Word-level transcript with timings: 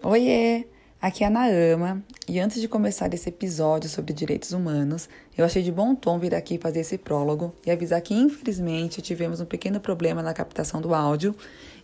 Oiê! 0.00 0.64
Aqui 1.02 1.24
é 1.24 1.26
a 1.26 1.30
Naama 1.30 2.04
e 2.28 2.38
antes 2.38 2.60
de 2.60 2.68
começar 2.68 3.12
esse 3.12 3.28
episódio 3.28 3.90
sobre 3.90 4.12
direitos 4.12 4.52
humanos, 4.52 5.08
eu 5.36 5.44
achei 5.44 5.60
de 5.60 5.72
bom 5.72 5.92
tom 5.92 6.20
vir 6.20 6.36
aqui 6.36 6.56
fazer 6.56 6.80
esse 6.80 6.96
prólogo 6.96 7.52
e 7.66 7.70
avisar 7.70 8.00
que 8.00 8.14
infelizmente 8.14 9.02
tivemos 9.02 9.40
um 9.40 9.44
pequeno 9.44 9.80
problema 9.80 10.22
na 10.22 10.32
captação 10.32 10.80
do 10.80 10.94
áudio. 10.94 11.34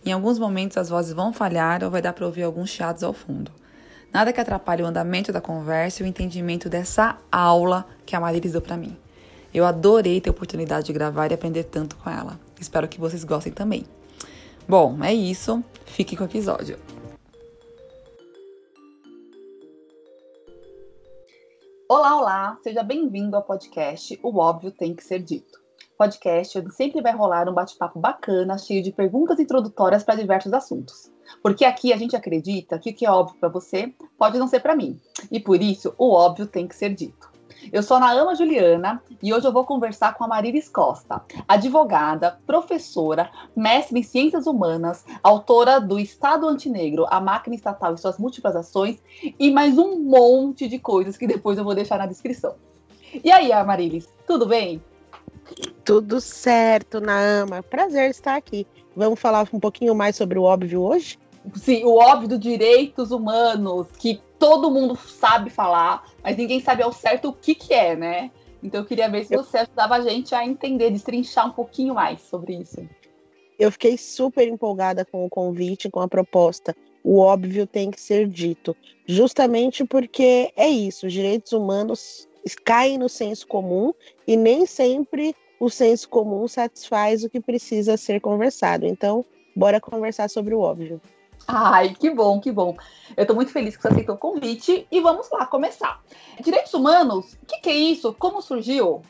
Em 0.05 0.13
alguns 0.13 0.39
momentos 0.39 0.77
as 0.77 0.87
vozes 0.87 1.11
vão 1.11 1.33
falhar 1.33 1.83
ou 1.83 1.91
vai 1.91 2.01
dar 2.01 2.13
para 2.13 2.25
ouvir 2.25 2.43
alguns 2.43 2.69
chiados 2.69 3.03
ao 3.03 3.11
fundo. 3.11 3.51
Nada 4.13 4.31
que 4.31 4.39
atrapalhe 4.39 4.81
o 4.81 4.85
andamento 4.85 5.33
da 5.33 5.41
conversa 5.41 6.01
e 6.01 6.05
o 6.05 6.07
entendimento 6.07 6.69
dessa 6.69 7.17
aula 7.29 7.85
que 8.05 8.15
a 8.15 8.19
Marilis 8.19 8.53
deu 8.53 8.61
para 8.61 8.77
mim. 8.77 8.95
Eu 9.53 9.65
adorei 9.65 10.21
ter 10.21 10.29
a 10.29 10.31
oportunidade 10.31 10.85
de 10.85 10.93
gravar 10.93 11.31
e 11.31 11.33
aprender 11.33 11.65
tanto 11.65 11.97
com 11.97 12.09
ela. 12.09 12.39
Espero 12.61 12.87
que 12.87 12.99
vocês 12.99 13.25
gostem 13.25 13.51
também. 13.51 13.83
Bom, 14.67 15.03
é 15.03 15.13
isso. 15.13 15.61
Fique 15.85 16.15
com 16.15 16.23
o 16.23 16.27
episódio. 16.27 16.94
Olá, 21.87 22.19
olá! 22.19 22.57
Seja 22.63 22.81
bem-vindo 22.81 23.35
ao 23.35 23.43
podcast 23.43 24.19
O 24.23 24.39
Óbvio 24.39 24.71
Tem 24.71 24.95
Que 24.95 25.03
Ser 25.03 25.19
Dito. 25.19 25.61
Podcast 25.95 26.57
onde 26.57 26.73
sempre 26.73 26.99
vai 26.99 27.13
rolar 27.13 27.47
um 27.47 27.53
bate-papo 27.53 27.99
bacana, 27.99 28.57
cheio 28.57 28.81
de 28.81 28.91
perguntas 28.91 29.39
introdutórias 29.39 30.03
para 30.03 30.15
diversos 30.15 30.51
assuntos. 30.51 31.11
Porque 31.43 31.63
aqui 31.63 31.93
a 31.93 31.97
gente 31.97 32.15
acredita 32.15 32.79
que 32.79 32.89
o 32.89 32.93
que 32.95 33.05
é 33.05 33.11
óbvio 33.11 33.39
para 33.39 33.49
você 33.49 33.93
pode 34.17 34.39
não 34.39 34.47
ser 34.47 34.61
para 34.61 34.75
mim. 34.75 34.99
E 35.31 35.39
por 35.39 35.61
isso, 35.61 35.93
o 35.99 36.09
óbvio 36.09 36.47
tem 36.47 36.67
que 36.67 36.75
ser 36.75 36.89
dito. 36.89 37.29
Eu 37.71 37.81
sou 37.81 37.97
a 37.97 37.99
Naama 37.99 38.35
Juliana 38.35 39.01
e 39.21 39.33
hoje 39.33 39.47
eu 39.47 39.51
vou 39.51 39.65
conversar 39.65 40.13
com 40.13 40.23
a 40.23 40.27
Marilis 40.27 40.69
Costa, 40.69 41.21
advogada, 41.47 42.39
professora, 42.45 43.29
mestre 43.55 43.99
em 43.99 44.03
ciências 44.03 44.45
humanas, 44.45 45.03
autora 45.23 45.79
do 45.79 45.99
Estado 45.99 46.47
Antinegro, 46.47 47.05
a 47.09 47.19
máquina 47.19 47.55
estatal 47.55 47.93
e 47.93 47.97
suas 47.97 48.17
múltiplas 48.17 48.55
ações 48.55 49.01
e 49.39 49.51
mais 49.51 49.77
um 49.77 49.99
monte 49.99 50.67
de 50.67 50.77
coisas 50.77 51.17
que 51.17 51.27
depois 51.27 51.57
eu 51.57 51.63
vou 51.63 51.75
deixar 51.75 51.97
na 51.97 52.05
descrição. 52.05 52.55
E 53.23 53.31
aí, 53.31 53.51
Marilis, 53.63 54.07
tudo 54.27 54.45
bem? 54.45 54.81
Tudo 55.83 56.19
certo, 56.19 56.99
Naama. 56.99 57.63
Prazer 57.63 58.09
estar 58.09 58.35
aqui. 58.35 58.67
Vamos 58.95 59.19
falar 59.19 59.47
um 59.53 59.59
pouquinho 59.59 59.93
mais 59.93 60.15
sobre 60.15 60.39
o 60.39 60.43
óbvio 60.43 60.81
hoje? 60.81 61.17
Sim, 61.53 61.83
o 61.83 61.95
óbvio 61.95 62.29
dos 62.29 62.39
direitos 62.39 63.11
humanos, 63.11 63.87
que 63.99 64.21
todo 64.39 64.71
mundo 64.71 64.95
sabe 64.95 65.49
falar, 65.49 66.05
mas 66.23 66.37
ninguém 66.37 66.59
sabe 66.59 66.83
ao 66.83 66.91
certo 66.91 67.29
o 67.29 67.33
que, 67.33 67.55
que 67.55 67.73
é, 67.73 67.95
né? 67.95 68.31
Então 68.61 68.81
eu 68.81 68.85
queria 68.85 69.09
ver 69.09 69.25
se 69.25 69.35
você 69.35 69.59
ajudava 69.59 69.95
a 69.95 70.01
gente 70.01 70.33
a 70.33 70.45
entender, 70.45 70.89
destrinchar 70.89 71.47
um 71.47 71.51
pouquinho 71.51 71.93
mais 71.93 72.21
sobre 72.21 72.55
isso. 72.55 72.83
Eu 73.57 73.71
fiquei 73.71 73.97
super 73.97 74.47
empolgada 74.47 75.05
com 75.05 75.25
o 75.25 75.29
convite, 75.29 75.89
com 75.89 76.01
a 76.01 76.07
proposta. 76.07 76.75
O 77.03 77.19
óbvio 77.19 77.67
tem 77.67 77.91
que 77.91 78.01
ser 78.01 78.27
dito, 78.27 78.75
justamente 79.05 79.85
porque 79.85 80.51
é 80.55 80.67
isso, 80.67 81.05
os 81.05 81.13
direitos 81.13 81.51
humanos 81.51 82.27
caem 82.63 82.97
no 82.97 83.07
senso 83.07 83.47
comum 83.47 83.93
e 84.27 84.35
nem 84.35 84.65
sempre 84.65 85.35
o 85.59 85.69
senso 85.69 86.09
comum 86.09 86.47
satisfaz 86.47 87.23
o 87.23 87.29
que 87.29 87.39
precisa 87.39 87.95
ser 87.97 88.19
conversado. 88.19 88.85
Então, 88.85 89.23
bora 89.55 89.79
conversar 89.79 90.29
sobre 90.29 90.53
o 90.53 90.59
óbvio. 90.59 90.99
Ai, 91.47 91.95
que 91.97 92.09
bom, 92.09 92.39
que 92.39 92.51
bom. 92.51 92.75
Eu 93.15 93.21
estou 93.21 93.35
muito 93.35 93.51
feliz 93.51 93.75
que 93.75 93.81
você 93.81 93.89
aceitou 93.89 94.15
o 94.15 94.17
convite 94.17 94.87
e 94.91 94.99
vamos 94.99 95.29
lá 95.31 95.45
começar. 95.45 96.01
Direitos 96.43 96.73
humanos, 96.73 97.33
o 97.41 97.45
que, 97.45 97.59
que, 97.61 97.69
é 97.69 97.75
isso? 97.75 98.13
Como 98.13 98.41
surgiu? 98.41 99.01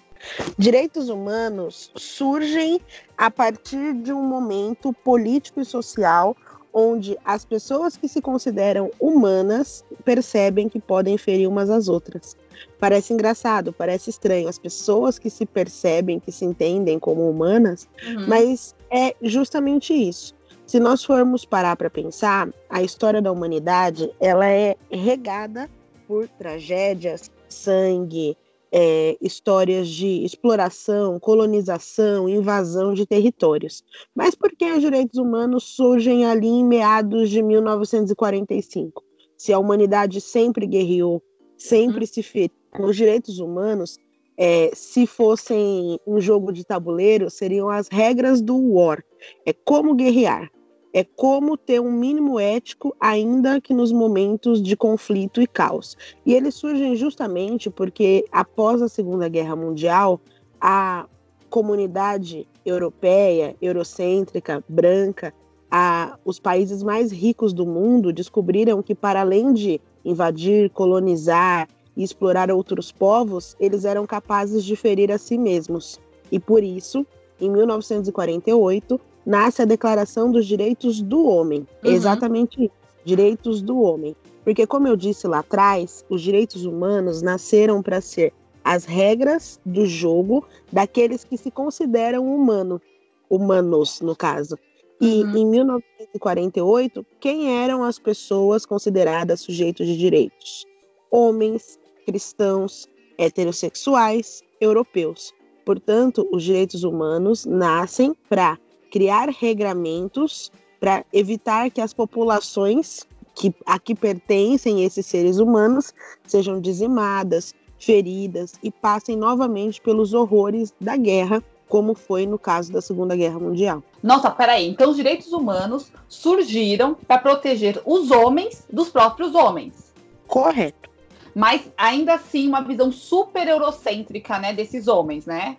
Direitos 0.58 1.10
humanos 1.10 1.92
surgem 1.96 2.82
a 3.18 3.30
partir 3.32 3.94
de 3.94 4.12
um 4.12 4.22
momento 4.22 4.92
político 4.92 5.62
e 5.62 5.66
social 5.66 6.36
onde 6.74 7.18
as 7.24 7.46
pessoas 7.46 7.96
que 7.96 8.06
se 8.06 8.22
consideram 8.22 8.92
humanas 9.00 9.86
percebem 10.04 10.68
que 10.68 10.80
podem 10.80 11.18
ferir 11.18 11.48
umas 11.48 11.70
às 11.70 11.88
outras. 11.88 12.36
Parece 12.78 13.14
engraçado, 13.14 13.72
parece 13.72 14.10
estranho. 14.10 14.50
As 14.50 14.60
pessoas 14.60 15.18
que 15.18 15.30
se 15.30 15.46
percebem, 15.46 16.20
que 16.20 16.34
se 16.34 16.44
entendem 16.44 17.00
como 17.00 17.30
humanas, 17.30 17.88
uhum. 18.06 18.28
mas 18.28 18.76
é 18.92 19.16
justamente 19.22 19.94
isso 19.94 20.36
se 20.66 20.80
nós 20.80 21.04
formos 21.04 21.46
parar 21.46 21.76
para 21.76 21.90
pensar, 21.90 22.50
a 22.70 22.82
história 22.82 23.22
da 23.22 23.32
humanidade 23.32 24.12
ela 24.20 24.48
é 24.48 24.76
regada 24.90 25.70
por 26.08 26.28
tragédias, 26.28 27.30
sangue, 27.48 28.36
é, 28.72 29.16
histórias 29.22 29.88
de 29.88 30.26
exploração, 30.26 31.20
colonização, 31.20 32.28
invasão 32.28 32.94
de 32.94 33.06
territórios. 33.06 33.84
Mas 34.14 34.36
por 34.36 34.52
que 34.52 34.72
os 34.72 34.82
direitos 34.82 35.20
humanos 35.20 35.64
surgem 35.76 36.26
ali 36.26 36.48
em 36.48 36.66
meados 36.66 37.30
de 37.30 37.42
1945? 37.42 39.04
Se 39.38 39.54
a 39.54 39.60
humanidade 39.60 40.20
sempre 40.20 40.66
guerreou, 40.66 41.22
sempre 41.58 42.02
uhum. 42.02 42.08
se 42.08 42.24
feriu, 42.24 42.52
os 42.80 42.96
direitos 42.96 43.40
humanos, 43.40 43.98
é, 44.38 44.72
se 44.74 45.06
fossem 45.08 46.00
um 46.06 46.20
jogo 46.20 46.52
de 46.52 46.64
tabuleiro, 46.64 47.30
seriam 47.30 47.70
as 47.70 47.88
regras 47.88 48.42
do 48.42 48.58
war. 48.74 49.04
É 49.46 49.54
como 49.54 49.96
guerrear 49.96 50.50
é 50.96 51.04
como 51.04 51.58
ter 51.58 51.82
um 51.82 51.92
mínimo 51.92 52.40
ético, 52.40 52.96
ainda 53.02 53.60
que 53.60 53.74
nos 53.74 53.92
momentos 53.92 54.64
de 54.64 54.78
conflito 54.78 55.42
e 55.42 55.46
caos. 55.46 55.98
E 56.26 56.34
eles 56.34 56.56
surgem 56.56 56.96
justamente 56.96 57.70
porque, 57.70 58.24
após 58.32 58.82
a 58.82 58.88
Segunda 58.88 59.28
Guerra 59.28 59.58
Mundial, 59.58 60.22
a 60.62 61.06
comunidade 61.50 62.48
europeia, 62.66 63.58
eurocêntrica, 63.62 64.64
branca, 64.70 65.34
a, 65.70 66.18
os 66.24 66.40
países 66.40 66.82
mais 66.82 67.12
ricos 67.12 67.52
do 67.52 67.66
mundo 67.66 68.14
descobriram 68.14 68.82
que, 68.82 68.96
para 68.96 69.20
além 69.20 69.52
de 69.52 69.82
invadir, 70.06 70.70
colonizar 70.70 71.68
e 71.96 72.04
explorar 72.04 72.52
outros 72.52 72.92
povos, 72.92 73.56
eles 73.60 73.86
eram 73.86 74.06
capazes 74.06 74.64
de 74.64 74.76
ferir 74.76 75.12
a 75.12 75.18
si 75.18 75.38
mesmos. 75.38 76.00
E 76.32 76.40
por 76.40 76.64
isso, 76.64 77.06
em 77.40 77.50
1948, 77.50 79.00
nasce 79.26 79.62
a 79.62 79.66
Declaração 79.66 80.32
dos 80.32 80.46
Direitos 80.46 81.02
do 81.02 81.26
Homem. 81.26 81.68
Uhum. 81.84 81.92
Exatamente 81.92 82.66
isso, 82.66 82.74
direitos 83.04 83.62
do 83.62 83.82
homem. 83.82 84.16
Porque, 84.44 84.68
como 84.68 84.88
eu 84.88 84.96
disse 84.96 85.28
lá 85.28 85.40
atrás, 85.40 86.06
os 86.10 86.22
direitos 86.22 86.66
humanos 86.66 87.22
nasceram 87.22 87.82
para 87.82 88.02
ser 88.02 88.32
as 88.64 88.86
regras 88.86 89.60
do 89.66 89.86
jogo 89.86 90.46
daqueles 90.72 91.24
que 91.24 91.38
se 91.38 91.52
consideram 91.52 92.26
humano, 92.26 92.82
humanos, 93.30 94.02
no 94.02 94.16
caso. 94.16 94.58
E 95.00 95.24
uhum. 95.24 95.38
em 95.38 95.46
1948, 95.46 97.06
quem 97.20 97.64
eram 97.64 97.84
as 97.84 98.00
pessoas 98.00 98.66
consideradas 98.66 99.42
sujeitos 99.42 99.86
de 99.86 99.98
direitos? 99.98 100.66
Homens, 101.12 101.80
cristãos, 102.06 102.88
heterossexuais, 103.18 104.42
europeus. 104.62 105.34
Portanto, 105.66 106.28
os 106.32 106.44
direitos 106.44 106.84
humanos 106.84 107.46
nascem 107.46 108.16
para 108.30 108.58
criar 108.92 109.30
regramentos 109.30 110.52
para 110.80 111.04
evitar 111.12 111.72
que 111.72 111.82
as 111.82 111.94
populações 111.94 113.06
que 113.34 113.54
a 113.66 113.78
que 113.78 113.94
pertencem 113.94 114.84
esses 114.84 115.06
seres 115.06 115.40
humanos 115.40 115.94
sejam 116.26 116.62
dizimadas, 116.62 117.54
feridas 117.78 118.54
e 118.64 118.72
passem 118.72 119.18
novamente 119.18 119.82
pelos 119.82 120.14
horrores 120.14 120.74
da 120.80 120.96
guerra, 120.96 121.44
como 121.68 121.94
foi 121.94 122.26
no 122.26 122.40
caso 122.40 122.72
da 122.72 122.82
Segunda 122.82 123.16
Guerra 123.16 123.40
Mundial. 123.40 123.84
Nossa, 124.02 124.30
peraí, 124.32 124.70
então 124.70 124.92
os 124.92 124.96
direitos 124.96 125.34
humanos 125.34 125.92
surgiram 126.08 126.94
para 126.94 127.18
proteger 127.18 127.82
os 127.86 128.12
homens 128.12 128.66
dos 128.72 128.90
próprios 128.90 129.36
homens. 129.36 129.94
Correto. 130.28 130.90
Mas 131.36 131.70
ainda 131.78 132.16
assim 132.16 132.48
uma 132.48 132.62
visão 132.62 132.92
super 132.92 133.48
eurocêntrica, 133.48 134.40
né, 134.40 134.54
desses 134.54 134.88
homens, 134.88 135.26
né? 135.26 135.58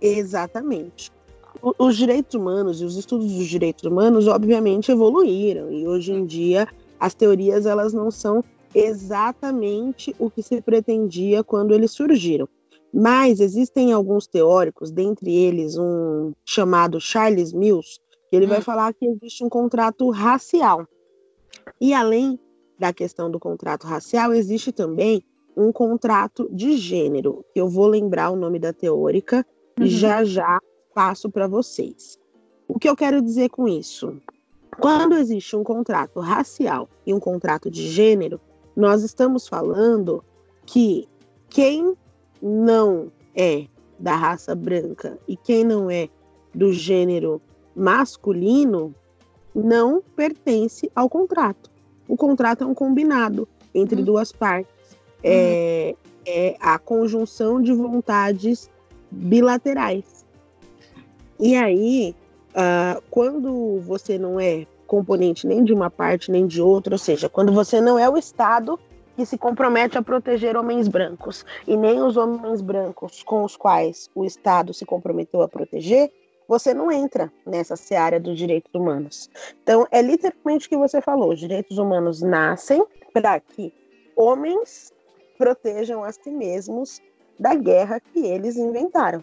Exatamente 0.00 1.10
os 1.78 1.96
direitos 1.96 2.34
humanos 2.34 2.80
e 2.80 2.84
os 2.84 2.96
estudos 2.96 3.32
dos 3.32 3.46
direitos 3.46 3.84
humanos, 3.84 4.26
obviamente, 4.26 4.92
evoluíram 4.92 5.72
e 5.72 5.86
hoje 5.86 6.12
em 6.12 6.26
dia 6.26 6.68
as 6.98 7.14
teorias 7.14 7.66
elas 7.66 7.92
não 7.92 8.10
são 8.10 8.42
exatamente 8.74 10.14
o 10.18 10.30
que 10.30 10.42
se 10.42 10.60
pretendia 10.60 11.44
quando 11.44 11.72
eles 11.72 11.92
surgiram. 11.92 12.48
Mas 12.92 13.40
existem 13.40 13.92
alguns 13.92 14.26
teóricos, 14.26 14.90
dentre 14.90 15.34
eles 15.34 15.76
um 15.76 16.32
chamado 16.44 17.00
Charles 17.00 17.52
Mills, 17.52 17.98
que 18.30 18.36
ele 18.36 18.46
hum. 18.46 18.50
vai 18.50 18.60
falar 18.60 18.92
que 18.94 19.06
existe 19.06 19.44
um 19.44 19.48
contrato 19.48 20.08
racial. 20.10 20.86
E 21.80 21.92
além 21.94 22.38
da 22.84 22.92
questão 22.92 23.30
do 23.30 23.40
contrato 23.40 23.86
racial, 23.86 24.34
existe 24.34 24.70
também 24.70 25.24
um 25.56 25.72
contrato 25.72 26.46
de 26.52 26.76
gênero, 26.76 27.42
que 27.54 27.58
eu 27.58 27.66
vou 27.66 27.86
lembrar 27.86 28.28
o 28.28 28.36
nome 28.36 28.58
da 28.58 28.74
teórica 28.74 29.46
uhum. 29.80 29.86
já 29.86 30.22
já 30.22 30.60
passo 30.94 31.30
para 31.30 31.46
vocês. 31.48 32.18
O 32.68 32.78
que 32.78 32.86
eu 32.86 32.94
quero 32.94 33.22
dizer 33.22 33.48
com 33.48 33.66
isso? 33.66 34.20
Quando 34.78 35.14
existe 35.14 35.56
um 35.56 35.64
contrato 35.64 36.20
racial 36.20 36.86
e 37.06 37.14
um 37.14 37.20
contrato 37.20 37.70
de 37.70 37.88
gênero, 37.88 38.38
nós 38.76 39.02
estamos 39.02 39.48
falando 39.48 40.22
que 40.66 41.08
quem 41.48 41.96
não 42.42 43.10
é 43.34 43.66
da 43.98 44.14
raça 44.14 44.54
branca 44.54 45.18
e 45.26 45.38
quem 45.38 45.64
não 45.64 45.90
é 45.90 46.10
do 46.54 46.70
gênero 46.70 47.40
masculino 47.74 48.94
não 49.54 50.02
pertence 50.14 50.90
ao 50.94 51.08
contrato. 51.08 51.73
O 52.08 52.16
contrato 52.16 52.64
é 52.64 52.66
um 52.66 52.74
combinado 52.74 53.48
entre 53.74 53.98
uhum. 53.98 54.04
duas 54.04 54.32
partes. 54.32 54.72
É, 55.22 55.94
uhum. 55.94 56.10
é 56.26 56.56
a 56.60 56.78
conjunção 56.78 57.62
de 57.62 57.72
vontades 57.72 58.70
bilaterais. 59.10 60.24
E 61.40 61.56
aí, 61.56 62.14
uh, 62.50 63.02
quando 63.10 63.80
você 63.80 64.18
não 64.18 64.38
é 64.38 64.66
componente 64.86 65.46
nem 65.46 65.64
de 65.64 65.72
uma 65.72 65.90
parte 65.90 66.30
nem 66.30 66.46
de 66.46 66.60
outra, 66.60 66.94
ou 66.94 66.98
seja, 66.98 67.28
quando 67.28 67.52
você 67.52 67.80
não 67.80 67.98
é 67.98 68.08
o 68.08 68.16
Estado 68.16 68.78
que 69.16 69.24
se 69.24 69.38
compromete 69.38 69.96
a 69.96 70.02
proteger 70.02 70.56
homens 70.56 70.88
brancos 70.88 71.44
e 71.66 71.76
nem 71.76 72.02
os 72.02 72.16
homens 72.16 72.60
brancos 72.60 73.22
com 73.22 73.44
os 73.44 73.56
quais 73.56 74.10
o 74.14 74.24
Estado 74.24 74.74
se 74.74 74.84
comprometeu 74.84 75.42
a 75.42 75.48
proteger, 75.48 76.10
você 76.48 76.74
não 76.74 76.90
entra 76.90 77.32
nessa 77.46 77.76
seara 77.76 78.20
dos 78.20 78.36
direitos 78.36 78.72
humanos. 78.74 79.30
Então, 79.62 79.86
é 79.90 80.02
literalmente 80.02 80.66
o 80.66 80.70
que 80.70 80.76
você 80.76 81.00
falou: 81.00 81.32
os 81.32 81.40
direitos 81.40 81.78
humanos 81.78 82.20
nascem 82.22 82.84
para 83.12 83.38
que 83.40 83.72
homens 84.16 84.92
protejam 85.38 86.04
a 86.04 86.12
si 86.12 86.30
mesmos 86.30 87.00
da 87.38 87.54
guerra 87.54 88.00
que 88.00 88.20
eles 88.20 88.56
inventaram. 88.56 89.22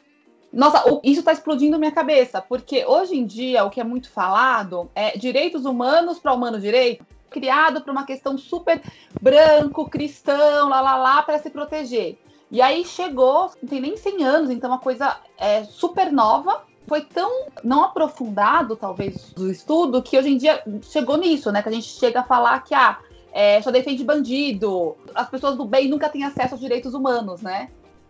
Nossa, 0.51 0.83
isso 1.01 1.19
está 1.19 1.31
explodindo 1.31 1.79
minha 1.79 1.93
cabeça, 1.93 2.41
porque 2.41 2.85
hoje 2.85 3.17
em 3.17 3.25
dia 3.25 3.63
o 3.63 3.69
que 3.69 3.79
é 3.79 3.83
muito 3.85 4.09
falado 4.09 4.91
é 4.93 5.17
direitos 5.17 5.63
humanos 5.63 6.19
para 6.19 6.33
humano 6.33 6.59
direito, 6.59 7.05
criado 7.29 7.81
para 7.81 7.91
uma 7.91 8.05
questão 8.05 8.37
super 8.37 8.81
branco, 9.21 9.89
cristão, 9.89 10.67
lá 10.67 10.81
lá 10.81 10.97
lá, 10.97 11.21
para 11.21 11.39
se 11.39 11.49
proteger. 11.49 12.17
E 12.51 12.61
aí 12.61 12.83
chegou, 12.83 13.49
não 13.61 13.69
tem 13.69 13.79
nem 13.79 13.95
100 13.95 14.23
anos, 14.25 14.49
então 14.49 14.69
uma 14.69 14.79
coisa 14.79 15.17
é, 15.37 15.63
super 15.63 16.11
nova, 16.11 16.65
foi 16.91 16.99
tão 16.99 17.45
não 17.63 17.85
aprofundado, 17.85 18.75
talvez, 18.75 19.31
do 19.31 19.49
estudo, 19.49 20.03
que 20.03 20.17
hoje 20.17 20.27
em 20.27 20.35
dia 20.35 20.61
chegou 20.81 21.15
nisso, 21.15 21.49
né? 21.49 21.61
Que 21.61 21.69
a 21.69 21.71
gente 21.71 21.87
chega 21.87 22.19
a 22.19 22.23
falar 22.23 22.59
que 22.65 22.75
ah, 22.75 22.99
é, 23.31 23.61
só 23.61 23.71
defende 23.71 24.03
bandido, 24.03 24.97
as 25.15 25.29
pessoas 25.29 25.55
do 25.55 25.63
bem 25.63 25.87
nunca 25.87 26.09
têm 26.09 26.25
acesso 26.25 26.55
aos 26.55 26.59
direitos 26.59 26.93
humanos, 26.93 27.41
né? 27.41 27.69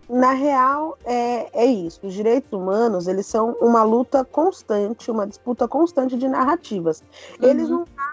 Na 0.09 0.33
real, 0.33 0.97
é, 1.05 1.47
é 1.53 1.65
isso. 1.65 1.99
Os 2.01 2.15
direitos 2.15 2.51
humanos, 2.51 3.07
eles 3.07 3.27
são 3.27 3.55
uma 3.61 3.83
luta 3.83 4.25
constante, 4.25 5.11
uma 5.11 5.27
disputa 5.27 5.67
constante 5.67 6.17
de 6.17 6.27
narrativas. 6.27 7.03
Uhum. 7.39 7.49
Eles 7.49 7.69
não 7.69 7.85
nascem 7.95 8.10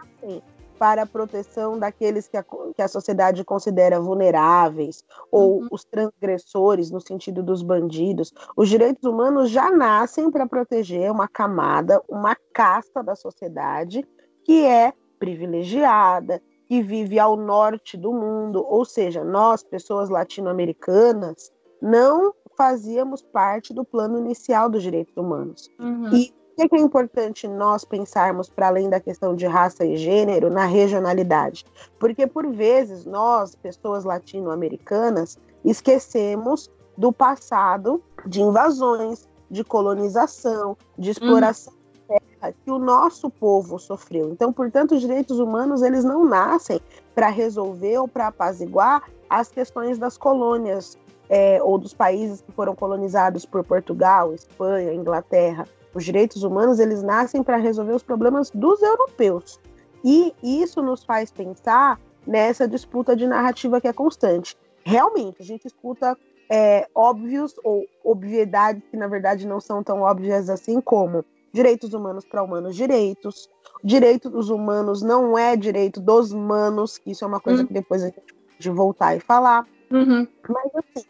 para 0.78 1.02
a 1.02 1.06
proteção 1.06 1.78
daqueles 1.78 2.28
que 2.28 2.36
a, 2.36 2.44
que 2.74 2.80
a 2.80 2.88
sociedade 2.88 3.44
considera 3.44 4.00
vulneráveis, 4.00 5.04
ou 5.30 5.58
uhum. 5.58 5.68
os 5.70 5.84
transgressores, 5.84 6.90
no 6.90 7.00
sentido 7.00 7.42
dos 7.42 7.62
bandidos. 7.62 8.32
Os 8.56 8.68
direitos 8.68 9.04
humanos 9.04 9.50
já 9.50 9.70
nascem 9.70 10.30
para 10.30 10.46
proteger 10.46 11.10
uma 11.10 11.26
camada, 11.26 12.02
uma 12.08 12.36
casta 12.54 13.02
da 13.02 13.14
sociedade 13.14 14.06
que 14.44 14.64
é 14.64 14.92
privilegiada, 15.18 16.40
que 16.66 16.82
vive 16.82 17.18
ao 17.18 17.36
norte 17.36 17.96
do 17.96 18.12
mundo, 18.12 18.64
ou 18.64 18.84
seja, 18.84 19.24
nós, 19.24 19.62
pessoas 19.62 20.08
latino-americanas, 20.08 21.50
não 21.80 22.34
fazíamos 22.56 23.22
parte 23.22 23.72
do 23.72 23.84
plano 23.84 24.18
inicial 24.18 24.68
dos 24.68 24.82
direitos 24.82 25.16
humanos. 25.16 25.68
Uhum. 25.78 26.12
E 26.12 26.34
que 26.66 26.76
é 26.76 26.80
importante 26.80 27.46
nós 27.46 27.84
pensarmos, 27.84 28.48
para 28.48 28.68
além 28.68 28.88
da 28.88 28.98
questão 28.98 29.36
de 29.36 29.46
raça 29.46 29.84
e 29.84 29.96
gênero, 29.96 30.48
na 30.48 30.64
regionalidade? 30.64 31.66
Porque, 31.98 32.26
por 32.26 32.48
vezes, 32.48 33.04
nós, 33.04 33.54
pessoas 33.54 34.02
latino-americanas, 34.02 35.38
esquecemos 35.64 36.70
do 36.96 37.12
passado 37.12 38.02
de 38.26 38.40
invasões, 38.40 39.28
de 39.50 39.62
colonização, 39.62 40.76
de 40.98 41.10
exploração 41.10 41.72
uhum. 41.72 42.18
terra 42.18 42.52
que 42.64 42.70
o 42.70 42.78
nosso 42.78 43.30
povo 43.30 43.78
sofreu. 43.78 44.30
Então, 44.30 44.52
portanto, 44.52 44.96
os 44.96 45.00
direitos 45.00 45.38
humanos 45.38 45.82
eles 45.82 46.04
não 46.04 46.24
nascem 46.24 46.80
para 47.14 47.28
resolver 47.28 47.98
ou 47.98 48.08
para 48.08 48.28
apaziguar 48.28 49.02
as 49.28 49.48
questões 49.48 49.98
das 49.98 50.16
colônias 50.16 50.98
é, 51.28 51.62
ou 51.62 51.78
dos 51.78 51.92
países 51.92 52.40
que 52.40 52.52
foram 52.52 52.74
colonizados 52.74 53.44
por 53.44 53.62
Portugal, 53.62 54.32
Espanha, 54.32 54.92
Inglaterra. 54.92 55.66
Os 55.94 56.04
direitos 56.04 56.42
humanos 56.42 56.78
eles 56.78 57.02
nascem 57.02 57.42
para 57.42 57.56
resolver 57.56 57.92
os 57.92 58.02
problemas 58.02 58.50
dos 58.50 58.82
europeus. 58.82 59.60
E 60.04 60.34
isso 60.42 60.82
nos 60.82 61.04
faz 61.04 61.30
pensar 61.30 62.00
nessa 62.26 62.68
disputa 62.68 63.16
de 63.16 63.26
narrativa 63.26 63.80
que 63.80 63.88
é 63.88 63.92
constante. 63.92 64.56
Realmente, 64.84 65.40
a 65.40 65.44
gente 65.44 65.66
escuta 65.66 66.16
é, 66.50 66.86
óbvios 66.94 67.54
ou 67.64 67.84
obviedades 68.04 68.82
que 68.90 68.96
na 68.96 69.06
verdade 69.06 69.46
não 69.46 69.60
são 69.60 69.82
tão 69.82 70.00
óbvias 70.00 70.48
assim 70.48 70.80
como 70.80 71.24
direitos 71.52 71.92
humanos 71.92 72.24
para 72.24 72.42
humanos 72.42 72.76
direitos, 72.76 73.48
direito 73.82 74.30
dos 74.30 74.48
humanos 74.50 75.02
não 75.02 75.36
é 75.36 75.56
direito 75.56 76.00
dos 76.00 76.32
humanos, 76.32 76.98
que 76.98 77.10
isso 77.10 77.24
é 77.24 77.28
uma 77.28 77.40
coisa 77.40 77.62
uhum. 77.62 77.66
que 77.66 77.74
depois 77.74 78.02
a 78.02 78.06
gente 78.06 78.34
pode 78.34 78.70
voltar 78.70 79.16
e 79.16 79.20
falar. 79.20 79.66
Uhum. 79.90 80.26
Mas 80.48 80.70
assim, 80.74 81.08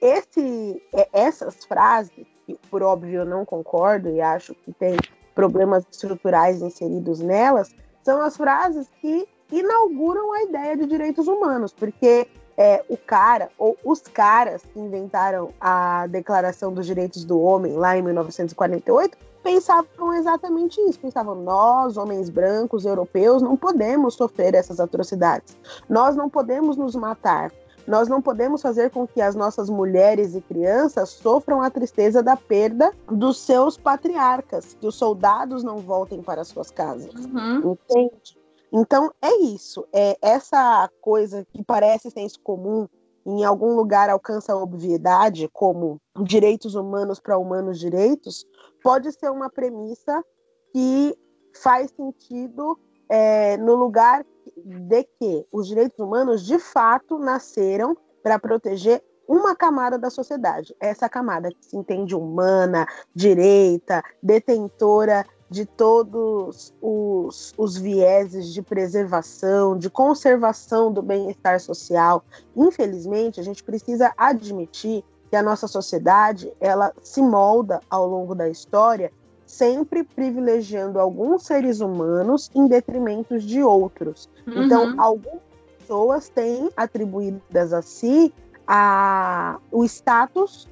esse, 0.00 0.82
é, 0.92 1.08
essas 1.12 1.64
frases 1.64 2.26
que, 2.54 2.68
por 2.68 2.82
óbvio, 2.82 3.20
eu 3.20 3.24
não 3.24 3.44
concordo 3.44 4.08
e 4.08 4.20
acho 4.20 4.54
que 4.54 4.72
tem 4.72 4.96
problemas 5.34 5.84
estruturais 5.90 6.60
inseridos 6.60 7.20
nelas, 7.20 7.74
são 8.02 8.20
as 8.20 8.36
frases 8.36 8.88
que 9.00 9.26
inauguram 9.52 10.32
a 10.32 10.42
ideia 10.42 10.76
de 10.76 10.86
direitos 10.86 11.26
humanos, 11.28 11.72
porque 11.72 12.28
é, 12.56 12.84
o 12.88 12.96
cara, 12.96 13.48
ou 13.58 13.76
os 13.84 14.00
caras 14.00 14.62
que 14.62 14.78
inventaram 14.78 15.50
a 15.60 16.06
Declaração 16.06 16.72
dos 16.72 16.86
Direitos 16.86 17.24
do 17.24 17.40
Homem 17.40 17.72
lá 17.72 17.96
em 17.96 18.02
1948, 18.02 19.16
pensavam 19.42 20.12
exatamente 20.14 20.80
isso. 20.82 21.00
Pensavam, 21.00 21.34
nós, 21.36 21.96
homens 21.96 22.28
brancos, 22.28 22.84
europeus, 22.84 23.40
não 23.40 23.56
podemos 23.56 24.14
sofrer 24.14 24.54
essas 24.54 24.78
atrocidades. 24.78 25.56
Nós 25.88 26.14
não 26.14 26.28
podemos 26.28 26.76
nos 26.76 26.94
matar. 26.94 27.50
Nós 27.86 28.08
não 28.08 28.20
podemos 28.20 28.62
fazer 28.62 28.90
com 28.90 29.06
que 29.06 29.20
as 29.20 29.34
nossas 29.34 29.68
mulheres 29.68 30.34
e 30.34 30.40
crianças 30.40 31.10
sofram 31.10 31.62
a 31.62 31.70
tristeza 31.70 32.22
da 32.22 32.36
perda 32.36 32.92
dos 33.10 33.38
seus 33.38 33.76
patriarcas, 33.76 34.74
que 34.74 34.86
os 34.86 34.94
soldados 34.94 35.62
não 35.62 35.78
voltem 35.78 36.22
para 36.22 36.44
suas 36.44 36.70
casas. 36.70 37.12
Uhum. 37.14 37.72
Entende? 37.72 38.38
Então 38.72 39.10
é 39.20 39.34
isso, 39.42 39.84
é 39.92 40.16
essa 40.22 40.88
coisa 41.00 41.44
que 41.52 41.64
parece 41.64 42.10
senso 42.10 42.38
comum, 42.40 42.86
em 43.26 43.44
algum 43.44 43.74
lugar 43.74 44.08
alcança 44.08 44.52
a 44.52 44.56
obviedade, 44.56 45.48
como 45.52 46.00
direitos 46.22 46.74
humanos 46.74 47.18
para 47.18 47.36
humanos 47.36 47.78
direitos, 47.78 48.46
pode 48.82 49.10
ser 49.12 49.30
uma 49.30 49.50
premissa 49.50 50.24
que 50.72 51.16
faz 51.60 51.90
sentido 51.90 52.78
é, 53.08 53.56
no 53.56 53.74
lugar 53.74 54.24
de 54.64 55.04
que 55.18 55.46
os 55.52 55.66
direitos 55.66 55.98
humanos 55.98 56.44
de 56.44 56.58
fato 56.58 57.18
nasceram 57.18 57.96
para 58.22 58.38
proteger 58.38 59.02
uma 59.26 59.54
camada 59.54 59.96
da 59.96 60.10
sociedade, 60.10 60.74
essa 60.80 61.08
camada 61.08 61.50
que 61.50 61.64
se 61.64 61.76
entende 61.76 62.16
humana, 62.16 62.86
direita, 63.14 64.02
detentora 64.20 65.24
de 65.48 65.64
todos 65.64 66.74
os, 66.80 67.54
os 67.56 67.76
vieses 67.76 68.52
de 68.52 68.60
preservação, 68.60 69.78
de 69.78 69.88
conservação 69.88 70.92
do 70.92 71.00
bem-estar 71.00 71.60
social. 71.60 72.24
Infelizmente, 72.56 73.38
a 73.38 73.42
gente 73.42 73.62
precisa 73.62 74.12
admitir 74.16 75.04
que 75.28 75.36
a 75.36 75.42
nossa 75.42 75.68
sociedade 75.68 76.52
ela 76.60 76.92
se 77.02 77.22
molda 77.22 77.80
ao 77.88 78.06
longo 78.08 78.34
da 78.34 78.48
história 78.48 79.12
sempre 79.50 80.04
privilegiando 80.04 80.98
alguns 80.98 81.42
seres 81.42 81.80
humanos 81.80 82.50
em 82.54 82.66
detrimento 82.66 83.38
de 83.38 83.62
outros. 83.62 84.28
Uhum. 84.46 84.64
Então, 84.64 84.94
algumas 84.96 85.40
pessoas 85.78 86.28
têm 86.28 86.70
atribuídas 86.76 87.72
a 87.72 87.82
si 87.82 88.32
a, 88.66 89.58
o 89.72 89.84
status 89.84 90.68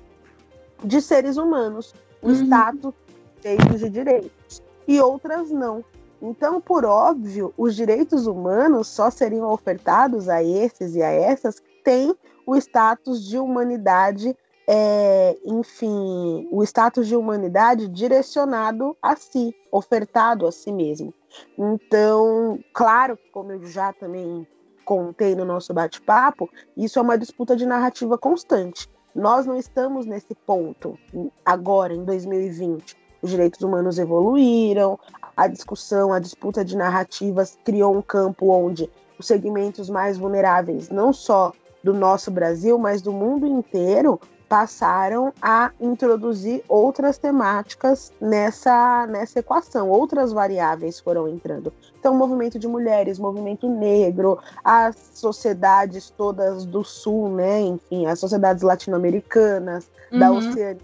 de 0.85 1.03
seres 1.03 1.37
humanos, 1.37 1.93
o 2.23 2.29
uhum. 2.29 2.35
status 2.35 2.95
cheios 3.43 3.81
de 3.81 3.91
direitos, 3.91 4.63
e 4.87 5.01
outras 5.01 5.51
não. 5.51 5.85
Então, 6.23 6.61
por 6.61 6.85
óbvio, 6.85 7.53
os 7.57 7.75
direitos 7.75 8.27
humanos 8.27 8.89
só 8.89 9.11
seriam 9.11 9.51
ofertados 9.51 10.29
a 10.29 10.43
esses 10.43 10.95
e 10.95 11.03
a 11.03 11.11
essas 11.11 11.61
que 11.61 11.83
têm 11.85 12.15
o 12.47 12.57
status 12.57 13.25
de 13.25 13.39
humanidade 13.39 14.37
é, 14.71 15.35
enfim, 15.47 16.47
o 16.53 16.63
status 16.63 17.09
de 17.09 17.17
humanidade 17.17 17.89
direcionado 17.89 18.95
a 19.01 19.17
si, 19.17 19.57
ofertado 19.73 20.47
a 20.47 20.53
si 20.53 20.71
mesmo. 20.71 21.15
Então, 21.57 22.63
claro, 22.75 23.19
como 23.33 23.53
eu 23.53 23.65
já 23.67 23.95
também 23.95 24.47
contei 24.85 25.35
no 25.35 25.47
nosso 25.47 25.73
bate-papo, 25.73 26.51
isso 26.77 26.99
é 26.99 27.03
uma 27.03 27.17
disputa 27.17 27.57
de 27.57 27.65
narrativa 27.65 28.19
constante. 28.19 28.87
Nós 29.15 29.47
não 29.47 29.57
estamos 29.57 30.05
nesse 30.05 30.35
ponto 30.35 30.99
agora, 31.47 31.95
em 31.95 32.05
2020. 32.05 32.95
Os 33.23 33.31
direitos 33.31 33.63
humanos 33.63 33.99
evoluíram, 33.99 35.01
a 35.35 35.49
discussão, 35.49 36.13
a 36.13 36.19
disputa 36.19 36.63
de 36.63 36.77
narrativas 36.77 37.59
criou 37.65 37.97
um 37.97 38.03
campo 38.03 38.51
onde 38.51 38.91
os 39.19 39.27
segmentos 39.27 39.89
mais 39.89 40.19
vulneráveis, 40.19 40.91
não 40.91 41.11
só 41.11 41.55
do 41.83 41.95
nosso 41.95 42.31
Brasil, 42.31 42.79
mas 42.79 43.01
do 43.01 43.13
mundo 43.13 43.47
inteiro, 43.47 44.21
passaram 44.49 45.33
a 45.43 45.71
introduzir 45.81 46.65
outras 46.69 47.19
temáticas 47.19 48.13
nessa, 48.21 49.07
nessa 49.07 49.41
equação, 49.41 49.91
outras 49.91 50.33
variáveis 50.33 50.99
foram 50.99 51.29
entrando. 51.29 51.73
Então, 51.99 52.17
movimento 52.17 52.59
de 52.59 52.67
mulheres, 52.67 53.19
movimento 53.19 53.69
negro, 53.69 54.39
as 54.65 54.97
sociedades 55.15 56.11
todas 56.11 56.65
do 56.65 56.83
sul, 56.83 57.29
né? 57.29 57.61
Enfim, 57.61 58.07
as 58.07 58.19
sociedades 58.19 58.63
latino-americanas, 58.63 59.91
uhum. 60.11 60.19
da 60.19 60.33
Oceania, 60.33 60.79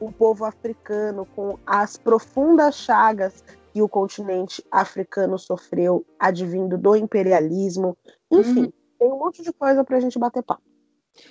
o 0.00 0.10
povo 0.10 0.44
africano 0.44 1.26
com 1.36 1.58
as 1.66 1.96
profundas 1.96 2.74
chagas 2.74 3.44
que 3.72 3.80
o 3.80 3.88
continente 3.88 4.64
africano 4.70 5.38
sofreu 5.38 6.04
advindo 6.18 6.76
do 6.76 6.96
imperialismo. 6.96 7.96
Enfim, 8.30 8.64
uhum. 8.64 8.72
tem 8.98 9.12
um 9.12 9.18
monte 9.18 9.42
de 9.42 9.52
coisa 9.52 9.84
para 9.84 9.98
a 9.98 10.00
gente 10.00 10.18
bater 10.18 10.42
papo. 10.42 10.69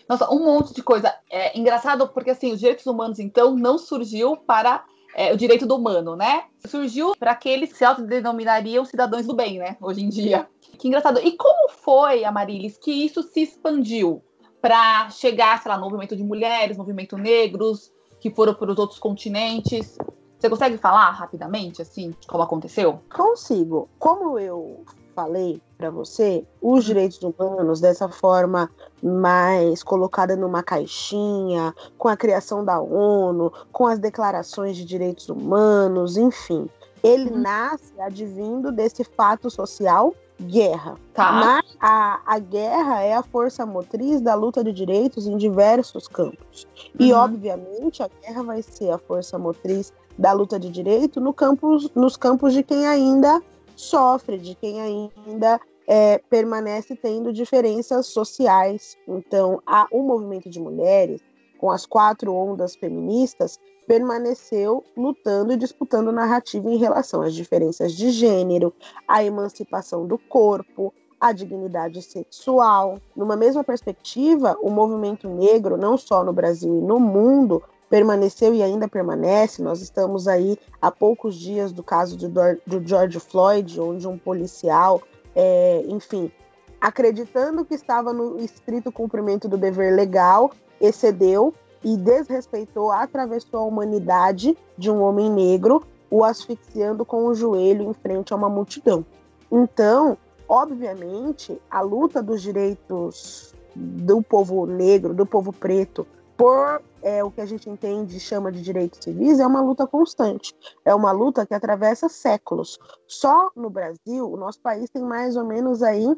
Nossa, 0.07 0.29
um 0.33 0.43
monte 0.43 0.73
de 0.73 0.81
coisa. 0.81 1.13
É 1.29 1.57
engraçado 1.57 2.07
porque 2.07 2.31
assim, 2.31 2.51
os 2.51 2.59
direitos 2.59 2.85
humanos, 2.85 3.19
então, 3.19 3.55
não 3.55 3.77
surgiu 3.77 4.37
para 4.37 4.83
é, 5.15 5.33
o 5.33 5.37
direito 5.37 5.65
do 5.65 5.75
humano, 5.75 6.15
né? 6.15 6.43
Surgiu 6.65 7.13
para 7.17 7.31
aqueles 7.31 7.71
que 7.71 7.77
se 7.77 7.85
autodenominariam 7.85 8.85
cidadãos 8.85 9.25
do 9.25 9.35
bem, 9.35 9.57
né? 9.57 9.77
Hoje 9.81 10.03
em 10.03 10.09
dia. 10.09 10.47
Que 10.77 10.87
engraçado. 10.87 11.19
E 11.19 11.31
como 11.33 11.69
foi, 11.69 12.23
Amarilis, 12.23 12.77
que 12.77 12.91
isso 12.91 13.23
se 13.23 13.41
expandiu 13.41 14.23
para 14.61 15.09
chegar, 15.09 15.61
sei 15.61 15.69
lá, 15.69 15.77
no 15.77 15.85
movimento 15.85 16.15
de 16.15 16.23
mulheres, 16.23 16.77
movimento 16.77 17.17
negros, 17.17 17.91
que 18.19 18.29
foram 18.29 18.53
para 18.53 18.71
os 18.71 18.77
outros 18.77 18.99
continentes? 18.99 19.97
Você 20.37 20.49
consegue 20.49 20.77
falar 20.77 21.11
rapidamente, 21.11 21.81
assim, 21.81 22.13
como 22.27 22.43
aconteceu? 22.43 23.01
Consigo. 23.13 23.89
Como 23.99 24.39
eu 24.39 24.85
falei 25.19 25.61
para 25.77 25.89
você, 25.89 26.45
os 26.61 26.85
direitos 26.85 27.21
humanos, 27.21 27.81
dessa 27.81 28.07
forma 28.07 28.69
mais 29.03 29.83
colocada 29.83 30.35
numa 30.35 30.63
caixinha, 30.63 31.75
com 31.97 32.07
a 32.07 32.15
criação 32.15 32.63
da 32.63 32.79
ONU, 32.79 33.51
com 33.71 33.85
as 33.85 33.99
declarações 33.99 34.77
de 34.77 34.85
direitos 34.85 35.27
humanos, 35.27 36.15
enfim, 36.15 36.69
ele 37.03 37.29
uhum. 37.31 37.39
nasce 37.39 37.99
advindo 37.99 38.71
desse 38.71 39.03
fato 39.03 39.49
social 39.49 40.13
guerra. 40.41 40.95
Tá. 41.13 41.33
Mas 41.33 41.65
a, 41.81 42.21
a 42.25 42.39
guerra 42.39 43.01
é 43.01 43.13
a 43.13 43.23
força 43.23 43.65
motriz 43.65 44.21
da 44.21 44.35
luta 44.35 44.63
de 44.63 44.71
direitos 44.71 45.27
em 45.27 45.35
diversos 45.35 46.07
campos. 46.07 46.65
Uhum. 46.97 47.07
E, 47.07 47.13
obviamente, 47.13 48.01
a 48.01 48.09
guerra 48.21 48.43
vai 48.43 48.61
ser 48.61 48.89
a 48.91 48.97
força 48.97 49.37
motriz 49.37 49.91
da 50.17 50.31
luta 50.31 50.57
de 50.57 50.69
direito 50.69 51.19
no 51.19 51.33
campos, 51.33 51.89
nos 51.93 52.15
campos 52.15 52.53
de 52.53 52.63
quem 52.63 52.87
ainda 52.87 53.41
sofre, 53.79 54.37
de 54.37 54.55
quem 54.55 54.81
ainda 54.81 55.59
é, 55.87 56.17
permanece 56.29 56.95
tendo 56.95 57.31
diferenças 57.31 58.07
sociais. 58.07 58.97
Então, 59.07 59.61
a, 59.65 59.87
o 59.91 60.03
movimento 60.03 60.49
de 60.49 60.59
mulheres, 60.59 61.21
com 61.57 61.71
as 61.71 61.85
quatro 61.85 62.33
ondas 62.33 62.75
feministas, 62.75 63.57
permaneceu 63.87 64.83
lutando 64.95 65.51
e 65.51 65.57
disputando 65.57 66.11
narrativa 66.11 66.69
em 66.69 66.77
relação 66.77 67.21
às 67.21 67.33
diferenças 67.33 67.93
de 67.93 68.11
gênero, 68.11 68.73
à 69.07 69.23
emancipação 69.23 70.05
do 70.05 70.17
corpo, 70.17 70.93
à 71.19 71.31
dignidade 71.31 72.01
sexual. 72.01 72.99
Numa 73.15 73.35
mesma 73.35 73.63
perspectiva, 73.63 74.55
o 74.61 74.69
movimento 74.69 75.27
negro, 75.27 75.75
não 75.75 75.97
só 75.97 76.23
no 76.23 76.31
Brasil 76.31 76.77
e 76.77 76.81
no 76.81 76.99
mundo, 76.99 77.63
permaneceu 77.89 78.53
e 78.53 78.61
ainda 78.61 78.87
permanece. 78.87 79.61
Nós 79.61 79.81
estamos 79.81 80.27
aí 80.27 80.57
há 80.81 80.91
poucos 80.91 81.35
dias 81.35 81.71
do 81.71 81.83
caso 81.83 82.15
do, 82.15 82.29
do 82.65 82.87
George 82.87 83.19
Floyd, 83.19 83.79
onde 83.79 84.07
um 84.07 84.17
policial, 84.17 85.01
é, 85.35 85.83
enfim, 85.87 86.31
acreditando 86.79 87.65
que 87.65 87.73
estava 87.73 88.13
no 88.13 88.39
estrito 88.39 88.91
cumprimento 88.91 89.47
do 89.47 89.57
dever 89.57 89.95
legal, 89.95 90.51
excedeu 90.79 91.53
e 91.83 91.97
desrespeitou, 91.97 92.91
atravessou 92.91 93.61
a 93.61 93.65
humanidade 93.65 94.57
de 94.77 94.91
um 94.91 95.01
homem 95.01 95.29
negro, 95.29 95.83
o 96.09 96.23
asfixiando 96.23 97.05
com 97.05 97.25
o 97.25 97.33
joelho 97.33 97.83
em 97.83 97.93
frente 97.93 98.33
a 98.33 98.35
uma 98.35 98.49
multidão. 98.49 99.05
Então, 99.51 100.17
obviamente, 100.47 101.59
a 101.69 101.81
luta 101.81 102.21
dos 102.21 102.41
direitos 102.41 103.53
do 103.75 104.21
povo 104.21 104.65
negro, 104.65 105.13
do 105.13 105.25
povo 105.25 105.53
preto, 105.53 106.05
por 106.35 106.81
é, 107.01 107.23
o 107.23 107.31
que 107.31 107.41
a 107.41 107.45
gente 107.45 107.69
entende 107.69 108.17
e 108.17 108.19
chama 108.19 108.51
de 108.51 108.61
direitos 108.61 108.99
civis, 109.03 109.39
é 109.39 109.47
uma 109.47 109.61
luta 109.61 109.87
constante. 109.87 110.55
É 110.83 110.93
uma 110.93 111.11
luta 111.11 111.45
que 111.45 111.53
atravessa 111.53 112.09
séculos. 112.09 112.77
Só 113.07 113.49
no 113.55 113.69
Brasil, 113.69 114.29
o 114.29 114.37
nosso 114.37 114.61
país 114.61 114.89
tem 114.89 115.03
mais 115.03 115.35
ou 115.35 115.45
menos 115.45 115.81
aí 115.81 116.15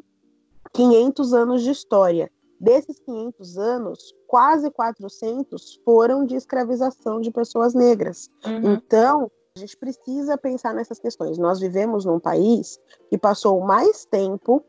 500 0.72 1.34
anos 1.34 1.62
de 1.62 1.70
história. 1.70 2.30
Desses 2.60 3.00
500 3.00 3.58
anos, 3.58 4.14
quase 4.28 4.70
400 4.70 5.80
foram 5.84 6.24
de 6.24 6.36
escravização 6.36 7.20
de 7.20 7.30
pessoas 7.30 7.74
negras. 7.74 8.28
Uhum. 8.46 8.74
Então, 8.74 9.30
a 9.56 9.58
gente 9.58 9.76
precisa 9.76 10.38
pensar 10.38 10.72
nessas 10.72 10.98
questões. 10.98 11.38
Nós 11.38 11.60
vivemos 11.60 12.04
num 12.04 12.20
país 12.20 12.78
que 13.10 13.18
passou 13.18 13.60
mais 13.60 14.04
tempo 14.04 14.64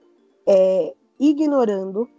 é, 0.48 0.93
ignorando 1.20 2.10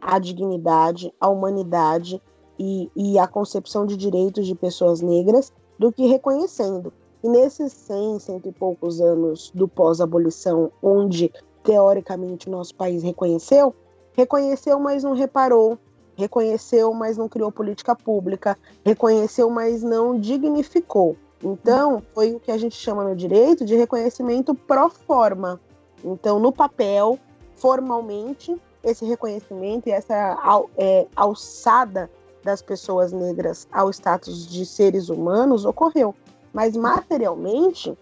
a 0.00 0.18
dignidade, 0.18 1.12
a 1.20 1.28
humanidade, 1.28 2.20
e, 2.58 2.90
e 2.94 3.18
a 3.18 3.26
concepção 3.26 3.86
de 3.86 3.96
direitos 3.96 4.46
de 4.46 4.54
pessoas 4.54 5.00
negras 5.00 5.52
do 5.78 5.92
que 5.92 6.06
reconhecendo. 6.06 6.92
E 7.22 7.28
nesses 7.28 7.72
100, 7.72 8.18
cento 8.18 8.48
e 8.48 8.52
poucos 8.52 9.00
anos 9.00 9.50
do 9.54 9.66
pós-abolição, 9.66 10.70
onde 10.82 11.32
teoricamente 11.62 12.48
o 12.48 12.52
nosso 12.52 12.74
país 12.74 13.02
reconheceu, 13.02 13.74
reconheceu, 14.12 14.78
mas 14.78 15.02
não 15.02 15.14
reparou, 15.14 15.78
reconheceu, 16.16 16.92
mas 16.92 17.16
não 17.16 17.28
criou 17.28 17.50
política 17.50 17.96
pública, 17.96 18.58
reconheceu, 18.84 19.48
mas 19.48 19.82
não 19.82 20.18
dignificou. 20.18 21.16
Então, 21.42 22.02
foi 22.14 22.34
o 22.34 22.40
que 22.40 22.50
a 22.50 22.56
gente 22.56 22.76
chama 22.76 23.04
no 23.04 23.16
direito 23.16 23.64
de 23.64 23.74
reconhecimento 23.74 24.54
pro 24.54 24.88
forma. 24.88 25.60
Então, 26.04 26.38
no 26.38 26.52
papel, 26.52 27.18
formalmente, 27.54 28.56
esse 28.82 29.04
reconhecimento 29.04 29.88
e 29.88 29.92
essa 29.92 30.68
é, 30.76 31.06
alçada 31.16 32.10
das 32.44 32.62
pessoas 32.62 33.12
negras 33.12 33.66
ao 33.72 33.90
status 33.90 34.46
de 34.46 34.66
seres 34.66 35.08
humanos 35.08 35.64
ocorreu. 35.64 36.14
Mas 36.52 36.76
materialmente, 36.76 37.96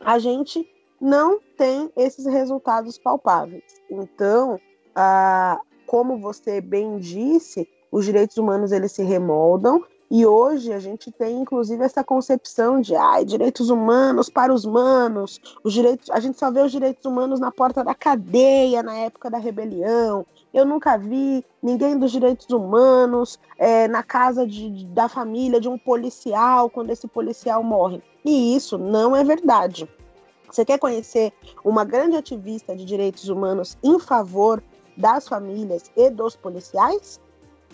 a 0.00 0.18
gente 0.18 0.68
não 1.00 1.40
tem 1.56 1.90
esses 1.96 2.26
resultados 2.26 2.98
palpáveis. 2.98 3.64
Então, 3.90 4.60
ah, 4.94 5.60
como 5.86 6.18
você 6.18 6.60
bem 6.60 6.98
disse, 6.98 7.68
os 7.90 8.04
direitos 8.04 8.36
humanos 8.36 8.72
eles 8.72 8.92
se 8.92 9.02
remoldam 9.02 9.82
e 10.10 10.24
hoje 10.24 10.72
a 10.72 10.78
gente 10.78 11.10
tem 11.10 11.40
inclusive 11.40 11.82
essa 11.82 12.02
concepção 12.02 12.80
de 12.80 12.96
ai, 12.96 13.24
direitos 13.24 13.70
humanos 13.70 14.28
para 14.28 14.52
os 14.52 14.64
humanos, 14.64 15.40
os 15.62 15.72
direitos, 15.72 16.10
a 16.10 16.20
gente 16.20 16.38
só 16.38 16.50
vê 16.50 16.60
os 16.60 16.72
direitos 16.72 17.04
humanos 17.04 17.38
na 17.40 17.50
porta 17.50 17.84
da 17.84 17.94
cadeia 17.94 18.82
na 18.82 18.96
época 18.96 19.30
da 19.30 19.38
rebelião, 19.38 20.24
eu 20.52 20.64
nunca 20.64 20.96
vi 20.96 21.44
ninguém 21.62 21.98
dos 21.98 22.10
direitos 22.10 22.48
humanos 22.48 23.38
é, 23.58 23.86
na 23.86 24.02
casa 24.02 24.46
de, 24.46 24.84
da 24.86 25.08
família 25.08 25.60
de 25.60 25.68
um 25.68 25.76
policial 25.76 26.70
quando 26.70 26.90
esse 26.90 27.06
policial 27.06 27.62
morre. 27.62 28.02
E 28.24 28.56
isso 28.56 28.78
não 28.78 29.14
é 29.14 29.22
verdade. 29.22 29.88
Você 30.50 30.64
quer 30.64 30.78
conhecer 30.78 31.32
uma 31.62 31.84
grande 31.84 32.16
ativista 32.16 32.74
de 32.74 32.84
direitos 32.84 33.28
humanos 33.28 33.76
em 33.82 33.98
favor 33.98 34.62
das 34.96 35.28
famílias 35.28 35.90
e 35.94 36.10
dos 36.10 36.34
policiais? 36.34 37.20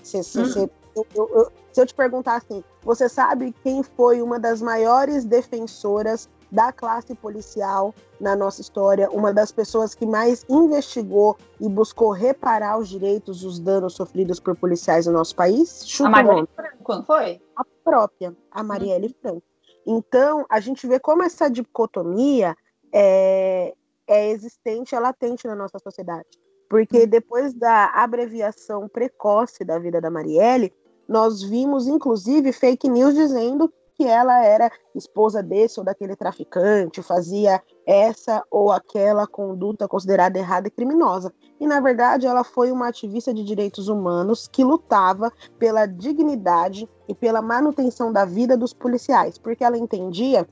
Se, 0.03 0.19
hum. 0.19 0.69
Se, 0.95 1.19
eu, 1.19 1.29
eu, 1.35 1.53
se 1.73 1.81
eu 1.81 1.87
te 1.87 1.95
perguntar 1.95 2.37
assim, 2.37 2.63
você 2.83 3.09
sabe 3.09 3.55
quem 3.63 3.83
foi 3.83 4.23
uma 4.23 4.39
das 4.39 4.63
maiores 4.63 5.25
defensoras 5.25 6.29
da 6.51 6.73
classe 6.73 7.15
policial 7.17 7.93
na 8.21 8.37
nossa 8.37 8.61
história, 8.61 9.11
uma 9.11 9.33
das 9.33 9.51
pessoas 9.51 9.93
que 9.93 10.07
mais 10.07 10.45
investigou 10.49 11.37
e 11.61 11.69
buscou 11.69 12.13
reparar 12.13 12.79
os 12.79 12.89
direitos, 12.89 13.43
os 13.43 13.59
danos 13.59 13.95
sofridos 13.95 14.39
por 14.39 14.57
policiais 14.57 15.07
no 15.07 15.13
nosso 15.13 15.35
país? 15.35 15.83
Chuta 15.85 16.09
a 16.09 16.13
Marielle 16.13 16.49
Franco, 16.55 17.03
foi? 17.05 17.43
A 17.57 17.65
própria, 17.83 18.37
a 18.53 18.63
Marielle 18.63 19.09
uhum. 19.09 19.15
Franco. 19.21 19.43
Então, 19.85 20.47
a 20.49 20.61
gente 20.61 20.87
vê 20.87 21.01
como 21.01 21.25
essa 21.25 21.51
dicotomia 21.51 22.57
é, 22.93 23.75
é 24.07 24.31
existente, 24.31 24.95
é 24.95 25.01
latente 25.01 25.49
na 25.49 25.57
nossa 25.57 25.79
sociedade. 25.81 26.29
Porque 26.69 27.01
uhum. 27.01 27.07
depois 27.09 27.53
da 27.53 27.87
abreviação 27.87 28.89
precoce 28.89 29.65
da 29.65 29.79
vida 29.79 30.01
da 30.01 30.11
Marielle, 30.11 30.73
nós 31.09 31.43
vimos, 31.43 31.87
inclusive, 31.87 32.53
fake 32.53 32.89
news 32.89 33.15
dizendo 33.15 33.73
que 33.97 34.05
ela 34.05 34.45
era 34.45 34.71
esposa 34.95 35.43
desse 35.43 35.79
ou 35.79 35.87
daquele 35.87 36.17
traficante, 36.17 37.01
fazia 37.01 37.63
essa 37.87 38.43
ou 38.51 38.73
aquela 38.73 39.27
conduta 39.27 39.87
considerada 39.87 40.39
errada 40.39 40.69
e 40.69 40.71
criminosa. 40.71 41.33
E 41.61 41.67
na 41.67 41.81
verdade, 41.81 42.27
ela 42.27 42.43
foi 42.43 42.73
uma 42.73 42.89
ativista 42.89 43.33
de 43.33 43.45
direitos 43.45 43.89
humanos 43.89 44.49
que 44.49 44.65
lutava 44.65 45.33
pela 45.59 45.87
dignidade 45.87 46.89
e 47.09 47.15
pela 47.15 47.41
manutenção 47.41 48.13
da 48.13 48.25
vida 48.25 48.57
dos 48.57 48.73
policiais, 48.73 49.39
porque 49.39 49.63
ela 49.63 49.79
entendia 49.79 50.47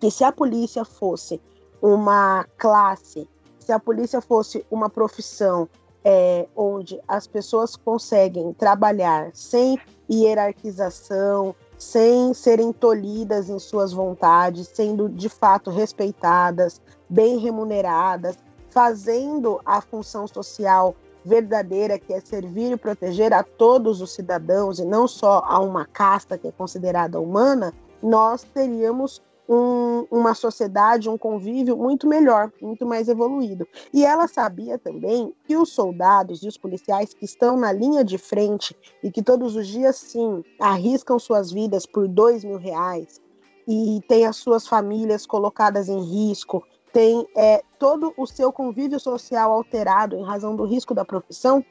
que 0.00 0.10
se 0.10 0.24
a 0.24 0.32
polícia 0.32 0.84
fosse 0.84 1.40
uma 1.80 2.44
classe, 2.58 3.28
se 3.60 3.72
a 3.72 3.78
polícia 3.78 4.20
fosse 4.20 4.66
uma 4.70 4.90
profissão 4.90 5.68
é, 6.04 6.46
onde 6.56 7.00
as 7.06 7.26
pessoas 7.26 7.76
conseguem 7.76 8.52
trabalhar 8.52 9.30
sem 9.32 9.78
hierarquização, 10.10 11.54
sem 11.78 12.32
serem 12.34 12.72
tolhidas 12.72 13.48
em 13.48 13.58
suas 13.58 13.92
vontades, 13.92 14.68
sendo 14.68 15.08
de 15.08 15.28
fato 15.28 15.70
respeitadas, 15.70 16.80
bem 17.08 17.38
remuneradas, 17.38 18.36
fazendo 18.70 19.60
a 19.64 19.80
função 19.80 20.26
social 20.26 20.94
verdadeira, 21.24 21.98
que 21.98 22.12
é 22.12 22.20
servir 22.20 22.72
e 22.72 22.76
proteger 22.76 23.32
a 23.32 23.42
todos 23.42 24.00
os 24.00 24.12
cidadãos 24.12 24.78
e 24.78 24.84
não 24.84 25.06
só 25.06 25.42
a 25.44 25.60
uma 25.60 25.86
casta 25.86 26.36
que 26.36 26.48
é 26.48 26.52
considerada 26.52 27.20
humana, 27.20 27.72
nós 28.02 28.42
teríamos 28.42 29.22
um, 29.48 30.06
uma 30.10 30.34
sociedade, 30.34 31.08
um 31.08 31.18
convívio 31.18 31.76
muito 31.76 32.06
melhor, 32.06 32.50
muito 32.60 32.86
mais 32.86 33.08
evoluído. 33.08 33.66
E 33.92 34.04
ela 34.04 34.28
sabia 34.28 34.78
também 34.78 35.34
que 35.44 35.56
os 35.56 35.70
soldados 35.70 36.42
e 36.42 36.48
os 36.48 36.56
policiais 36.56 37.12
que 37.12 37.24
estão 37.24 37.56
na 37.56 37.72
linha 37.72 38.04
de 38.04 38.18
frente 38.18 38.76
e 39.02 39.10
que 39.10 39.22
todos 39.22 39.56
os 39.56 39.66
dias, 39.66 39.96
sim, 39.96 40.44
arriscam 40.60 41.18
suas 41.18 41.50
vidas 41.50 41.86
por 41.86 42.08
dois 42.08 42.44
mil 42.44 42.58
reais 42.58 43.20
e 43.66 44.00
têm 44.08 44.26
as 44.26 44.36
suas 44.36 44.66
famílias 44.66 45.26
colocadas 45.26 45.88
em 45.88 46.00
risco, 46.00 46.64
tem 46.92 47.26
é, 47.36 47.62
todo 47.78 48.12
o 48.16 48.26
seu 48.26 48.52
convívio 48.52 49.00
social 49.00 49.52
alterado 49.52 50.16
em 50.16 50.24
razão 50.24 50.54
do 50.54 50.64
risco 50.64 50.94
da 50.94 51.04
profissão, 51.04 51.64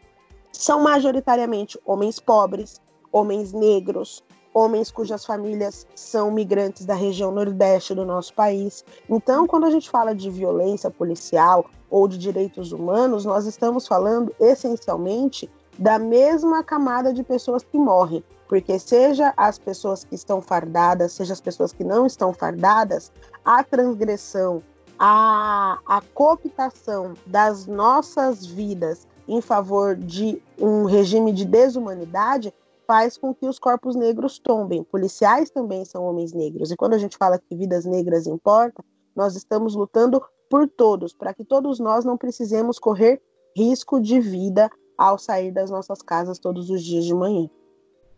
são 0.52 0.82
majoritariamente 0.82 1.80
homens 1.86 2.20
pobres, 2.20 2.82
homens 3.12 3.54
negros, 3.54 4.24
homens 4.54 4.92
cujas 4.92 5.26
famílias 5.26 5.88
são 5.96 6.32
migrantes 6.32 6.86
da 6.86 6.94
região 6.94 7.32
nordeste 7.32 7.96
do 7.96 8.06
nosso 8.06 8.34
país. 8.34 8.84
Então, 9.10 9.48
quando 9.48 9.66
a 9.66 9.72
gente 9.72 9.90
fala 9.90 10.14
de 10.14 10.30
violência 10.30 10.90
policial 10.90 11.70
ou 11.90 12.08
de 12.08 12.18
direitos 12.18 12.72
humanos, 12.72 13.26
nós 13.26 13.46
estamos 13.46 13.88
falando 13.88 14.34
essencialmente 14.40 15.50
da 15.78 15.98
mesma 15.98 16.64
camada 16.64 17.14
de 17.14 17.24
pessoas 17.24 17.64
que 17.64 17.78
morrem, 17.78 18.24
porque 18.48 18.78
seja 18.78 19.34
as 19.38 19.58
pessoas 19.58 20.04
que 20.04 20.16
estão 20.16 20.42
fardadas, 20.42 21.14
seja 21.14 21.34
as 21.34 21.42
pessoas 21.42 21.72
que 21.72 21.84
não 21.84 22.06
estão 22.06 22.34
fardadas, 22.34 23.12
a 23.44 23.64
transgressão, 23.64 24.62
a, 25.00 25.80
a 25.88 26.02
cooptação 26.14 27.14
das 27.26 27.66
nossas 27.66 28.46
vidas 28.46 29.08
em 29.28 29.42
favor 29.42 29.96
de 29.96 30.42
um 30.60 30.86
regime 30.86 31.32
de 31.32 31.46
desumanidade 31.46 32.54
faz 32.92 33.18
com 33.18 33.34
que 33.34 33.48
os 33.48 33.58
corpos 33.58 33.96
negros 33.96 34.38
tombem. 34.38 34.84
Policiais 34.84 35.50
também 35.50 35.86
são 35.86 36.04
homens 36.04 36.34
negros. 36.34 36.72
E 36.72 36.76
quando 36.76 36.94
a 36.94 36.98
gente 36.98 37.16
fala 37.16 37.40
que 37.40 37.56
vidas 37.56 37.86
negras 37.86 38.28
importam, 38.28 38.84
nós 39.16 39.34
estamos 39.34 39.76
lutando 39.76 40.22
por 40.50 40.68
todos, 40.68 41.14
para 41.14 41.34
que 41.34 41.46
todos 41.46 41.80
nós 41.80 42.04
não 42.04 42.18
precisemos 42.18 42.78
correr 42.78 43.22
risco 43.56 43.98
de 44.02 44.20
vida 44.20 44.70
ao 44.98 45.18
sair 45.18 45.54
das 45.54 45.72
nossas 45.72 46.02
casas 46.02 46.38
todos 46.38 46.70
os 46.70 46.84
dias 46.84 47.06
de 47.06 47.14
manhã. 47.14 47.50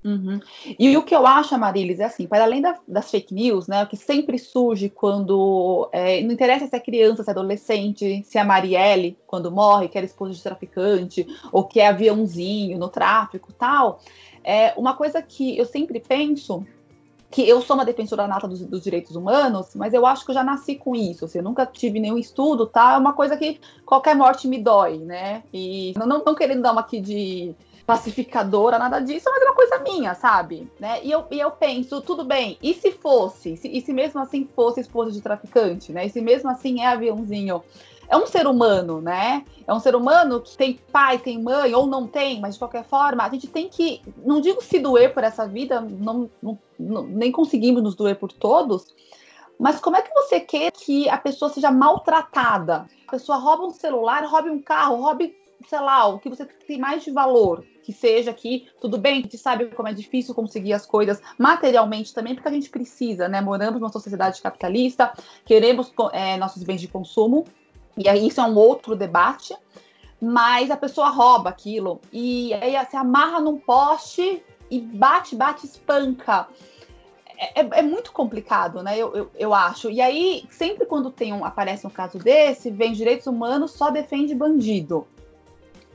Uhum. 0.04 0.40
E 0.78 0.98
o 0.98 1.04
que 1.04 1.16
eu 1.16 1.26
acho, 1.26 1.58
Marilis, 1.58 2.00
é 2.00 2.04
assim, 2.04 2.28
para 2.28 2.44
além 2.44 2.62
da, 2.62 2.78
das 2.86 3.10
fake 3.10 3.34
news, 3.34 3.68
né, 3.68 3.84
o 3.84 3.88
que 3.88 3.96
sempre 3.96 4.38
surge 4.38 4.90
quando, 4.90 5.90
é, 5.94 6.22
não 6.22 6.32
interessa 6.32 6.68
se 6.68 6.76
é 6.76 6.80
criança, 6.80 7.24
se 7.24 7.30
é 7.30 7.32
adolescente, 7.32 8.22
se 8.26 8.38
é 8.38 8.44
Marielle, 8.44 9.18
quando 9.26 9.52
morre, 9.52 9.88
que 9.88 9.98
era 9.98 10.06
esposa 10.06 10.34
de 10.34 10.44
traficante, 10.44 11.26
ou 11.52 11.64
que 11.64 11.80
é 11.80 11.88
aviãozinho 11.88 12.78
no 12.78 12.90
tráfico, 12.90 13.54
tal, 13.54 14.02
é 14.44 14.74
uma 14.76 14.94
coisa 14.94 15.22
que 15.22 15.58
eu 15.58 15.66
sempre 15.66 16.02
penso, 16.02 16.66
que 17.32 17.48
eu 17.48 17.62
sou 17.62 17.76
uma 17.76 17.86
defensora 17.86 18.28
nata 18.28 18.48
dos, 18.48 18.60
dos, 18.62 18.84
direitos 18.84 19.16
humanos, 19.16 19.70
mas 19.74 19.94
eu 19.94 20.06
acho 20.06 20.26
que 20.26 20.32
eu 20.32 20.36
já 20.36 20.44
nasci 20.44 20.76
com 20.76 20.96
isso, 20.96 21.26
assim, 21.26 21.40
eu 21.40 21.44
nunca 21.44 21.66
tive 21.66 22.00
nenhum 22.00 22.18
estudo, 22.18 22.68
tá, 22.68 22.94
é 22.94 22.98
uma 22.98 23.14
coisa 23.14 23.38
que 23.38 23.60
qualquer 23.86 24.16
morte 24.16 24.48
me 24.48 24.62
dói, 24.62 24.98
né, 24.98 25.44
e 25.54 25.94
não, 25.98 26.06
não, 26.06 26.24
não 26.26 26.36
querendo 26.36 26.62
dar 26.62 26.74
uma 26.74 26.82
aqui 26.82 27.00
de 27.00 27.56
pacificadora, 27.86 28.80
nada 28.80 29.00
disso, 29.00 29.30
mas 29.30 29.42
é 29.42 29.46
uma 29.46 29.56
coisa 29.56 29.80
minha, 29.80 30.14
sabe? 30.14 30.72
Né? 30.80 31.04
E, 31.04 31.12
eu, 31.12 31.26
e 31.30 31.40
eu 31.40 31.52
penso, 31.52 32.02
tudo 32.02 32.24
bem, 32.24 32.58
e 32.62 32.74
se 32.74 32.92
fosse? 32.92 33.58
Se, 33.58 33.68
e 33.68 33.82
se 33.82 33.92
mesmo 33.92 34.22
assim 34.22 34.48
fosse 34.56 34.80
esposa 34.80 35.12
de 35.12 35.22
traficante, 35.22 35.92
né? 35.92 36.06
E 36.06 36.10
se 36.10 36.22
mesmo 36.22 36.50
assim 36.50 36.82
é 36.82 36.88
aviãozinho? 36.88 37.64
É 38.08 38.18
um 38.18 38.26
ser 38.26 38.48
humano, 38.48 39.02
né? 39.02 39.44
É 39.68 39.74
um 39.74 39.80
ser 39.80 39.96
humano 39.96 40.40
que 40.42 40.56
tem 40.56 40.80
pai, 40.92 41.18
tem 41.18 41.42
mãe, 41.42 41.74
ou 41.74 41.88
não 41.88 42.08
tem, 42.08 42.40
mas 42.40 42.56
de 42.56 42.60
qualquer 42.60 42.84
forma, 42.84 43.24
a 43.24 43.30
gente 43.30 43.48
tem 43.48 43.68
que, 43.68 44.02
não 44.26 44.40
digo 44.40 44.62
se 44.62 44.80
doer 44.80 45.14
por 45.14 45.24
essa 45.24 45.48
vida, 45.48 45.82
não, 45.82 46.30
não, 46.42 46.60
não 46.80 47.04
nem 47.04 47.32
conseguimos 47.32 47.82
nos 47.82 47.96
doer 47.96 48.16
por 48.16 48.32
todos, 48.32 48.94
mas 49.60 49.80
como 49.80 49.96
é 49.96 50.02
que 50.02 50.14
você 50.14 50.40
quer 50.40 50.72
que 50.72 51.10
a 51.10 51.18
pessoa 51.18 51.50
seja 51.50 51.72
maltratada? 51.72 52.86
A 53.08 53.12
pessoa 53.12 53.38
rouba 53.38 53.66
um 53.66 53.72
celular, 53.72 54.26
rouba 54.26 54.50
um 54.50 54.62
carro, 54.62 55.02
rouba 55.02 55.24
sei 55.70 55.80
lá, 55.80 56.06
o 56.08 56.20
que 56.20 56.30
você 56.30 56.46
tem 56.46 56.78
mais 56.78 57.04
de 57.04 57.12
valor, 57.12 57.66
que 57.84 57.92
seja 57.92 58.32
aqui, 58.32 58.68
tudo 58.80 58.98
bem, 58.98 59.20
a 59.20 59.22
gente 59.22 59.38
sabe 59.38 59.66
como 59.68 59.88
é 59.88 59.94
difícil 59.94 60.34
conseguir 60.34 60.74
as 60.74 60.86
coisas 60.86 61.22
materialmente 61.38 62.14
também, 62.14 62.34
porque 62.34 62.48
a 62.48 62.52
gente 62.52 62.70
precisa, 62.70 63.28
né? 63.28 63.42
Moramos 63.42 63.80
numa 63.80 63.92
sociedade 63.92 64.42
capitalista, 64.42 65.14
queremos 65.46 65.94
é, 66.12 66.38
nossos 66.38 66.64
bens 66.64 66.82
de 66.82 66.88
consumo, 66.88 67.46
e 67.98 68.08
aí 68.08 68.28
isso 68.28 68.42
é 68.42 68.44
um 68.44 68.56
outro 68.56 68.96
debate, 68.96 69.56
mas 70.22 70.72
a 70.72 70.78
pessoa 70.78 71.10
rouba 71.10 71.50
aquilo, 71.50 72.00
e 72.12 72.54
aí 72.54 72.74
se 72.90 72.96
amarra 72.96 73.40
num 73.40 73.60
poste 73.60 74.44
e 74.70 74.80
bate, 74.80 75.36
bate, 75.36 75.66
espanca. 75.66 76.48
É, 77.38 77.62
é, 77.62 77.70
é, 77.80 77.82
muito 77.82 78.12
complicado, 78.12 78.82
né? 78.82 78.98
Eu, 78.98 79.14
eu, 79.14 79.32
eu, 79.36 79.54
acho. 79.54 79.90
E 79.90 80.00
aí, 80.00 80.46
sempre 80.50 80.86
quando 80.86 81.12
tem 81.12 81.34
um, 81.34 81.44
aparece 81.44 81.86
um 81.86 81.90
caso 81.90 82.18
desse, 82.18 82.72
vem 82.72 82.94
direitos 82.94 83.28
humanos, 83.28 83.72
só 83.72 83.90
defende 83.90 84.34
bandido. 84.34 85.06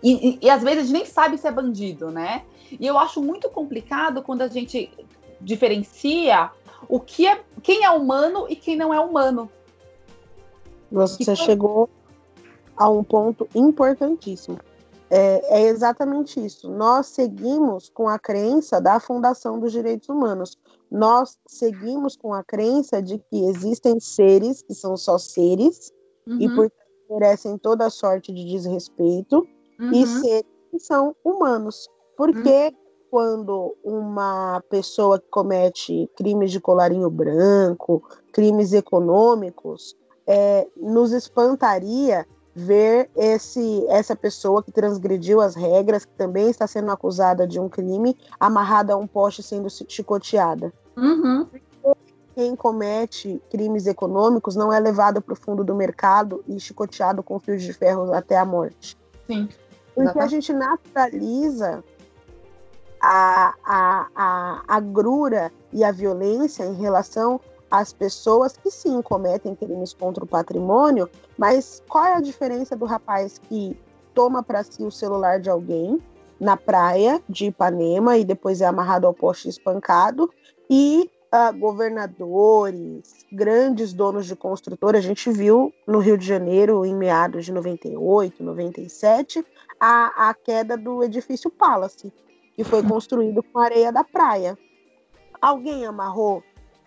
E, 0.02 0.30
e, 0.30 0.38
e, 0.42 0.50
às 0.50 0.62
vezes 0.62 0.78
a 0.78 0.82
gente 0.82 0.92
nem 0.92 1.04
sabe 1.04 1.38
se 1.38 1.46
é 1.46 1.50
bandido, 1.50 2.10
né? 2.10 2.44
E 2.70 2.86
eu 2.86 2.98
acho 2.98 3.22
muito 3.22 3.48
complicado 3.48 4.22
quando 4.22 4.42
a 4.42 4.48
gente 4.48 4.90
diferencia 5.40 6.50
o 6.88 7.00
que 7.00 7.26
é 7.26 7.42
quem 7.62 7.84
é 7.84 7.90
humano 7.90 8.46
e 8.48 8.54
quem 8.54 8.76
não 8.76 8.92
é 8.92 9.00
humano. 9.00 9.50
Você 10.90 11.24
que 11.24 11.36
chegou 11.36 11.88
a 12.76 12.88
um 12.88 13.02
ponto 13.02 13.48
importantíssimo. 13.54 14.58
É, 15.10 15.62
é, 15.62 15.68
exatamente 15.68 16.44
isso. 16.44 16.70
Nós 16.70 17.06
seguimos 17.06 17.88
com 17.88 18.08
a 18.08 18.18
crença 18.18 18.80
da 18.80 19.00
Fundação 19.00 19.58
dos 19.58 19.72
Direitos 19.72 20.08
Humanos. 20.08 20.56
Nós 20.90 21.38
seguimos 21.46 22.14
com 22.14 22.32
a 22.32 22.44
crença 22.44 23.02
de 23.02 23.18
que 23.18 23.44
existem 23.48 23.98
seres 23.98 24.62
que 24.62 24.74
são 24.74 24.96
só 24.96 25.16
seres 25.18 25.92
uhum. 26.26 26.38
e, 26.40 26.48
portanto, 26.48 26.88
merecem 27.10 27.56
toda 27.56 27.88
sorte 27.88 28.32
de 28.32 28.44
desrespeito 28.44 29.46
uhum. 29.78 29.92
e 29.92 30.06
seres 30.06 30.44
que 30.70 30.78
são 30.78 31.14
humanos. 31.24 31.88
Porque 32.16 32.66
uhum. 32.66 32.74
quando 33.10 33.76
uma 33.84 34.62
pessoa 34.68 35.18
que 35.18 35.28
comete 35.30 36.10
crimes 36.16 36.50
de 36.50 36.60
colarinho 36.60 37.08
branco, 37.10 38.02
crimes 38.32 38.72
econômicos, 38.72 39.96
é, 40.26 40.66
nos 40.76 41.12
espantaria 41.12 42.26
ver 42.54 43.08
esse, 43.14 43.86
essa 43.88 44.16
pessoa 44.16 44.62
que 44.62 44.72
transgrediu 44.72 45.40
as 45.40 45.54
regras, 45.54 46.04
que 46.04 46.12
também 46.14 46.50
está 46.50 46.66
sendo 46.66 46.90
acusada 46.90 47.46
de 47.46 47.60
um 47.60 47.68
crime, 47.68 48.16
amarrada 48.38 48.94
a 48.94 48.96
um 48.96 49.06
poste 49.06 49.44
sendo 49.44 49.68
chicoteada. 49.70 50.72
Uhum. 50.96 51.46
Quem 52.34 52.56
comete 52.56 53.40
crimes 53.48 53.86
econômicos 53.86 54.56
não 54.56 54.72
é 54.72 54.78
levado 54.80 55.22
para 55.22 55.34
o 55.34 55.36
fundo 55.36 55.62
do 55.62 55.74
mercado 55.74 56.42
e 56.48 56.58
chicoteado 56.58 57.22
com 57.22 57.38
fios 57.38 57.62
de 57.62 57.72
ferro 57.72 58.12
até 58.12 58.36
a 58.36 58.44
morte. 58.44 58.96
Sim. 59.26 59.48
Porque 60.04 60.18
a 60.18 60.26
gente 60.26 60.52
naturaliza 60.52 61.82
a, 63.00 63.54
a, 63.64 64.06
a, 64.14 64.62
a 64.66 64.80
grura 64.80 65.52
e 65.72 65.84
a 65.84 65.92
violência 65.92 66.64
em 66.64 66.74
relação 66.74 67.40
às 67.70 67.92
pessoas 67.92 68.56
que 68.56 68.70
sim 68.70 69.02
cometem 69.02 69.54
crimes 69.54 69.92
contra 69.92 70.24
o 70.24 70.26
patrimônio, 70.26 71.08
mas 71.36 71.82
qual 71.88 72.04
é 72.06 72.14
a 72.14 72.20
diferença 72.20 72.76
do 72.76 72.86
rapaz 72.86 73.38
que 73.38 73.78
toma 74.14 74.42
para 74.42 74.62
si 74.62 74.82
o 74.82 74.90
celular 74.90 75.38
de 75.38 75.50
alguém 75.50 76.00
na 76.40 76.56
praia 76.56 77.20
de 77.28 77.46
Ipanema 77.46 78.16
e 78.16 78.24
depois 78.24 78.60
é 78.60 78.66
amarrado 78.66 79.06
ao 79.06 79.14
poste 79.14 79.48
espancado 79.48 80.30
e 80.70 81.10
uh, 81.32 81.56
governadores, 81.58 83.26
grandes 83.32 83.92
donos 83.92 84.26
de 84.26 84.36
construtora, 84.36 84.98
a 84.98 85.00
gente 85.00 85.30
viu 85.30 85.72
no 85.86 85.98
Rio 85.98 86.16
de 86.16 86.26
Janeiro 86.26 86.84
em 86.84 86.94
meados 86.94 87.44
de 87.44 87.52
98, 87.52 88.42
97, 88.42 89.44
a, 89.80 90.28
a 90.28 90.34
queda 90.34 90.76
do 90.76 91.02
edifício 91.02 91.50
Palace, 91.50 92.12
que 92.54 92.64
foi 92.64 92.82
construído 92.86 93.42
com 93.42 93.58
areia 93.58 93.92
da 93.92 94.04
praia. 94.04 94.58
Alguém 95.40 95.86
amarrou 95.86 96.42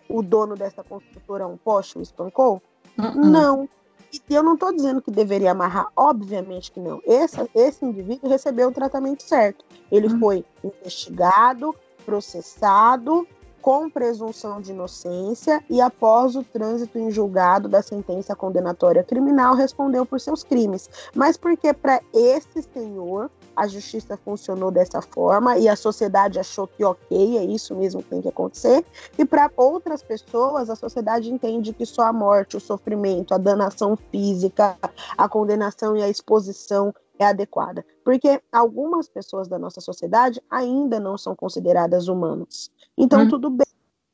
o 0.08 0.22
dono 0.22 0.54
dessa 0.54 0.84
construtora 0.84 1.44
a 1.44 1.48
um 1.48 1.56
poste 1.56 1.98
e 1.98 2.02
espancou? 2.02 2.62
Uh 2.98 3.02
-uh. 3.02 3.14
Não. 3.14 3.68
E 4.12 4.34
eu 4.34 4.42
não 4.42 4.54
estou 4.54 4.74
dizendo 4.74 5.00
que 5.00 5.10
deveria 5.10 5.52
amarrar, 5.52 5.88
obviamente 5.96 6.70
que 6.70 6.78
não. 6.78 7.00
Esse, 7.06 7.38
esse 7.54 7.82
indivíduo 7.82 8.28
recebeu 8.28 8.68
o 8.68 8.72
tratamento 8.72 9.22
certo. 9.22 9.64
Ele 9.90 10.08
uhum. 10.08 10.20
foi 10.20 10.44
investigado, 10.62 11.74
processado, 12.04 13.26
com 13.62 13.88
presunção 13.88 14.60
de 14.60 14.72
inocência 14.72 15.64
e, 15.70 15.80
após 15.80 16.34
o 16.34 16.42
trânsito 16.42 16.98
em 16.98 17.10
julgado 17.12 17.68
da 17.68 17.80
sentença 17.80 18.34
condenatória 18.34 19.04
criminal, 19.04 19.54
respondeu 19.54 20.04
por 20.04 20.20
seus 20.20 20.42
crimes. 20.42 20.90
Mas 21.14 21.36
porque 21.36 21.72
para 21.72 22.00
esse 22.12 22.60
senhor 22.62 23.30
a 23.54 23.66
justiça 23.66 24.18
funcionou 24.24 24.70
dessa 24.70 25.00
forma 25.00 25.58
e 25.58 25.68
a 25.68 25.76
sociedade 25.76 26.38
achou 26.38 26.66
que 26.66 26.84
ok, 26.84 27.38
é 27.38 27.44
isso 27.44 27.74
mesmo 27.76 28.02
que 28.02 28.10
tem 28.10 28.22
que 28.22 28.28
acontecer. 28.28 28.84
E 29.16 29.24
para 29.24 29.50
outras 29.56 30.02
pessoas, 30.02 30.68
a 30.68 30.74
sociedade 30.74 31.30
entende 31.30 31.72
que 31.72 31.86
só 31.86 32.02
a 32.02 32.12
morte, 32.12 32.56
o 32.56 32.60
sofrimento, 32.60 33.32
a 33.32 33.38
danação 33.38 33.96
física, 34.10 34.76
a 35.16 35.28
condenação 35.28 35.96
e 35.96 36.02
a 36.02 36.08
exposição 36.08 36.92
é 37.22 37.26
adequada. 37.26 37.84
Porque 38.04 38.40
algumas 38.50 39.08
pessoas 39.08 39.48
da 39.48 39.58
nossa 39.58 39.80
sociedade 39.80 40.42
ainda 40.50 41.00
não 41.00 41.16
são 41.16 41.34
consideradas 41.34 42.08
humanas. 42.08 42.70
Então, 42.96 43.22
hum. 43.22 43.28
tudo 43.28 43.50
bem. 43.50 43.66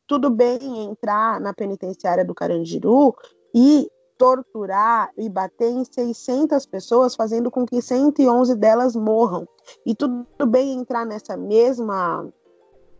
Tudo 0.06 0.30
bem 0.30 0.84
entrar 0.84 1.38
na 1.38 1.52
penitenciária 1.52 2.24
do 2.24 2.34
Carandiru 2.34 3.14
e 3.54 3.90
torturar 4.16 5.10
e 5.18 5.28
bater 5.28 5.70
em 5.70 5.84
600 5.84 6.64
pessoas, 6.66 7.14
fazendo 7.14 7.50
com 7.50 7.66
que 7.66 7.80
111 7.80 8.54
delas 8.56 8.96
morram. 8.96 9.46
E 9.84 9.94
tudo 9.94 10.26
bem 10.46 10.72
entrar 10.72 11.06
nessa 11.06 11.36
mesma 11.36 12.26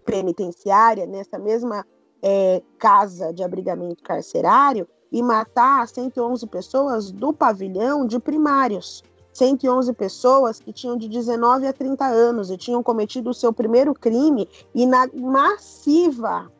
penitenciária, 0.05 1.07
nessa 1.07 1.39
mesma 1.39 1.85
é, 2.23 2.63
casa 2.79 3.33
de 3.33 3.43
abrigamento 3.43 4.03
carcerário 4.03 4.89
e 5.11 5.23
matar 5.23 5.87
111 5.89 6.47
pessoas 6.47 7.11
do 7.11 7.33
pavilhão 7.33 8.07
de 8.07 8.19
primários. 8.19 9.03
111 9.39 9.93
pessoas 9.93 10.59
que 10.59 10.73
tinham 10.73 10.97
de 10.97 11.09
19 11.09 11.67
a 11.67 11.73
30 11.73 12.05
anos 12.05 12.51
e 12.51 12.57
tinham 12.57 12.83
cometido 12.83 13.31
o 13.31 13.35
seu 13.35 13.53
primeiro 13.53 13.95
crime 13.95 14.49
e 14.75 14.85
na 14.85 15.09
massiva, 15.15 16.51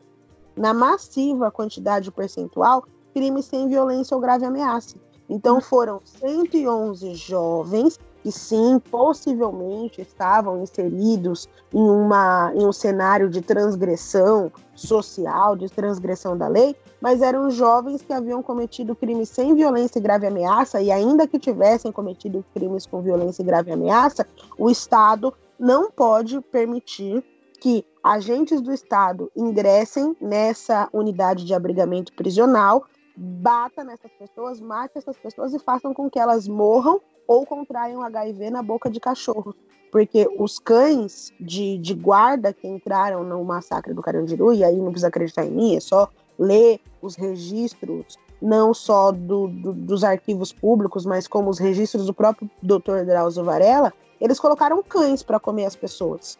na 0.55 0.73
massiva 0.73 1.51
quantidade 1.51 2.09
percentual, 2.09 2.85
crime 3.13 3.43
sem 3.43 3.67
violência 3.67 4.15
ou 4.15 4.21
grave 4.21 4.45
ameaça. 4.45 4.95
Então 5.29 5.55
uhum. 5.55 5.61
foram 5.61 6.01
111 6.05 7.15
jovens 7.15 7.99
que 8.21 8.31
sim, 8.31 8.79
possivelmente 8.91 10.01
estavam 10.01 10.61
inseridos 10.61 11.47
em, 11.73 11.81
uma, 11.81 12.51
em 12.55 12.65
um 12.65 12.71
cenário 12.71 13.29
de 13.29 13.41
transgressão 13.41 14.51
social, 14.75 15.55
de 15.55 15.69
transgressão 15.69 16.37
da 16.37 16.47
lei, 16.47 16.75
mas 17.01 17.21
eram 17.21 17.49
jovens 17.49 18.01
que 18.01 18.13
haviam 18.13 18.43
cometido 18.43 18.95
crimes 18.95 19.29
sem 19.29 19.55
violência 19.55 19.99
e 19.99 20.01
grave 20.01 20.27
ameaça, 20.27 20.81
e 20.81 20.91
ainda 20.91 21.27
que 21.27 21.39
tivessem 21.39 21.91
cometido 21.91 22.43
crimes 22.53 22.85
com 22.85 23.01
violência 23.01 23.41
e 23.41 23.45
grave 23.45 23.71
ameaça, 23.71 24.25
o 24.57 24.69
Estado 24.69 25.33
não 25.59 25.89
pode 25.91 26.39
permitir 26.41 27.23
que 27.59 27.85
agentes 28.01 28.61
do 28.61 28.73
Estado 28.73 29.29
ingressem 29.35 30.15
nessa 30.21 30.87
unidade 30.93 31.45
de 31.45 31.53
abrigamento 31.53 32.13
prisional 32.13 32.85
bata 33.21 33.83
nessas 33.83 34.11
pessoas, 34.13 34.61
mate 34.61 34.97
essas 34.97 35.17
pessoas 35.17 35.53
e 35.53 35.59
façam 35.59 35.93
com 35.93 36.09
que 36.09 36.17
elas 36.17 36.47
morram 36.47 37.01
ou 37.29 37.45
contraiam 37.45 38.01
HIV 38.01 38.49
na 38.49 38.63
boca 38.63 38.89
de 38.89 38.99
cachorros. 38.99 39.53
Porque 39.91 40.27
os 40.39 40.57
cães 40.57 41.31
de, 41.39 41.77
de 41.77 41.93
guarda 41.93 42.51
que 42.51 42.67
entraram 42.67 43.23
no 43.23 43.43
massacre 43.43 43.93
do 43.93 44.01
Carandiru, 44.01 44.51
e 44.51 44.63
aí 44.63 44.75
não 44.75 44.89
precisa 44.89 45.09
acreditar 45.09 45.45
em 45.45 45.51
mim, 45.51 45.75
é 45.75 45.79
só 45.79 46.09
ler 46.39 46.79
os 47.03 47.15
registros, 47.15 48.17
não 48.41 48.73
só 48.73 49.11
do, 49.11 49.47
do, 49.47 49.73
dos 49.73 50.03
arquivos 50.03 50.51
públicos, 50.51 51.05
mas 51.05 51.27
como 51.27 51.51
os 51.51 51.59
registros 51.59 52.07
do 52.07 52.13
próprio 52.13 52.49
Dr. 52.63 53.05
Drauzio 53.05 53.43
Varela, 53.43 53.93
eles 54.19 54.39
colocaram 54.39 54.81
cães 54.81 55.21
para 55.21 55.39
comer 55.39 55.65
as 55.65 55.75
pessoas. 55.75 56.37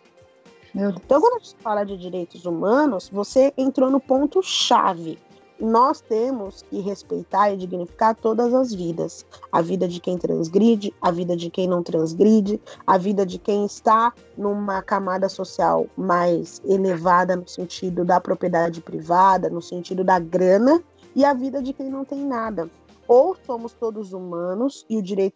Então, 0.73 1.21
quando 1.21 1.36
a 1.36 1.39
gente 1.39 1.56
fala 1.62 1.84
de 1.84 1.97
direitos 1.97 2.45
humanos, 2.45 3.10
você 3.10 3.54
entrou 3.58 3.91
no 3.91 3.99
ponto 3.99 4.41
chave 4.41 5.19
nós 5.60 6.02
temos 6.02 6.62
que 6.63 6.80
respeitar 6.80 7.52
e 7.52 7.58
dignificar 7.58 8.15
todas 8.15 8.54
as 8.54 8.74
vidas. 8.74 9.26
A 9.52 9.62
vida 9.62 9.88
de 9.88 10.00
quem 10.00 10.17
transgride, 10.17 10.93
a 11.02 11.12
vida 11.12 11.36
de 11.36 11.50
quem 11.50 11.67
não 11.67 11.84
transgride, 11.84 12.62
a 12.88 12.98
vida 12.98 13.26
de 13.26 13.38
quem 13.38 13.65
está 13.65 14.13
numa 14.38 14.82
camada 14.82 15.28
social 15.28 15.88
mais 15.98 16.62
elevada 16.65 17.36
no 17.36 17.48
sentido 17.48 18.06
da 18.06 18.19
propriedade 18.19 18.82
privada, 18.82 19.50
no 19.50 19.62
sentido 19.62 20.04
da 20.04 20.19
grana, 20.19 20.82
e 21.15 21.26
a 21.26 21.34
vida 21.34 21.62
de 21.62 21.74
quem 21.74 21.89
não 21.89 22.06
tem 22.06 22.26
nada. 22.26 22.69
Ou 23.08 23.36
somos 23.45 23.74
todos 23.74 24.13
humanos 24.13 24.86
e, 24.89 25.02
direito, 25.02 25.36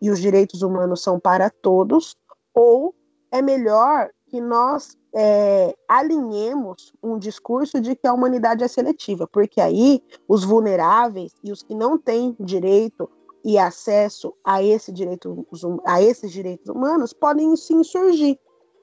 e 0.00 0.10
os 0.10 0.20
direitos 0.20 0.62
humanos 0.62 1.02
são 1.02 1.18
para 1.18 1.50
todos, 1.50 2.16
ou 2.54 2.94
é 3.30 3.42
melhor 3.42 4.10
que 4.28 4.40
nós 4.40 4.97
é, 5.20 5.74
alinhemos 5.88 6.92
um 7.02 7.18
discurso 7.18 7.80
de 7.80 7.96
que 7.96 8.06
a 8.06 8.12
humanidade 8.12 8.62
é 8.62 8.68
seletiva, 8.68 9.26
porque 9.26 9.60
aí 9.60 10.00
os 10.28 10.44
vulneráveis 10.44 11.34
e 11.42 11.50
os 11.50 11.60
que 11.60 11.74
não 11.74 11.98
têm 11.98 12.36
direito 12.38 13.10
e 13.44 13.58
acesso 13.58 14.32
a, 14.44 14.62
esse 14.62 14.92
direito, 14.92 15.44
a 15.84 16.00
esses 16.00 16.30
direitos 16.30 16.68
humanos 16.68 17.12
podem 17.12 17.56
se 17.56 17.74
insurgir. 17.74 18.38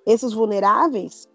Esses 0.05 0.33
vulneráveis, 0.33 1.25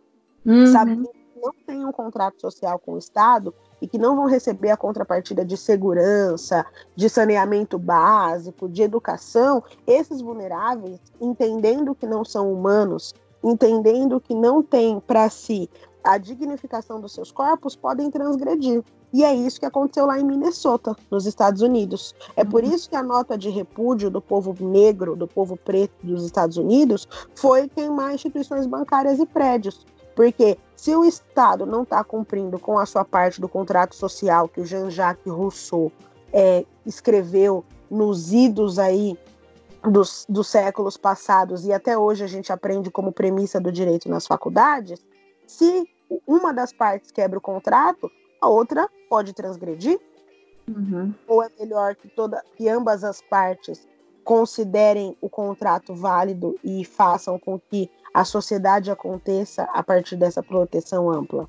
uhum. 0.45 0.67
sabem 0.67 1.03
que 1.03 1.41
não 1.41 1.55
têm 1.67 1.87
um 1.87 1.93
contrato 1.93 2.39
social 2.39 2.79
com 2.79 2.93
o 2.93 2.99
Estado 2.99 3.55
e 3.81 3.89
que 3.89 3.97
não 3.97 4.15
vão 4.15 4.27
receber 4.27 4.71
a 4.71 4.77
contrapartida 4.77 5.47
de 5.47 5.57
segurança, 5.57 6.67
de 6.95 7.09
saneamento 7.09 7.79
básico, 7.79 8.69
de 8.69 8.83
educação, 8.83 9.65
esses 9.87 10.21
vulneráveis, 10.21 11.01
entendendo 11.19 11.95
que 11.95 12.07
não 12.07 12.23
são 12.23 12.53
humanos 12.53 13.15
entendendo 13.43 14.21
que 14.21 14.35
não 14.35 14.63
tem 14.63 15.01
para 15.01 15.29
si 15.29 15.69
a 16.03 16.19
dignificação 16.19 17.01
dos 17.01 17.13
seus 17.13 17.31
corpos, 17.31 17.77
podem 17.77 18.11
transgredir. 18.11 18.83
E 19.13 19.25
é 19.25 19.35
isso 19.35 19.59
que 19.59 19.67
aconteceu 19.67 20.07
lá 20.07 20.19
em 20.21 20.25
Minnesota, 20.25 20.97
nos 21.11 21.27
Estados 21.27 21.63
Unidos. 21.63 22.15
É 22.37 22.45
por 22.45 22.63
uhum. 22.63 22.73
isso 22.73 22.89
que 22.89 22.97
a 22.97 23.03
nota 23.03 23.37
de 23.37 23.51
repúdio 23.51 24.09
do 24.09 24.21
povo 24.21 24.55
negro, 24.65 25.17
do 25.17 25.27
povo 25.27 25.57
preto 25.57 25.93
dos 26.03 26.25
Estados 26.25 26.57
Unidos, 26.57 27.09
foi 27.35 27.69
queimar 27.69 28.15
instituições 28.15 28.67
bancárias 28.67 29.19
e 29.19 29.27
prédios. 29.27 29.85
Porque 30.15 30.59
se 30.77 30.95
o 30.95 31.05
Estado 31.05 31.67
não 31.67 31.83
está 31.83 32.05
cumprindo 32.05 32.59
com 32.59 32.79
a 32.79 32.87
sua 32.87 33.05
parte 33.05 33.41
do 33.41 33.49
contrato 33.49 33.95
social 33.95 34.49
que 34.49 34.61
o 34.61 34.67
Jean-Jacques 34.67 35.33
Rousseau 35.33 35.91
é, 36.33 36.65
escreveu 36.87 37.65
nos 37.91 38.33
idos 38.33 38.79
aí 38.79 39.19
dos, 39.83 40.27
dos 40.29 40.49
séculos 40.49 40.97
passados 40.97 41.65
e 41.65 41.73
até 41.73 41.97
hoje 41.97 42.25
a 42.25 42.27
gente 42.27 42.53
aprende 42.53 42.91
como 42.91 43.13
premissa 43.13 43.61
do 43.61 43.73
direito 43.73 44.09
nas 44.09 44.27
faculdades, 44.27 45.05
se 45.47 45.89
uma 46.27 46.53
das 46.53 46.73
partes 46.73 47.11
quebra 47.11 47.39
o 47.39 47.43
contrato, 47.43 48.11
a 48.41 48.49
outra 48.49 48.89
pode 49.09 49.33
transgredir? 49.33 50.01
Uhum. 50.69 51.15
Ou 51.27 51.43
é 51.43 51.49
melhor 51.59 51.95
que, 51.95 52.09
toda, 52.09 52.43
que 52.57 52.69
ambas 52.69 53.03
as 53.05 53.21
partes 53.23 53.89
considerem 54.25 55.17
o 55.21 55.29
contrato 55.29 55.95
válido 55.95 56.59
e 56.63 56.85
façam 56.85 57.39
com 57.39 57.59
que 57.59 57.91
a 58.13 58.25
sociedade 58.25 58.91
aconteça 58.91 59.65
a 59.73 59.83
partir 59.83 60.17
dessa 60.17 60.43
proteção 60.43 61.11
ampla? 61.11 61.49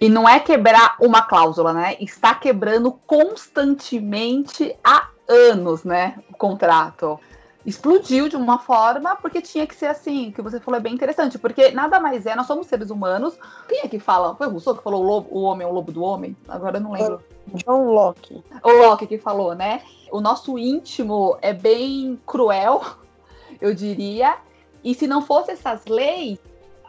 E 0.00 0.08
não 0.08 0.28
é 0.28 0.40
quebrar 0.40 0.96
uma 1.00 1.22
cláusula, 1.22 1.72
né? 1.72 1.96
Está 2.00 2.34
quebrando 2.34 2.92
constantemente 3.06 4.76
há 4.82 5.08
anos, 5.28 5.84
né? 5.84 6.16
O 6.28 6.36
contrato 6.36 7.20
explodiu 7.64 8.28
de 8.28 8.36
uma 8.36 8.58
forma 8.58 9.16
porque 9.16 9.40
tinha 9.40 9.66
que 9.66 9.74
ser 9.74 9.86
assim, 9.86 10.28
o 10.28 10.32
que 10.32 10.42
você 10.42 10.58
falou 10.58 10.78
é 10.78 10.82
bem 10.82 10.94
interessante, 10.94 11.38
porque 11.38 11.70
nada 11.70 12.00
mais 12.00 12.26
é, 12.26 12.34
nós 12.34 12.46
somos 12.46 12.66
seres 12.66 12.90
humanos. 12.90 13.38
Quem 13.68 13.80
é 13.80 13.88
que 13.88 13.98
fala? 13.98 14.34
Foi 14.34 14.46
o 14.46 14.50
Rousseau 14.50 14.74
que 14.74 14.82
falou 14.82 15.02
o, 15.02 15.06
lobo, 15.06 15.28
o 15.30 15.42
homem 15.42 15.66
é 15.66 15.70
o 15.70 15.72
lobo 15.72 15.92
do 15.92 16.02
homem? 16.02 16.36
Agora 16.48 16.78
eu 16.78 16.80
não 16.80 16.92
lembro. 16.92 17.22
John 17.54 17.92
Locke. 17.92 18.42
O 18.62 18.70
Locke 18.70 19.06
que 19.06 19.18
falou, 19.18 19.54
né? 19.54 19.82
O 20.10 20.20
nosso 20.20 20.58
íntimo 20.58 21.36
é 21.42 21.52
bem 21.52 22.18
cruel, 22.26 22.82
eu 23.60 23.74
diria, 23.74 24.38
e 24.82 24.94
se 24.94 25.06
não 25.06 25.20
fosse 25.22 25.50
essas 25.50 25.84
leis, 25.86 26.38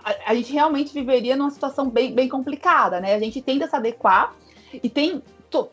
a, 0.03 0.31
a 0.31 0.36
gente 0.36 0.53
realmente 0.53 0.93
viveria 0.93 1.36
numa 1.36 1.51
situação 1.51 1.89
bem, 1.89 2.13
bem 2.13 2.29
complicada, 2.29 3.01
né? 3.01 3.13
A 3.13 3.19
gente 3.19 3.41
tenta 3.41 3.67
se 3.67 3.75
adequar 3.75 4.34
e 4.71 4.89
tem 4.89 5.21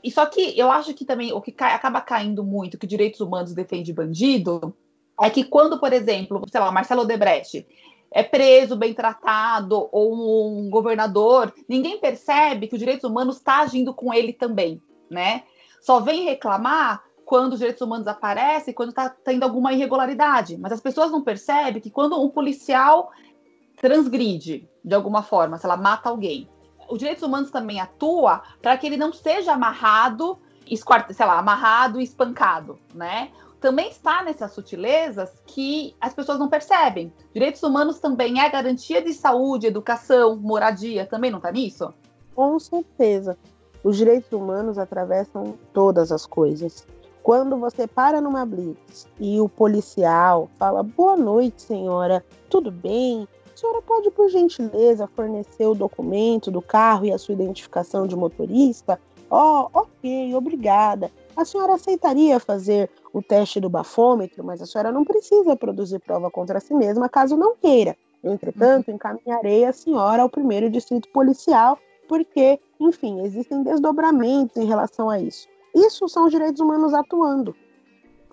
e 0.03 0.11
só 0.11 0.27
que 0.27 0.59
eu 0.59 0.71
acho 0.73 0.93
que 0.93 1.05
também 1.05 1.33
o 1.33 1.41
que 1.41 1.53
cai, 1.53 1.73
acaba 1.73 2.01
caindo 2.01 2.43
muito, 2.43 2.77
que 2.77 2.85
direitos 2.85 3.21
humanos 3.21 3.55
defende 3.55 3.93
bandido, 3.93 4.75
é 5.21 5.31
que 5.31 5.45
quando, 5.45 5.79
por 5.79 5.93
exemplo, 5.93 6.43
sei 6.51 6.61
lá, 6.61 6.71
Marcelo 6.71 7.03
Odebrecht 7.03 7.67
é 8.11 8.23
preso, 8.23 8.77
bem 8.77 8.95
tratado, 8.95 9.89
ou 9.93 10.15
um 10.15 10.71
governador, 10.71 11.53
ninguém 11.69 11.99
percebe 11.99 12.67
que 12.67 12.75
os 12.75 12.79
direitos 12.79 13.09
humanos 13.09 13.37
está 13.37 13.61
agindo 13.61 13.93
com 13.93 14.13
ele 14.15 14.33
também, 14.33 14.81
né? 15.11 15.43
Só 15.81 16.01
vem 16.01 16.25
reclamar 16.25 17.03
quando 17.25 17.53
os 17.53 17.59
direitos 17.59 17.83
humanos 17.83 18.07
aparecem, 18.07 18.73
quando 18.73 18.89
está 18.89 19.11
tendo 19.11 19.43
alguma 19.43 19.73
irregularidade. 19.73 20.57
Mas 20.57 20.73
as 20.73 20.81
pessoas 20.81 21.11
não 21.11 21.23
percebem 21.23 21.83
que 21.83 21.91
quando 21.91 22.19
um 22.19 22.31
policial 22.31 23.11
transgride 23.77 24.69
de 24.83 24.95
alguma 24.95 25.23
forma, 25.23 25.59
se 25.59 25.67
ela 25.67 25.77
mata 25.77 26.09
alguém, 26.09 26.49
os 26.89 26.99
direitos 26.99 27.23
humanos 27.23 27.51
também 27.51 27.81
atua 27.81 28.43
para 28.63 28.77
que 28.79 28.87
ele 28.87 28.97
não 28.97 29.13
seja 29.13 29.53
amarrado, 29.53 30.39
sei 31.11 31.27
lá, 31.27 31.39
amarrado 31.39 32.01
e 32.01 32.05
espancado, 32.05 32.79
né? 32.95 33.31
Também 33.61 33.89
está 33.89 34.23
nessas 34.23 34.53
sutilezas 34.53 35.31
que 35.47 35.95
as 36.01 36.15
pessoas 36.15 36.39
não 36.39 36.49
percebem. 36.49 37.13
Direitos 37.33 37.63
humanos 37.63 37.99
também 37.99 38.41
é 38.41 38.49
garantia 38.49 39.03
de 39.03 39.13
saúde, 39.13 39.67
educação, 39.67 40.37
moradia, 40.37 41.07
também 41.07 41.31
não 41.31 41.39
está 41.39 41.51
nisso? 41.51 41.93
Com 42.35 42.59
certeza. 42.59 43.37
Os 43.83 43.97
direitos 43.97 44.31
humanos 44.33 44.79
atravessam 44.79 45.55
todas 45.73 46.13
as 46.13 46.27
coisas. 46.27 46.87
Quando 47.23 47.57
você 47.57 47.87
para 47.87 48.21
numa 48.21 48.47
blitz 48.47 49.07
e 49.19 49.41
o 49.41 49.49
policial 49.49 50.49
fala: 50.59 50.83
Boa 50.83 51.17
noite, 51.17 51.63
senhora, 51.63 52.25
tudo 52.49 52.71
bem? 52.71 53.29
A 53.53 53.57
senhora 53.57 53.83
pode, 53.83 54.11
por 54.11 54.29
gentileza, 54.31 55.09
fornecer 55.09 55.67
o 55.67 55.75
documento 55.75 56.51
do 56.51 56.63
carro 56.63 57.05
e 57.05 57.13
a 57.13 57.19
sua 57.19 57.35
identificação 57.35 58.07
de 58.07 58.17
motorista? 58.17 59.01
Oh, 59.31 59.69
ok, 59.75 60.35
obrigada. 60.35 61.11
A 61.39 61.45
senhora 61.45 61.75
aceitaria 61.75 62.41
fazer 62.41 62.91
o 63.13 63.23
teste 63.23 63.61
do 63.61 63.71
bafômetro, 63.71 64.43
mas 64.43 64.61
a 64.61 64.67
senhora 64.67 64.91
não 64.91 65.05
precisa 65.05 65.55
produzir 65.55 66.01
prova 66.01 66.29
contra 66.33 66.59
si 66.59 66.75
mesma 66.75 67.09
caso 67.09 67.37
não 67.37 67.55
queira. 67.55 67.97
Entretanto, 68.25 68.91
encaminharei 68.91 69.65
a 69.65 69.73
senhora 69.73 70.23
ao 70.23 70.29
primeiro 70.29 70.69
distrito 70.69 71.09
policial, 71.11 71.79
porque, 72.09 72.59
enfim, 72.81 73.21
existem 73.21 73.63
desdobramentos 73.63 74.57
em 74.57 74.67
relação 74.67 75.09
a 75.09 75.21
isso. 75.21 75.47
Isso 75.73 76.09
são 76.09 76.25
os 76.25 76.33
direitos 76.33 76.61
humanos 76.61 76.93
atuando. 76.93 77.55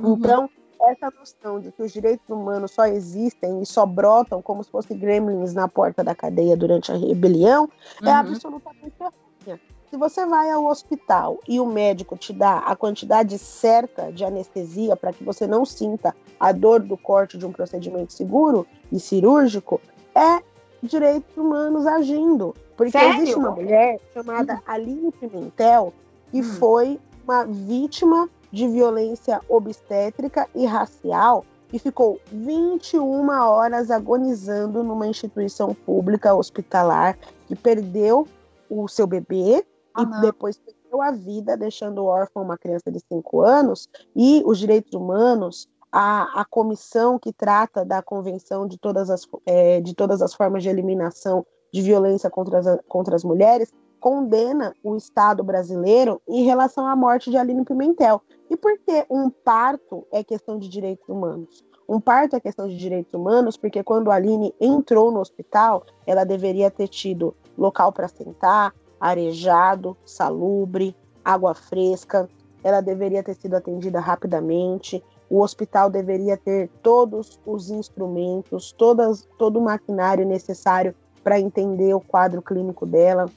Uhum. 0.02 0.16
Então, 0.16 0.50
essa 0.82 1.12
noção 1.12 1.60
de 1.60 1.72
que 1.72 1.84
os 1.84 1.94
direitos 1.94 2.28
humanos 2.28 2.72
só 2.72 2.88
existem 2.88 3.62
e 3.62 3.68
só 3.68 3.86
brotam 3.86 4.42
como 4.42 4.64
se 4.64 4.72
fossem 4.72 4.98
gremlins 4.98 5.54
na 5.54 5.68
porta 5.68 6.04
da 6.04 6.16
cadeia 6.16 6.58
durante 6.58 6.92
a 6.92 6.96
rebelião 6.96 7.70
é 8.02 8.06
uhum. 8.06 8.10
é 8.10 8.14
absolutamente 8.14 8.96
errônea. 9.00 9.75
Se 9.96 10.00
você 10.00 10.26
vai 10.26 10.52
ao 10.52 10.66
hospital 10.66 11.40
e 11.48 11.58
o 11.58 11.66
médico 11.66 12.18
te 12.18 12.34
dá 12.34 12.58
a 12.58 12.76
quantidade 12.76 13.40
certa 13.40 14.12
de 14.12 14.26
anestesia 14.26 14.94
para 14.94 15.14
que 15.14 15.24
você 15.24 15.48
não 15.48 15.64
sinta 15.64 16.14
a 16.38 16.52
dor 16.52 16.82
do 16.82 16.98
corte 16.98 17.38
de 17.38 17.46
um 17.46 17.54
procedimento 17.54 18.12
seguro 18.12 18.68
e 18.92 19.00
cirúrgico, 19.00 19.80
é 20.14 20.44
direitos 20.84 21.38
humanos 21.38 21.88
agindo. 21.88 22.54
Porque 22.76 22.92
Sério? 22.92 23.16
existe 23.16 23.36
uma 23.38 23.52
mulher 23.52 23.98
chamada 24.14 24.56
uhum. 24.56 24.60
Aline 24.68 25.12
Pimentel 25.14 25.94
que 26.30 26.42
uhum. 26.42 26.44
foi 26.44 27.00
uma 27.24 27.46
vítima 27.46 28.30
de 28.52 28.68
violência 28.68 29.40
obstétrica 29.48 30.46
e 30.54 30.66
racial 30.66 31.46
e 31.72 31.80
ficou 31.80 32.20
21 32.34 33.30
horas 33.30 33.90
agonizando 33.90 34.84
numa 34.84 35.08
instituição 35.08 35.74
pública 35.74 36.36
hospitalar 36.36 37.18
que 37.48 37.56
perdeu 37.56 38.28
o 38.70 38.90
seu 38.90 39.08
bebê 39.08 39.64
ah, 39.96 40.04
e 40.04 40.06
não. 40.06 40.22
depois 40.22 40.58
perdeu 40.58 41.02
a 41.02 41.12
vida, 41.12 41.56
deixando 41.56 42.06
órfã 42.06 42.42
uma 42.42 42.58
criança 42.58 42.92
de 42.92 43.00
5 43.00 43.42
anos. 43.42 43.88
E 44.16 44.44
os 44.46 44.60
direitos 44.60 44.94
humanos, 44.94 45.68
a, 45.92 46.42
a 46.42 46.46
comissão 46.46 47.18
que 47.18 47.32
trata 47.32 47.86
da 47.86 48.02
Convenção 48.02 48.68
de 48.68 48.78
todas 48.78 49.10
as, 49.10 49.28
é, 49.46 49.80
de 49.82 49.94
todas 49.94 50.22
as 50.22 50.34
formas 50.34 50.64
de 50.64 50.70
eliminação 50.70 51.46
de 51.74 51.82
violência 51.82 52.30
contra 52.30 52.60
as, 52.60 52.80
contra 52.88 53.16
as 53.16 53.24
mulheres, 53.24 53.72
condena 54.00 54.74
o 54.84 54.96
Estado 54.96 55.44
brasileiro 55.44 56.22
em 56.28 56.44
relação 56.44 56.86
à 56.86 56.96
morte 56.96 57.32
de 57.32 57.38
Aline 57.38 57.66
Pimentel. 57.66 58.22
E 58.50 58.56
por 58.56 58.78
que 58.78 59.06
um 59.10 59.30
parto 59.30 60.06
é 60.12 60.24
questão 60.24 60.60
de 60.60 60.70
direitos 60.70 61.10
humanos? 61.10 61.64
Um 61.88 62.00
parto 62.00 62.36
é 62.36 62.40
questão 62.40 62.68
de 62.68 62.78
direitos 62.78 63.14
humanos 63.14 63.58
porque 63.58 63.84
quando 63.84 64.12
a 64.12 64.16
Aline 64.16 64.54
entrou 64.60 65.12
no 65.12 65.20
hospital, 65.20 65.84
ela 66.06 66.24
deveria 66.24 66.70
ter 66.70 66.88
tido 66.88 67.36
local 67.58 67.92
para 67.92 68.08
sentar, 68.08 68.74
arejado, 69.06 69.96
salubre, 70.04 70.96
água 71.24 71.54
fresca, 71.54 72.28
ela 72.64 72.82
deveria 72.82 73.22
ter 73.22 73.36
sido 73.36 73.56
atendida 73.56 74.00
rapidamente, 74.00 75.04
o 75.30 75.42
hospital 75.42 75.92
deveria 75.92 76.36
ter 76.36 76.70
todos 76.82 77.40
os 77.46 77.70
instrumentos, 77.70 78.72
todas, 78.72 79.28
todo 79.38 79.60
o 79.60 79.62
maquinário 79.62 80.26
necessário 80.26 80.96
para 81.24 81.40
entender 81.40 81.94
o 81.94 82.00
quadro 82.00 82.42
clínico 82.42 82.84
dela. 82.86 83.30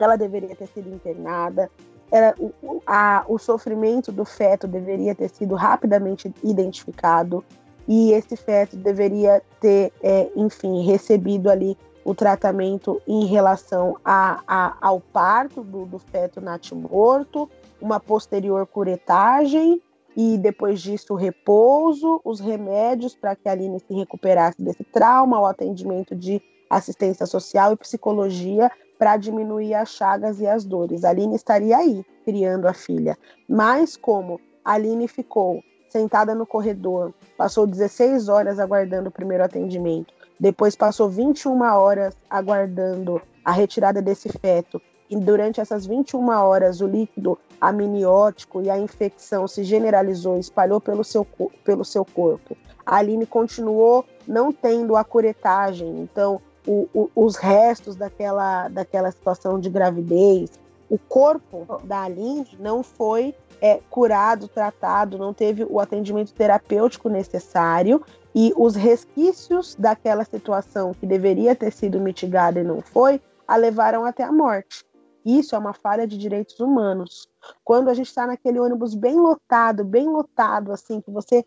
Ela 0.00 0.16
deveria 0.16 0.56
ter 0.56 0.66
sido 0.68 0.88
internada, 0.88 1.70
era, 2.10 2.34
o, 2.38 2.80
a, 2.86 3.24
o 3.28 3.38
sofrimento 3.38 4.10
do 4.10 4.24
feto 4.24 4.66
deveria 4.66 5.14
ter 5.14 5.28
sido 5.28 5.54
rapidamente 5.54 6.32
identificado. 6.42 7.44
E 7.86 8.12
esse 8.12 8.36
feto 8.36 8.76
deveria 8.76 9.42
ter, 9.60 9.92
é, 10.02 10.30
enfim, 10.34 10.82
recebido 10.86 11.50
ali 11.50 11.76
o 12.04 12.14
tratamento 12.14 13.00
em 13.06 13.26
relação 13.26 13.96
a, 14.04 14.42
a, 14.46 14.76
ao 14.80 15.00
parto 15.00 15.62
do, 15.62 15.86
do 15.86 15.98
feto 15.98 16.40
natimorto, 16.40 17.48
uma 17.80 18.00
posterior 18.00 18.66
curetagem 18.66 19.80
e 20.16 20.36
depois 20.36 20.80
disso 20.80 21.14
o 21.14 21.16
repouso, 21.16 22.20
os 22.24 22.40
remédios 22.40 23.14
para 23.14 23.34
que 23.34 23.48
a 23.48 23.52
Aline 23.52 23.80
se 23.80 23.94
recuperasse 23.94 24.62
desse 24.62 24.84
trauma, 24.84 25.40
o 25.40 25.46
atendimento 25.46 26.14
de 26.14 26.42
assistência 26.68 27.26
social 27.26 27.72
e 27.72 27.76
psicologia 27.76 28.70
para 28.98 29.16
diminuir 29.16 29.74
as 29.74 29.90
chagas 29.90 30.40
e 30.40 30.46
as 30.46 30.64
dores. 30.64 31.04
A 31.04 31.10
Aline 31.10 31.34
estaria 31.34 31.76
aí, 31.76 32.04
criando 32.24 32.66
a 32.66 32.72
filha. 32.72 33.16
Mas 33.48 33.96
como 33.96 34.40
a 34.64 34.72
Aline 34.72 35.08
ficou 35.08 35.62
sentada 35.88 36.34
no 36.34 36.46
corredor, 36.46 37.12
passou 37.36 37.66
16 37.66 38.28
horas 38.28 38.58
aguardando 38.58 39.08
o 39.08 39.12
primeiro 39.12 39.44
atendimento, 39.44 40.14
depois 40.42 40.74
passou 40.74 41.08
21 41.08 41.62
horas 41.62 42.16
aguardando 42.28 43.22
a 43.44 43.52
retirada 43.52 44.02
desse 44.02 44.28
feto, 44.28 44.82
e 45.08 45.14
durante 45.14 45.60
essas 45.60 45.86
21 45.86 46.30
horas 46.30 46.80
o 46.80 46.86
líquido 46.88 47.38
amniótico 47.60 48.60
e 48.60 48.68
a 48.68 48.76
infecção 48.76 49.46
se 49.46 49.62
generalizou, 49.62 50.36
espalhou 50.40 50.80
pelo 50.80 51.04
seu, 51.04 51.24
pelo 51.62 51.84
seu 51.84 52.04
corpo. 52.04 52.56
A 52.84 52.96
Aline 52.96 53.24
continuou 53.24 54.04
não 54.26 54.52
tendo 54.52 54.96
a 54.96 55.04
curetagem, 55.04 56.00
então 56.00 56.40
o, 56.66 56.88
o, 56.92 57.08
os 57.14 57.36
restos 57.36 57.94
daquela, 57.94 58.66
daquela 58.66 59.12
situação 59.12 59.60
de 59.60 59.70
gravidez. 59.70 60.50
O 60.90 60.98
corpo 60.98 61.80
da 61.84 62.02
Aline 62.02 62.48
não 62.58 62.82
foi 62.82 63.32
é, 63.62 63.80
curado, 63.88 64.48
tratado, 64.48 65.16
não 65.16 65.32
teve 65.32 65.64
o 65.64 65.78
atendimento 65.80 66.34
terapêutico 66.34 67.08
necessário 67.08 68.04
e 68.34 68.52
os 68.56 68.74
resquícios 68.74 69.74
daquela 69.76 70.24
situação 70.24 70.92
que 70.92 71.06
deveria 71.06 71.54
ter 71.54 71.72
sido 71.72 72.00
mitigada 72.00 72.60
e 72.60 72.64
não 72.64 72.80
foi, 72.80 73.20
a 73.46 73.56
levaram 73.56 74.04
até 74.04 74.24
a 74.24 74.32
morte. 74.32 74.84
Isso 75.24 75.54
é 75.54 75.58
uma 75.58 75.72
falha 75.72 76.06
de 76.06 76.18
direitos 76.18 76.58
humanos. 76.58 77.28
Quando 77.64 77.88
a 77.88 77.94
gente 77.94 78.08
está 78.08 78.26
naquele 78.26 78.58
ônibus 78.58 78.94
bem 78.94 79.14
lotado, 79.14 79.84
bem 79.84 80.08
lotado, 80.08 80.72
assim, 80.72 81.00
que 81.00 81.10
você 81.10 81.44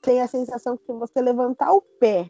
tem 0.00 0.20
a 0.20 0.26
sensação 0.26 0.76
que 0.76 0.92
você 0.92 1.22
levantar 1.22 1.72
o 1.72 1.80
pé 1.80 2.28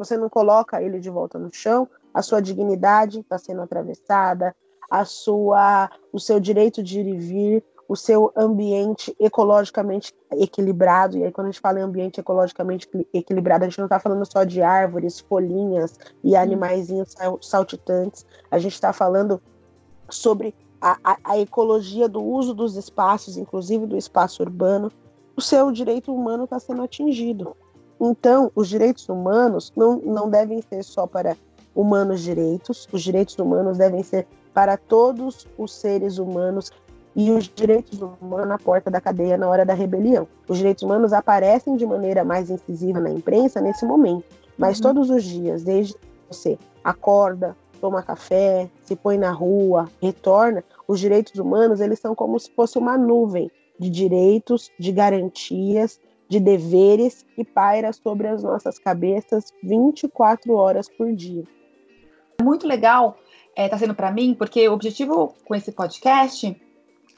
você 0.00 0.16
não 0.16 0.30
coloca 0.30 0.82
ele 0.82 0.98
de 0.98 1.10
volta 1.10 1.38
no 1.38 1.52
chão, 1.52 1.86
a 2.14 2.22
sua 2.22 2.40
dignidade 2.40 3.20
está 3.20 3.36
sendo 3.36 3.60
atravessada, 3.60 4.56
a 4.90 5.04
sua, 5.04 5.90
o 6.10 6.18
seu 6.18 6.40
direito 6.40 6.82
de 6.82 7.00
ir 7.00 7.06
e 7.06 7.18
vir, 7.18 7.64
o 7.90 7.96
seu 7.96 8.32
ambiente 8.36 9.12
ecologicamente 9.18 10.14
equilibrado. 10.34 11.18
E 11.18 11.24
aí, 11.24 11.32
quando 11.32 11.48
a 11.48 11.50
gente 11.50 11.60
fala 11.60 11.80
em 11.80 11.82
ambiente 11.82 12.20
ecologicamente 12.20 12.88
equilibrado, 13.12 13.64
a 13.64 13.68
gente 13.68 13.78
não 13.78 13.86
está 13.86 13.98
falando 13.98 14.24
só 14.30 14.44
de 14.44 14.62
árvores, 14.62 15.18
folhinhas 15.18 15.98
e 16.22 16.36
animaizinhos 16.36 17.16
saltitantes. 17.40 18.24
A 18.48 18.60
gente 18.60 18.74
está 18.74 18.92
falando 18.92 19.42
sobre 20.08 20.54
a, 20.80 20.98
a, 21.02 21.16
a, 21.24 21.38
ecologia 21.40 22.08
do 22.08 22.22
uso 22.22 22.54
dos 22.54 22.76
espaços, 22.76 23.36
inclusive 23.36 23.86
do 23.86 23.96
espaço 23.96 24.40
urbano. 24.40 24.92
O 25.36 25.40
seu 25.40 25.72
direito 25.72 26.14
humano 26.14 26.44
está 26.44 26.60
sendo 26.60 26.82
atingido. 26.82 27.56
Então, 28.00 28.52
os 28.54 28.68
direitos 28.68 29.08
humanos 29.08 29.72
não, 29.74 29.96
não 29.96 30.30
devem 30.30 30.62
ser 30.62 30.84
só 30.84 31.08
para 31.08 31.36
humanos 31.74 32.20
direitos, 32.20 32.88
os 32.92 33.02
direitos 33.02 33.36
humanos 33.36 33.78
devem 33.78 34.04
ser 34.04 34.28
para 34.54 34.76
todos 34.76 35.48
os 35.58 35.72
seres 35.72 36.18
humanos 36.18 36.70
e 37.14 37.30
os 37.30 37.48
direitos 37.48 38.00
humanos 38.00 38.48
na 38.48 38.58
porta 38.58 38.90
da 38.90 39.00
cadeia 39.00 39.36
na 39.36 39.48
hora 39.48 39.64
da 39.64 39.74
rebelião. 39.74 40.26
Os 40.48 40.58
direitos 40.58 40.82
humanos 40.82 41.12
aparecem 41.12 41.76
de 41.76 41.84
maneira 41.86 42.24
mais 42.24 42.50
incisiva 42.50 43.00
na 43.00 43.10
imprensa 43.10 43.60
nesse 43.60 43.84
momento, 43.84 44.24
mas 44.56 44.78
uhum. 44.78 44.82
todos 44.82 45.10
os 45.10 45.24
dias, 45.24 45.64
desde 45.64 45.94
que 45.94 46.00
você 46.28 46.58
acorda, 46.84 47.56
toma 47.80 48.02
café, 48.02 48.68
se 48.82 48.94
põe 48.94 49.18
na 49.18 49.32
rua, 49.32 49.88
retorna, 50.00 50.62
os 50.86 51.00
direitos 51.00 51.38
humanos 51.40 51.80
eles 51.80 51.98
são 51.98 52.14
como 52.14 52.38
se 52.38 52.50
fosse 52.52 52.78
uma 52.78 52.96
nuvem 52.96 53.50
de 53.78 53.88
direitos, 53.88 54.70
de 54.78 54.92
garantias 54.92 55.98
de 56.30 56.38
deveres 56.38 57.26
que 57.34 57.44
paira 57.44 57.92
sobre 57.92 58.28
as 58.28 58.44
nossas 58.44 58.78
cabeças 58.78 59.52
24 59.64 60.54
horas 60.54 60.88
por 60.88 61.12
dia. 61.12 61.42
Muito 62.40 62.68
legal 62.68 63.18
está 63.50 63.62
é, 63.62 63.68
tá 63.68 63.76
sendo 63.76 63.94
para 63.94 64.12
mim, 64.12 64.34
porque 64.34 64.68
o 64.68 64.72
objetivo 64.72 65.34
com 65.44 65.54
esse 65.56 65.72
podcast 65.72 66.56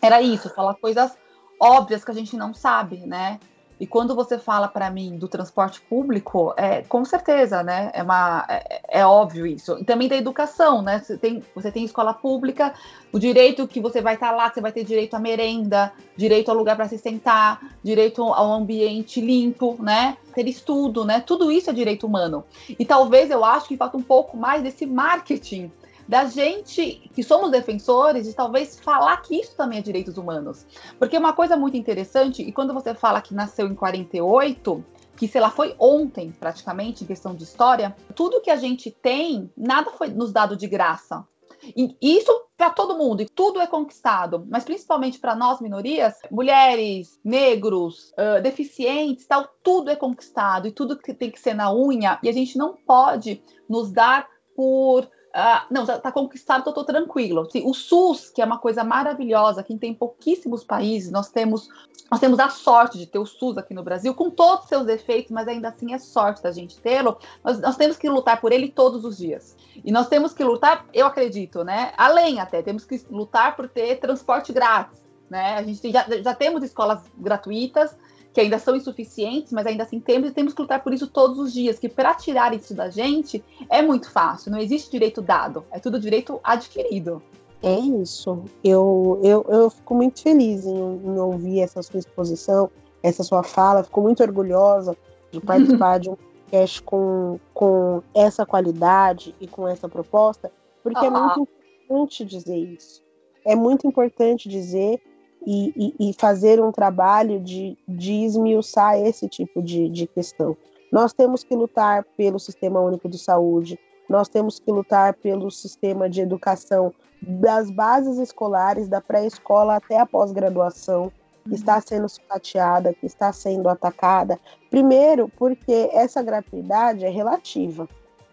era 0.03 0.21
isso, 0.21 0.51
falar 0.51 0.75
coisas 0.75 1.17
óbvias 1.61 2.05
que 2.05 2.11
a 2.11 2.15
gente 2.15 2.37
não 2.37 2.53
sabe, 2.53 2.99
né? 3.07 3.39
E 3.83 3.87
quando 3.87 4.15
você 4.15 4.39
fala 4.39 4.69
para 4.69 4.91
mim 4.91 5.17
do 5.17 5.27
transporte 5.27 5.81
público, 5.81 6.55
é, 6.57 6.83
com 6.83 7.05
certeza, 7.05 7.65
né? 7.65 7.91
É, 7.93 8.03
uma, 8.03 8.45
é, 8.49 8.81
é, 9.01 9.07
óbvio 9.07 9.45
isso. 9.45 9.77
E 9.79 9.85
também 9.85 10.09
da 10.09 10.17
educação, 10.17 10.83
né? 10.83 11.01
Você 11.01 11.17
tem, 11.17 11.43
você 11.53 11.73
tem 11.73 11.85
escola 11.85 12.15
pública, 12.15 12.75
o 13.13 13.19
direito 13.19 13.67
que 13.67 13.81
você 13.81 14.01
vai 14.01 14.15
estar 14.15 14.31
tá 14.31 14.37
lá, 14.37 14.53
você 14.53 14.61
vai 14.61 14.71
ter 14.71 14.85
direito 14.85 15.15
à 15.15 15.19
merenda, 15.19 15.93
direito 16.17 16.49
ao 16.49 16.57
lugar 16.57 16.77
para 16.77 16.87
se 16.87 16.97
sentar, 16.97 17.61
direito 17.83 18.23
ao 18.23 18.53
ambiente 18.53 19.21
limpo, 19.21 19.77
né? 19.83 20.17
Ter 20.33 20.47
estudo, 20.47 21.05
né? 21.05 21.21
Tudo 21.21 21.51
isso 21.51 21.69
é 21.69 21.73
direito 21.73 22.07
humano. 22.07 22.45
E 22.79 22.85
talvez 22.85 23.31
eu 23.33 23.45
acho 23.45 23.67
que 23.67 23.77
falta 23.77 23.97
um 23.97 24.03
pouco 24.03 24.37
mais 24.37 24.63
desse 24.63 24.87
marketing 24.87 25.73
da 26.07 26.25
gente 26.25 27.11
que 27.15 27.23
somos 27.23 27.51
defensores 27.51 28.27
de 28.27 28.35
talvez 28.35 28.79
falar 28.81 29.17
que 29.19 29.41
isso 29.41 29.57
também 29.57 29.79
é 29.79 29.83
direitos 29.83 30.17
humanos. 30.17 30.67
Porque 30.99 31.17
uma 31.17 31.33
coisa 31.33 31.57
muito 31.57 31.77
interessante, 31.77 32.43
e 32.43 32.53
quando 32.53 32.75
você 32.75 32.95
fala 32.95 33.21
que 33.21 33.35
nasceu 33.35 33.67
em 33.67 33.75
48, 33.75 34.85
que 35.17 35.29
sei 35.29 35.41
lá, 35.41 35.51
foi 35.51 35.75
ontem 35.79 36.33
praticamente, 36.33 37.05
em 37.05 37.07
questão 37.07 37.35
de 37.35 37.45
história, 37.45 37.95
tudo 38.15 38.41
que 38.41 38.51
a 38.51 38.57
gente 38.57 38.91
tem, 38.91 39.51
nada 39.57 39.91
foi 39.93 40.09
nos 40.09 40.33
dado 40.33 40.57
de 40.57 40.67
graça. 40.67 41.25
E 41.65 41.97
isso 42.01 42.33
para 42.57 42.71
todo 42.71 42.97
mundo, 42.97 43.23
e 43.23 43.29
tudo 43.29 43.61
é 43.61 43.67
conquistado, 43.67 44.47
mas 44.49 44.65
principalmente 44.65 45.19
para 45.19 45.35
nós 45.35 45.61
minorias, 45.61 46.15
mulheres, 46.31 47.21
negros, 47.25 48.13
uh, 48.13 48.41
deficientes, 48.43 49.27
tal, 49.27 49.49
tudo 49.63 49.91
é 49.91 49.97
conquistado 49.97 50.69
e 50.69 50.73
tudo 50.73 50.97
tem 50.97 51.31
que 51.31 51.41
ser 51.41 51.55
na 51.55 51.73
unha, 51.75 52.19
e 52.23 52.29
a 52.29 52.33
gente 52.33 52.57
não 52.57 52.75
pode 52.75 53.43
nos 53.69 53.91
dar 53.91 54.29
por 54.55 55.09
Uh, 55.35 55.65
não, 55.71 55.87
já 55.87 55.97
está 55.97 56.13
conquistado, 56.13 56.65
eu 56.67 56.71
estou 56.71 56.85
tranquilo. 56.85 57.49
o 57.65 57.73
SUS, 57.73 58.29
que 58.29 58.43
é 58.43 58.45
uma 58.45 58.59
coisa 58.59 58.85
maravilhosa, 58.85 59.63
que 59.63 59.75
tem 59.79 59.95
pouquíssimos 59.95 60.63
países, 60.63 61.11
nós 61.11 61.31
temos, 61.31 61.71
nós 62.11 62.21
temos 62.21 62.39
a 62.39 62.51
sorte 62.51 62.99
de 62.99 63.07
ter 63.07 63.19
o 63.19 63.25
SUS 63.25 63.57
aqui 63.57 63.73
no 63.73 63.83
Brasil, 63.83 64.15
com 64.15 64.31
todos 64.31 64.65
os 64.65 64.69
seus 64.69 64.85
defeitos, 64.85 65.33
mas 65.33 65.49
ainda 65.49 65.69
assim 65.69 65.95
é 65.95 65.99
sorte 65.99 66.43
da 66.43 66.53
gente 66.53 66.79
tê-lo. 66.79 67.17
Nós, 67.43 67.59
nós 67.61 67.77
temos 67.77 67.97
que 67.97 68.11
lutar 68.11 68.43
por 68.43 68.53
ele 68.53 68.69
todos 68.71 69.07
os 69.07 69.17
dias. 69.17 69.57
E 69.83 69.91
nós 69.91 70.07
temos 70.07 70.35
que 70.35 70.45
lutar, 70.45 70.85
eu 70.93 71.07
acredito, 71.07 71.65
né? 71.65 71.95
Além 71.97 72.39
até, 72.39 72.61
temos 72.61 72.85
que 72.85 73.03
lutar 73.11 73.57
por 73.57 73.71
ter 73.71 73.97
transporte 74.01 74.53
grátis. 74.53 75.03
Né? 75.31 75.55
A 75.55 75.63
gente 75.63 75.91
já, 75.91 76.05
já 76.23 76.35
temos 76.35 76.63
escolas 76.63 77.11
gratuitas, 77.17 77.97
que 78.33 78.41
ainda 78.41 78.59
são 78.59 78.75
insuficientes, 78.75 79.53
mas 79.53 79.67
ainda 79.67 79.83
assim 79.83 80.01
temos 80.01 80.31
e 80.31 80.33
temos 80.33 80.55
que 80.55 80.63
lutar 80.63 80.83
por 80.83 80.93
isso 80.93 81.07
todos 81.07 81.39
os 81.39 81.53
dias, 81.53 81.79
que 81.79 81.89
para 81.89 82.15
tirar 82.15 82.55
isso 82.55 82.75
da 82.75 82.89
gente 82.89 83.45
é 83.69 83.83
muito 83.83 84.11
fácil, 84.11 84.51
não 84.51 84.59
existe 84.59 84.91
direito 84.91 85.21
dado, 85.21 85.65
é 85.71 85.79
tudo 85.79 86.01
direito 86.01 86.41
adquirido. 86.43 87.23
É 87.63 87.79
isso. 87.79 88.43
Eu, 88.65 89.21
eu, 89.23 89.47
eu 89.49 89.71
fico 89.71 89.95
muito 89.95 90.21
feliz 90.21 90.67
em, 90.67 90.77
em 90.77 91.19
ouvir 91.19 91.61
essa 91.61 91.83
sua 91.83 92.01
exposição, 92.01 92.71
essa 93.03 93.23
sua 93.23 93.43
fala, 93.43 93.85
fico 93.85 94.01
muito 94.01 94.23
orgulhosa 94.23 94.97
de 95.31 95.39
participar 95.41 95.99
de 95.99 96.11
um 96.11 96.17
podcast 96.17 96.83
com, 96.83 97.39
com 97.55 98.03
essa 98.15 98.45
qualidade 98.45 99.35
e 99.41 99.47
com 99.47 99.69
essa 99.69 99.89
proposta, 99.89 100.51
porque 100.83 101.05
é 101.05 101.11
muito 101.11 101.49
importante 101.85 102.25
dizer 102.25 102.57
isso. 102.57 103.03
É 103.45 103.55
muito 103.55 103.87
importante 103.87 104.49
dizer 104.49 105.01
e, 105.47 105.95
e, 105.99 106.11
e 106.11 106.13
fazer 106.15 106.61
um 106.63 106.73
trabalho 106.73 107.41
de, 107.41 107.77
de 107.87 108.25
esmiuçar 108.25 108.99
esse 108.99 109.29
tipo 109.29 109.63
de, 109.63 109.89
de 109.89 110.07
questão. 110.07 110.57
Nós 110.91 111.13
temos 111.13 111.43
que 111.43 111.55
lutar 111.55 112.05
pelo 112.17 112.39
Sistema 112.39 112.81
Único 112.81 113.09
de 113.09 113.19
Saúde, 113.19 113.79
nós 114.09 114.29
temos 114.29 114.59
que 114.59 114.71
lutar 114.71 115.15
pelo 115.15 115.51
sistema 115.51 116.09
de 116.09 116.21
educação 116.21 116.93
das 117.23 117.71
bases 117.71 118.19
escolares, 118.19 118.89
da 118.89 119.01
pré-escola 119.01 119.77
até 119.77 119.99
a 119.99 120.05
pós-graduação, 120.05 121.11
que 121.49 121.55
está 121.55 121.81
sendo 121.81 122.09
sucateada, 122.09 122.93
que 122.93 123.07
está 123.07 123.33
sendo 123.33 123.69
atacada. 123.69 124.39
Primeiro, 124.71 125.31
porque 125.37 125.89
essa 125.93 126.23
gratuidade 126.23 127.05
é 127.05 127.09
relativa. 127.09 127.89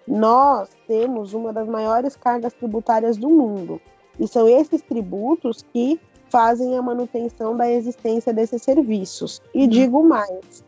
Nós 0.07 0.69
temos 0.87 1.33
uma 1.33 1.53
das 1.53 1.67
maiores 1.67 2.15
cargas 2.15 2.53
tributárias 2.53 3.15
do 3.15 3.29
mundo. 3.29 3.79
E 4.19 4.27
são 4.27 4.47
esses 4.49 4.81
tributos 4.81 5.63
que 5.71 5.99
fazem 6.29 6.77
a 6.77 6.81
manutenção 6.81 7.55
da 7.55 7.69
existência 7.69 8.33
desses 8.33 8.61
serviços. 8.61 9.41
E 9.53 9.63
uhum. 9.63 9.67
digo 9.67 10.03
mais, 10.03 10.63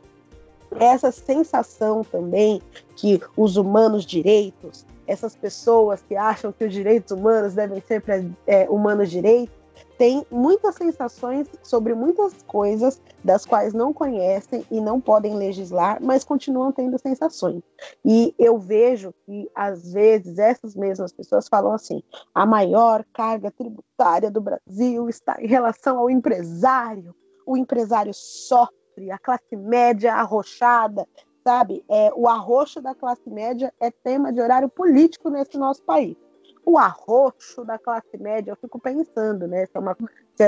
essa 0.79 1.11
sensação 1.11 2.03
também 2.03 2.61
que 2.95 3.19
os 3.35 3.57
humanos 3.57 4.05
direitos, 4.05 4.85
essas 5.07 5.35
pessoas 5.35 6.01
que 6.07 6.15
acham 6.15 6.51
que 6.51 6.65
os 6.65 6.73
direitos 6.73 7.11
humanos 7.11 7.53
devem 7.53 7.81
ser 7.81 8.03
é, 8.47 8.69
humanos 8.69 9.09
direitos, 9.09 9.55
têm 10.01 10.25
muitas 10.31 10.73
sensações 10.73 11.47
sobre 11.61 11.93
muitas 11.93 12.41
coisas 12.47 12.99
das 13.23 13.45
quais 13.45 13.71
não 13.71 13.93
conhecem 13.93 14.65
e 14.71 14.81
não 14.81 14.99
podem 14.99 15.35
legislar, 15.35 15.99
mas 16.01 16.23
continuam 16.23 16.71
tendo 16.71 16.97
sensações. 16.97 17.61
E 18.03 18.33
eu 18.39 18.57
vejo 18.57 19.13
que, 19.27 19.47
às 19.53 19.93
vezes, 19.93 20.39
essas 20.39 20.75
mesmas 20.75 21.13
pessoas 21.13 21.47
falam 21.47 21.71
assim: 21.71 22.01
a 22.33 22.47
maior 22.47 23.05
carga 23.13 23.51
tributária 23.51 24.31
do 24.31 24.41
Brasil 24.41 25.07
está 25.07 25.39
em 25.39 25.45
relação 25.45 25.99
ao 25.99 26.09
empresário. 26.09 27.13
O 27.45 27.55
empresário 27.55 28.11
sofre, 28.11 29.11
a 29.11 29.19
classe 29.19 29.55
média 29.55 30.15
arrochada, 30.15 31.07
sabe? 31.43 31.85
É, 31.87 32.11
o 32.15 32.27
arroxo 32.27 32.81
da 32.81 32.95
classe 32.95 33.29
média 33.29 33.71
é 33.79 33.91
tema 33.91 34.33
de 34.33 34.41
horário 34.41 34.67
político 34.67 35.29
nesse 35.29 35.59
nosso 35.59 35.83
país 35.83 36.17
o 36.71 36.77
arroxo 36.77 37.65
da 37.65 37.77
classe 37.77 38.17
média, 38.17 38.51
eu 38.51 38.55
fico 38.55 38.79
pensando, 38.79 39.47
né? 39.47 39.65
Se 39.65 39.75
é 39.75 39.79
uma, 39.79 39.97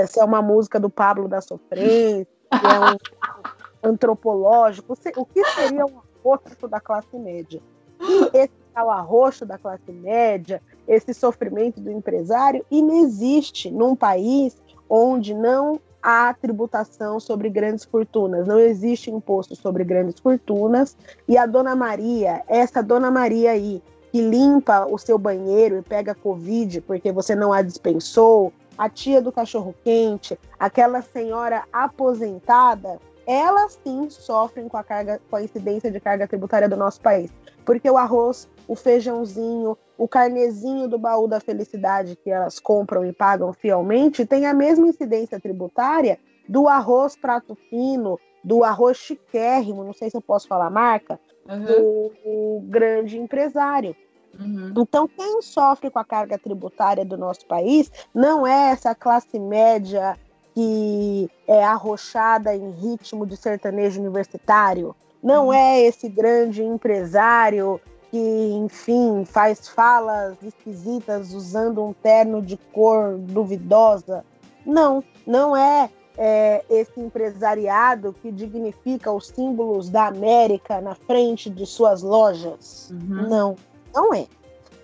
se 0.08 0.20
é 0.20 0.24
uma 0.24 0.42
música 0.42 0.80
do 0.80 0.90
Pablo 0.90 1.28
da 1.28 1.42
Sofrência, 1.42 2.28
se 2.54 2.66
é 2.66 2.80
um 2.80 2.98
antropológico, 3.92 4.94
o 5.18 5.26
que 5.26 5.44
seria 5.52 5.86
um 5.86 6.00
arroxo 6.24 6.68
da 6.68 6.80
classe 6.80 7.18
média? 7.18 7.62
E 8.00 8.38
esse 8.38 8.54
tal 8.74 8.90
arroxo 8.90 9.46
da 9.46 9.58
classe 9.58 9.92
média, 9.92 10.62
esse 10.88 11.14
sofrimento 11.14 11.82
do 11.82 11.92
empresário, 11.92 12.66
inexiste 12.72 13.70
num 13.70 13.96
país 13.96 14.62
onde 14.90 15.34
não 15.34 15.80
há 16.02 16.34
tributação 16.34 17.20
sobre 17.20 17.50
grandes 17.50 17.84
fortunas, 17.86 18.48
não 18.48 18.60
existe 18.60 19.10
imposto 19.10 19.56
sobre 19.56 19.84
grandes 19.84 20.20
fortunas, 20.20 20.98
e 21.28 21.38
a 21.38 21.46
Dona 21.46 21.76
Maria, 21.76 22.44
essa 22.48 22.82
Dona 22.82 23.10
Maria 23.10 23.52
aí, 23.52 23.82
que 24.14 24.22
limpa 24.22 24.86
o 24.86 24.96
seu 25.00 25.18
banheiro 25.18 25.76
e 25.76 25.82
pega 25.82 26.14
Covid 26.14 26.82
porque 26.82 27.12
você 27.12 27.34
não 27.34 27.52
a 27.52 27.64
dispensou, 27.64 28.54
a 28.78 28.88
tia 28.88 29.20
do 29.20 29.32
cachorro 29.32 29.74
quente, 29.84 30.38
aquela 30.60 31.02
senhora 31.02 31.64
aposentada, 31.74 33.00
elas 33.26 33.80
sim 33.84 34.08
sofrem 34.12 34.70
com 34.70 34.78
a 34.78 34.84
carga, 34.84 35.20
com 35.28 35.36
a 35.36 35.42
incidência 35.42 35.90
de 35.90 36.00
carga 36.00 36.28
tributária 36.28 36.70
do 36.70 36.78
nosso 36.78 37.02
país. 37.02 37.32
Porque 37.66 37.90
o 37.90 37.98
arroz, 37.98 38.48
o 38.68 38.76
feijãozinho, 38.76 39.76
o 39.98 40.08
carnezinho 40.08 40.88
do 40.88 41.00
baú 41.00 41.28
da 41.28 41.40
felicidade 41.40 42.16
que 42.16 42.30
elas 42.30 42.60
compram 42.60 43.04
e 43.04 43.12
pagam 43.12 43.52
fielmente 43.52 44.28
tem 44.28 44.46
a 44.46 44.54
mesma 44.54 44.88
incidência 44.88 45.40
tributária 45.40 46.20
do 46.48 46.68
arroz 46.68 47.16
prato 47.16 47.56
fino, 47.68 48.20
do 48.44 48.64
arroz 48.64 48.96
chiquérrimo, 48.96 49.84
não 49.84 49.94
sei 49.94 50.12
se 50.12 50.18
eu 50.18 50.22
posso 50.22 50.48
falar 50.48 50.70
marca, 50.70 51.20
uhum. 51.50 51.66
do 51.66 52.62
grande 52.70 53.18
empresário. 53.18 53.96
Uhum. 54.40 54.74
Então, 54.78 55.08
quem 55.08 55.42
sofre 55.42 55.90
com 55.90 56.00
a 56.00 56.06
carga 56.06 56.38
tributária 56.38 57.06
do 57.06 57.18
nosso 57.18 57.46
país 57.46 57.92
não 58.14 58.46
é 58.46 58.72
essa 58.72 58.96
classe 58.96 59.40
média 59.40 60.18
que 60.54 61.30
é 61.48 61.64
arrochada 61.64 62.56
em 62.56 62.72
ritmo 62.72 63.26
de 63.26 63.36
sertanejo 63.36 64.00
universitário, 64.00 64.96
não 65.22 65.48
uhum. 65.48 65.54
é 65.54 65.82
esse 65.82 66.08
grande 66.10 66.64
empresário 66.64 67.80
que, 68.12 68.52
enfim, 68.54 69.26
faz 69.26 69.68
falas 69.68 70.38
esquisitas 70.44 71.34
usando 71.34 71.84
um 71.84 71.94
terno 71.94 72.42
de 72.42 72.58
cor 72.72 73.18
duvidosa. 73.18 74.24
Não, 74.66 75.04
não 75.26 75.58
é 75.58 75.90
é, 76.18 76.64
esse 76.70 77.00
empresariado 77.00 78.14
que 78.22 78.32
dignifica 78.32 79.12
os 79.12 79.28
símbolos 79.28 79.90
da 79.90 80.08
América 80.08 80.80
na 80.80 80.96
frente 80.96 81.50
de 81.50 81.66
suas 81.66 82.02
lojas. 82.02 82.92
Uhum. 82.92 83.30
Não, 83.30 83.56
não 83.94 84.14
é. 84.14 84.28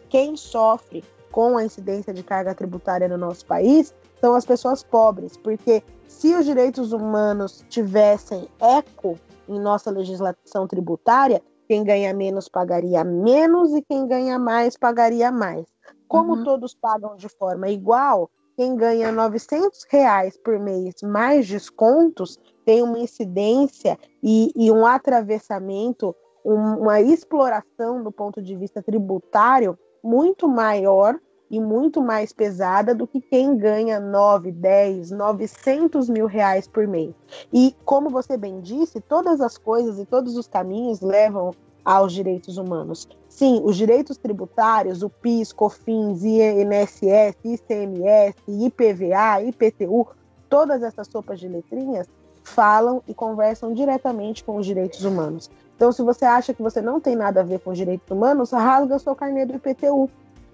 Quem 0.09 0.35
sofre 0.35 1.03
com 1.31 1.57
a 1.57 1.63
incidência 1.63 2.13
de 2.13 2.23
carga 2.23 2.55
tributária 2.55 3.07
no 3.07 3.17
nosso 3.17 3.45
país 3.45 3.93
são 4.19 4.35
as 4.35 4.45
pessoas 4.45 4.83
pobres, 4.83 5.37
porque 5.37 5.83
se 6.07 6.33
os 6.35 6.45
direitos 6.45 6.91
humanos 6.91 7.63
tivessem 7.69 8.47
eco 8.59 9.17
em 9.47 9.59
nossa 9.59 9.91
legislação 9.91 10.67
tributária, 10.67 11.41
quem 11.67 11.83
ganha 11.83 12.13
menos 12.13 12.49
pagaria 12.49 13.03
menos 13.03 13.73
e 13.73 13.81
quem 13.81 14.07
ganha 14.07 14.39
mais 14.39 14.75
pagaria 14.75 15.31
mais. 15.31 15.67
Como 16.07 16.37
uhum. 16.37 16.43
todos 16.43 16.73
pagam 16.73 17.15
de 17.15 17.29
forma 17.29 17.69
igual, 17.69 18.29
quem 18.57 18.75
ganha 18.75 19.11
900 19.11 19.85
reais 19.89 20.35
por 20.37 20.59
mês 20.59 20.95
mais 21.03 21.47
descontos 21.47 22.39
tem 22.65 22.81
uma 22.81 22.99
incidência 22.99 23.97
e, 24.21 24.51
e 24.55 24.71
um 24.71 24.85
atravessamento, 24.85 26.15
uma 26.53 26.99
exploração 26.99 28.03
do 28.03 28.11
ponto 28.11 28.41
de 28.41 28.55
vista 28.55 28.81
tributário 28.81 29.77
muito 30.03 30.47
maior 30.47 31.19
e 31.49 31.59
muito 31.59 32.01
mais 32.01 32.31
pesada 32.31 32.93
do 32.93 33.07
que 33.07 33.19
quem 33.19 33.57
ganha 33.57 33.99
9, 33.99 34.51
10, 34.51 35.11
900 35.11 36.09
mil 36.09 36.25
reais 36.25 36.67
por 36.67 36.87
mês. 36.87 37.13
E 37.51 37.75
como 37.85 38.09
você 38.09 38.37
bem 38.37 38.61
disse, 38.61 39.01
todas 39.01 39.41
as 39.41 39.57
coisas 39.57 39.99
e 39.99 40.05
todos 40.05 40.37
os 40.37 40.47
caminhos 40.47 41.01
levam 41.01 41.51
aos 41.83 42.13
direitos 42.13 42.57
humanos. 42.57 43.07
Sim, 43.27 43.61
os 43.63 43.75
direitos 43.75 44.17
tributários, 44.17 45.01
o 45.01 45.09
PIS, 45.09 45.51
COFINS, 45.51 46.23
INSS, 46.23 47.37
ICMS, 47.43 48.35
IPVA, 48.47 49.41
IPTU, 49.43 50.07
todas 50.49 50.83
essas 50.83 51.07
sopas 51.07 51.39
de 51.39 51.47
letrinhas 51.47 52.07
falam 52.43 53.01
e 53.07 53.13
conversam 53.13 53.73
diretamente 53.73 54.43
com 54.43 54.57
os 54.57 54.65
direitos 54.65 55.03
humanos. 55.03 55.49
Então, 55.79 55.93
se 55.93 56.01
você 56.01 56.25
acha 56.25 56.53
que 56.53 56.61
você 56.61 56.81
não 56.81 56.99
tem 56.99 57.15
nada 57.15 57.39
a 57.39 57.43
ver 57.43 57.61
com 57.61 57.69
os 57.69 57.77
direitos 57.77 58.11
humanos, 58.11 58.51
rasga 58.51 58.97
o 58.97 58.99
seu 58.99 59.15
carnê 59.15 59.45
do 59.45 59.55
IPTU. 59.55 60.09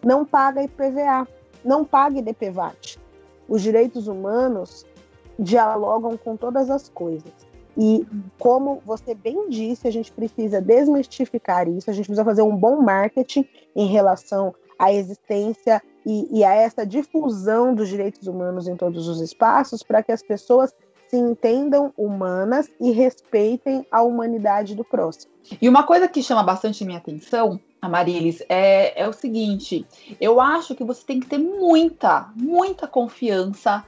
não 0.06 0.24
paga 0.24 0.62
IPVA, 0.62 1.28
não 1.64 1.84
paga 1.84 2.20
IDPVAT. 2.20 3.00
Os 3.50 3.64
direitos 3.64 4.08
humanos 4.08 4.86
dialogam 5.40 6.16
com 6.16 6.38
todas 6.38 6.70
as 6.70 6.90
coisas. 6.90 7.34
E 7.76 8.06
como 8.38 8.84
você 8.86 9.16
bem 9.16 9.50
disse, 9.50 9.88
a 9.88 9.92
gente 9.92 10.12
precisa 10.12 10.62
desmistificar 10.62 11.68
isso, 11.68 11.90
a 11.90 11.94
gente 11.94 12.06
precisa 12.06 12.24
fazer 12.24 12.44
um 12.44 12.56
bom 12.56 12.80
marketing 12.80 13.50
em 13.76 13.88
relação 13.88 14.54
à 14.78 14.94
existência 14.94 15.82
e, 16.06 16.38
e 16.38 16.44
a 16.44 16.54
essa 16.54 16.86
difusão 16.86 17.74
dos 17.74 17.90
direitos 17.90 18.28
humanos 18.28 18.68
em 18.68 18.76
todos 18.76 19.08
os 19.08 19.20
espaços, 19.22 19.82
para 19.82 20.04
que 20.04 20.12
as 20.12 20.22
pessoas 20.22 20.72
se 21.16 21.18
entendam 21.18 21.94
humanas 21.98 22.70
e 22.80 22.92
respeitem 22.92 23.88
a 23.90 24.02
humanidade 24.02 24.76
do 24.76 24.84
próximo. 24.84 25.32
E 25.62 25.70
uma 25.70 25.84
coisa 25.84 26.10
que 26.10 26.22
chama 26.22 26.44
bastante 26.44 26.84
minha 26.84 26.98
atenção, 26.98 27.58
a 27.82 27.88
Marilis, 27.88 28.44
é, 28.50 29.02
é 29.02 29.08
o 29.08 29.14
seguinte: 29.14 29.86
eu 30.20 30.42
acho 30.42 30.76
que 30.76 30.84
você 30.84 31.06
tem 31.06 31.20
que 31.22 31.28
ter 31.28 31.38
muita, 31.38 32.30
muita 32.36 32.86
confiança 32.86 33.86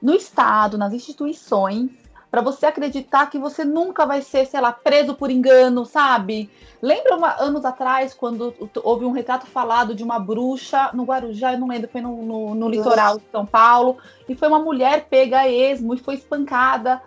no 0.00 0.14
Estado, 0.14 0.78
nas 0.78 0.94
instituições, 0.94 1.90
para 2.30 2.40
você 2.40 2.66
acreditar 2.66 3.28
que 3.28 3.38
você 3.38 3.64
nunca 3.64 4.06
vai 4.06 4.22
ser, 4.22 4.46
sei 4.46 4.60
lá, 4.60 4.72
preso 4.72 5.14
por 5.14 5.30
engano, 5.30 5.84
sabe? 5.84 6.48
Lembra 6.80 7.16
uma, 7.16 7.34
anos 7.42 7.64
atrás, 7.64 8.14
quando 8.14 8.54
houve 8.84 9.04
um 9.04 9.10
retrato 9.10 9.46
falado 9.46 9.94
de 9.94 10.04
uma 10.04 10.18
bruxa 10.18 10.90
no 10.94 11.04
Guarujá, 11.04 11.54
eu 11.54 11.58
não 11.58 11.68
lembro, 11.68 11.90
foi 11.90 12.00
no, 12.00 12.22
no, 12.22 12.54
no 12.54 12.68
litoral 12.68 13.18
de 13.18 13.24
São 13.32 13.44
Paulo, 13.44 13.98
e 14.28 14.34
foi 14.34 14.46
uma 14.46 14.60
mulher 14.60 15.06
pega 15.10 15.40
a 15.40 15.48
esmo 15.48 15.94
e 15.94 15.98
foi 15.98 16.14
espancada. 16.14 17.02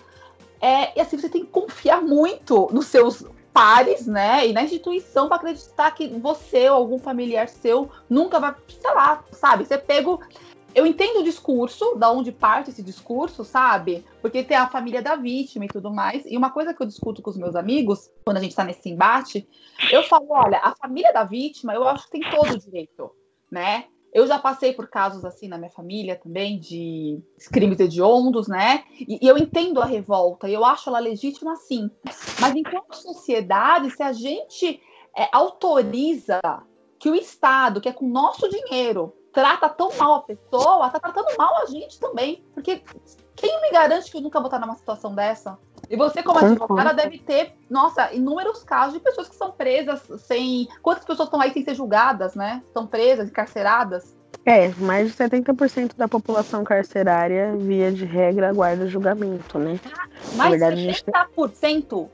É, 0.59 0.97
e 0.97 1.01
assim, 1.01 1.17
você 1.17 1.29
tem 1.29 1.41
que 1.41 1.51
confiar 1.51 2.01
muito 2.01 2.69
nos 2.71 2.87
seus 2.87 3.25
pares, 3.53 4.07
né? 4.07 4.47
E 4.47 4.53
na 4.53 4.63
instituição 4.63 5.27
para 5.27 5.37
acreditar 5.37 5.91
que 5.91 6.07
você 6.07 6.69
ou 6.69 6.77
algum 6.77 6.99
familiar 6.99 7.47
seu 7.47 7.89
nunca 8.09 8.39
vai, 8.39 8.53
sei 8.67 8.93
lá, 8.93 9.23
sabe? 9.31 9.65
Você 9.65 9.77
pego 9.77 10.19
eu 10.75 10.85
entendo 10.85 11.19
o 11.19 11.23
discurso, 11.23 11.95
da 11.95 12.11
onde 12.11 12.31
parte 12.31 12.69
esse 12.69 12.81
discurso, 12.81 13.43
sabe? 13.43 14.05
Porque 14.21 14.43
tem 14.43 14.57
a 14.57 14.67
família 14.67 15.01
da 15.01 15.15
vítima 15.15 15.65
e 15.65 15.67
tudo 15.67 15.91
mais. 15.91 16.25
E 16.25 16.35
uma 16.35 16.49
coisa 16.49 16.73
que 16.73 16.81
eu 16.81 16.87
discuto 16.87 17.21
com 17.21 17.29
os 17.29 17.37
meus 17.37 17.55
amigos, 17.55 18.09
quando 18.25 18.37
a 18.37 18.39
gente 18.39 18.55
tá 18.55 18.63
nesse 18.63 18.89
embate, 18.89 19.47
eu 19.91 20.03
falo: 20.03 20.27
olha, 20.29 20.59
a 20.59 20.75
família 20.75 21.13
da 21.13 21.23
vítima, 21.23 21.73
eu 21.73 21.87
acho 21.87 22.05
que 22.05 22.19
tem 22.19 22.31
todo 22.31 22.53
o 22.53 22.59
direito, 22.59 23.11
né? 23.51 23.85
Eu 24.13 24.27
já 24.27 24.37
passei 24.37 24.73
por 24.73 24.87
casos 24.87 25.25
assim 25.25 25.47
na 25.47 25.57
minha 25.57 25.71
família 25.71 26.15
também, 26.15 26.59
de 26.59 27.19
crimes 27.51 27.79
hediondos, 27.79 28.47
né? 28.47 28.83
E, 28.99 29.19
e 29.19 29.27
eu 29.27 29.37
entendo 29.37 29.81
a 29.81 29.85
revolta, 29.85 30.47
e 30.47 30.53
eu 30.53 30.63
acho 30.63 30.89
ela 30.89 30.99
legítima 30.99 31.55
sim. 31.55 31.89
Mas 32.39 32.55
enquanto 32.55 32.95
sociedade, 32.95 33.89
se 33.89 34.03
a 34.03 34.13
gente 34.13 34.79
é, 35.17 35.27
autoriza 35.31 36.39
que 36.99 37.09
o 37.09 37.15
Estado, 37.15 37.81
que 37.81 37.89
é 37.89 37.93
com 37.93 38.07
nosso 38.07 38.47
dinheiro, 38.47 39.13
trata 39.33 39.67
tão 39.67 39.89
mal 39.97 40.15
a 40.15 40.21
pessoa, 40.21 40.89
tá 40.89 40.99
tratando 40.99 41.35
mal 41.37 41.63
a 41.63 41.65
gente 41.65 41.99
também. 41.99 42.43
Porque 42.53 42.81
quem 43.35 43.61
me 43.61 43.71
garante 43.71 44.11
que 44.11 44.17
eu 44.17 44.21
nunca 44.21 44.39
vou 44.39 44.47
estar 44.47 44.59
numa 44.59 44.75
situação 44.75 45.13
dessa? 45.13 45.57
E 45.89 45.97
você, 45.97 46.23
como 46.23 46.39
advogada, 46.39 46.93
deve 46.93 47.19
ter, 47.19 47.55
nossa, 47.69 48.13
inúmeros 48.13 48.63
casos 48.63 48.93
de 48.93 48.99
pessoas 48.99 49.27
que 49.27 49.35
são 49.35 49.51
presas 49.51 50.01
sem. 50.21 50.67
Quantas 50.81 51.03
pessoas 51.03 51.27
estão 51.27 51.41
aí 51.41 51.51
sem 51.51 51.63
ser 51.63 51.75
julgadas, 51.75 52.35
né? 52.35 52.61
Estão 52.65 52.87
presas, 52.87 53.27
encarceradas. 53.27 54.15
É, 54.45 54.69
mais 54.75 55.09
de 55.09 55.17
70% 55.17 55.95
da 55.95 56.07
população 56.07 56.63
carcerária, 56.63 57.55
via 57.57 57.91
de 57.91 58.05
regra, 58.05 58.49
aguarda 58.49 58.87
julgamento, 58.87 59.57
né? 59.57 59.79
Mais 60.35 60.59
de 60.59 61.03
70%? 61.03 62.09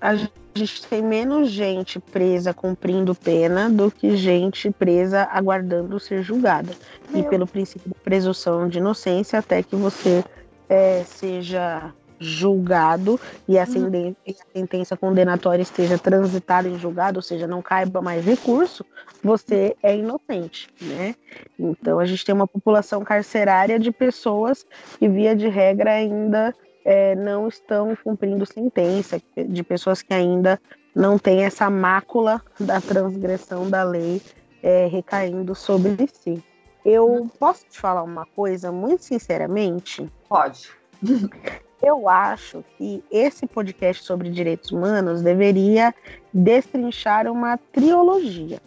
A 0.00 0.16
gente 0.16 0.41
a 0.54 0.58
gente 0.58 0.86
tem 0.86 1.02
menos 1.02 1.50
gente 1.50 1.98
presa 1.98 2.52
cumprindo 2.52 3.14
pena 3.14 3.70
do 3.70 3.90
que 3.90 4.16
gente 4.16 4.70
presa 4.70 5.28
aguardando 5.32 5.98
ser 5.98 6.22
julgada. 6.22 6.72
Meu. 7.10 7.22
E 7.22 7.28
pelo 7.28 7.46
princípio 7.46 7.88
de 7.88 8.00
presunção 8.00 8.68
de 8.68 8.78
inocência, 8.78 9.38
até 9.38 9.62
que 9.62 9.74
você 9.74 10.22
é, 10.68 11.02
seja 11.04 11.92
julgado 12.22 13.18
e 13.48 13.58
a, 13.58 13.64
uhum. 13.64 14.14
a 14.26 14.58
sentença 14.58 14.96
condenatória 14.96 15.62
esteja 15.62 15.98
transitada 15.98 16.68
em 16.68 16.78
julgado, 16.78 17.18
ou 17.18 17.22
seja, 17.22 17.46
não 17.46 17.60
caiba 17.60 18.00
mais 18.00 18.24
recurso, 18.24 18.84
você 19.22 19.76
é 19.82 19.96
inocente, 19.96 20.68
né? 20.80 21.16
Então 21.58 21.98
a 21.98 22.04
gente 22.04 22.24
tem 22.24 22.34
uma 22.34 22.46
população 22.46 23.02
carcerária 23.02 23.78
de 23.78 23.90
pessoas 23.90 24.64
que, 24.98 25.08
via 25.08 25.34
de 25.34 25.48
regra, 25.48 25.92
ainda 25.92 26.54
é, 26.84 27.14
não 27.14 27.48
estão 27.48 27.96
cumprindo 28.02 28.44
sentença, 28.46 29.20
de 29.36 29.62
pessoas 29.62 30.02
que 30.02 30.12
ainda 30.12 30.60
não 30.94 31.18
têm 31.18 31.44
essa 31.44 31.70
mácula 31.70 32.42
da 32.58 32.80
transgressão 32.80 33.68
da 33.68 33.82
lei 33.82 34.20
é, 34.62 34.86
recaindo 34.86 35.54
sobre 35.54 36.08
si. 36.12 36.42
Eu 36.84 37.30
posso 37.38 37.64
te 37.66 37.78
falar 37.78 38.02
uma 38.02 38.26
coisa 38.26 38.72
muito 38.72 39.04
sinceramente? 39.04 40.10
Pode. 40.28 40.70
Eu 41.82 42.08
acho 42.08 42.64
que 42.78 43.02
esse 43.10 43.44
podcast 43.44 44.04
sobre 44.04 44.30
direitos 44.30 44.70
humanos 44.70 45.20
deveria 45.20 45.92
destrinchar 46.32 47.26
uma 47.26 47.56
trilogia. 47.56 48.60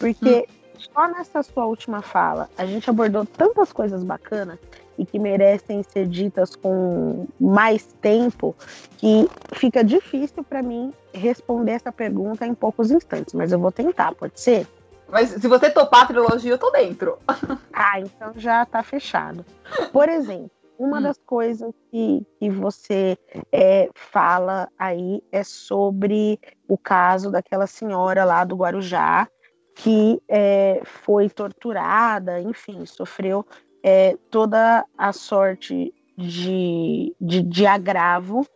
Porque 0.00 0.48
hum. 0.48 0.78
só 0.78 1.06
nessa 1.06 1.44
sua 1.44 1.64
última 1.64 2.02
fala 2.02 2.50
a 2.58 2.66
gente 2.66 2.90
abordou 2.90 3.24
tantas 3.24 3.72
coisas 3.72 4.02
bacanas 4.02 4.58
e 4.98 5.04
que 5.04 5.18
merecem 5.18 5.82
ser 5.82 6.06
ditas 6.06 6.54
com 6.54 7.26
mais 7.38 7.92
tempo, 8.00 8.54
que 8.96 9.28
fica 9.52 9.84
difícil 9.84 10.42
para 10.44 10.62
mim 10.62 10.92
responder 11.12 11.72
essa 11.72 11.92
pergunta 11.92 12.46
em 12.46 12.54
poucos 12.54 12.90
instantes, 12.90 13.34
mas 13.34 13.52
eu 13.52 13.58
vou 13.58 13.72
tentar, 13.72 14.14
pode 14.14 14.40
ser? 14.40 14.66
Mas 15.08 15.30
se 15.30 15.46
você 15.46 15.70
topar 15.70 16.02
a 16.02 16.06
trilogia, 16.06 16.52
eu 16.52 16.58
tô 16.58 16.70
dentro. 16.70 17.18
ah, 17.72 18.00
então 18.00 18.32
já 18.36 18.66
tá 18.66 18.82
fechado. 18.82 19.44
Por 19.92 20.08
exemplo, 20.08 20.50
uma 20.78 20.98
hum. 20.98 21.02
das 21.02 21.18
coisas 21.24 21.72
que, 21.90 22.26
que 22.38 22.50
você 22.50 23.16
é, 23.52 23.88
fala 23.94 24.68
aí 24.78 25.22
é 25.30 25.44
sobre 25.44 26.40
o 26.68 26.76
caso 26.76 27.30
daquela 27.30 27.66
senhora 27.66 28.24
lá 28.24 28.44
do 28.44 28.56
Guarujá 28.56 29.28
que 29.76 30.22
é, 30.26 30.80
foi 30.84 31.28
torturada, 31.28 32.40
enfim, 32.40 32.86
sofreu 32.86 33.46
é, 33.82 34.16
toda 34.30 34.84
a 34.96 35.12
sorte 35.12 35.92
de, 36.16 37.14
de, 37.20 37.42
de 37.42 37.66
agravo, 37.66 38.46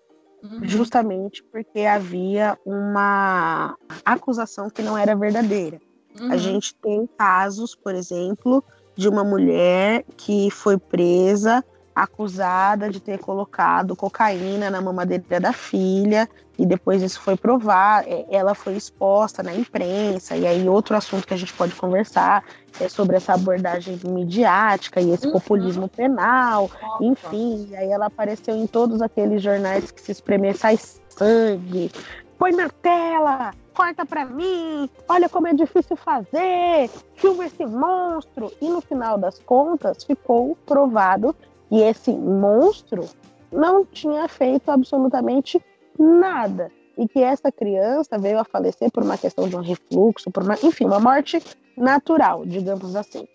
uhum. 0.42 0.60
justamente 0.62 1.42
porque 1.44 1.80
havia 1.80 2.58
uma 2.64 3.76
acusação 4.04 4.70
que 4.70 4.82
não 4.82 4.96
era 4.96 5.14
verdadeira. 5.14 5.80
Uhum. 6.18 6.32
A 6.32 6.36
gente 6.36 6.74
tem 6.76 7.08
casos, 7.18 7.74
por 7.74 7.94
exemplo, 7.94 8.64
de 8.96 9.08
uma 9.08 9.22
mulher 9.22 10.04
que 10.16 10.50
foi 10.50 10.76
presa 10.76 11.64
acusada 12.02 12.88
de 12.88 13.00
ter 13.00 13.18
colocado 13.18 13.96
cocaína 13.96 14.70
na 14.70 14.80
mamadeira 14.80 15.40
da 15.40 15.52
filha 15.52 16.28
e 16.58 16.66
depois 16.66 17.02
isso 17.02 17.20
foi 17.20 17.36
provar, 17.36 18.04
é, 18.06 18.26
ela 18.30 18.54
foi 18.54 18.74
exposta 18.74 19.42
na 19.42 19.54
imprensa 19.54 20.36
e 20.36 20.46
aí 20.46 20.68
outro 20.68 20.96
assunto 20.96 21.26
que 21.26 21.34
a 21.34 21.36
gente 21.36 21.52
pode 21.54 21.74
conversar 21.74 22.44
é 22.78 22.88
sobre 22.88 23.16
essa 23.16 23.34
abordagem 23.34 23.98
midiática 24.04 25.00
e 25.00 25.10
esse 25.10 25.26
uhum. 25.26 25.32
populismo 25.32 25.88
penal, 25.88 26.70
enfim, 27.00 27.68
e 27.70 27.76
aí 27.76 27.90
ela 27.90 28.06
apareceu 28.06 28.54
em 28.54 28.66
todos 28.66 29.00
aqueles 29.00 29.42
jornais 29.42 29.90
que 29.90 30.00
se 30.00 30.12
espremer 30.12 30.56
sai 30.56 30.78
sangue, 31.08 31.90
põe 32.38 32.52
na 32.52 32.68
tela, 32.68 33.52
corta 33.74 34.04
para 34.04 34.24
mim, 34.24 34.88
olha 35.08 35.28
como 35.28 35.48
é 35.48 35.54
difícil 35.54 35.96
fazer, 35.96 36.90
filma 37.14 37.46
esse 37.46 37.64
monstro. 37.64 38.52
E 38.60 38.68
no 38.68 38.80
final 38.80 39.16
das 39.16 39.38
contas 39.38 40.04
ficou 40.04 40.56
provado 40.66 41.34
e 41.70 41.82
esse 41.82 42.12
monstro 42.12 43.08
não 43.52 43.84
tinha 43.84 44.28
feito 44.28 44.70
absolutamente 44.70 45.62
nada. 45.98 46.70
E 46.98 47.08
que 47.08 47.20
essa 47.20 47.50
criança 47.50 48.18
veio 48.18 48.38
a 48.38 48.44
falecer 48.44 48.90
por 48.90 49.02
uma 49.02 49.16
questão 49.16 49.48
de 49.48 49.56
um 49.56 49.60
refluxo, 49.60 50.30
por 50.30 50.42
uma, 50.42 50.54
enfim, 50.62 50.84
uma 50.84 51.00
morte 51.00 51.42
natural, 51.76 52.44
digamos 52.44 52.94
assim. 52.94 53.26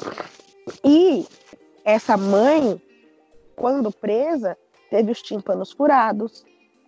E 0.83 1.25
essa 1.83 2.15
mãe, 2.15 2.79
quando 3.55 3.91
presa, 3.91 4.57
teve 4.89 5.11
os 5.11 5.21
tímpanos 5.21 5.71
furados, 5.71 6.45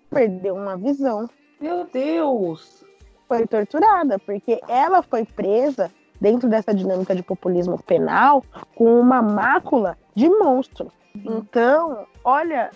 perdeu 0.09 0.55
uma 0.55 0.77
visão. 0.77 1.29
Meu 1.59 1.85
Deus! 1.85 2.83
Foi 3.27 3.45
torturada, 3.47 4.19
porque 4.19 4.59
ela 4.67 5.01
foi 5.01 5.25
presa 5.25 5.91
dentro 6.19 6.49
dessa 6.49 6.73
dinâmica 6.73 7.15
de 7.15 7.23
populismo 7.23 7.81
penal 7.81 8.43
com 8.75 8.99
uma 8.99 9.21
mácula 9.21 9.97
de 10.15 10.29
monstro. 10.29 10.91
Então, 11.15 12.05
olha, 12.23 12.71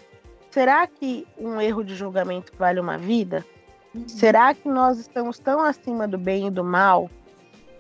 será 0.50 0.86
que 0.88 1.28
um 1.38 1.60
erro 1.60 1.84
de 1.84 1.96
julgamento 1.96 2.52
vale 2.58 2.80
uma 2.80 2.98
vida? 2.98 3.46
Uhum. 3.94 4.08
Será 4.08 4.54
que 4.54 4.68
nós 4.68 5.00
estamos 5.00 5.38
tão 5.38 5.62
acima 5.62 6.08
do 6.08 6.18
bem 6.18 6.48
e 6.48 6.52
do 6.52 6.64
mal 6.64 7.10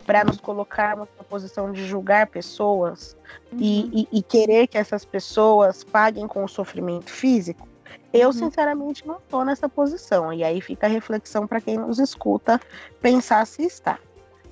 para 0.05 0.23
nos 0.23 0.41
colocarmos 0.41 1.07
na 1.17 1.23
posição 1.23 1.71
de 1.71 1.85
julgar 1.85 2.27
pessoas 2.27 3.15
uhum. 3.51 3.59
e, 3.59 4.01
e, 4.01 4.17
e, 4.19 4.21
querer 4.21 4.67
que 4.67 4.77
essas 4.77 5.05
pessoas 5.05 5.83
paguem 5.83 6.27
com 6.27 6.43
o 6.43 6.47
sofrimento 6.47 7.09
físico? 7.09 7.67
Eu, 8.13 8.27
uhum. 8.27 8.33
sinceramente, 8.33 9.07
não 9.07 9.17
estou 9.17 9.45
nessa 9.45 9.69
posição. 9.69 10.33
E 10.33 10.43
aí 10.43 10.59
fica 10.59 10.85
a 10.85 10.89
reflexão 10.89 11.47
para 11.47 11.61
quem 11.61 11.77
nos 11.77 11.99
escuta 11.99 12.59
pensar 13.01 13.45
se 13.45 13.63
está. 13.63 13.99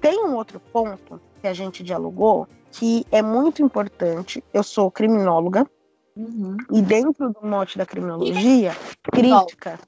Tem 0.02 0.24
um 0.26 0.36
outro 0.36 0.60
ponto 0.60 1.22
que 1.41 1.47
a 1.47 1.54
gente 1.54 1.84
dialogou, 1.84 2.47
que 2.72 3.06
é 3.12 3.22
muito 3.22 3.62
importante. 3.62 4.43
Eu 4.54 4.64
sou 4.64 4.89
criminóloga, 4.89 5.70
uhum. 6.16 6.58
e 6.72 6.82
dentro 6.82 7.30
do 7.30 7.45
mote 7.45 7.78
da 7.78 7.86
criminologia, 7.86 8.72
crítica. 9.12 9.80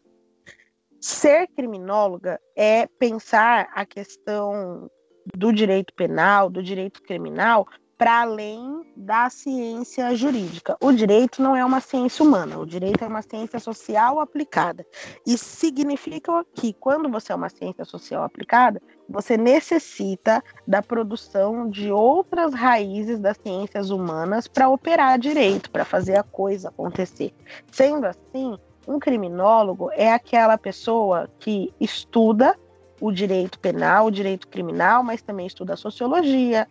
Ser 1.00 1.48
criminóloga 1.48 2.40
é 2.56 2.88
pensar 3.00 3.70
a 3.74 3.86
questão 3.86 4.90
do 5.36 5.52
direito 5.52 5.94
penal, 5.94 6.50
do 6.50 6.62
direito 6.62 7.02
criminal, 7.02 7.68
para 8.02 8.22
além 8.22 8.82
da 8.98 9.30
ciência 9.30 10.16
jurídica. 10.16 10.76
O 10.82 10.92
direito 10.92 11.40
não 11.40 11.56
é 11.56 11.64
uma 11.64 11.80
ciência 11.80 12.26
humana, 12.26 12.58
o 12.58 12.66
direito 12.66 13.04
é 13.04 13.08
uma 13.08 13.22
ciência 13.22 13.60
social 13.60 14.20
aplicada. 14.20 14.84
E 15.24 15.38
significa 15.38 16.44
que 16.56 16.74
quando 16.74 17.08
você 17.12 17.32
é 17.32 17.36
uma 17.36 17.50
ciência 17.50 17.86
social 17.86 18.24
aplicada, 18.24 18.82
você 19.08 19.38
necessita 19.38 20.44
da 20.68 20.82
produção 20.82 21.70
de 21.70 21.92
outras 21.92 22.56
raízes 22.56 23.20
das 23.20 23.38
ciências 23.38 23.92
humanas 23.92 24.48
para 24.48 24.68
operar 24.68 25.20
direito, 25.20 25.70
para 25.70 25.86
fazer 25.86 26.18
a 26.18 26.24
coisa 26.24 26.70
acontecer. 26.70 27.32
Sendo 27.72 28.08
assim, 28.08 28.58
um 28.88 28.98
criminólogo 28.98 29.92
é 29.92 30.12
aquela 30.12 30.58
pessoa 30.58 31.30
que 31.38 31.72
estuda 31.80 32.58
o 33.00 33.12
direito 33.12 33.60
penal, 33.60 34.08
o 34.08 34.12
direito 34.12 34.48
criminal, 34.48 35.04
mas 35.04 35.22
também 35.22 35.46
estuda 35.46 35.74
a 35.76 35.78
sociologia, 35.78 36.68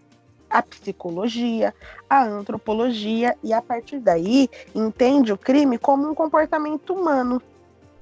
a 0.50 0.62
psicologia, 0.62 1.72
a 2.08 2.24
antropologia 2.24 3.36
e 3.42 3.52
a 3.52 3.62
partir 3.62 4.00
daí 4.00 4.48
entende 4.74 5.32
o 5.32 5.38
crime 5.38 5.78
como 5.78 6.10
um 6.10 6.14
comportamento 6.14 6.92
humano. 6.92 7.40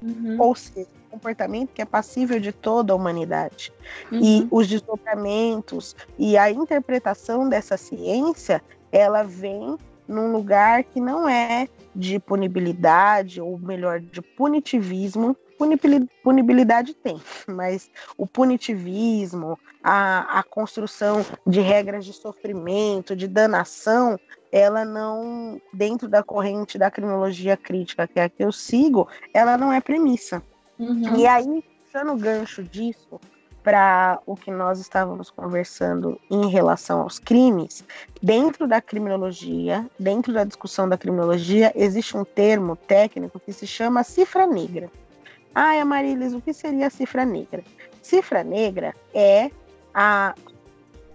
Uhum. 0.00 0.36
Ou 0.38 0.54
seja, 0.54 0.88
um 1.06 1.10
comportamento 1.10 1.70
que 1.74 1.82
é 1.82 1.84
passível 1.84 2.40
de 2.40 2.52
toda 2.52 2.92
a 2.92 2.96
humanidade. 2.96 3.72
Uhum. 4.10 4.20
E 4.22 4.48
os 4.50 4.66
desdobramentos 4.66 5.94
e 6.18 6.38
a 6.38 6.50
interpretação 6.50 7.48
dessa 7.48 7.76
ciência, 7.76 8.62
ela 8.90 9.22
vem 9.22 9.76
num 10.06 10.32
lugar 10.32 10.84
que 10.84 11.00
não 11.00 11.28
é 11.28 11.68
de 11.94 12.18
punibilidade, 12.18 13.40
ou 13.40 13.58
melhor, 13.58 14.00
de 14.00 14.22
punitivismo, 14.22 15.36
punibilidade 16.22 16.94
tem, 16.94 17.20
mas 17.46 17.90
o 18.16 18.26
punitivismo, 18.26 19.58
a, 19.82 20.38
a 20.38 20.42
construção 20.42 21.24
de 21.46 21.60
regras 21.60 22.04
de 22.04 22.12
sofrimento, 22.12 23.16
de 23.16 23.26
danação, 23.26 24.18
ela 24.50 24.84
não, 24.84 25.60
dentro 25.72 26.08
da 26.08 26.22
corrente 26.22 26.78
da 26.78 26.90
criminologia 26.90 27.56
crítica, 27.56 28.06
que 28.06 28.18
é 28.18 28.24
a 28.24 28.28
que 28.28 28.42
eu 28.42 28.52
sigo, 28.52 29.08
ela 29.34 29.58
não 29.58 29.72
é 29.72 29.80
premissa. 29.80 30.42
Uhum. 30.78 31.16
E 31.16 31.26
aí, 31.26 31.64
puxando 31.84 32.12
o 32.12 32.16
gancho 32.16 32.62
disso, 32.62 33.20
para 33.62 34.18
o 34.24 34.34
que 34.34 34.50
nós 34.50 34.78
estávamos 34.78 35.30
conversando 35.30 36.18
em 36.30 36.48
relação 36.48 37.02
aos 37.02 37.18
crimes, 37.18 37.84
dentro 38.22 38.66
da 38.66 38.80
criminologia, 38.80 39.86
dentro 39.98 40.32
da 40.32 40.44
discussão 40.44 40.88
da 40.88 40.96
criminologia, 40.96 41.70
existe 41.74 42.16
um 42.16 42.24
termo 42.24 42.76
técnico 42.76 43.38
que 43.38 43.52
se 43.52 43.66
chama 43.66 44.02
cifra 44.02 44.46
negra. 44.46 44.90
Ai, 45.54 45.80
Amarilis, 45.80 46.34
o 46.34 46.40
que 46.40 46.52
seria 46.52 46.86
a 46.86 46.90
cifra 46.90 47.24
negra? 47.24 47.64
Cifra 48.02 48.44
negra 48.44 48.94
é 49.12 49.50
a, 49.92 50.34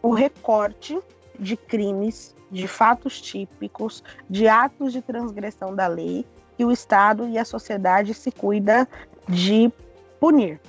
o 0.02 0.14
recorte 0.14 1.00
de 1.40 1.56
crimes, 1.56 2.36
de 2.52 2.68
fatos 2.68 3.22
típicos, 3.22 4.04
de 4.30 4.48
atos 4.48 4.94
de 4.94 5.02
transgressão 5.02 5.76
da 5.76 5.88
lei 5.88 6.26
que 6.58 6.64
o 6.64 6.72
Estado 6.72 7.28
e 7.28 7.38
a 7.38 7.46
sociedade 7.46 8.14
se 8.14 8.32
cuida 8.32 8.88
de 9.28 9.72
punir. 10.20 10.60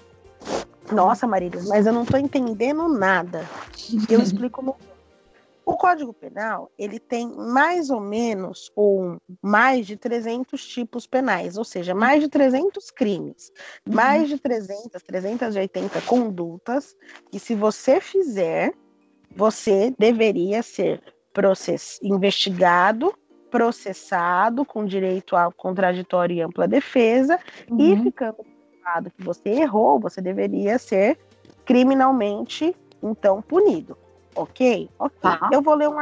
Nossa, 0.90 1.26
Marilis, 1.26 1.66
mas 1.66 1.86
eu 1.86 1.92
não 1.92 2.02
estou 2.02 2.18
entendendo 2.18 2.88
nada. 2.88 3.48
Eu 4.08 4.20
explico 4.20 4.62
melhor. 4.62 4.93
O 5.66 5.76
Código 5.76 6.12
Penal, 6.12 6.70
ele 6.78 6.98
tem 6.98 7.28
mais 7.34 7.88
ou 7.88 8.00
menos 8.00 8.70
ou 8.76 9.16
mais 9.42 9.86
de 9.86 9.96
300 9.96 10.66
tipos 10.66 11.06
penais, 11.06 11.56
ou 11.56 11.64
seja, 11.64 11.94
mais 11.94 12.22
de 12.22 12.28
300 12.28 12.90
crimes, 12.90 13.50
uhum. 13.86 13.94
mais 13.94 14.28
de 14.28 14.38
300, 14.38 15.02
380 15.02 16.00
condutas, 16.02 16.94
e 17.32 17.38
se 17.38 17.54
você 17.54 18.00
fizer, 18.00 18.74
você 19.34 19.94
deveria 19.98 20.62
ser 20.62 21.02
process... 21.32 21.98
investigado, 22.02 23.14
processado 23.50 24.64
com 24.64 24.84
direito 24.84 25.34
ao 25.34 25.52
contraditório 25.52 26.36
e 26.36 26.42
ampla 26.42 26.68
defesa, 26.68 27.38
uhum. 27.70 27.80
e 27.80 28.02
ficando 28.02 28.36
provado 28.36 29.10
que 29.10 29.24
você 29.24 29.48
errou, 29.48 29.98
você 29.98 30.20
deveria 30.20 30.78
ser 30.78 31.18
criminalmente 31.64 32.76
então 33.02 33.40
punido. 33.40 33.96
Ok? 34.34 34.90
Ok. 34.98 35.18
Tá. 35.20 35.48
Eu, 35.52 35.62
vou 35.62 35.74
ler 35.74 35.88
um, 35.88 35.96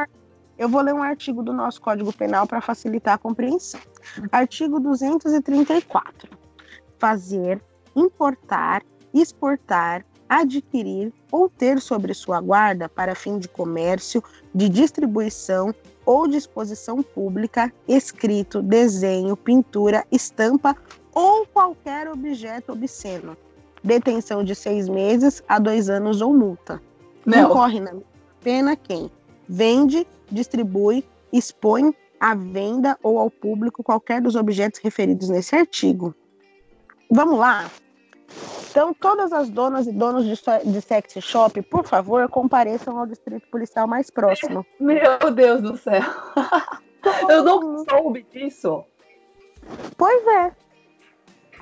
eu 0.58 0.68
vou 0.68 0.80
ler 0.80 0.94
um 0.94 1.02
artigo 1.02 1.42
do 1.42 1.52
nosso 1.52 1.80
Código 1.80 2.12
Penal 2.12 2.46
para 2.46 2.60
facilitar 2.60 3.14
a 3.14 3.18
compreensão. 3.18 3.80
Artigo 4.30 4.78
234. 4.80 6.28
Fazer, 6.98 7.62
importar, 7.96 8.82
exportar, 9.12 10.04
adquirir 10.28 11.12
ou 11.30 11.48
ter 11.48 11.80
sobre 11.80 12.14
sua 12.14 12.40
guarda 12.40 12.88
para 12.88 13.14
fim 13.14 13.38
de 13.38 13.48
comércio, 13.48 14.22
de 14.54 14.68
distribuição 14.68 15.74
ou 16.06 16.26
disposição 16.26 17.02
pública, 17.02 17.72
escrito, 17.86 18.62
desenho, 18.62 19.36
pintura, 19.36 20.04
estampa 20.10 20.76
ou 21.14 21.46
qualquer 21.46 22.08
objeto 22.08 22.72
obsceno. 22.72 23.36
Detenção 23.84 24.42
de 24.42 24.54
seis 24.54 24.88
meses 24.88 25.42
a 25.48 25.58
dois 25.58 25.90
anos 25.90 26.20
ou 26.20 26.32
multa. 26.32 26.80
Não, 27.26 27.42
Não 27.42 27.50
corre 27.50 27.80
na 27.80 27.92
pena 28.43 28.76
quem 28.76 29.11
vende, 29.49 30.07
distribui, 30.30 31.05
expõe 31.32 31.95
à 32.20 32.34
venda 32.34 32.99
ou 33.03 33.18
ao 33.18 33.30
público 33.30 33.82
qualquer 33.82 34.20
dos 34.20 34.36
objetos 34.36 34.80
referidos 34.80 35.28
nesse 35.28 35.57
artigo. 35.57 36.14
Vamos 37.11 37.38
lá? 37.38 37.70
Então, 38.70 38.95
todas 38.95 39.32
as 39.32 39.51
donas 39.51 39.86
e 39.86 39.93
donos 39.93 40.24
de, 40.24 40.34
de 40.64 40.80
sex 40.80 41.14
shop, 41.20 41.61
por 41.62 41.84
favor, 41.84 42.26
compareçam 42.28 42.99
ao 42.99 43.07
distrito 43.07 43.47
policial 43.49 43.86
mais 43.86 44.09
próximo. 44.09 44.64
Meu 44.80 45.30
Deus 45.34 45.61
do 45.61 45.76
céu! 45.76 46.03
Eu 47.28 47.45
não 47.45 47.84
soube 47.84 48.26
disso. 48.32 48.84
Pois 49.97 50.26
é. 50.26 50.53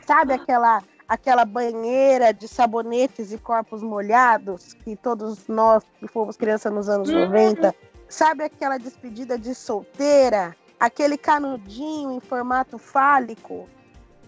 Sabe 0.07 0.35
aquela 0.35 0.83
aquela 1.11 1.45
banheira 1.45 2.33
de 2.33 2.47
sabonetes 2.47 3.33
e 3.33 3.39
corpos 3.39 3.83
molhados 3.83 4.75
que 4.75 4.95
todos 4.95 5.49
nós 5.49 5.83
que 5.99 6.07
fomos 6.07 6.37
crianças 6.37 6.73
nos 6.73 6.89
anos 6.89 7.09
uhum. 7.09 7.27
90, 7.27 7.75
sabe 8.09 8.45
aquela 8.45 8.79
despedida 8.79 9.37
de 9.37 9.53
solteira, 9.53 10.55
aquele 10.79 11.19
canudinho 11.19 12.13
em 12.13 12.21
formato 12.21 12.79
fálico? 12.79 13.69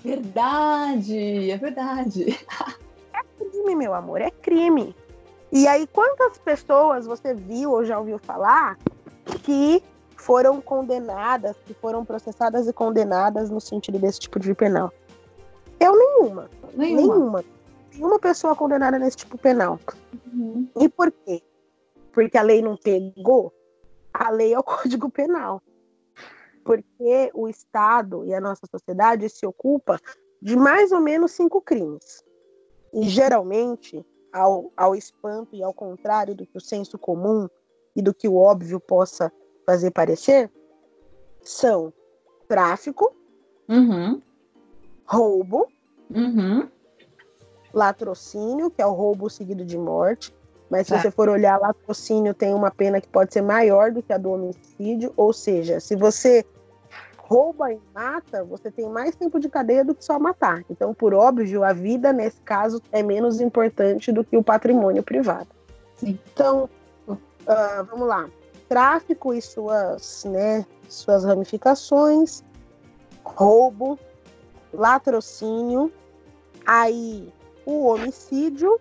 Verdade, 0.05 1.53
é 1.53 1.57
verdade. 1.57 2.37
É 3.15 3.23
crime, 3.39 3.77
meu 3.77 3.95
amor, 3.95 4.21
é 4.21 4.33
crime. 4.33 4.97
E 5.53 5.69
aí, 5.69 5.87
quantas 5.87 6.39
pessoas 6.39 7.07
você 7.07 7.33
viu 7.33 7.71
ou 7.71 7.85
já 7.85 7.97
ouviu 7.97 8.19
falar 8.19 8.77
que 9.45 9.81
foram 10.17 10.61
condenadas, 10.61 11.57
que 11.65 11.75
foram 11.75 12.05
processadas 12.05 12.67
e 12.67 12.73
condenadas 12.73 13.51
no 13.51 13.61
sentido 13.61 13.99
desse 14.01 14.19
tipo 14.19 14.41
de 14.41 14.53
penal? 14.55 14.93
Eu 15.83 15.99
nenhuma. 15.99 16.49
Nenhuma. 16.75 17.01
Nenhuma. 17.01 17.45
Nenhuma 17.93 18.19
pessoa 18.21 18.55
condenada 18.55 18.99
nesse 18.99 19.19
tipo 19.19 19.37
penal. 19.37 19.81
Uhum. 20.33 20.69
E 20.81 20.89
por 20.89 21.11
quê? 21.11 21.43
Porque 22.13 22.39
a 22.39 22.43
lei 22.43 22.63
não 22.63 22.77
pegou? 22.77 23.53
A 24.15 24.31
lei 24.31 24.55
é 24.55 24.59
o 24.59 24.63
Código 24.63 25.11
Penal. 25.11 25.61
Porque 26.65 27.31
o 27.35 27.49
Estado 27.49 28.25
e 28.25 28.33
a 28.33 28.41
nossa 28.41 28.67
sociedade 28.71 29.29
se 29.29 29.45
ocupa 29.45 29.99
de 30.41 30.57
mais 30.57 30.93
ou 30.93 31.01
menos 31.01 31.33
cinco 31.33 31.61
crimes. 31.61 32.23
E 32.95 33.03
geralmente, 33.09 34.07
ao, 34.33 34.71
ao 34.77 34.95
espanto 34.95 35.57
e 35.57 35.63
ao 35.63 35.75
contrário 35.75 36.35
do 36.35 36.47
que 36.47 36.57
o 36.57 36.61
senso 36.61 36.97
comum 36.97 37.49
e 37.97 38.01
do 38.01 38.15
que 38.15 38.29
o 38.29 38.37
óbvio 38.37 38.79
possa 38.79 39.33
fazer 39.67 39.91
parecer, 39.91 40.51
são 41.43 41.93
tráfico, 42.47 43.13
uhum 43.69 44.21
roubo, 45.05 45.69
uhum. 46.11 46.69
latrocínio, 47.73 48.71
que 48.71 48.81
é 48.83 48.87
o 48.87 48.93
roubo 48.93 49.29
seguido 49.29 49.65
de 49.65 49.79
morte. 49.79 50.35
Mas 50.71 50.87
se 50.87 50.95
é. 50.95 50.99
você 50.99 51.11
for 51.11 51.29
olhar, 51.29 51.61
latrocínio 51.61 52.33
tem 52.33 52.55
uma 52.55 52.71
pena 52.71 53.01
que 53.01 53.09
pode 53.09 53.33
ser 53.33 53.43
maior 53.43 53.91
do 53.91 54.03
que 54.03 54.13
a 54.13 54.17
do 54.17 54.31
homicídio. 54.31 55.13
Ou 55.17 55.33
seja, 55.33 55.79
se 55.81 55.95
você 55.95 56.47
rouba 57.19 57.73
e 57.73 57.81
mata, 57.95 58.45
você 58.45 58.71
tem 58.71 58.89
mais 58.89 59.15
tempo 59.15 59.39
de 59.39 59.49
cadeia 59.49 59.85
do 59.85 59.95
que 59.95 60.05
só 60.05 60.19
matar. 60.19 60.65
Então, 60.71 60.93
por 60.93 61.15
óbvio, 61.15 61.65
a 61.65 61.73
vida, 61.73 62.13
nesse 62.13 62.41
caso, 62.43 62.81
é 62.91 63.03
menos 63.03 63.41
importante 63.41 64.13
do 64.13 64.23
que 64.23 64.37
o 64.37 64.43
patrimônio 64.43 65.03
privado. 65.03 65.49
Sim. 65.97 66.19
Então, 66.33 66.69
uh, 67.09 67.85
vamos 67.91 68.07
lá. 68.07 68.29
Tráfico 68.69 69.33
e 69.33 69.41
suas, 69.41 70.25
né, 70.25 70.67
suas 70.89 71.25
ramificações, 71.25 72.43
roubo, 73.25 73.99
latrocínio, 74.73 75.93
aí 76.67 77.33
o 77.67 77.87
homicídio 77.87 78.79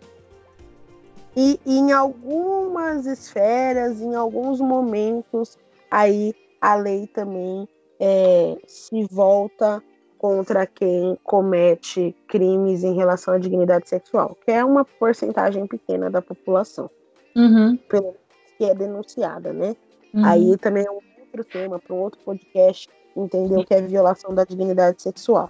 E, 1.36 1.60
em 1.66 1.94
algumas 1.94 3.06
esferas, 3.06 4.02
em 4.02 4.16
alguns 4.16 4.60
momentos, 4.60 5.58
aí 5.90 6.34
a 6.60 6.76
lei 6.76 7.08
também 7.08 7.68
é, 8.00 8.58
se 8.68 9.06
volta 9.06 9.82
contra 10.18 10.68
quem 10.68 11.18
comete 11.24 12.16
crimes 12.28 12.84
em 12.84 12.96
relação 12.96 13.34
à 13.34 13.38
dignidade 13.38 13.88
sexual, 13.88 14.38
que 14.46 14.52
é 14.52 14.64
uma 14.64 14.84
porcentagem 14.86 15.66
pequena 15.66 16.10
da 16.10 16.22
população, 16.22 16.90
uhum. 17.36 17.80
que 18.58 18.66
é 18.66 18.76
denunciada, 18.76 19.54
né? 19.54 19.76
Uhum. 20.14 20.26
Aí 20.26 20.58
também 20.58 20.86
é 20.86 20.92
um 20.92 21.00
outro 21.22 21.44
tema 21.46 21.80
para 21.80 21.96
um 21.96 22.00
outro 22.00 22.20
podcast 22.24 22.90
entender 23.16 23.58
o 23.58 23.66
que 23.66 23.74
é 23.74 23.82
violação 23.82 24.36
da 24.36 24.44
dignidade 24.44 25.02
sexual. 25.02 25.50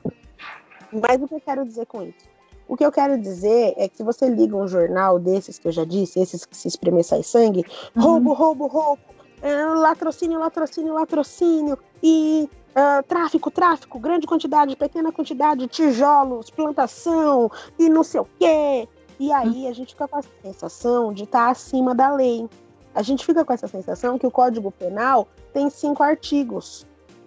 Mas 0.91 1.21
o 1.21 1.27
que 1.27 1.35
eu 1.35 1.41
quero 1.41 1.65
dizer 1.65 1.85
com 1.85 2.03
isso? 2.03 2.29
O 2.67 2.77
que 2.77 2.85
eu 2.85 2.91
quero 2.91 3.19
dizer 3.19 3.73
é 3.77 3.89
que 3.89 3.97
se 3.97 4.03
você 4.03 4.29
liga 4.29 4.55
um 4.55 4.67
jornal 4.67 5.19
desses 5.19 5.59
que 5.59 5.67
eu 5.67 5.71
já 5.71 5.83
disse, 5.83 6.19
esses 6.19 6.45
que 6.45 6.55
se 6.55 6.67
espremer 6.67 7.03
sai 7.03 7.23
sangue, 7.23 7.65
uhum. 7.95 8.01
roubo, 8.01 8.33
roubo, 8.33 8.67
roubo, 8.67 9.01
é, 9.41 9.65
latrocínio, 9.65 10.39
latrocínio, 10.39 10.93
latrocínio, 10.93 11.77
e 12.01 12.49
uh, 12.71 13.03
tráfico, 13.03 13.51
tráfico, 13.51 13.99
grande 13.99 14.27
quantidade, 14.27 14.75
pequena 14.75 15.11
quantidade, 15.11 15.67
tijolos, 15.67 16.49
plantação, 16.49 17.51
e 17.77 17.89
não 17.89 18.03
sei 18.03 18.21
o 18.21 18.27
quê. 18.39 18.87
E 19.19 19.31
aí 19.31 19.67
a 19.67 19.73
gente 19.73 19.93
fica 19.93 20.07
com 20.07 20.17
a 20.17 20.23
sensação 20.41 21.13
de 21.13 21.23
estar 21.23 21.45
tá 21.45 21.51
acima 21.51 21.93
da 21.93 22.11
lei. 22.13 22.49
A 22.93 23.01
gente 23.01 23.25
fica 23.25 23.45
com 23.45 23.53
essa 23.53 23.67
sensação 23.67 24.17
que 24.17 24.25
o 24.25 24.31
Código 24.31 24.71
Penal 24.71 25.27
tem 25.53 25.69
cinco 25.69 26.03
artigos, 26.03 26.85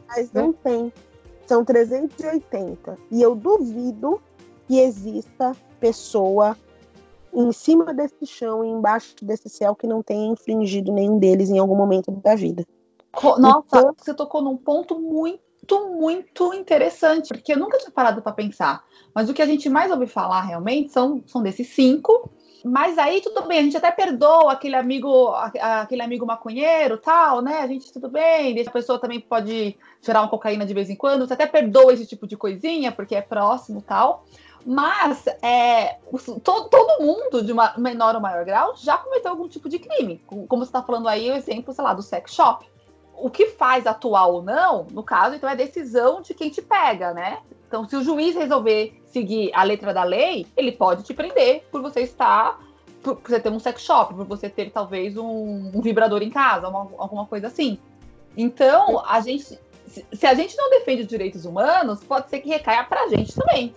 mas 0.08 0.32
não 0.32 0.52
tem. 0.52 0.92
São 1.46 1.64
380. 1.64 2.98
E 3.10 3.22
eu 3.22 3.34
duvido 3.34 4.20
que 4.66 4.78
exista 4.78 5.54
pessoa 5.78 6.56
em 7.32 7.52
cima 7.52 7.92
desse 7.92 8.26
chão 8.26 8.64
e 8.64 8.68
embaixo 8.68 9.16
desse 9.22 9.48
céu 9.48 9.74
que 9.74 9.86
não 9.86 10.02
tenha 10.02 10.32
infringido 10.32 10.92
nenhum 10.92 11.18
deles 11.18 11.50
em 11.50 11.58
algum 11.58 11.76
momento 11.76 12.10
da 12.10 12.34
vida. 12.34 12.64
Nossa, 13.22 13.62
então, 13.66 13.94
você 13.96 14.14
tocou 14.14 14.42
num 14.42 14.56
ponto 14.56 14.98
muito, 14.98 15.88
muito 15.90 16.54
interessante, 16.54 17.28
porque 17.28 17.52
eu 17.52 17.58
nunca 17.58 17.78
tinha 17.78 17.90
parado 17.90 18.22
para 18.22 18.32
pensar. 18.32 18.84
Mas 19.14 19.28
o 19.28 19.34
que 19.34 19.42
a 19.42 19.46
gente 19.46 19.68
mais 19.68 19.90
ouve 19.90 20.06
falar 20.06 20.42
realmente 20.42 20.92
são, 20.92 21.22
são 21.26 21.42
desses 21.42 21.68
cinco. 21.68 22.30
Mas 22.64 22.96
aí 22.96 23.20
tudo 23.20 23.42
bem, 23.42 23.58
a 23.58 23.62
gente 23.62 23.76
até 23.76 23.90
perdoa 23.90 24.52
aquele 24.52 24.74
amigo, 24.74 25.28
aquele 25.60 26.00
amigo 26.00 26.24
maconheiro, 26.24 26.96
tal, 26.96 27.42
né? 27.42 27.58
A 27.58 27.66
gente 27.66 27.92
tudo 27.92 28.08
bem, 28.08 28.58
a 28.58 28.70
pessoa 28.70 28.98
também 28.98 29.20
pode 29.20 29.76
gerar 30.00 30.22
uma 30.22 30.30
cocaína 30.30 30.64
de 30.64 30.72
vez 30.72 30.88
em 30.88 30.96
quando, 30.96 31.26
você 31.26 31.34
até 31.34 31.46
perdoa 31.46 31.92
esse 31.92 32.06
tipo 32.06 32.26
de 32.26 32.38
coisinha, 32.38 32.90
porque 32.90 33.14
é 33.14 33.20
próximo, 33.20 33.82
tal. 33.82 34.24
Mas 34.64 35.26
é, 35.42 35.98
todo, 36.42 36.70
todo 36.70 37.02
mundo, 37.04 37.42
de 37.42 37.52
uma 37.52 37.74
menor 37.76 38.14
ou 38.14 38.20
maior 38.22 38.46
grau, 38.46 38.74
já 38.76 38.96
cometeu 38.96 39.32
algum 39.32 39.46
tipo 39.46 39.68
de 39.68 39.78
crime. 39.78 40.22
Como 40.26 40.64
você 40.64 40.70
está 40.70 40.82
falando 40.82 41.06
aí, 41.06 41.30
o 41.30 41.34
exemplo, 41.34 41.74
sei 41.74 41.84
lá, 41.84 41.92
do 41.92 42.00
sex 42.00 42.32
shop. 42.32 42.66
O 43.14 43.28
que 43.28 43.46
faz 43.46 43.86
atuar 43.86 44.26
ou 44.26 44.42
não, 44.42 44.86
no 44.90 45.02
caso, 45.02 45.36
então 45.36 45.50
é 45.50 45.54
decisão 45.54 46.22
de 46.22 46.32
quem 46.32 46.48
te 46.48 46.62
pega, 46.62 47.12
né? 47.12 47.40
Então, 47.68 47.86
se 47.86 47.94
o 47.94 48.02
juiz 48.02 48.34
resolver 48.34 49.03
seguir 49.14 49.52
a 49.54 49.62
letra 49.62 49.94
da 49.94 50.02
lei, 50.02 50.44
ele 50.56 50.72
pode 50.72 51.04
te 51.04 51.14
prender 51.14 51.64
por 51.70 51.80
você 51.80 52.00
estar. 52.00 52.60
por 53.02 53.20
você 53.24 53.38
ter 53.38 53.50
um 53.50 53.60
sex 53.60 53.80
shop, 53.80 54.12
por 54.14 54.26
você 54.26 54.50
ter 54.50 54.70
talvez 54.70 55.16
um, 55.16 55.70
um 55.72 55.80
vibrador 55.80 56.20
em 56.22 56.30
casa, 56.30 56.68
uma, 56.68 56.90
alguma 56.98 57.24
coisa 57.26 57.46
assim. 57.46 57.78
Então, 58.36 59.04
a 59.06 59.20
gente. 59.20 59.58
Se 60.12 60.26
a 60.26 60.34
gente 60.34 60.56
não 60.56 60.70
defende 60.70 61.02
os 61.02 61.06
direitos 61.06 61.44
humanos, 61.44 62.02
pode 62.02 62.28
ser 62.28 62.40
que 62.40 62.48
recaia 62.48 62.82
pra 62.82 63.06
gente 63.08 63.32
também. 63.34 63.72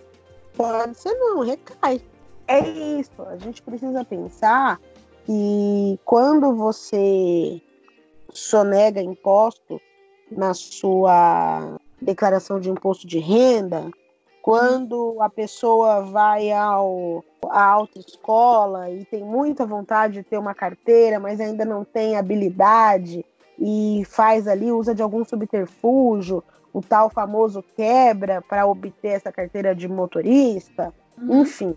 Pode 0.56 0.98
ser 0.98 1.14
não, 1.14 1.40
recai. 1.40 2.00
É 2.48 2.58
isso. 2.98 3.22
A 3.22 3.36
gente 3.36 3.62
precisa 3.62 4.04
pensar 4.04 4.80
que 5.24 6.00
quando 6.04 6.56
você 6.56 7.62
sonega 8.32 9.00
imposto 9.00 9.80
na 10.32 10.54
sua 10.54 11.78
declaração 12.02 12.58
de 12.58 12.70
imposto 12.70 13.06
de 13.06 13.20
renda, 13.20 13.88
quando 14.42 15.16
a 15.20 15.28
pessoa 15.28 16.02
vai 16.02 16.50
ao, 16.52 17.24
à 17.50 17.64
autoescola 17.64 18.90
e 18.90 19.04
tem 19.04 19.22
muita 19.22 19.66
vontade 19.66 20.14
de 20.14 20.22
ter 20.22 20.38
uma 20.38 20.54
carteira, 20.54 21.20
mas 21.20 21.40
ainda 21.40 21.64
não 21.64 21.84
tem 21.84 22.16
habilidade 22.16 23.24
e 23.58 24.02
faz 24.06 24.46
ali, 24.46 24.70
usa 24.70 24.94
de 24.94 25.02
algum 25.02 25.24
subterfúgio, 25.24 26.42
o 26.72 26.80
tal 26.80 27.10
famoso 27.10 27.62
quebra 27.76 28.40
para 28.40 28.66
obter 28.66 29.08
essa 29.08 29.32
carteira 29.32 29.74
de 29.74 29.88
motorista, 29.88 30.94
uhum. 31.20 31.42
enfim. 31.42 31.76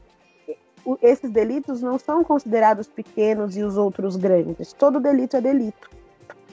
Esses 1.02 1.30
delitos 1.30 1.82
não 1.82 1.98
são 1.98 2.24
considerados 2.24 2.88
pequenos 2.88 3.56
e 3.56 3.64
os 3.64 3.78
outros 3.78 4.16
grandes. 4.16 4.74
Todo 4.74 5.00
delito 5.00 5.38
é 5.38 5.42
delito. 5.42 5.90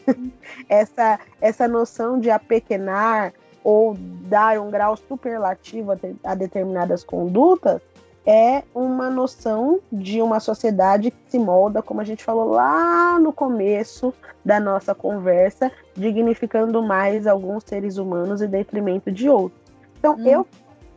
Uhum. 0.07 0.31
essa, 0.69 1.19
essa 1.41 1.69
noção 1.69 2.19
de 2.19 2.31
apequenar 2.31 3.33
ou 3.69 3.95
dar 4.31 4.59
um 4.59 4.71
grau 4.71 4.97
superlativo 4.97 5.93
a, 5.93 5.97
a 6.25 6.35
determinadas 6.35 7.05
condutas 7.05 7.83
é 8.25 8.63
uma 8.75 9.11
noção 9.11 9.79
de 9.93 10.23
uma 10.23 10.41
sociedade 10.41 11.11
que 11.11 11.31
se 11.31 11.39
molda, 11.39 11.83
como 11.83 12.01
a 12.01 12.05
gente 12.05 12.25
falou 12.25 12.49
lá 12.49 13.19
no 13.19 13.31
começo 13.31 14.15
da 14.43 14.59
nossa 14.59 14.95
conversa, 14.95 15.71
dignificando 15.95 16.83
mais 16.83 17.27
alguns 17.27 17.63
seres 17.65 17.99
humanos 17.99 18.41
em 18.41 18.49
detrimento 18.49 19.13
de 19.13 19.29
outros. 19.29 19.61
Então, 19.99 20.15
hum. 20.15 20.27
eu, 20.27 20.47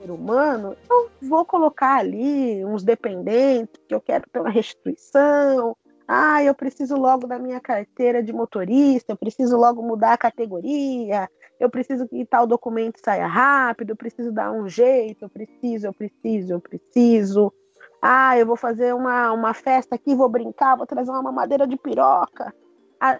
ser 0.01 0.09
humano, 0.09 0.73
eu 0.89 1.09
vou 1.27 1.43
colocar 1.43 1.97
ali 1.97 2.63
uns 2.63 2.83
dependentes, 2.83 3.81
que 3.85 3.93
eu 3.93 3.99
quero 3.99 4.23
ter 4.31 4.39
uma 4.39 4.49
restituição, 4.49 5.75
ah, 6.07 6.41
eu 6.41 6.55
preciso 6.55 6.95
logo 6.95 7.27
da 7.27 7.37
minha 7.37 7.59
carteira 7.59 8.23
de 8.23 8.31
motorista, 8.31 9.11
eu 9.11 9.17
preciso 9.17 9.57
logo 9.57 9.81
mudar 9.81 10.13
a 10.13 10.17
categoria, 10.17 11.29
eu 11.61 11.69
preciso 11.69 12.07
que 12.07 12.25
tal 12.25 12.47
documento 12.47 12.99
saia 13.05 13.27
rápido, 13.27 13.91
eu 13.91 13.95
preciso 13.95 14.31
dar 14.31 14.51
um 14.51 14.67
jeito, 14.67 15.25
eu 15.25 15.29
preciso, 15.29 15.85
eu 15.85 15.93
preciso, 15.93 16.53
eu 16.53 16.59
preciso. 16.59 17.53
Ah, 18.01 18.35
eu 18.35 18.47
vou 18.47 18.55
fazer 18.55 18.95
uma, 18.95 19.31
uma 19.31 19.53
festa 19.53 19.93
aqui, 19.93 20.15
vou 20.15 20.27
brincar, 20.27 20.75
vou 20.75 20.87
trazer 20.87 21.11
uma 21.11 21.21
mamadeira 21.21 21.67
de 21.67 21.77
piroca. 21.77 22.51
A, 22.99 23.19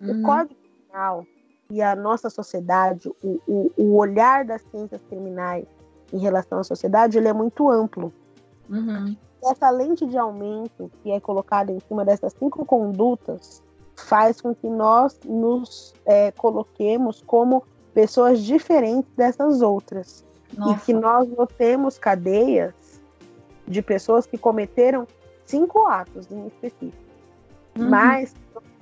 uhum. 0.00 0.20
O 0.20 0.22
Código 0.22 0.58
Penal 0.88 1.26
e 1.70 1.82
a 1.82 1.94
nossa 1.94 2.30
sociedade, 2.30 3.10
o, 3.22 3.38
o, 3.46 3.70
o, 3.76 3.96
olhar 3.96 4.42
das 4.46 4.62
ciências 4.62 5.02
criminais 5.10 5.66
em 6.10 6.18
relação 6.18 6.60
à 6.60 6.64
sociedade, 6.64 7.18
ele 7.18 7.28
é 7.28 7.32
muito 7.34 7.68
amplo. 7.68 8.10
Uhum. 8.70 9.14
Essa 9.44 9.68
lente 9.68 10.06
de 10.06 10.16
aumento 10.16 10.90
que 11.02 11.10
é 11.10 11.20
colocada 11.20 11.70
em 11.70 11.80
cima 11.80 12.06
dessas 12.06 12.32
cinco 12.32 12.64
condutas 12.64 13.62
faz 13.94 14.40
com 14.40 14.54
que 14.54 14.66
nós 14.66 15.20
nos 15.26 15.92
é, 16.06 16.30
coloquemos 16.32 17.22
como 17.26 17.62
pessoas 17.94 18.42
diferentes 18.42 19.10
dessas 19.16 19.62
outras. 19.62 20.24
Nossa. 20.56 20.74
E 20.74 20.80
que 20.80 20.92
nós 20.92 21.28
notemos 21.30 21.98
cadeias 21.98 22.74
de 23.66 23.80
pessoas 23.80 24.26
que 24.26 24.36
cometeram 24.36 25.06
cinco 25.44 25.86
atos 25.86 26.30
em 26.30 26.46
específico. 26.46 27.02
Uhum. 27.78 27.88
Mas 27.88 28.34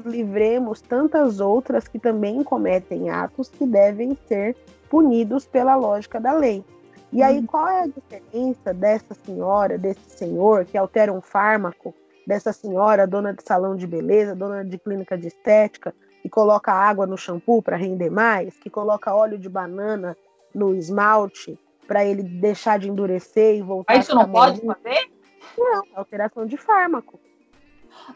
livremos 0.05 0.81
tantas 0.81 1.41
outras 1.41 1.87
que 1.87 1.99
também 1.99 2.43
cometem 2.43 3.11
atos 3.11 3.49
que 3.49 3.67
devem 3.67 4.17
ser 4.27 4.57
punidos 4.89 5.47
pela 5.47 5.77
lógica 5.77 6.21
da 6.21 6.33
lei. 6.33 6.65
E 7.13 7.23
aí, 7.23 7.39
uhum. 7.39 7.47
qual 7.47 7.69
é 7.69 7.83
a 7.83 7.87
diferença 7.87 8.73
dessa 8.73 9.15
senhora, 9.15 9.77
desse 9.77 10.11
senhor 10.11 10.65
que 10.65 10.79
altera 10.79 11.13
um 11.13 11.21
fármaco, 11.21 11.95
dessa 12.27 12.53
senhora, 12.53 13.07
dona 13.07 13.33
de 13.33 13.43
salão 13.43 13.75
de 13.75 13.87
beleza, 13.87 14.35
dona 14.35 14.65
de 14.65 14.79
clínica 14.79 15.19
de 15.19 15.29
estética, 15.29 15.95
que 16.23 16.29
coloca 16.29 16.73
água 16.73 17.07
no 17.07 17.17
shampoo 17.17 17.63
para 17.63 17.77
render 17.77 18.11
mais, 18.11 18.57
que 18.59 18.71
coloca 18.71 19.15
óleo 19.15 19.39
de 19.39 19.49
banana 19.49 20.17
no 20.55 20.75
esmalte 20.75 21.59
para 21.87 22.05
ele 22.05 22.23
deixar 22.23 22.79
de 22.79 22.89
endurecer 22.89 23.57
e 23.57 23.63
voltar. 23.63 23.95
Mas 23.95 24.07
isso 24.07 24.15
não 24.15 24.31
pode 24.31 24.61
fazer? 24.61 25.11
Não, 25.59 25.83
é 25.85 25.97
alteração 25.97 26.47
de 26.47 26.57
fármaco. 26.57 27.19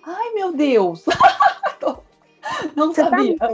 Ai, 0.05 0.33
meu 0.35 0.53
Deus! 0.53 1.05
não 2.77 2.93
Você 2.93 3.03
sabia. 3.03 3.37
Tá? 3.37 3.49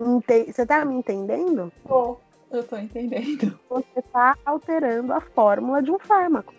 Uhum. 0.00 0.20
Você 0.46 0.66
tá 0.66 0.84
me 0.84 0.94
entendendo? 0.94 1.72
Oh, 1.88 2.16
eu 2.50 2.64
tô 2.64 2.76
entendendo. 2.76 3.58
Você 3.68 4.02
tá 4.12 4.36
alterando 4.44 5.12
a 5.12 5.20
fórmula 5.20 5.82
de 5.82 5.90
um 5.90 5.98
fármaco. 5.98 6.54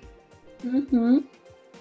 Uhum. 0.63 1.23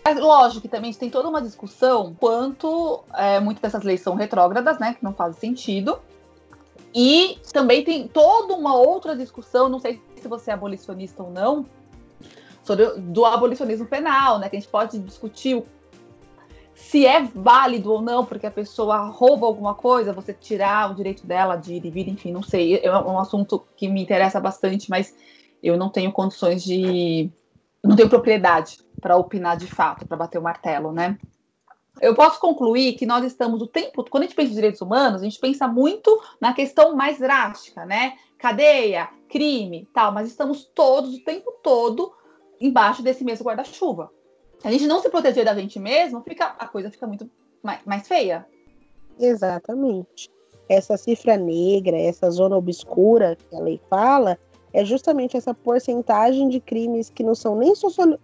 É 0.06 0.12
lógico 0.12 0.60
que 0.60 0.68
também 0.68 0.92
tem 0.92 1.08
toda 1.08 1.30
uma 1.30 1.40
discussão 1.40 2.14
quanto 2.20 3.02
é, 3.14 3.40
muitas 3.40 3.62
dessas 3.62 3.82
leis 3.82 4.02
são 4.02 4.14
retrógradas, 4.14 4.78
né? 4.78 4.92
Que 4.92 5.02
não 5.02 5.14
fazem 5.14 5.40
sentido. 5.40 5.98
E 6.94 7.38
também 7.52 7.82
tem 7.82 8.06
toda 8.06 8.52
uma 8.52 8.76
outra 8.76 9.16
discussão, 9.16 9.68
não 9.68 9.80
sei 9.80 10.00
se 10.20 10.28
você 10.28 10.50
é 10.50 10.54
abolicionista 10.54 11.22
ou 11.22 11.30
não, 11.30 11.64
sobre 12.62 12.86
do 12.98 13.24
abolicionismo 13.24 13.86
penal, 13.86 14.38
né? 14.38 14.50
Que 14.50 14.56
a 14.56 14.60
gente 14.60 14.68
pode 14.68 14.98
discutir 14.98 15.64
se 16.74 17.06
é 17.06 17.22
válido 17.22 17.90
ou 17.90 18.02
não, 18.02 18.26
porque 18.26 18.46
a 18.46 18.50
pessoa 18.50 19.06
rouba 19.06 19.46
alguma 19.46 19.74
coisa, 19.74 20.12
você 20.12 20.34
tirar 20.34 20.90
o 20.90 20.94
direito 20.94 21.26
dela 21.26 21.56
de 21.56 21.74
ir 21.74 21.86
e 21.86 21.90
vir, 21.90 22.08
enfim, 22.08 22.30
não 22.30 22.42
sei. 22.42 22.76
É 22.76 22.92
um 22.92 23.18
assunto 23.18 23.64
que 23.74 23.88
me 23.88 24.02
interessa 24.02 24.38
bastante, 24.38 24.90
mas 24.90 25.14
eu 25.62 25.78
não 25.78 25.88
tenho 25.88 26.12
condições 26.12 26.62
de. 26.62 27.30
não 27.82 27.96
tenho 27.96 28.10
propriedade 28.10 28.83
para 29.00 29.16
opinar 29.16 29.56
de 29.56 29.66
fato, 29.66 30.06
para 30.06 30.16
bater 30.16 30.38
o 30.38 30.42
martelo, 30.42 30.92
né? 30.92 31.18
Eu 32.00 32.14
posso 32.14 32.40
concluir 32.40 32.94
que 32.94 33.06
nós 33.06 33.24
estamos 33.24 33.62
o 33.62 33.66
tempo, 33.66 34.04
quando 34.10 34.24
a 34.24 34.26
gente 34.26 34.34
pensa 34.34 34.50
em 34.50 34.54
direitos 34.54 34.80
humanos, 34.80 35.20
a 35.20 35.24
gente 35.24 35.38
pensa 35.38 35.68
muito 35.68 36.20
na 36.40 36.52
questão 36.52 36.96
mais 36.96 37.18
drástica, 37.18 37.84
né? 37.86 38.14
Cadeia, 38.36 39.08
crime, 39.28 39.88
tal, 39.94 40.12
mas 40.12 40.28
estamos 40.28 40.64
todos 40.64 41.14
o 41.14 41.24
tempo 41.24 41.52
todo 41.62 42.12
embaixo 42.60 43.02
desse 43.02 43.24
mesmo 43.24 43.44
guarda-chuva. 43.44 44.10
Se 44.58 44.66
a 44.66 44.70
gente 44.72 44.86
não 44.86 45.00
se 45.00 45.08
proteger 45.08 45.44
da 45.44 45.54
gente 45.54 45.78
mesmo, 45.78 46.22
fica, 46.22 46.46
a 46.58 46.66
coisa 46.66 46.90
fica 46.90 47.06
muito 47.06 47.30
mais, 47.62 47.80
mais 47.84 48.08
feia. 48.08 48.46
Exatamente. 49.18 50.30
Essa 50.68 50.96
cifra 50.96 51.36
negra, 51.36 51.96
essa 51.96 52.30
zona 52.30 52.56
obscura 52.56 53.36
que 53.36 53.54
a 53.54 53.60
lei 53.60 53.80
fala, 53.88 54.38
é 54.74 54.84
justamente 54.84 55.36
essa 55.36 55.54
porcentagem 55.54 56.48
de 56.48 56.58
crimes 56.60 57.08
que 57.08 57.22
não 57.22 57.34
são 57.34 57.56
nem 57.56 57.72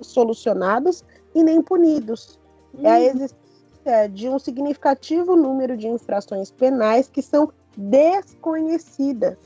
solucionados 0.00 1.04
e 1.32 1.44
nem 1.44 1.62
punidos. 1.62 2.38
Hum. 2.74 2.80
É 2.82 2.90
a 2.90 2.98
uhum. 2.98 3.04
existência 3.04 4.08
de 4.12 4.28
um 4.28 4.38
significativo 4.38 5.36
número 5.36 5.76
de 5.76 5.86
infrações 5.86 6.50
penais 6.50 7.08
que 7.08 7.22
são 7.22 7.50
desconhecidas. 7.76 9.38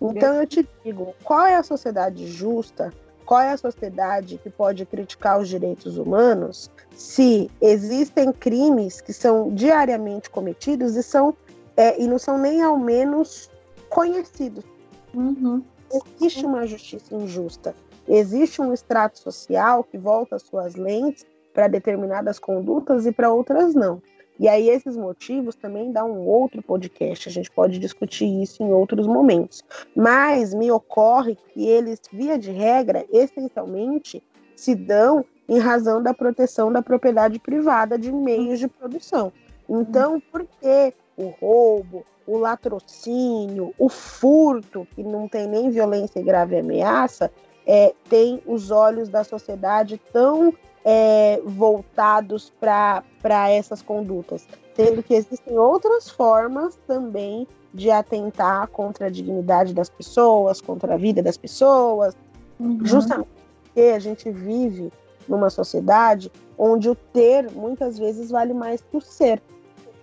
Então 0.00 0.34
eu 0.34 0.46
te 0.46 0.66
digo, 0.82 1.14
qual 1.22 1.46
é 1.46 1.56
a 1.56 1.62
sociedade 1.62 2.26
justa? 2.26 2.92
Qual 3.26 3.40
é 3.40 3.52
a 3.52 3.56
sociedade 3.56 4.38
que 4.42 4.48
pode 4.48 4.86
criticar 4.86 5.40
os 5.40 5.48
direitos 5.48 5.98
humanos 5.98 6.70
se 6.94 7.50
existem 7.60 8.32
crimes 8.32 9.00
que 9.00 9.12
são 9.12 9.52
diariamente 9.52 10.30
cometidos 10.30 10.96
e 10.96 11.02
são 11.02 11.34
é, 11.76 12.00
e 12.00 12.06
não 12.06 12.18
são 12.18 12.38
nem 12.38 12.62
ao 12.62 12.78
menos 12.78 13.50
conhecidos? 13.90 14.64
Uhum. 15.12 15.62
Existe 15.92 16.44
uma 16.44 16.66
justiça 16.66 17.14
injusta. 17.14 17.74
Existe 18.08 18.60
um 18.60 18.72
extrato 18.72 19.18
social 19.18 19.84
que 19.84 19.98
volta 19.98 20.38
suas 20.38 20.74
lentes 20.74 21.24
para 21.52 21.68
determinadas 21.68 22.38
condutas 22.38 23.06
e 23.06 23.12
para 23.12 23.32
outras 23.32 23.74
não. 23.74 24.00
E 24.38 24.48
aí 24.48 24.68
esses 24.68 24.96
motivos 24.96 25.54
também 25.54 25.90
dá 25.90 26.04
um 26.04 26.26
outro 26.26 26.62
podcast, 26.62 27.28
a 27.28 27.32
gente 27.32 27.50
pode 27.50 27.78
discutir 27.78 28.26
isso 28.42 28.62
em 28.62 28.70
outros 28.70 29.06
momentos. 29.06 29.62
Mas 29.94 30.52
me 30.52 30.70
ocorre 30.70 31.36
que 31.52 31.66
eles, 31.66 32.00
via 32.12 32.38
de 32.38 32.50
regra, 32.50 33.06
essencialmente 33.10 34.22
se 34.54 34.74
dão 34.74 35.24
em 35.48 35.58
razão 35.58 36.02
da 36.02 36.12
proteção 36.12 36.70
da 36.70 36.82
propriedade 36.82 37.38
privada 37.38 37.98
de 37.98 38.12
meios 38.12 38.58
de 38.58 38.68
produção. 38.68 39.32
Então, 39.68 40.20
por 40.30 40.44
que 40.44 40.92
o 41.16 41.28
roubo, 41.40 42.04
o 42.26 42.36
latrocínio, 42.36 43.72
o 43.78 43.88
furto, 43.88 44.86
que 44.94 45.02
não 45.02 45.28
tem 45.28 45.46
nem 45.46 45.70
violência 45.70 46.18
e 46.18 46.22
grave 46.22 46.58
ameaça, 46.58 47.30
é, 47.66 47.94
tem 48.08 48.42
os 48.46 48.70
olhos 48.70 49.08
da 49.08 49.24
sociedade 49.24 50.00
tão 50.12 50.52
é, 50.84 51.40
voltados 51.44 52.52
para 52.60 53.50
essas 53.50 53.82
condutas, 53.82 54.46
sendo 54.74 55.02
que 55.02 55.14
existem 55.14 55.58
outras 55.58 56.08
formas 56.08 56.78
também 56.86 57.46
de 57.74 57.90
atentar 57.90 58.68
contra 58.68 59.06
a 59.06 59.10
dignidade 59.10 59.74
das 59.74 59.88
pessoas, 59.88 60.60
contra 60.60 60.94
a 60.94 60.96
vida 60.96 61.22
das 61.22 61.36
pessoas, 61.36 62.16
uhum. 62.58 62.78
justamente 62.84 63.28
porque 63.64 63.80
a 63.90 63.98
gente 63.98 64.30
vive 64.30 64.92
numa 65.28 65.50
sociedade 65.50 66.30
onde 66.56 66.88
o 66.88 66.94
ter 66.94 67.50
muitas 67.50 67.98
vezes 67.98 68.30
vale 68.30 68.54
mais 68.54 68.80
que 68.80 68.96
o 68.96 69.00
ser 69.00 69.42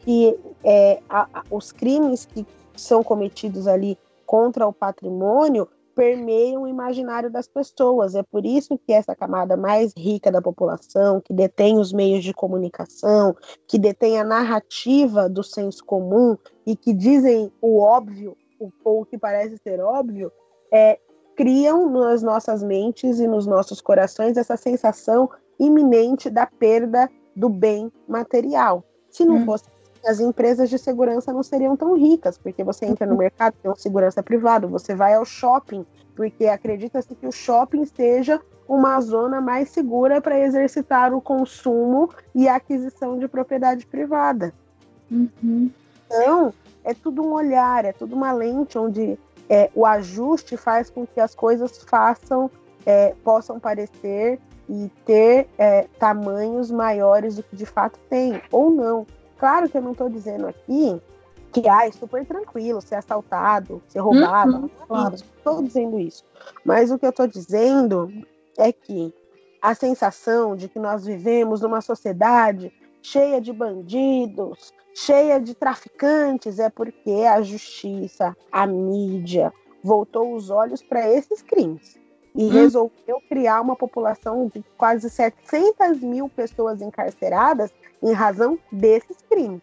que 0.04 0.38
é, 0.64 1.01
a, 1.10 1.28
a, 1.34 1.43
os 1.49 1.72
crimes 1.72 2.26
que 2.26 2.45
são 2.76 3.04
cometidos 3.04 3.68
ali 3.68 3.97
contra 4.26 4.68
o 4.68 4.74
patrimônio 4.74 5.68
permeiam 5.95 6.64
o 6.64 6.68
imaginário 6.68 7.30
das 7.30 7.47
pessoas. 7.47 8.16
É 8.16 8.24
por 8.24 8.45
isso 8.45 8.78
que 8.78 8.91
essa 8.91 9.16
camada 9.16 9.56
mais 9.56 9.93
rica 9.97 10.32
da 10.32 10.41
população, 10.41 11.22
que 11.22 11.34
detém 11.34 11.78
os 11.78 11.93
meios 11.93 12.24
de 12.24 12.34
comunicação, 12.34 13.36
que 13.68 13.78
detém 13.78 14.20
a 14.20 14.24
narrativa 14.24 15.30
do 15.30 15.43
senso 15.43 15.84
comum 15.86 16.36
e 16.66 16.76
que 16.76 16.93
dizem 16.93 17.51
o 17.62 17.80
óbvio, 17.80 18.36
ou 18.84 19.01
o 19.01 19.06
que 19.06 19.18
parece 19.18 19.58
ser 19.58 19.80
óbvio, 19.80 20.32
é, 20.72 20.99
criam 21.36 21.89
nas 21.89 22.24
nossas 22.24 22.64
mentes 22.64 23.20
e 23.20 23.28
nos 23.28 23.45
nossos 23.45 23.82
corações 23.82 24.38
essa 24.38 24.58
sensação 24.58 25.30
iminente 25.60 26.30
da 26.30 26.45
perda 26.45 27.10
do 27.36 27.49
bem 27.49 27.91
material. 28.08 28.84
Se 29.10 29.24
não 29.26 29.38
hum. 29.38 29.45
fosse 29.45 29.66
as 30.06 30.20
empresas 30.20 30.70
de 30.70 30.78
segurança 30.78 31.32
não 31.32 31.43
seriam 31.43 31.76
tão 31.78 31.95
ricas, 31.95 32.38
porque 32.38 32.64
você 32.64 32.86
entra 32.86 33.06
no 33.06 33.18
mercado, 33.18 33.56
tem 33.62 33.72
um 33.72 33.76
segurança 33.76 34.22
privado, 34.22 34.68
você 34.68 34.93
vai 34.93 35.14
ao 35.14 35.26
shopping, 35.26 35.86
porque 36.16 36.45
acredita-se 36.45 37.16
que 37.16 37.28
o 37.28 37.32
shopping 37.32 37.86
seja 37.86 38.41
uma 38.68 38.99
zona 39.01 39.41
mais 39.41 39.70
segura 39.70 40.22
para 40.22 40.39
exercitar 40.39 41.14
o 41.14 41.22
consumo 41.22 42.10
e 42.34 42.47
a 42.47 42.56
aquisição 42.56 43.18
de 43.18 43.28
propriedade 43.28 43.86
privada. 43.86 44.54
Uhum. 45.12 45.70
Então, 46.06 46.54
é 46.84 46.93
tudo 46.93 47.22
um 47.24 47.34
olhar, 47.34 47.86
é 47.86 47.93
tudo 47.93 48.16
uma 48.16 48.32
lente 48.32 48.78
onde 48.78 49.18
é, 49.49 49.70
o 49.76 49.86
ajuste 49.86 50.58
faz 50.58 50.89
com 50.89 51.06
que 51.06 51.20
as 51.20 51.36
coisas 51.36 51.78
façam, 51.78 52.49
é, 52.86 53.14
possam 53.24 53.60
parecer 53.60 54.39
e 54.70 54.89
ter 55.06 55.47
é, 55.58 55.88
tamanhos 55.99 56.72
maiores 56.72 57.36
do 57.36 57.43
que 57.43 57.56
de 57.56 57.66
fato 57.66 57.99
tem, 58.10 58.41
ou 58.51 58.70
não. 58.70 59.06
Claro 59.38 59.70
que 59.70 59.78
eu 59.78 59.82
não 59.82 59.92
estou 59.92 60.10
dizendo 60.10 60.48
aqui 60.48 61.02
que 61.52 61.68
ah, 61.70 61.86
é 61.88 61.92
super 61.92 62.26
tranquilo 62.26 62.82
ser 62.82 62.96
assaltado, 62.96 63.82
ser 63.88 64.00
roubado. 64.00 64.58
Uhum, 64.58 64.70
claro. 64.88 65.16
Estou 65.16 65.62
dizendo 65.62 66.00
isso. 66.00 66.24
Mas 66.66 66.90
o 66.90 66.98
que 66.98 67.06
eu 67.06 67.12
estou 67.12 67.28
dizendo 67.28 68.12
é 68.58 68.72
que 68.72 69.14
a 69.62 69.76
sensação 69.76 70.56
de 70.56 70.68
que 70.68 70.80
nós 70.80 71.06
vivemos 71.06 71.62
numa 71.62 71.80
sociedade 71.80 72.74
cheia 73.02 73.40
de 73.40 73.54
bandidos, 73.54 74.74
cheia 74.96 75.40
de 75.40 75.54
traficantes, 75.54 76.58
é 76.58 76.70
porque 76.70 77.24
a 77.30 77.42
justiça, 77.42 78.36
a 78.52 78.66
mídia, 78.66 79.54
voltou 79.84 80.34
os 80.34 80.50
olhos 80.50 80.82
para 80.82 81.08
esses 81.10 81.42
crimes 81.42 82.02
e 82.36 82.46
hum. 82.46 82.50
resolveu 82.50 83.22
criar 83.30 83.62
uma 83.62 83.76
população 83.76 84.52
de 84.54 84.64
quase 84.78 85.10
700 85.10 86.00
mil 86.02 86.30
pessoas 86.30 86.82
encarceradas 86.82 87.72
em 88.02 88.12
razão 88.12 88.58
desses 88.72 89.18
crimes. 89.30 89.62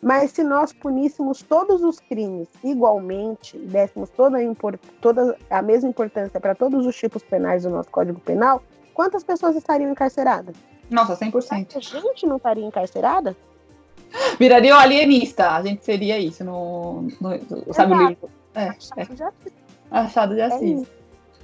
Mas 0.00 0.30
se 0.30 0.44
nós 0.44 0.72
puníssemos 0.72 1.42
todos 1.42 1.82
os 1.82 1.98
crimes 1.98 2.48
igualmente, 2.62 3.58
dessemos 3.58 4.10
toda 4.10 4.38
a, 4.38 4.42
toda 5.00 5.36
a 5.50 5.60
mesma 5.60 5.90
importância 5.90 6.40
para 6.40 6.54
todos 6.54 6.86
os 6.86 6.96
tipos 6.96 7.22
penais 7.24 7.64
do 7.64 7.70
nosso 7.70 7.90
Código 7.90 8.20
Penal, 8.20 8.62
quantas 8.94 9.24
pessoas 9.24 9.56
estariam 9.56 9.90
encarceradas? 9.90 10.54
Nossa, 10.88 11.16
100%. 11.16 11.76
A 11.76 11.80
gente 11.80 12.26
não 12.26 12.36
estaria 12.36 12.64
encarcerada? 12.64 13.36
Viraria 14.38 14.74
o 14.74 14.78
alienista, 14.78 15.50
a 15.50 15.62
gente 15.62 15.84
seria 15.84 16.18
isso 16.18 16.44
no, 16.44 17.08
no 17.20 17.74
sabe 17.74 17.92
o 17.92 18.08
livro? 18.08 18.30
É, 18.54 18.68
Achado 18.68 19.00
é. 19.00 19.14
de 19.14 19.22
Assis. 19.22 19.52
Achado 19.90 20.34
de 20.34 20.40
Assis. 20.40 20.82
É 20.82 20.97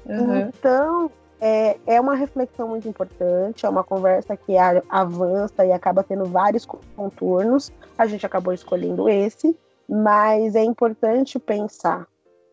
uhum. 0.07 0.37
Então, 0.49 1.11
é, 1.41 1.79
é 1.87 2.01
uma 2.01 2.15
reflexão 2.15 2.69
muito 2.69 2.89
importante, 2.89 3.67
é 3.67 3.69
uma 3.69 3.85
conversa 3.85 4.37
que 4.37 4.55
avança 4.89 5.65
e 5.67 5.73
acaba 5.73 6.03
tendo 6.03 6.25
vários 6.25 6.65
contornos. 6.65 7.73
A 7.99 8.07
gente 8.07 8.25
acabou 8.25 8.53
escolhendo 8.53 9.09
esse, 9.09 9.57
mas 9.89 10.55
é 10.55 10.63
importante 10.63 11.39
pensar 11.39 12.07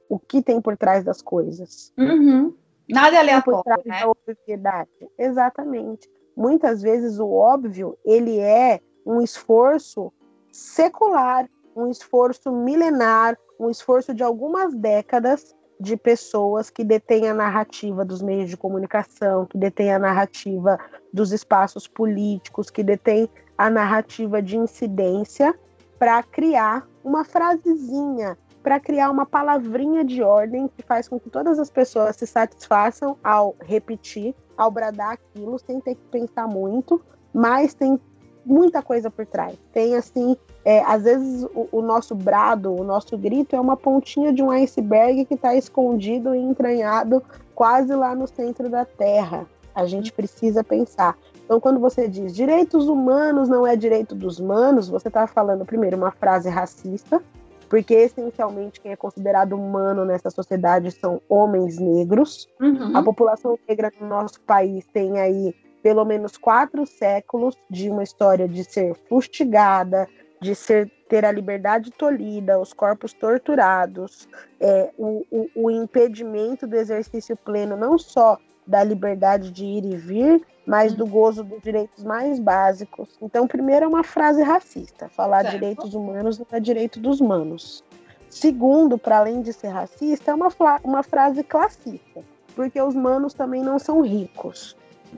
o 0.09 0.19
que 0.19 0.41
tem 0.41 0.59
por 0.59 0.75
trás 0.75 1.03
das 1.03 1.21
coisas. 1.21 1.93
Uhum. 1.97 2.53
Nada 2.89 3.15
é 3.15 3.19
aleatório, 3.19 3.59
por 3.59 3.63
trás 3.63 3.85
né? 3.85 3.99
da 4.01 4.09
obviedade. 4.09 4.89
Exatamente. 5.17 6.09
Muitas 6.35 6.81
vezes 6.81 7.17
o 7.19 7.31
óbvio, 7.31 7.97
ele 8.03 8.39
é 8.39 8.81
um 9.05 9.21
esforço 9.21 10.11
secular, 10.51 11.49
um 11.75 11.87
esforço 11.87 12.51
milenar, 12.51 13.37
um 13.59 13.69
esforço 13.69 14.13
de 14.13 14.23
algumas 14.23 14.75
décadas 14.75 15.55
de 15.81 15.97
pessoas 15.97 16.69
que 16.69 16.83
detêm 16.83 17.27
a 17.27 17.33
narrativa 17.33 18.05
dos 18.05 18.21
meios 18.21 18.49
de 18.49 18.55
comunicação, 18.55 19.47
que 19.47 19.57
detêm 19.57 19.91
a 19.91 19.97
narrativa 19.97 20.79
dos 21.11 21.31
espaços 21.31 21.87
políticos, 21.87 22.69
que 22.69 22.83
detêm 22.83 23.27
a 23.57 23.67
narrativa 23.67 24.41
de 24.41 24.57
incidência, 24.57 25.57
para 25.97 26.21
criar 26.21 26.87
uma 27.03 27.25
frasezinha, 27.25 28.37
para 28.61 28.79
criar 28.79 29.09
uma 29.09 29.25
palavrinha 29.25 30.03
de 30.03 30.21
ordem 30.21 30.67
que 30.67 30.83
faz 30.83 31.07
com 31.07 31.19
que 31.19 31.29
todas 31.29 31.57
as 31.57 31.71
pessoas 31.71 32.15
se 32.15 32.27
satisfaçam 32.27 33.17
ao 33.23 33.55
repetir, 33.61 34.35
ao 34.55 34.69
bradar 34.69 35.13
aquilo, 35.13 35.57
sem 35.57 35.79
ter 35.79 35.95
que 35.95 36.07
pensar 36.11 36.47
muito, 36.47 37.01
mas 37.33 37.73
tem 37.73 37.99
muita 38.45 38.81
coisa 38.81 39.09
por 39.09 39.25
trás. 39.25 39.57
Tem 39.73 39.95
assim, 39.95 40.35
é, 40.63 40.81
às 40.83 41.03
vezes 41.03 41.43
o, 41.55 41.67
o, 41.71 41.81
nosso 41.81 42.15
brado, 42.15 42.73
o 42.73 42.83
nosso 42.83 43.17
grito 43.17 43.55
é 43.55 43.59
uma 43.59 43.77
pontinha 43.77 44.33
de 44.33 44.41
um 44.41 44.51
iceberg 44.51 45.25
que 45.25 45.33
está 45.33 45.55
escondido 45.55 46.35
e 46.35 46.39
entranhado 46.39 47.23
quase 47.55 47.93
lá 47.93 48.15
no 48.15 48.27
centro 48.27 48.69
da 48.69 48.85
Terra. 48.85 49.45
A 49.73 49.85
gente 49.85 50.11
precisa 50.11 50.63
pensar. 50.63 51.17
Então, 51.45 51.59
quando 51.59 51.79
você 51.79 52.07
diz 52.07 52.35
direitos 52.35 52.87
humanos 52.87 53.47
não 53.47 53.65
é 53.65 53.75
direito 53.75 54.15
dos 54.15 54.39
humanos, 54.39 54.89
você 54.89 55.07
está 55.07 55.27
falando 55.27 55.65
primeiro 55.65 55.97
uma 55.97 56.11
frase 56.11 56.49
racista, 56.49 57.21
porque 57.69 57.93
essencialmente 57.93 58.81
quem 58.81 58.91
é 58.91 58.95
considerado 58.97 59.53
humano 59.53 60.03
nessa 60.03 60.29
sociedade 60.29 60.91
são 60.91 61.21
homens 61.29 61.79
negros. 61.79 62.47
Uhum. 62.59 62.95
A 62.95 63.01
população 63.01 63.57
negra 63.67 63.91
no 63.99 64.07
nosso 64.07 64.41
país 64.41 64.85
tem 64.93 65.19
aí 65.19 65.55
pelo 65.81 66.05
menos 66.05 66.37
quatro 66.37 66.85
séculos 66.85 67.55
de 67.69 67.89
uma 67.89 68.03
história 68.03 68.47
de 68.47 68.63
ser 68.63 68.95
fustigada, 69.07 70.07
de 70.41 70.55
ser 70.55 70.91
ter 71.07 71.25
a 71.25 71.31
liberdade 71.31 71.91
tolhida, 71.91 72.57
os 72.57 72.71
corpos 72.71 73.11
torturados, 73.11 74.29
é, 74.61 74.89
o, 74.97 75.25
o, 75.29 75.49
o 75.55 75.71
impedimento 75.71 76.65
do 76.65 76.77
exercício 76.77 77.35
pleno 77.35 77.75
não 77.75 77.97
só 77.97 78.37
da 78.65 78.81
liberdade 78.81 79.51
de 79.51 79.65
ir 79.65 79.83
e 79.83 79.97
vir, 79.97 80.41
mas 80.65 80.93
do 80.93 81.05
gozo 81.05 81.43
dos 81.43 81.61
direitos 81.61 82.03
mais 82.03 82.39
básicos. 82.39 83.17
Então, 83.21 83.45
primeiro 83.45 83.85
é 83.85 83.87
uma 83.87 84.03
frase 84.03 84.41
racista. 84.41 85.09
Falar 85.09 85.41
certo. 85.41 85.53
direitos 85.53 85.93
humanos 85.93 86.39
não 86.39 86.45
é 86.49 86.59
direito 86.59 86.99
dos 86.99 87.19
humanos. 87.19 87.83
Segundo, 88.29 88.97
para 88.97 89.17
além 89.17 89.41
de 89.41 89.51
ser 89.51 89.67
racista, 89.67 90.31
é 90.31 90.33
uma, 90.33 90.47
uma 90.83 91.03
frase 91.03 91.43
classista, 91.43 92.23
porque 92.55 92.81
os 92.81 92.95
manos 92.95 93.33
também 93.33 93.61
não 93.61 93.77
são 93.77 94.01
ricos. 94.01 94.77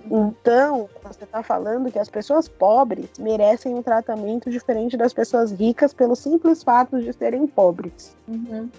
Então, 0.09 0.89
você 1.03 1.23
está 1.23 1.43
falando 1.43 1.91
que 1.91 1.99
as 1.99 2.09
pessoas 2.09 2.47
pobres 2.47 3.09
merecem 3.19 3.73
um 3.73 3.81
tratamento 3.81 4.49
diferente 4.49 4.97
das 4.97 5.13
pessoas 5.13 5.51
ricas 5.51 5.93
pelo 5.93 6.15
simples 6.15 6.63
fato 6.63 6.99
de 6.99 7.13
serem 7.13 7.47
pobres. 7.47 8.15
Uhum. 8.27 8.69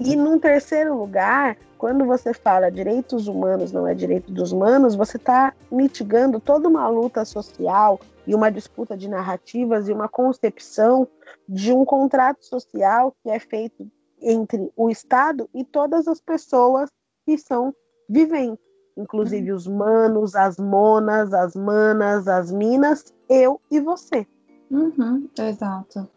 E 0.00 0.16
num 0.16 0.38
terceiro 0.38 0.96
lugar, 0.96 1.56
quando 1.78 2.04
você 2.04 2.34
fala 2.34 2.70
direitos 2.70 3.28
humanos 3.28 3.72
não 3.72 3.86
é 3.86 3.94
direito 3.94 4.32
dos 4.32 4.52
humanos, 4.52 4.94
você 4.94 5.16
está 5.16 5.52
mitigando 5.70 6.40
toda 6.40 6.68
uma 6.68 6.88
luta 6.88 7.24
social 7.24 8.00
e 8.26 8.34
uma 8.34 8.50
disputa 8.50 8.96
de 8.96 9.08
narrativas 9.08 9.88
e 9.88 9.92
uma 9.92 10.08
concepção 10.08 11.06
de 11.48 11.72
um 11.72 11.84
contrato 11.84 12.44
social 12.44 13.14
que 13.22 13.30
é 13.30 13.38
feito 13.38 13.86
entre 14.20 14.72
o 14.76 14.90
Estado 14.90 15.48
e 15.54 15.64
todas 15.64 16.06
as 16.08 16.20
pessoas 16.20 16.90
que 17.26 17.36
são 17.36 17.74
viventes, 18.08 18.64
inclusive 18.96 19.52
os 19.52 19.66
manos, 19.66 20.34
as 20.34 20.58
monas, 20.58 21.32
as 21.32 21.54
manas, 21.54 22.28
as 22.28 22.50
minas, 22.50 23.12
eu 23.28 23.60
e 23.70 23.80
você. 23.80 24.26
Uhum, 24.70 25.28
exato. 25.38 26.08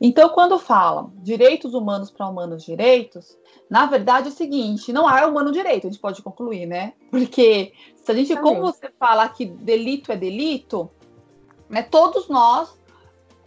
Então, 0.00 0.28
quando 0.30 0.58
fala 0.58 1.10
direitos 1.18 1.74
humanos 1.74 2.10
para 2.10 2.28
humanos 2.28 2.64
direitos, 2.64 3.38
na 3.68 3.86
verdade 3.86 4.28
é 4.28 4.30
o 4.30 4.34
seguinte, 4.34 4.92
não 4.92 5.06
há 5.06 5.26
humano 5.26 5.52
direito, 5.52 5.86
a 5.86 5.90
gente 5.90 6.00
pode 6.00 6.22
concluir, 6.22 6.66
né? 6.66 6.94
Porque 7.10 7.72
se 7.96 8.10
a 8.10 8.14
gente, 8.14 8.36
como 8.36 8.60
você 8.60 8.90
fala 8.98 9.28
que 9.28 9.46
delito 9.46 10.10
é 10.10 10.16
delito, 10.16 10.90
né, 11.68 11.82
todos 11.82 12.28
nós 12.28 12.76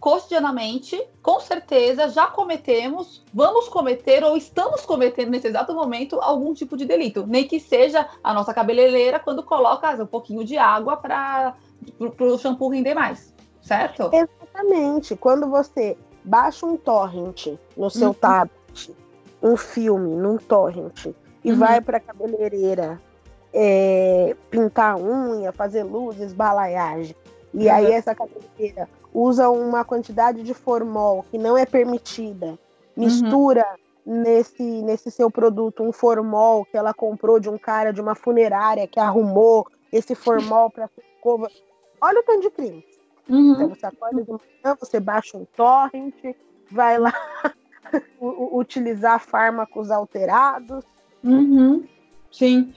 cotidianamente, 0.04 1.02
com 1.22 1.40
certeza, 1.40 2.10
já 2.10 2.26
cometemos, 2.26 3.24
vamos 3.32 3.70
cometer 3.70 4.22
ou 4.22 4.36
estamos 4.36 4.84
cometendo 4.84 5.30
nesse 5.30 5.46
exato 5.46 5.72
momento 5.72 6.20
algum 6.20 6.52
tipo 6.52 6.76
de 6.76 6.84
delito, 6.84 7.26
nem 7.26 7.48
que 7.48 7.58
seja 7.58 8.06
a 8.22 8.34
nossa 8.34 8.52
cabeleireira 8.52 9.18
quando 9.18 9.42
coloca 9.42 9.90
um 9.94 10.06
pouquinho 10.06 10.44
de 10.44 10.58
água 10.58 10.94
para 10.94 11.56
o 11.98 12.36
shampoo 12.36 12.68
render 12.68 12.92
mais, 12.92 13.34
certo? 13.62 14.10
Exatamente. 14.12 15.16
Quando 15.16 15.48
você 15.48 15.96
baixa 16.22 16.66
um 16.66 16.76
torrent 16.76 17.58
no 17.74 17.88
seu 17.88 18.08
uhum. 18.08 18.12
tablet, 18.14 18.94
um 19.42 19.56
filme 19.56 20.16
num 20.16 20.36
torrent, 20.36 21.06
e 21.42 21.50
uhum. 21.50 21.58
vai 21.58 21.80
para 21.80 21.96
a 21.96 22.00
cabeleireira 22.00 23.00
é, 23.54 24.36
pintar 24.50 24.98
unha, 24.98 25.50
fazer 25.50 25.82
luzes, 25.82 26.34
balaiagem, 26.34 27.16
e 27.54 27.68
uhum. 27.68 27.72
aí 27.72 27.90
essa 27.90 28.14
cabeleireira 28.14 28.86
usa 29.14 29.48
uma 29.48 29.84
quantidade 29.84 30.42
de 30.42 30.52
formol 30.52 31.24
que 31.30 31.38
não 31.38 31.56
é 31.56 31.64
permitida, 31.64 32.58
mistura 32.96 33.64
nesse, 34.04 34.62
nesse 34.82 35.10
seu 35.10 35.30
produto 35.30 35.82
um 35.82 35.92
formol 35.92 36.64
que 36.64 36.76
ela 36.76 36.92
comprou 36.92 37.38
de 37.38 37.48
um 37.48 37.56
cara 37.56 37.92
de 37.92 38.00
uma 38.00 38.14
funerária 38.14 38.86
que 38.86 38.98
arrumou 38.98 39.66
esse 39.92 40.14
formol 40.14 40.68
para 40.68 40.90
escova. 41.14 41.48
Olha 42.00 42.20
o 42.20 42.22
tanto 42.24 42.42
de 42.42 42.50
crime. 42.50 42.84
Uhum. 43.28 43.52
Então 43.52 43.68
você 43.68 43.86
acorda 43.86 44.22
de 44.22 44.30
manhã, 44.30 44.76
você 44.78 45.00
baixa 45.00 45.38
um 45.38 45.46
torrent, 45.56 46.36
vai 46.70 46.98
lá 46.98 47.12
utilizar 48.20 49.20
fármacos 49.20 49.90
alterados. 49.90 50.84
Uhum. 51.22 51.84
Sim. 52.36 52.72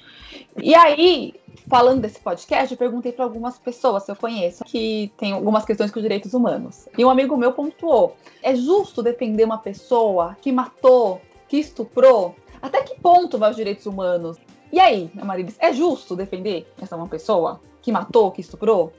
E 0.62 0.76
aí, 0.76 1.34
falando 1.68 2.01
desse 2.01 2.20
podcast, 2.20 2.72
eu 2.72 2.78
perguntei 2.78 3.12
para 3.12 3.26
algumas 3.26 3.58
pessoas 3.58 4.03
se 4.03 4.12
eu 4.12 4.16
conheço 4.16 4.64
que 4.64 5.12
tem 5.18 5.34
algumas 5.34 5.66
questões 5.66 5.91
com 5.91 5.99
os 5.99 6.03
direitos 6.03 6.34
humanos. 6.34 6.88
E 6.97 7.03
um 7.03 7.10
amigo 7.10 7.36
meu 7.36 7.53
pontuou: 7.53 8.16
é 8.43 8.55
justo 8.55 9.01
defender 9.01 9.45
uma 9.45 9.58
pessoa 9.58 10.38
que 10.41 10.51
matou, 10.51 11.22
que 11.47 11.58
estuprou? 11.58 12.36
Até 12.62 12.82
que 12.84 12.99
ponto 12.99 13.38
vai 13.38 13.49
os 13.49 13.55
direitos 13.55 13.86
humanos? 13.86 14.38
E 14.72 14.80
aí, 14.80 15.10
Marilis, 15.16 15.55
é 15.60 15.72
justo 15.72 16.16
defender 16.16 16.68
essa 16.82 16.95
uma 16.95 17.08
pessoa 17.08 17.62
que 17.82 17.91
matou, 17.91 18.32
que 18.32 18.41
estuprou? 18.41 18.91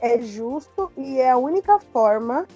é 0.00 0.20
justo 0.20 0.90
e 0.96 1.18
é 1.18 1.30
a 1.30 1.36
única 1.36 1.78
forma 1.78 2.46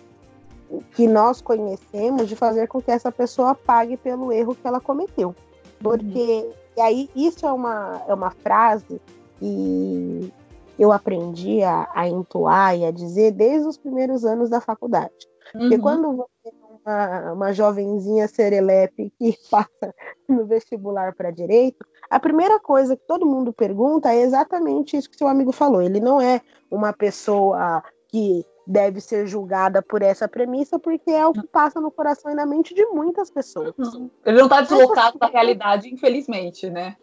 que 0.94 1.06
nós 1.06 1.40
conhecemos 1.40 2.28
de 2.28 2.36
fazer 2.36 2.66
com 2.66 2.80
que 2.80 2.90
essa 2.90 3.12
pessoa 3.12 3.54
pague 3.54 3.96
pelo 3.96 4.32
erro 4.32 4.54
que 4.54 4.66
ela 4.66 4.80
cometeu. 4.80 5.34
Porque 5.80 6.44
uhum. 6.44 6.52
E 6.76 6.80
aí 6.80 7.10
isso 7.14 7.46
é 7.46 7.52
uma, 7.52 8.02
é 8.08 8.14
uma 8.14 8.30
frase 8.30 9.00
que 9.38 10.32
eu 10.78 10.90
aprendi 10.92 11.62
a, 11.62 11.88
a 11.94 12.08
entoar 12.08 12.76
e 12.76 12.84
a 12.84 12.90
dizer 12.90 13.32
desde 13.32 13.68
os 13.68 13.76
primeiros 13.76 14.24
anos 14.24 14.50
da 14.50 14.60
faculdade. 14.60 15.12
Uhum. 15.54 15.60
Porque 15.60 15.78
quando 15.78 16.16
você 16.16 16.48
é 16.48 16.90
uma, 16.90 17.32
uma 17.32 17.52
jovenzinha 17.52 18.26
serelepe 18.26 19.12
que 19.18 19.36
passa 19.50 19.94
no 20.28 20.46
vestibular 20.46 21.14
para 21.14 21.30
direito, 21.30 21.84
a 22.10 22.18
primeira 22.18 22.58
coisa 22.58 22.96
que 22.96 23.06
todo 23.06 23.26
mundo 23.26 23.52
pergunta 23.52 24.12
é 24.12 24.22
exatamente 24.22 24.96
isso 24.96 25.10
que 25.10 25.16
seu 25.16 25.28
amigo 25.28 25.52
falou. 25.52 25.82
Ele 25.82 26.00
não 26.00 26.20
é 26.20 26.40
uma 26.70 26.92
pessoa 26.92 27.82
que 28.08 28.44
deve 28.66 29.00
ser 29.00 29.26
julgada 29.26 29.82
por 29.82 30.02
essa 30.02 30.28
premissa, 30.28 30.78
porque 30.78 31.10
é 31.10 31.26
o 31.26 31.32
que 31.32 31.46
passa 31.46 31.80
no 31.80 31.90
coração 31.90 32.30
e 32.30 32.34
na 32.34 32.46
mente 32.46 32.74
de 32.74 32.84
muitas 32.86 33.30
pessoas. 33.30 33.74
Uhum. 33.76 34.10
Ele 34.24 34.38
não 34.38 34.44
está 34.44 34.60
deslocado 34.60 35.18
da 35.18 35.26
realidade, 35.26 35.92
infelizmente, 35.92 36.70
né? 36.70 36.96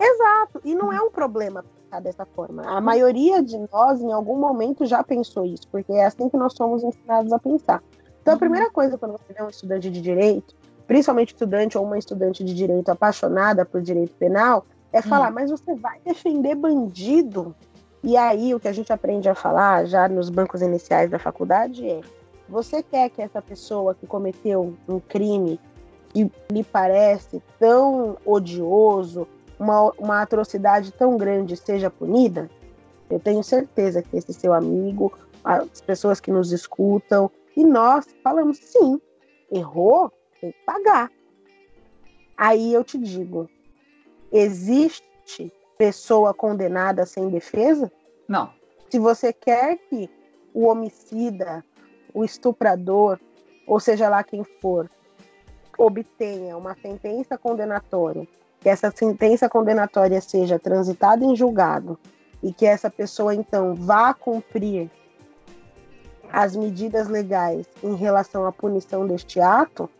Exato, 0.00 0.60
e 0.64 0.74
não 0.74 0.92
é 0.92 1.00
um 1.00 1.10
problema 1.10 1.62
pensar 1.62 2.00
dessa 2.00 2.26
forma. 2.26 2.62
A 2.62 2.80
maioria 2.80 3.42
de 3.42 3.58
nós, 3.72 4.00
em 4.00 4.12
algum 4.12 4.36
momento, 4.36 4.84
já 4.86 5.02
pensou 5.02 5.44
isso, 5.44 5.68
porque 5.68 5.92
é 5.92 6.06
assim 6.06 6.28
que 6.28 6.36
nós 6.36 6.54
somos 6.54 6.82
ensinados 6.82 7.32
a 7.32 7.38
pensar. 7.38 7.82
Então, 8.20 8.34
a 8.34 8.38
primeira 8.38 8.70
coisa 8.70 8.96
quando 8.96 9.12
você 9.12 9.32
vê 9.32 9.42
um 9.42 9.48
estudante 9.48 9.90
de 9.90 10.00
direito, 10.00 10.54
principalmente 10.86 11.28
estudante 11.28 11.78
ou 11.78 11.84
uma 11.84 11.98
estudante 11.98 12.42
de 12.42 12.54
direito 12.54 12.88
apaixonada 12.88 13.64
por 13.64 13.80
direito 13.80 14.14
penal, 14.16 14.64
é 14.92 15.00
falar, 15.00 15.30
hum. 15.30 15.34
mas 15.34 15.50
você 15.50 15.74
vai 15.74 15.98
defender 16.04 16.54
bandido? 16.54 17.54
E 18.04 18.16
aí 18.16 18.52
o 18.52 18.58
que 18.58 18.66
a 18.66 18.72
gente 18.72 18.92
aprende 18.92 19.28
a 19.28 19.34
falar 19.34 19.86
já 19.86 20.08
nos 20.08 20.28
bancos 20.28 20.60
iniciais 20.60 21.08
da 21.10 21.18
faculdade 21.18 21.88
é: 21.88 22.00
você 22.48 22.82
quer 22.82 23.08
que 23.10 23.22
essa 23.22 23.40
pessoa 23.40 23.94
que 23.94 24.06
cometeu 24.06 24.76
um 24.88 24.98
crime 24.98 25.60
que 26.08 26.30
lhe 26.50 26.64
parece 26.64 27.40
tão 27.58 28.16
odioso, 28.24 29.26
uma, 29.58 29.92
uma 29.92 30.20
atrocidade 30.20 30.92
tão 30.92 31.16
grande 31.16 31.56
seja 31.56 31.90
punida? 31.90 32.50
Eu 33.08 33.20
tenho 33.20 33.42
certeza 33.44 34.02
que 34.02 34.16
esse 34.16 34.32
seu 34.32 34.52
amigo, 34.52 35.12
as 35.44 35.80
pessoas 35.80 36.18
que 36.18 36.32
nos 36.32 36.50
escutam, 36.50 37.30
e 37.56 37.64
nós 37.64 38.06
falamos 38.24 38.58
sim, 38.58 39.00
errou, 39.50 40.10
tem 40.40 40.50
que 40.50 40.58
pagar. 40.64 41.08
Aí 42.36 42.74
eu 42.74 42.82
te 42.82 42.98
digo: 42.98 43.48
existe 44.32 45.52
pessoa 45.82 46.32
condenada 46.32 47.04
sem 47.04 47.28
defesa? 47.28 47.90
Não. 48.28 48.50
Se 48.88 49.00
você 49.00 49.32
quer 49.32 49.76
que 49.88 50.08
o 50.54 50.68
homicida, 50.68 51.64
o 52.14 52.24
estuprador, 52.24 53.18
ou 53.66 53.80
seja 53.80 54.08
lá 54.08 54.22
quem 54.22 54.44
for, 54.44 54.88
obtenha 55.76 56.56
uma 56.56 56.76
sentença 56.76 57.36
condenatória, 57.36 58.28
que 58.60 58.68
essa 58.68 58.92
sentença 58.92 59.48
condenatória 59.48 60.20
seja 60.20 60.56
transitada 60.56 61.24
em 61.24 61.34
julgado 61.34 61.98
e 62.40 62.52
que 62.52 62.64
essa 62.64 62.88
pessoa 62.88 63.34
então 63.34 63.74
vá 63.74 64.14
cumprir 64.14 64.88
as 66.32 66.54
medidas 66.54 67.08
legais 67.08 67.66
em 67.82 67.96
relação 67.96 68.46
à 68.46 68.52
punição 68.52 69.04
deste 69.04 69.40
ato, 69.40 69.90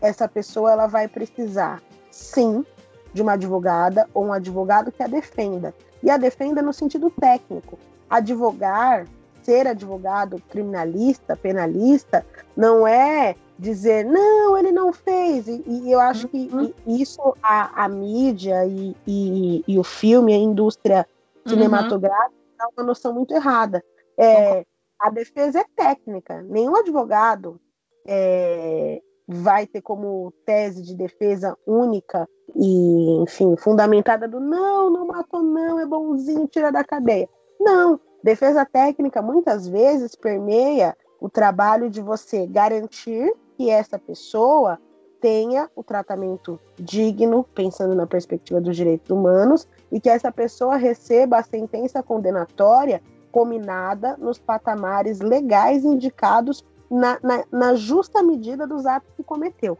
essa 0.00 0.26
pessoa 0.26 0.72
ela 0.72 0.86
vai 0.86 1.06
precisar, 1.06 1.82
sim, 2.10 2.64
de 3.12 3.22
uma 3.22 3.32
advogada 3.32 4.08
ou 4.14 4.26
um 4.26 4.32
advogado 4.32 4.92
que 4.92 5.02
a 5.02 5.06
defenda. 5.06 5.74
E 6.02 6.10
a 6.10 6.16
defenda 6.16 6.62
no 6.62 6.72
sentido 6.72 7.10
técnico. 7.10 7.78
Advogar, 8.08 9.06
ser 9.42 9.66
advogado 9.66 10.40
criminalista, 10.50 11.36
penalista, 11.36 12.24
não 12.56 12.86
é 12.86 13.34
dizer, 13.58 14.04
não, 14.04 14.58
ele 14.58 14.72
não 14.72 14.92
fez. 14.92 15.46
E, 15.46 15.62
e 15.66 15.92
eu 15.92 16.00
acho 16.00 16.28
que 16.28 16.48
uhum. 16.52 16.72
isso 16.86 17.36
a, 17.42 17.84
a 17.84 17.88
mídia 17.88 18.66
e, 18.66 18.96
e, 19.06 19.64
e, 19.66 19.78
o 19.78 19.84
filme, 19.84 20.34
a 20.34 20.38
indústria 20.38 21.06
uhum. 21.44 21.52
cinematográfica, 21.52 22.30
uhum. 22.30 22.56
dá 22.58 22.68
uma 22.76 22.86
noção 22.86 23.12
muito 23.12 23.32
errada. 23.34 23.82
É, 24.18 24.64
a 24.98 25.10
defesa 25.10 25.60
é 25.60 25.64
técnica. 25.76 26.42
Nenhum 26.42 26.76
advogado 26.76 27.60
é, 28.06 29.00
vai 29.26 29.66
ter 29.66 29.80
como 29.80 30.32
tese 30.44 30.82
de 30.82 30.94
defesa 30.94 31.56
única 31.66 32.28
e, 32.54 33.22
enfim, 33.22 33.56
fundamentada 33.56 34.28
do 34.28 34.40
não, 34.40 34.90
não 34.90 35.06
matou, 35.06 35.42
não, 35.42 35.78
é 35.78 35.86
bonzinho, 35.86 36.46
tira 36.46 36.70
da 36.70 36.84
cadeia. 36.84 37.28
Não, 37.58 37.98
defesa 38.22 38.64
técnica 38.64 39.22
muitas 39.22 39.66
vezes 39.68 40.14
permeia 40.14 40.96
o 41.20 41.28
trabalho 41.28 41.88
de 41.88 42.00
você 42.00 42.46
garantir 42.46 43.32
que 43.56 43.70
essa 43.70 43.98
pessoa 43.98 44.78
tenha 45.20 45.70
o 45.76 45.84
tratamento 45.84 46.58
digno, 46.76 47.44
pensando 47.54 47.94
na 47.94 48.06
perspectiva 48.08 48.60
dos 48.60 48.76
direitos 48.76 49.08
humanos, 49.08 49.68
e 49.90 50.00
que 50.00 50.08
essa 50.08 50.32
pessoa 50.32 50.76
receba 50.76 51.38
a 51.38 51.42
sentença 51.44 52.02
condenatória 52.02 53.00
combinada 53.30 54.16
nos 54.18 54.38
patamares 54.38 55.20
legais 55.20 55.84
indicados 55.84 56.64
na, 56.90 57.18
na, 57.22 57.44
na 57.50 57.74
justa 57.74 58.22
medida 58.22 58.66
dos 58.66 58.84
atos 58.84 59.10
que 59.16 59.22
cometeu. 59.22 59.78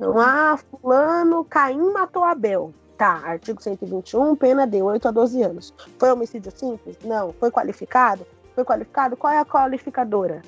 Então, 0.00 0.18
ah, 0.18 0.56
fulano, 0.56 1.44
Caim 1.44 1.92
matou 1.92 2.24
Abel. 2.24 2.72
Tá, 2.96 3.20
artigo 3.22 3.62
121, 3.62 4.34
pena 4.34 4.66
de 4.66 4.80
8 4.80 5.08
a 5.08 5.10
12 5.10 5.42
anos. 5.42 5.74
Foi 5.98 6.10
homicídio 6.10 6.50
simples? 6.50 6.96
Não. 7.04 7.34
Foi 7.34 7.50
qualificado? 7.50 8.26
Foi 8.54 8.64
qualificado? 8.64 9.14
Qual 9.14 9.30
é 9.30 9.36
a 9.36 9.44
qualificadora? 9.44 10.40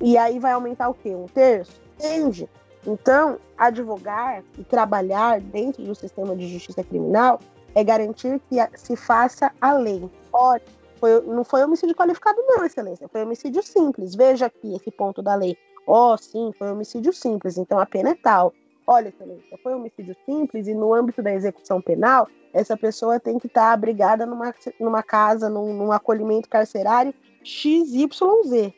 E 0.00 0.16
aí 0.16 0.38
vai 0.38 0.52
aumentar 0.52 0.88
o 0.88 0.94
quê? 0.94 1.14
Um 1.14 1.26
terço? 1.26 1.78
Entende? 1.98 2.48
Então, 2.86 3.38
advogar 3.58 4.42
e 4.58 4.64
trabalhar 4.64 5.42
dentro 5.42 5.84
do 5.84 5.94
sistema 5.94 6.34
de 6.34 6.48
justiça 6.48 6.82
criminal 6.82 7.38
é 7.74 7.84
garantir 7.84 8.40
que 8.48 8.56
se 8.78 8.96
faça 8.96 9.52
a 9.60 9.74
lei. 9.74 10.10
Olha, 10.32 10.62
foi, 10.98 11.20
não 11.20 11.44
foi 11.44 11.62
homicídio 11.62 11.94
qualificado, 11.94 12.38
não, 12.46 12.64
excelência. 12.64 13.06
Foi 13.08 13.22
homicídio 13.22 13.62
simples. 13.62 14.14
Veja 14.14 14.46
aqui 14.46 14.74
esse 14.74 14.90
ponto 14.90 15.20
da 15.20 15.34
lei. 15.34 15.54
Oh, 15.86 16.16
sim, 16.16 16.50
foi 16.58 16.70
homicídio 16.70 17.12
simples, 17.12 17.58
então 17.58 17.78
a 17.78 17.84
pena 17.84 18.10
é 18.10 18.14
tal. 18.14 18.54
Olha, 18.86 19.08
excelência, 19.08 19.58
foi 19.62 19.74
homicídio 19.74 20.16
simples 20.24 20.68
e 20.68 20.74
no 20.74 20.94
âmbito 20.94 21.20
da 21.20 21.34
execução 21.34 21.80
penal, 21.80 22.28
essa 22.52 22.76
pessoa 22.76 23.18
tem 23.18 23.36
que 23.36 23.48
estar 23.48 23.72
abrigada 23.72 24.24
numa, 24.24 24.54
numa 24.78 25.02
casa, 25.02 25.50
num, 25.50 25.74
num 25.74 25.90
acolhimento 25.90 26.48
carcerário 26.48 27.12
XYZ. 27.42 28.72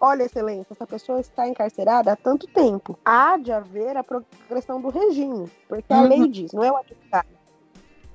Olha, 0.00 0.22
excelência, 0.22 0.72
essa 0.72 0.86
pessoa 0.86 1.20
está 1.20 1.48
encarcerada 1.48 2.12
há 2.12 2.16
tanto 2.16 2.46
tempo. 2.46 2.96
Há 3.04 3.36
de 3.36 3.50
haver 3.50 3.96
a 3.96 4.04
progressão 4.04 4.80
do 4.80 4.88
regime, 4.88 5.50
porque 5.68 5.92
uhum. 5.92 5.98
a 5.98 6.02
lei 6.02 6.28
diz, 6.28 6.52
não 6.52 6.62
é 6.62 6.70
o 6.70 6.76
advogado. 6.76 7.28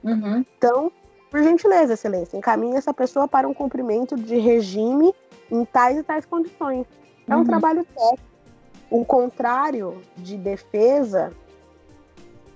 Uhum. 0.03 0.45
Então, 0.57 0.91
por 1.29 1.43
gentileza, 1.43 1.93
excelência, 1.93 2.37
encaminhe 2.37 2.77
essa 2.77 2.93
pessoa 2.93 3.27
para 3.27 3.47
um 3.47 3.53
cumprimento 3.53 4.15
de 4.15 4.37
regime 4.37 5.13
em 5.51 5.65
tais 5.65 5.97
e 5.97 6.03
tais 6.03 6.25
condições. 6.25 6.87
É 7.27 7.35
um 7.35 7.39
uhum. 7.39 7.45
trabalho 7.45 7.85
técnico 7.85 8.34
o 8.89 9.03
contrário 9.03 10.01
de 10.17 10.37
defesa 10.37 11.33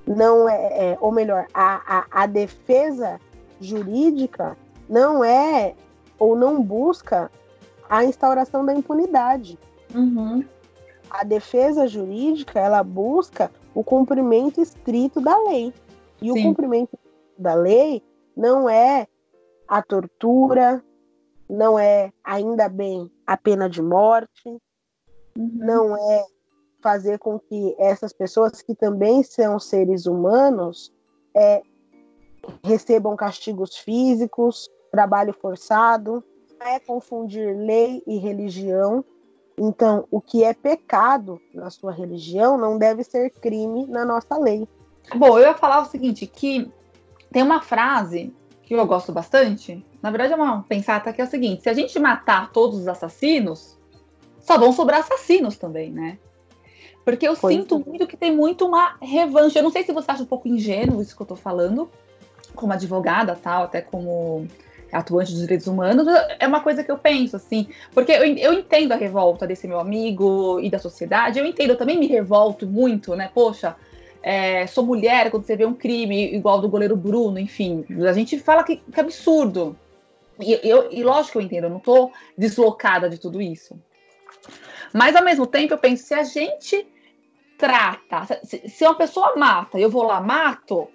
não 0.06 0.50
é, 0.50 0.92
é 0.92 0.98
ou 1.00 1.12
melhor, 1.12 1.46
a, 1.54 2.00
a, 2.00 2.24
a 2.24 2.26
defesa 2.26 3.20
jurídica 3.60 4.58
não 4.88 5.24
é 5.24 5.76
ou 6.18 6.36
não 6.36 6.62
busca 6.62 7.32
a 7.90 8.04
instauração 8.04 8.66
da 8.66 8.74
impunidade. 8.74 9.58
Uhum. 9.94 10.44
A 11.10 11.24
defesa 11.24 11.88
jurídica 11.88 12.60
ela 12.60 12.84
busca 12.84 13.52
o 13.74 13.84
cumprimento 13.84 14.62
estrito 14.62 15.22
da 15.22 15.38
lei. 15.44 15.74
E 16.22 16.32
Sim. 16.32 16.40
o 16.40 16.44
cumprimento 16.44 16.98
da 17.38 17.54
lei 17.54 18.04
não 18.36 18.70
é 18.70 19.08
a 19.68 19.82
tortura, 19.82 20.84
não 21.50 21.80
é 21.80 22.12
ainda 22.24 22.68
bem 22.68 23.12
a 23.26 23.38
pena 23.38 23.70
de 23.70 23.82
morte, 23.82 24.60
Uhum. 25.40 25.52
Não 25.54 25.96
é 25.96 26.26
fazer 26.82 27.18
com 27.18 27.40
que 27.40 27.76
essas 27.80 28.12
pessoas 28.12 28.62
que 28.62 28.76
também 28.76 29.24
são 29.24 29.58
seres 29.58 30.06
humanos 30.06 30.94
é, 31.34 31.62
recebam 32.62 33.16
castigos 33.16 33.78
físicos, 33.78 34.70
trabalho 34.92 35.34
forçado, 35.34 36.22
não 36.60 36.68
é 36.68 36.80
confundir 36.80 37.56
lei 37.56 38.04
e 38.06 38.18
religião. 38.18 39.04
Então, 39.58 40.06
o 40.12 40.20
que 40.20 40.44
é 40.44 40.54
pecado 40.54 41.40
na 41.54 41.70
sua 41.70 41.92
religião 41.92 42.58
não 42.58 42.78
deve 42.78 43.04
ser 43.04 43.30
crime 43.30 43.86
na 43.88 44.04
nossa 44.04 44.38
lei. 44.38 44.68
Bom, 45.16 45.38
eu 45.38 45.48
ia 45.48 45.54
falar 45.54 45.82
o 45.82 45.86
seguinte, 45.86 46.28
que 46.28 46.70
tem 47.32 47.44
uma 47.44 47.62
frase 47.62 48.34
que 48.64 48.74
eu 48.74 48.86
gosto 48.86 49.12
bastante. 49.12 49.86
Na 50.02 50.12
verdade, 50.12 50.34
é 50.34 50.36
uma 50.36 50.64
pensata 50.64 51.12
que 51.12 51.22
é 51.22 51.24
o 51.24 51.30
seguinte: 51.30 51.64
se 51.64 51.70
a 51.70 51.74
gente 51.74 51.98
matar 52.00 52.52
todos 52.52 52.80
os 52.80 52.88
assassinos, 52.88 53.79
só 54.50 54.58
vão 54.58 54.74
sobrar 54.74 55.02
assassinos 55.02 55.58
também, 55.58 55.92
né? 55.92 56.18
Porque 57.06 57.28
eu 57.28 57.36
pois 57.36 57.56
sinto 57.56 57.76
é. 57.76 57.88
muito 57.88 58.08
que 58.08 58.18
tem 58.18 58.36
muito 58.36 58.66
uma 58.66 58.96
revanche. 59.00 59.60
Eu 59.60 59.62
não 59.62 59.70
sei 59.70 59.84
se 59.84 59.94
você 59.94 60.10
acha 60.10 60.24
um 60.24 60.26
pouco 60.26 60.48
ingênuo 60.48 61.04
isso 61.04 61.16
que 61.16 61.22
eu 61.22 61.28
tô 61.28 61.36
falando, 61.36 61.88
como 62.56 62.74
advogada, 62.74 63.36
tal, 63.36 63.66
até 63.66 63.80
como 63.80 64.48
atuante 64.92 65.34
dos 65.34 65.42
direitos 65.42 65.68
humanos, 65.68 66.08
é 66.40 66.48
uma 66.48 66.62
coisa 66.62 66.84
que 66.84 66.90
eu 66.90 66.98
penso, 66.98 67.36
assim, 67.36 67.68
porque 67.94 68.12
eu, 68.12 68.24
eu 68.24 68.54
entendo 68.54 68.92
a 68.92 68.96
revolta 68.96 69.46
desse 69.46 69.68
meu 69.68 69.80
amigo 69.80 70.60
e 70.60 70.68
da 70.68 70.80
sociedade, 70.80 71.38
eu 71.38 71.46
entendo, 71.46 71.70
eu 71.70 71.78
também 71.78 72.00
me 72.00 72.08
revolto 72.08 72.66
muito, 72.66 73.16
né? 73.16 73.30
Poxa, 73.32 73.76
é, 74.24 74.66
sou 74.66 74.84
mulher, 74.84 75.30
quando 75.30 75.44
você 75.44 75.56
vê 75.56 75.64
um 75.64 75.76
crime 75.76 76.34
igual 76.34 76.60
do 76.60 76.68
goleiro 76.68 76.96
Bruno, 76.96 77.38
enfim, 77.38 77.86
a 78.04 78.14
gente 78.14 78.40
fala 78.40 78.64
que, 78.64 78.78
que 78.78 79.00
absurdo. 79.00 79.78
E, 80.40 80.60
eu, 80.64 80.92
e 80.92 81.04
lógico 81.04 81.34
que 81.34 81.38
eu 81.38 81.42
entendo, 81.44 81.66
eu 81.66 81.70
não 81.70 81.80
tô 81.80 82.12
deslocada 82.36 83.08
de 83.08 83.20
tudo 83.20 83.40
isso. 83.40 83.80
Mas 84.94 85.16
ao 85.16 85.24
mesmo 85.24 85.46
tempo 85.46 85.74
eu 85.74 85.78
penso, 85.78 86.04
se 86.04 86.14
a 86.14 86.24
gente 86.24 86.88
trata, 87.58 88.40
se, 88.44 88.84
uma 88.86 88.96
pessoa 88.96 89.36
mata 89.36 89.78
eu 89.78 89.90
vou 89.90 90.04
lá, 90.04 90.22
mato, 90.22 90.88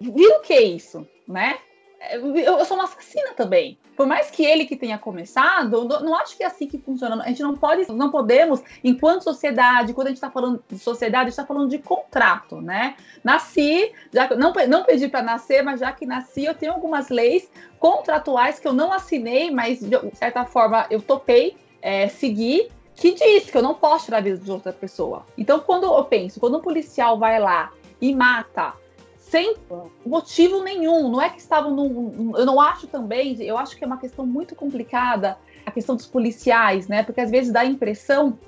vira 0.00 0.38
o 0.38 0.40
que 0.40 0.54
é 0.54 0.62
isso, 0.62 1.06
né? 1.26 1.58
Eu, 2.12 2.34
eu, 2.36 2.64
sou 2.64 2.76
uma 2.76 2.84
assassina 2.84 3.32
também. 3.34 3.76
Por 3.96 4.06
mais 4.06 4.30
que 4.30 4.44
ele 4.44 4.64
que 4.64 4.76
tenha 4.76 4.96
começado, 4.96 5.84
não, 5.84 6.00
não 6.00 6.14
acho 6.14 6.36
que 6.36 6.44
é 6.44 6.46
assim 6.46 6.68
que 6.68 6.78
funciona. 6.78 7.20
A 7.20 7.26
gente 7.26 7.42
não 7.42 7.56
pode, 7.56 7.90
não 7.90 8.12
podemos, 8.12 8.62
enquanto 8.84 9.24
sociedade, 9.24 9.92
quando 9.92 10.06
a 10.06 10.10
gente 10.10 10.18
está 10.18 10.30
falando 10.30 10.62
de 10.68 10.78
sociedade, 10.78 11.22
a 11.22 11.24
gente 11.24 11.32
está 11.32 11.44
falando 11.44 11.68
de 11.68 11.78
contrato, 11.78 12.60
né? 12.60 12.94
Nasci, 13.24 13.92
já 14.12 14.28
não, 14.36 14.52
não 14.68 14.84
pedi 14.84 15.08
para 15.08 15.22
nascer, 15.22 15.62
mas 15.62 15.80
já 15.80 15.90
que 15.90 16.06
nasci, 16.06 16.44
eu 16.44 16.54
tenho 16.54 16.72
algumas 16.72 17.08
leis 17.08 17.50
contratuais 17.80 18.60
que 18.60 18.68
eu 18.68 18.72
não 18.72 18.92
assinei, 18.92 19.50
mas 19.50 19.80
de 19.80 19.98
certa 20.16 20.44
forma 20.44 20.86
eu 20.88 21.02
topei 21.02 21.56
é, 21.82 22.06
seguir 22.06 22.70
que 22.98 23.14
diz 23.14 23.48
que 23.48 23.56
eu 23.56 23.62
não 23.62 23.74
posso 23.74 24.06
tirar 24.06 24.18
a 24.18 24.20
vida 24.20 24.36
de 24.36 24.50
outra 24.50 24.72
pessoa. 24.72 25.24
Então, 25.36 25.60
quando 25.60 25.84
eu 25.84 26.04
penso, 26.04 26.40
quando 26.40 26.58
um 26.58 26.60
policial 26.60 27.16
vai 27.18 27.38
lá 27.38 27.72
e 28.00 28.14
mata 28.14 28.74
sem 29.16 29.54
motivo 30.04 30.62
nenhum, 30.62 31.08
não 31.08 31.22
é 31.22 31.30
que 31.30 31.38
estavam 31.38 31.74
num. 31.74 32.36
Eu 32.36 32.44
não 32.44 32.60
acho 32.60 32.86
também, 32.86 33.40
eu 33.42 33.56
acho 33.56 33.76
que 33.76 33.84
é 33.84 33.86
uma 33.86 33.98
questão 33.98 34.26
muito 34.26 34.56
complicada 34.56 35.38
a 35.64 35.70
questão 35.70 35.94
dos 35.94 36.06
policiais, 36.06 36.88
né? 36.88 37.02
Porque 37.02 37.20
às 37.20 37.30
vezes 37.30 37.52
dá 37.52 37.60
a 37.60 37.66
impressão 37.66 38.38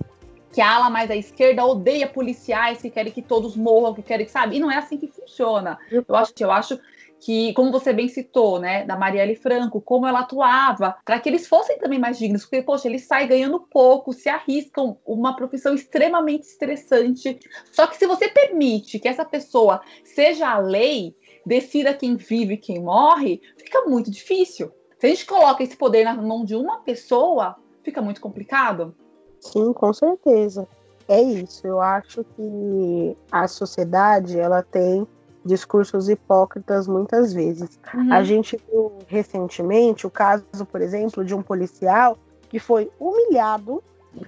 que 0.52 0.60
a 0.60 0.74
ala 0.74 0.90
mais 0.90 1.08
da 1.08 1.14
esquerda 1.14 1.64
odeia 1.64 2.08
policiais 2.08 2.80
que 2.80 2.90
querem 2.90 3.12
que 3.12 3.22
todos 3.22 3.54
morram, 3.54 3.94
que 3.94 4.02
querem 4.02 4.26
que 4.26 4.32
sabe, 4.32 4.56
e 4.56 4.58
não 4.58 4.70
é 4.70 4.78
assim 4.78 4.96
que 4.96 5.06
funciona. 5.06 5.78
Eu 5.90 6.04
acho, 6.16 6.32
eu 6.40 6.50
acho 6.50 6.80
que, 7.20 7.52
como 7.52 7.70
você 7.70 7.92
bem 7.92 8.08
citou, 8.08 8.58
né, 8.58 8.84
da 8.84 8.96
Marielle 8.96 9.36
Franco, 9.36 9.80
como 9.80 10.06
ela 10.06 10.20
atuava, 10.20 10.96
para 11.04 11.20
que 11.20 11.28
eles 11.28 11.46
fossem 11.46 11.78
também 11.78 11.98
mais 11.98 12.18
dignos, 12.18 12.42
porque, 12.42 12.62
poxa, 12.62 12.88
eles 12.88 13.04
saem 13.04 13.28
ganhando 13.28 13.60
pouco, 13.60 14.12
se 14.12 14.28
arriscam, 14.28 14.96
uma 15.06 15.36
profissão 15.36 15.74
extremamente 15.74 16.44
estressante. 16.44 17.38
Só 17.70 17.86
que 17.86 17.96
se 17.96 18.06
você 18.06 18.28
permite 18.28 18.98
que 18.98 19.08
essa 19.08 19.24
pessoa 19.24 19.82
seja 20.02 20.48
a 20.48 20.58
lei, 20.58 21.14
decida 21.44 21.94
quem 21.94 22.16
vive 22.16 22.54
e 22.54 22.58
quem 22.58 22.80
morre, 22.80 23.40
fica 23.58 23.82
muito 23.82 24.10
difícil. 24.10 24.72
Se 24.98 25.06
a 25.06 25.10
gente 25.10 25.26
coloca 25.26 25.62
esse 25.62 25.76
poder 25.76 26.04
na 26.04 26.14
mão 26.14 26.44
de 26.44 26.56
uma 26.56 26.80
pessoa, 26.80 27.56
fica 27.82 28.00
muito 28.00 28.20
complicado. 28.20 28.94
Sim, 29.40 29.72
com 29.72 29.92
certeza. 29.92 30.66
É 31.08 31.20
isso. 31.20 31.66
Eu 31.66 31.80
acho 31.80 32.24
que 32.24 33.16
a 33.32 33.48
sociedade 33.48 34.38
ela 34.38 34.62
tem 34.62 35.06
discursos 35.44 36.08
hipócritas 36.08 36.86
muitas 36.86 37.32
vezes. 37.32 37.78
Uhum. 37.94 38.12
A 38.12 38.22
gente 38.22 38.60
viu 38.70 38.92
recentemente 39.06 40.06
o 40.06 40.10
caso, 40.10 40.44
por 40.70 40.80
exemplo, 40.80 41.24
de 41.24 41.34
um 41.34 41.42
policial 41.42 42.18
que 42.48 42.58
foi 42.58 42.90
humilhado, 42.98 43.82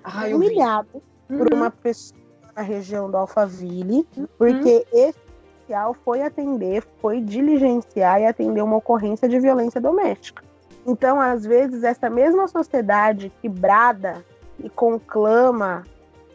ah, 0.04 0.26
humilhado 0.26 1.02
uhum. 1.28 1.38
por 1.38 1.52
uma 1.52 1.70
pessoa 1.70 2.20
na 2.54 2.62
região 2.62 3.10
do 3.10 3.16
Alphaville, 3.16 4.06
uhum. 4.16 4.28
porque 4.38 4.86
esse 4.92 5.18
policial 5.18 5.94
foi 6.04 6.22
atender, 6.22 6.84
foi 7.00 7.20
diligenciar 7.20 8.20
e 8.20 8.26
atender 8.26 8.62
uma 8.62 8.76
ocorrência 8.76 9.28
de 9.28 9.38
violência 9.38 9.80
doméstica. 9.80 10.42
Então, 10.86 11.20
às 11.20 11.44
vezes, 11.44 11.84
essa 11.84 12.10
mesma 12.10 12.48
sociedade 12.48 13.32
que 13.40 13.48
brada 13.48 14.24
e 14.58 14.68
conclama 14.68 15.84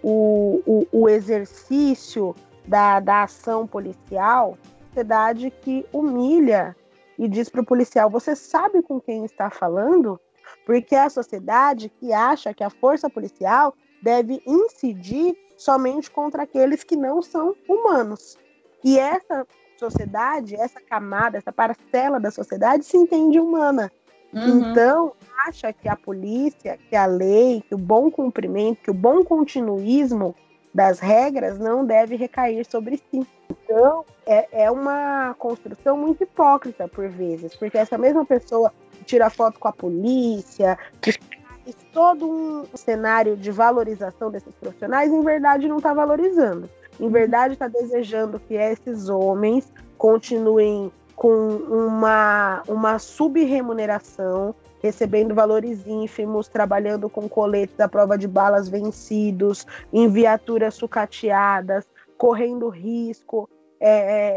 o, 0.01 0.61
o, 0.65 0.87
o 0.91 1.09
exercício 1.09 2.33
da, 2.67 2.99
da 2.99 3.23
ação 3.23 3.65
policial, 3.65 4.57
sociedade 4.87 5.51
que 5.61 5.85
humilha 5.93 6.75
e 7.17 7.27
diz 7.27 7.49
para 7.49 7.61
o 7.61 7.65
policial: 7.65 8.09
você 8.09 8.35
sabe 8.35 8.81
com 8.81 8.99
quem 8.99 9.25
está 9.25 9.49
falando? 9.49 10.19
Porque 10.65 10.95
é 10.95 11.03
a 11.03 11.09
sociedade 11.09 11.89
que 11.89 12.13
acha 12.13 12.53
que 12.53 12.63
a 12.63 12.69
força 12.69 13.09
policial 13.09 13.73
deve 14.01 14.41
incidir 14.45 15.35
somente 15.57 16.09
contra 16.09 16.43
aqueles 16.43 16.83
que 16.83 16.95
não 16.95 17.21
são 17.21 17.55
humanos. 17.67 18.37
E 18.83 18.97
essa 18.97 19.45
sociedade, 19.77 20.55
essa 20.55 20.79
camada, 20.81 21.37
essa 21.37 21.51
parcela 21.51 22.19
da 22.19 22.31
sociedade 22.31 22.85
se 22.85 22.97
entende 22.97 23.39
humana. 23.39 23.91
Uhum. 24.33 24.71
Então, 24.71 25.13
acha 25.47 25.71
que 25.71 25.87
a 25.87 25.95
polícia, 25.95 26.77
que 26.89 26.95
a 26.95 27.05
lei, 27.05 27.63
que 27.67 27.75
o 27.75 27.77
bom 27.77 28.11
cumprimento, 28.11 28.81
que 28.81 28.91
o 28.91 28.93
bom 28.93 29.23
continuismo 29.23 30.35
das 30.77 30.99
regras 30.99 31.57
não 31.57 31.83
deve 31.83 32.15
recair 32.15 32.63
sobre 32.63 32.97
si. 32.97 33.25
Então, 33.49 34.05
é, 34.27 34.65
é 34.65 34.69
uma 34.69 35.33
construção 35.39 35.97
muito 35.97 36.21
hipócrita 36.21 36.87
por 36.87 37.09
vezes, 37.09 37.55
porque 37.55 37.79
essa 37.79 37.97
mesma 37.97 38.23
pessoa 38.23 38.71
tira 39.03 39.27
foto 39.31 39.59
com 39.59 39.67
a 39.67 39.73
polícia, 39.73 40.77
que 41.01 41.13
faz 41.13 41.75
todo 41.91 42.29
um 42.29 42.65
cenário 42.75 43.35
de 43.35 43.49
valorização 43.49 44.29
desses 44.29 44.53
profissionais, 44.53 45.11
em 45.11 45.23
verdade 45.23 45.67
não 45.67 45.77
está 45.77 45.95
valorizando. 45.95 46.69
Em 46.99 47.09
verdade 47.09 47.53
está 47.53 47.67
desejando 47.67 48.39
que 48.39 48.53
esses 48.53 49.09
homens 49.09 49.73
continuem 49.97 50.91
com 51.15 51.55
uma, 51.57 52.61
uma 52.67 52.99
subremuneração, 52.99 54.53
recebendo 54.87 55.35
valores 55.35 55.85
ínfimos, 55.85 56.47
trabalhando 56.47 57.09
com 57.09 57.27
coletes 57.27 57.79
à 57.79 57.87
prova 57.87 58.17
de 58.17 58.27
balas 58.27 58.69
vencidos, 58.69 59.65
em 59.91 60.07
viaturas 60.07 60.75
sucateadas, 60.75 61.85
correndo 62.17 62.69
risco 62.69 63.49
é, 63.79 63.89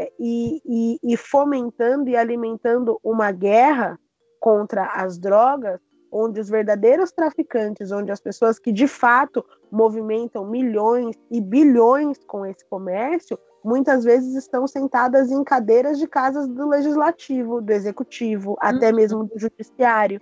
é, 0.03 0.11
e, 0.19 0.61
e, 0.65 1.13
e 1.13 1.17
fomentando 1.17 2.09
e 2.09 2.15
alimentando 2.15 2.99
uma 3.03 3.31
guerra 3.31 3.99
contra 4.39 4.85
as 4.85 5.17
drogas, 5.17 5.79
onde 6.11 6.39
os 6.39 6.49
verdadeiros 6.49 7.11
traficantes, 7.11 7.91
onde 7.91 8.11
as 8.11 8.19
pessoas 8.19 8.59
que 8.59 8.71
de 8.71 8.87
fato 8.87 9.43
movimentam 9.71 10.45
milhões 10.45 11.15
e 11.31 11.39
bilhões 11.39 12.17
com 12.25 12.45
esse 12.45 12.65
comércio, 12.65 13.39
muitas 13.63 14.03
vezes 14.03 14.35
estão 14.35 14.67
sentadas 14.67 15.31
em 15.31 15.43
cadeiras 15.43 15.97
de 15.97 16.07
casas 16.07 16.47
do 16.47 16.67
legislativo, 16.67 17.61
do 17.61 17.71
executivo, 17.71 18.57
até 18.59 18.89
uhum. 18.89 18.95
mesmo 18.95 19.23
do 19.23 19.39
judiciário. 19.39 20.19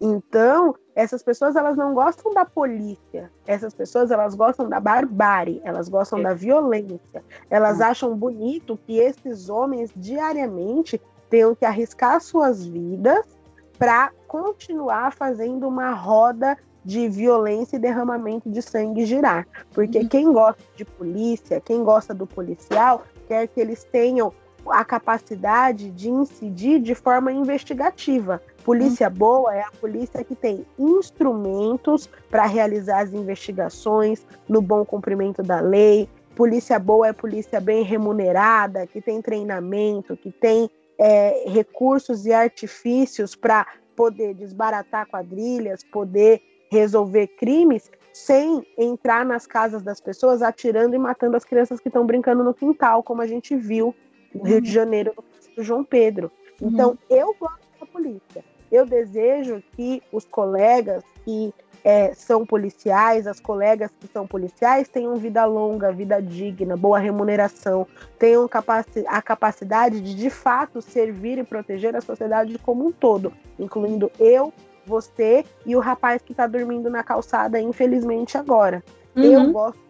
Então, 0.00 0.74
essas 0.94 1.22
pessoas 1.22 1.56
elas 1.56 1.76
não 1.76 1.94
gostam 1.94 2.32
da 2.32 2.44
polícia. 2.44 3.30
Essas 3.46 3.74
pessoas 3.74 4.10
elas 4.10 4.34
gostam 4.34 4.68
da 4.68 4.80
barbárie, 4.80 5.60
elas 5.64 5.88
gostam 5.88 6.18
é. 6.20 6.22
da 6.22 6.34
violência. 6.34 7.24
Elas 7.50 7.78
uhum. 7.78 7.84
acham 7.84 8.16
bonito 8.16 8.78
que 8.86 8.98
esses 8.98 9.48
homens 9.48 9.90
diariamente 9.96 11.00
tenham 11.28 11.54
que 11.54 11.64
arriscar 11.64 12.20
suas 12.20 12.66
vidas 12.66 13.24
para 13.78 14.10
continuar 14.26 15.12
fazendo 15.12 15.68
uma 15.68 15.92
roda 15.92 16.56
de 16.84 17.08
violência 17.08 17.76
e 17.76 17.80
derramamento 17.80 18.48
de 18.48 18.62
sangue 18.62 19.04
girar. 19.04 19.46
Porque 19.72 19.98
uhum. 19.98 20.08
quem 20.08 20.32
gosta 20.32 20.62
de 20.76 20.84
polícia, 20.84 21.60
quem 21.60 21.82
gosta 21.82 22.14
do 22.14 22.26
policial, 22.26 23.02
quer 23.26 23.48
que 23.48 23.60
eles 23.60 23.84
tenham 23.84 24.32
a 24.70 24.84
capacidade 24.84 25.90
de 25.90 26.08
incidir 26.08 26.80
de 26.80 26.94
forma 26.94 27.32
investigativa. 27.32 28.40
Polícia 28.66 29.08
boa 29.08 29.54
é 29.54 29.60
a 29.60 29.70
polícia 29.80 30.24
que 30.24 30.34
tem 30.34 30.66
instrumentos 30.76 32.08
para 32.28 32.46
realizar 32.46 33.02
as 33.02 33.12
investigações 33.12 34.26
no 34.48 34.60
bom 34.60 34.84
cumprimento 34.84 35.40
da 35.40 35.60
lei. 35.60 36.08
Polícia 36.34 36.76
boa 36.76 37.06
é 37.06 37.12
polícia 37.12 37.60
bem 37.60 37.84
remunerada, 37.84 38.84
que 38.84 39.00
tem 39.00 39.22
treinamento, 39.22 40.16
que 40.16 40.32
tem 40.32 40.68
é, 40.98 41.48
recursos 41.48 42.26
e 42.26 42.32
artifícios 42.32 43.36
para 43.36 43.64
poder 43.94 44.34
desbaratar 44.34 45.06
quadrilhas, 45.06 45.84
poder 45.84 46.42
resolver 46.68 47.28
crimes 47.38 47.88
sem 48.12 48.66
entrar 48.76 49.24
nas 49.24 49.46
casas 49.46 49.80
das 49.80 50.00
pessoas 50.00 50.42
atirando 50.42 50.96
e 50.96 50.98
matando 50.98 51.36
as 51.36 51.44
crianças 51.44 51.78
que 51.78 51.86
estão 51.86 52.04
brincando 52.04 52.42
no 52.42 52.52
quintal, 52.52 53.00
como 53.04 53.22
a 53.22 53.28
gente 53.28 53.54
viu 53.54 53.94
no. 54.34 54.42
Rio 54.42 54.60
de 54.60 54.70
uhum. 54.70 54.74
Janeiro, 54.74 55.14
no 55.56 55.62
João 55.62 55.84
Pedro. 55.84 56.32
Então, 56.60 56.90
uhum. 56.90 56.96
eu 57.08 57.32
gosto 57.38 57.60
da 57.78 57.86
polícia. 57.86 58.55
Eu 58.76 58.84
desejo 58.84 59.62
que 59.74 60.02
os 60.12 60.26
colegas 60.26 61.02
que 61.24 61.50
é, 61.82 62.12
são 62.12 62.44
policiais, 62.44 63.26
as 63.26 63.40
colegas 63.40 63.90
que 63.98 64.06
são 64.06 64.26
policiais 64.26 64.86
tenham 64.86 65.16
vida 65.16 65.46
longa, 65.46 65.90
vida 65.90 66.20
digna, 66.20 66.76
boa 66.76 66.98
remuneração, 66.98 67.86
tenham 68.18 68.46
capaci 68.46 69.02
a 69.06 69.22
capacidade 69.22 69.98
de 70.02 70.14
de 70.14 70.28
fato 70.28 70.82
servir 70.82 71.38
e 71.38 71.42
proteger 71.42 71.96
a 71.96 72.02
sociedade 72.02 72.58
como 72.58 72.86
um 72.86 72.92
todo, 72.92 73.32
incluindo 73.58 74.12
eu, 74.20 74.52
você 74.84 75.42
e 75.64 75.74
o 75.74 75.80
rapaz 75.80 76.20
que 76.20 76.32
está 76.32 76.46
dormindo 76.46 76.90
na 76.90 77.02
calçada, 77.02 77.58
infelizmente, 77.58 78.36
agora. 78.36 78.84
Uhum. 79.16 79.22
Eu 79.22 79.52
gosto 79.52 79.80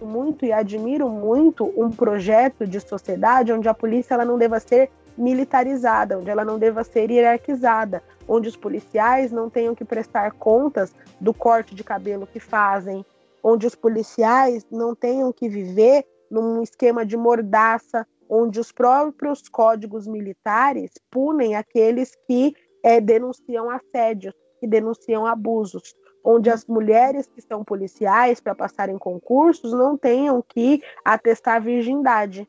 muito 0.00 0.44
e 0.44 0.52
admiro 0.52 1.08
muito 1.08 1.72
um 1.76 1.90
projeto 1.90 2.64
de 2.64 2.78
sociedade 2.78 3.52
onde 3.52 3.68
a 3.68 3.74
polícia 3.74 4.14
ela 4.14 4.24
não 4.24 4.38
deva 4.38 4.60
ser 4.60 4.90
militarizada, 5.18 6.18
onde 6.18 6.30
ela 6.30 6.44
não 6.44 6.58
deva 6.58 6.84
ser 6.84 7.10
hierarquizada, 7.10 8.02
onde 8.26 8.48
os 8.48 8.56
policiais 8.56 9.32
não 9.32 9.50
tenham 9.50 9.74
que 9.74 9.84
prestar 9.84 10.32
contas 10.32 10.94
do 11.20 11.34
corte 11.34 11.74
de 11.74 11.82
cabelo 11.82 12.26
que 12.26 12.38
fazem, 12.38 13.04
onde 13.42 13.66
os 13.66 13.74
policiais 13.74 14.66
não 14.70 14.94
tenham 14.94 15.32
que 15.32 15.48
viver 15.48 16.06
num 16.30 16.62
esquema 16.62 17.04
de 17.04 17.16
mordaça, 17.16 18.06
onde 18.28 18.60
os 18.60 18.70
próprios 18.70 19.48
códigos 19.48 20.06
militares 20.06 20.90
punem 21.10 21.56
aqueles 21.56 22.14
que 22.26 22.54
é, 22.82 23.00
denunciam 23.00 23.70
assédios, 23.70 24.34
que 24.60 24.66
denunciam 24.66 25.26
abusos, 25.26 25.94
onde 26.22 26.50
as 26.50 26.66
mulheres 26.66 27.26
que 27.26 27.40
são 27.40 27.64
policiais 27.64 28.40
para 28.40 28.54
passarem 28.54 28.98
concursos 28.98 29.72
não 29.72 29.96
tenham 29.96 30.42
que 30.46 30.82
atestar 31.04 31.62
virgindade, 31.62 32.46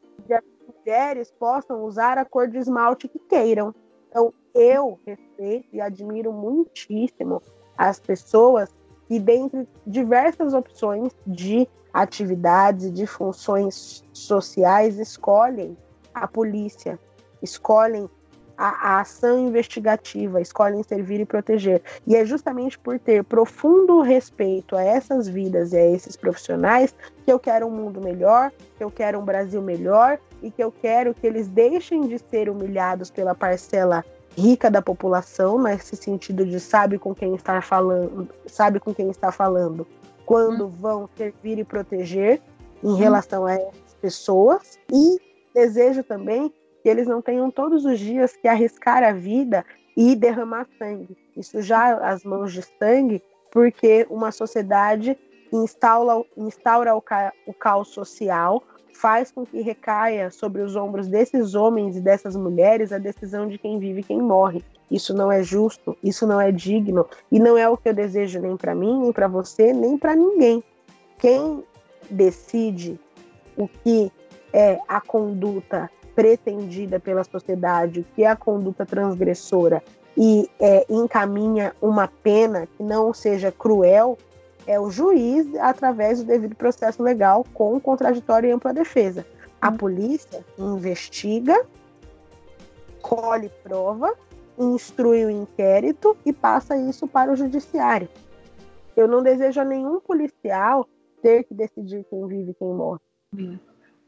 mulheres 0.89 1.31
possam 1.31 1.83
usar 1.83 2.17
a 2.17 2.25
cor 2.25 2.47
de 2.47 2.57
esmalte 2.57 3.07
que 3.07 3.19
queiram. 3.19 3.75
Então, 4.09 4.33
eu 4.55 4.99
respeito 5.05 5.67
e 5.71 5.79
admiro 5.79 6.33
muitíssimo 6.33 7.43
as 7.77 7.99
pessoas 7.99 8.69
que, 9.07 9.19
dentre 9.19 9.67
diversas 9.85 10.51
opções 10.55 11.13
de 11.27 11.67
atividades 11.93 12.85
e 12.85 12.91
de 12.91 13.05
funções 13.05 14.03
sociais, 14.11 14.97
escolhem 14.97 15.77
a 16.11 16.27
polícia, 16.27 16.99
escolhem 17.39 18.09
a, 18.57 18.95
a, 18.95 18.99
ação 19.01 19.47
investigativa, 19.47 20.41
escolhem 20.41 20.81
servir 20.81 21.19
e 21.19 21.25
proteger. 21.25 21.83
E 22.07 22.15
é 22.15 22.25
justamente 22.25 22.79
por 22.79 22.97
ter 22.99 23.23
profundo 23.23 24.01
respeito 24.01 24.75
a 24.75 24.83
essas 24.83 25.27
vidas 25.27 25.71
e 25.71 25.77
a 25.77 25.85
esses 25.85 26.17
profissionais 26.17 26.95
que 27.23 27.31
eu 27.31 27.39
quero 27.39 27.67
um 27.67 27.71
mundo 27.71 28.01
melhor, 28.01 28.51
que 28.75 28.83
eu 28.83 28.89
quero 28.89 29.19
um 29.19 29.23
Brasil 29.23 29.61
melhor 29.61 30.19
e 30.41 30.51
que 30.51 30.63
eu 30.63 30.71
quero 30.71 31.13
que 31.13 31.25
eles 31.25 31.47
deixem 31.47 32.07
de 32.07 32.17
ser 32.17 32.49
humilhados 32.49 33.09
pela 33.09 33.35
parcela 33.35 34.03
rica 34.37 34.69
da 34.69 34.81
população, 34.81 35.61
nesse 35.61 35.95
sentido 35.95 36.45
de 36.45 36.59
sabe 36.59 36.97
com 36.97 37.13
quem 37.13 37.35
está 37.35 37.61
falando, 37.61 38.29
sabe 38.45 38.79
com 38.79 38.93
quem 38.93 39.09
está 39.09 39.31
falando, 39.31 39.85
quando 40.25 40.67
hum. 40.67 40.69
vão 40.69 41.09
servir 41.15 41.59
e 41.59 41.63
proteger 41.63 42.41
em 42.83 42.89
hum. 42.89 42.95
relação 42.95 43.45
a 43.45 43.53
essas 43.53 43.95
pessoas 44.01 44.79
e 44.91 45.19
desejo 45.53 46.03
também 46.03 46.53
que 46.81 46.87
eles 46.87 47.07
não 47.07 47.21
tenham 47.21 47.51
todos 47.51 47.83
os 47.85 47.99
dias 47.99 48.35
que 48.37 48.47
arriscar 48.47 49.03
a 49.03 49.11
vida 49.11 49.65
e 49.97 50.15
derramar 50.15 50.67
sangue. 50.77 51.17
Isso 51.35 51.61
já 51.61 51.95
as 51.97 52.23
mãos 52.23 52.53
de 52.53 52.61
sangue, 52.61 53.21
porque 53.51 54.07
uma 54.09 54.31
sociedade 54.31 55.17
instaura, 55.51 56.23
instaura 56.37 56.95
o, 56.95 57.01
ca, 57.01 57.33
o 57.45 57.53
caos 57.53 57.89
social, 57.89 58.63
faz 58.99 59.31
com 59.31 59.45
que 59.45 59.61
recaia 59.61 60.29
sobre 60.29 60.61
os 60.61 60.75
ombros 60.75 61.07
desses 61.07 61.55
homens 61.55 61.95
e 61.95 62.01
dessas 62.01 62.35
mulheres 62.35 62.91
a 62.91 62.97
decisão 62.97 63.47
de 63.47 63.57
quem 63.57 63.79
vive 63.79 64.01
e 64.01 64.03
quem 64.03 64.21
morre. 64.21 64.61
Isso 64.91 65.13
não 65.13 65.31
é 65.31 65.41
justo, 65.41 65.97
isso 66.03 66.27
não 66.27 66.41
é 66.41 66.51
digno 66.51 67.05
e 67.31 67.39
não 67.39 67.57
é 67.57 67.67
o 67.69 67.77
que 67.77 67.87
eu 67.87 67.93
desejo 67.93 68.41
nem 68.41 68.57
para 68.57 68.75
mim, 68.75 68.99
nem 68.99 69.13
para 69.13 69.27
você, 69.27 69.71
nem 69.71 69.97
para 69.97 70.15
ninguém. 70.15 70.61
Quem 71.17 71.63
decide 72.09 72.99
o 73.55 73.69
que 73.69 74.11
é 74.51 74.77
a 74.87 74.99
conduta 74.99 75.89
pretendida 76.13 76.99
pela 76.99 77.23
sociedade, 77.23 78.05
que 78.15 78.23
é 78.23 78.27
a 78.27 78.35
conduta 78.35 78.85
transgressora, 78.85 79.81
e 80.17 80.49
é, 80.59 80.85
encaminha 80.89 81.73
uma 81.81 82.09
pena 82.21 82.67
que 82.75 82.83
não 82.83 83.13
seja 83.13 83.49
cruel, 83.49 84.17
é 84.69 84.79
o 84.79 84.91
juiz 84.91 85.47
através 85.55 86.19
do 86.19 86.25
devido 86.25 86.55
processo 86.55 87.01
legal 87.01 87.43
com 87.55 87.79
contraditório 87.79 88.47
e 88.47 88.51
ampla 88.51 88.71
defesa. 88.71 89.25
A 89.59 89.71
polícia 89.71 90.45
investiga, 90.59 91.65
colhe 93.01 93.49
prova, 93.63 94.13
instrui 94.59 95.25
o 95.25 95.29
inquérito 95.31 96.15
e 96.23 96.31
passa 96.31 96.77
isso 96.77 97.07
para 97.07 97.31
o 97.31 97.35
judiciário. 97.35 98.07
Eu 98.95 99.07
não 99.07 99.23
desejo 99.23 99.59
a 99.59 99.65
nenhum 99.65 99.99
policial 99.99 100.87
ter 101.19 101.45
que 101.45 101.53
decidir 101.55 102.05
quem 102.07 102.27
vive 102.27 102.51
e 102.51 102.53
quem 102.53 102.67
morre. 102.67 102.99
Uhum. 103.35 103.59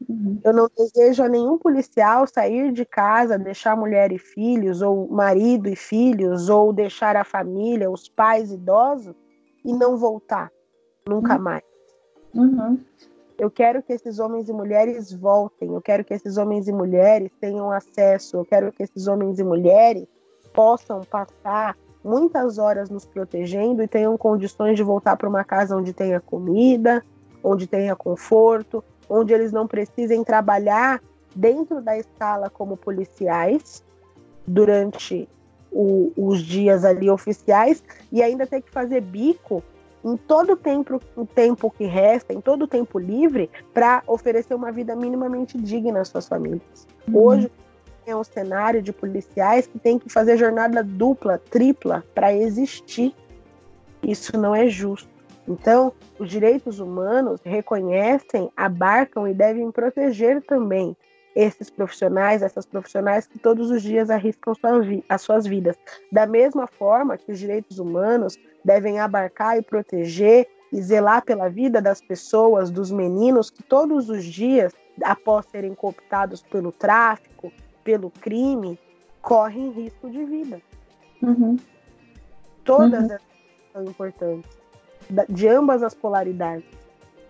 Uhum. 0.08 0.40
Eu 0.44 0.52
não 0.52 0.68
desejo 0.76 1.24
a 1.24 1.28
nenhum 1.28 1.58
policial 1.58 2.26
sair 2.26 2.72
de 2.72 2.84
casa, 2.84 3.36
deixar 3.36 3.76
mulher 3.76 4.12
e 4.12 4.18
filhos, 4.18 4.80
ou 4.80 5.08
marido 5.08 5.68
e 5.68 5.76
filhos, 5.76 6.48
ou 6.48 6.72
deixar 6.72 7.16
a 7.16 7.24
família, 7.24 7.90
os 7.90 8.08
pais 8.08 8.52
idosos, 8.52 9.14
e 9.64 9.72
não 9.72 9.96
voltar 9.96 10.50
nunca 11.08 11.36
uhum. 11.36 11.42
mais. 11.42 11.64
Uhum. 12.34 12.78
Eu 13.38 13.50
quero 13.50 13.82
que 13.82 13.92
esses 13.92 14.18
homens 14.18 14.48
e 14.48 14.52
mulheres 14.52 15.12
voltem, 15.12 15.74
eu 15.74 15.82
quero 15.82 16.04
que 16.04 16.14
esses 16.14 16.36
homens 16.36 16.68
e 16.68 16.72
mulheres 16.72 17.30
tenham 17.40 17.70
acesso, 17.70 18.36
eu 18.36 18.44
quero 18.44 18.72
que 18.72 18.82
esses 18.82 19.06
homens 19.06 19.38
e 19.38 19.44
mulheres 19.44 20.06
possam 20.52 21.00
passar 21.02 21.76
muitas 22.04 22.58
horas 22.58 22.90
nos 22.90 23.04
protegendo 23.04 23.82
e 23.82 23.88
tenham 23.88 24.16
condições 24.16 24.76
de 24.76 24.82
voltar 24.82 25.16
para 25.16 25.28
uma 25.28 25.44
casa 25.44 25.76
onde 25.76 25.92
tenha 25.92 26.20
comida, 26.20 27.04
onde 27.42 27.66
tenha 27.66 27.96
conforto, 27.96 28.84
onde 29.08 29.32
eles 29.32 29.52
não 29.52 29.66
precisem 29.66 30.22
trabalhar 30.22 31.02
dentro 31.34 31.80
da 31.80 31.96
escala 31.96 32.50
como 32.50 32.76
policiais 32.76 33.82
durante 34.46 35.28
o, 35.72 36.12
os 36.16 36.42
dias 36.42 36.84
ali 36.84 37.10
oficiais 37.10 37.82
e 38.12 38.22
ainda 38.22 38.46
ter 38.46 38.60
que 38.60 38.70
fazer 38.70 39.00
bico 39.00 39.62
em 40.04 40.16
todo 40.16 40.54
o 40.54 40.56
tempo, 40.56 41.00
o 41.16 41.24
tempo 41.24 41.70
que 41.70 41.84
resta, 41.84 42.32
em 42.32 42.40
todo 42.40 42.62
o 42.62 42.68
tempo 42.68 42.98
livre, 42.98 43.48
para 43.72 44.02
oferecer 44.06 44.54
uma 44.54 44.72
vida 44.72 44.94
minimamente 44.96 45.56
digna 45.56 46.00
às 46.00 46.08
suas 46.08 46.26
famílias. 46.26 46.86
Uhum. 47.08 47.18
Hoje 47.18 47.50
é 48.04 48.14
um 48.14 48.24
cenário 48.24 48.82
de 48.82 48.92
policiais 48.92 49.66
que 49.66 49.78
tem 49.78 49.98
que 49.98 50.08
fazer 50.08 50.36
jornada 50.36 50.82
dupla, 50.82 51.38
tripla 51.38 52.04
para 52.14 52.34
existir. 52.34 53.14
Isso 54.02 54.36
não 54.36 54.54
é 54.54 54.68
justo. 54.68 55.08
Então, 55.46 55.92
os 56.18 56.28
direitos 56.28 56.80
humanos 56.80 57.40
reconhecem, 57.44 58.50
abarcam 58.56 59.26
e 59.26 59.34
devem 59.34 59.70
proteger 59.70 60.42
também 60.42 60.96
esses 61.34 61.70
profissionais, 61.70 62.42
essas 62.42 62.66
profissionais 62.66 63.26
que 63.26 63.38
todos 63.38 63.70
os 63.70 63.82
dias 63.82 64.10
arriscam 64.10 64.54
sua 64.54 64.80
as 65.08 65.22
suas 65.22 65.46
vidas. 65.46 65.76
Da 66.10 66.26
mesma 66.26 66.66
forma 66.66 67.16
que 67.16 67.32
os 67.32 67.38
direitos 67.38 67.78
humanos 67.78 68.38
devem 68.64 69.00
abarcar 69.00 69.58
e 69.58 69.62
proteger 69.62 70.48
e 70.72 70.80
zelar 70.80 71.24
pela 71.24 71.48
vida 71.48 71.82
das 71.82 72.00
pessoas, 72.00 72.70
dos 72.70 72.90
meninos 72.90 73.50
que 73.50 73.62
todos 73.62 74.08
os 74.08 74.24
dias, 74.24 74.72
após 75.02 75.46
serem 75.46 75.74
cooptados 75.74 76.42
pelo 76.42 76.72
tráfico, 76.72 77.52
pelo 77.84 78.10
crime, 78.10 78.78
correm 79.20 79.70
risco 79.70 80.08
de 80.08 80.24
vida. 80.24 80.62
Uhum. 81.20 81.56
Todas 82.64 83.10
uhum. 83.10 83.18
são 83.72 83.84
importantes, 83.84 84.50
de 85.28 85.48
ambas 85.48 85.82
as 85.82 85.94
polaridades. 85.94 86.64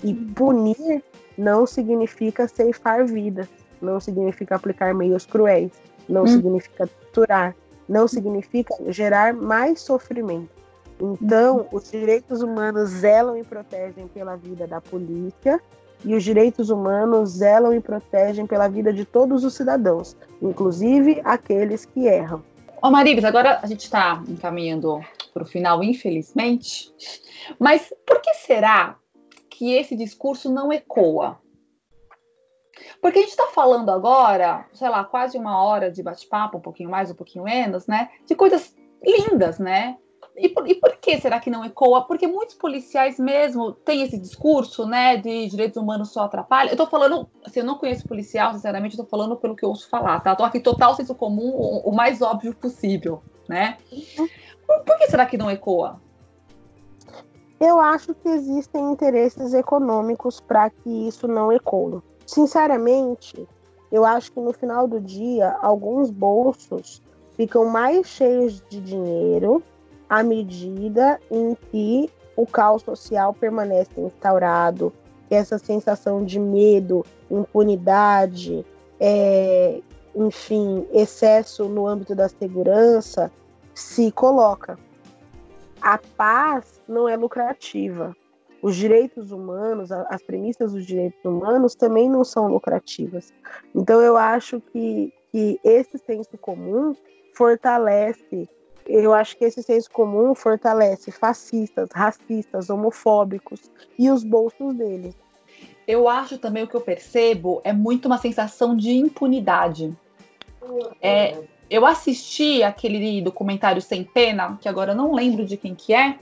E 0.05 0.15
punir 0.15 1.03
não 1.39 1.65
significa 1.65 2.49
ceifar 2.49 3.07
vidas 3.07 3.49
não 3.83 4.01
significa 4.01 4.57
aplicar 4.57 4.95
meios 4.95 5.27
cruéis, 5.27 5.73
não 6.09 6.23
hum. 6.23 6.27
significa 6.27 6.87
torturar, 6.87 7.55
não 7.89 8.07
significa 8.09 8.75
gerar 8.89 9.35
mais 9.35 9.81
sofrimento. 9.81 10.63
Então, 11.01 11.59
uhum. 11.59 11.67
os 11.73 11.91
direitos 11.91 12.43
humanos 12.43 12.91
zelam 12.91 13.37
e 13.37 13.43
protegem 13.43 14.07
pela 14.07 14.37
vida 14.37 14.67
da 14.67 14.81
polícia 14.81 15.61
e 16.05 16.15
os 16.15 16.23
direitos 16.23 16.71
humanos 16.71 17.31
zelam 17.31 17.75
e 17.75 17.81
protegem 17.81 18.47
pela 18.47 18.69
vida 18.69 18.93
de 18.93 19.05
todos 19.05 19.45
os 19.45 19.55
cidadãos, 19.55 20.17
inclusive 20.41 21.21
aqueles 21.25 21.85
que 21.85 22.07
erram. 22.07 22.43
Ô 22.81 22.91
Maribes, 22.91 23.25
agora 23.25 23.61
a 23.63 23.67
gente 23.67 23.81
está 23.81 24.23
encaminhando 24.29 25.01
para 25.33 25.43
o 25.43 25.47
final, 25.47 25.83
infelizmente, 25.83 26.93
mas 27.59 27.93
por 28.07 28.21
que 28.21 28.35
será 28.35 28.97
que 29.51 29.73
esse 29.75 29.97
discurso 29.97 30.53
não 30.53 30.73
ecoa? 30.73 31.39
Porque 33.01 33.19
a 33.19 33.23
gente 33.23 33.31
está 33.31 33.49
falando 33.49 33.91
agora, 33.91 34.67
sei 34.73 34.89
lá, 34.89 35.05
quase 35.05 35.39
uma 35.39 35.63
hora 35.63 35.91
de 35.91 36.03
bate-papo, 36.03 36.59
um 36.59 36.61
pouquinho 36.61 36.91
mais, 36.91 37.11
um 37.11 37.15
pouquinho 37.15 37.45
menos, 37.45 37.87
né? 37.87 38.11
De 38.27 38.35
coisas 38.35 38.75
lindas, 39.03 39.59
né? 39.59 39.97
E 40.37 40.49
por, 40.49 40.67
e 40.67 40.75
por, 40.75 40.97
que 40.97 41.19
será 41.19 41.39
que 41.39 41.51
não 41.51 41.65
ecoa? 41.65 42.07
Porque 42.07 42.27
muitos 42.27 42.55
policiais 42.55 43.19
mesmo 43.19 43.73
têm 43.73 44.03
esse 44.03 44.19
discurso, 44.19 44.87
né, 44.87 45.17
de 45.17 45.47
direitos 45.49 45.77
humanos 45.77 46.11
só 46.11 46.23
atrapalham. 46.23 46.71
Eu 46.71 46.77
tô 46.77 46.87
falando, 46.87 47.29
assim, 47.45 47.61
eu 47.61 47.67
não 47.67 47.77
conheço 47.77 48.07
policial, 48.07 48.55
sinceramente, 48.55 48.97
eu 48.97 49.05
tô 49.05 49.11
falando 49.11 49.37
pelo 49.37 49.55
que 49.55 49.65
eu 49.65 49.69
ouço 49.69 49.89
falar, 49.91 50.21
tá? 50.21 50.31
Eu 50.31 50.37
tô 50.37 50.45
aqui 50.45 50.59
total 50.61 50.95
senso 50.95 51.15
comum, 51.15 51.51
o, 51.51 51.91
o 51.91 51.95
mais 51.95 52.23
óbvio 52.23 52.55
possível, 52.55 53.23
né? 53.49 53.77
Por, 54.67 54.85
por 54.85 54.99
que 54.99 55.09
será 55.09 55.27
que 55.27 55.37
não 55.37 55.51
ecoa? 55.51 56.01
Eu 57.61 57.79
acho 57.79 58.15
que 58.15 58.29
existem 58.29 58.91
interesses 58.91 59.53
econômicos 59.55 60.41
para 60.41 60.71
que 60.71 61.07
isso 61.07 61.29
não 61.29 61.53
ecoe. 61.53 62.01
Sinceramente, 62.33 63.47
eu 63.91 64.07
acho 64.07 64.33
que 64.33 64.41
no 64.41 64.55
final 64.55 64.89
do 64.89 64.99
dia, 64.99 65.55
alguns 65.61 66.11
bolsos 66.11 67.03
ficam 67.37 67.67
mais 67.67 68.07
cheios 68.07 68.63
de 68.71 68.81
dinheiro 68.81 69.63
à 70.09 70.23
medida 70.23 71.21
em 71.31 71.55
que 71.55 72.09
o 72.35 72.47
caos 72.47 72.81
social 72.81 73.35
permanece 73.35 74.01
instaurado, 74.01 74.91
que 75.29 75.35
essa 75.35 75.59
sensação 75.59 76.25
de 76.25 76.41
medo, 76.41 77.05
impunidade, 77.31 78.65
é, 78.99 79.83
enfim, 80.17 80.87
excesso 80.91 81.69
no 81.69 81.87
âmbito 81.87 82.15
da 82.15 82.31
segurança 82.31 83.31
se 83.75 84.11
coloca. 84.11 84.79
A 85.83 85.99
paz 86.17 86.81
não 86.89 87.07
é 87.07 87.15
lucrativa 87.15 88.17
os 88.63 88.77
direitos 88.77 89.33
humanos, 89.33 89.91
as 89.91 90.23
premissas 90.23 90.73
dos 90.73 90.87
direitos 90.87 91.23
humanos 91.25 91.75
também 91.75 92.09
não 92.09 92.25
são 92.25 92.47
lucrativas. 92.47 93.35
Então 93.75 94.01
eu 94.01 94.17
acho 94.17 94.61
que, 94.61 95.13
que 95.33 95.59
esse 95.65 95.99
senso 95.99 96.39
comum 96.39 96.95
fortalece, 97.35 98.49
eu 98.87 99.13
acho 99.13 99.37
que 99.37 99.45
esse 99.45 99.63
senso 99.65 99.91
comum 99.91 100.33
fortalece 100.33 101.11
fascistas, 101.11 101.89
racistas, 101.93 102.71
homofóbicos 102.71 103.69
e 103.99 104.09
os 104.09 104.23
bolsos 104.23 104.75
deles. 104.75 105.17
Eu 105.87 106.09
acho 106.09 106.39
também 106.39 106.63
o 106.63 106.69
que 106.69 106.77
eu 106.77 106.81
percebo 106.81 107.61
é 107.65 107.73
muito 107.73 108.07
uma 108.07 108.19
sensação 108.19 108.77
de 108.77 108.93
impunidade. 108.93 109.93
É, 111.01 111.43
eu 111.69 111.85
assisti 111.85 112.63
aquele 112.63 113.21
documentário 113.21 113.83
Sem 113.83 114.05
Pena, 114.05 114.57
que 114.61 114.69
agora 114.69 114.93
eu 114.93 114.97
não 114.97 115.13
lembro 115.13 115.45
de 115.45 115.57
quem 115.57 115.75
que 115.75 115.93
é, 115.93 116.17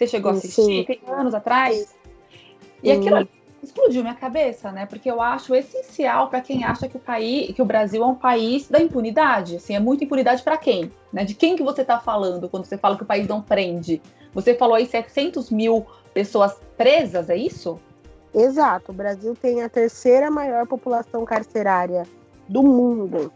você 0.00 0.06
chegou 0.06 0.30
a 0.30 0.34
assistir 0.34 0.86
tem 0.86 1.00
anos 1.08 1.34
atrás? 1.34 1.94
E 2.82 2.90
aquilo 2.90 3.28
explodiu 3.62 4.00
minha 4.00 4.14
cabeça, 4.14 4.72
né? 4.72 4.86
Porque 4.86 5.10
eu 5.10 5.20
acho 5.20 5.54
essencial 5.54 6.28
para 6.28 6.40
quem 6.40 6.64
acha 6.64 6.88
que 6.88 6.96
o 6.96 7.00
país, 7.00 7.54
que 7.54 7.60
o 7.60 7.66
Brasil 7.66 8.02
é 8.02 8.06
um 8.06 8.14
país 8.14 8.66
da 8.66 8.80
impunidade. 8.80 9.56
Assim, 9.56 9.74
é 9.74 9.78
muita 9.80 10.04
impunidade 10.04 10.42
para 10.42 10.56
quem? 10.56 10.90
Né? 11.12 11.24
De 11.24 11.34
quem 11.34 11.54
que 11.54 11.62
você 11.62 11.82
está 11.82 12.00
falando 12.00 12.48
quando 12.48 12.64
você 12.64 12.78
fala 12.78 12.96
que 12.96 13.02
o 13.02 13.06
país 13.06 13.28
não 13.28 13.42
prende? 13.42 14.00
Você 14.32 14.54
falou 14.54 14.76
aí 14.76 14.86
700 14.86 15.50
mil 15.50 15.84
pessoas 16.14 16.58
presas, 16.78 17.28
é 17.28 17.36
isso? 17.36 17.78
Exato. 18.34 18.92
O 18.92 18.94
Brasil 18.94 19.34
tem 19.34 19.62
a 19.62 19.68
terceira 19.68 20.30
maior 20.30 20.66
população 20.66 21.26
carcerária 21.26 22.06
do 22.48 22.62
mundo. 22.62 23.30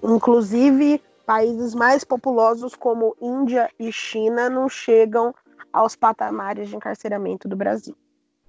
Inclusive, 0.00 1.02
países 1.26 1.74
mais 1.74 2.04
populosos 2.04 2.76
como 2.76 3.16
Índia 3.20 3.68
e 3.80 3.90
China 3.90 4.48
não 4.48 4.68
chegam 4.68 5.34
aos 5.78 5.94
patamares 5.94 6.68
de 6.68 6.76
encarceramento 6.76 7.48
do 7.48 7.56
Brasil. 7.56 7.96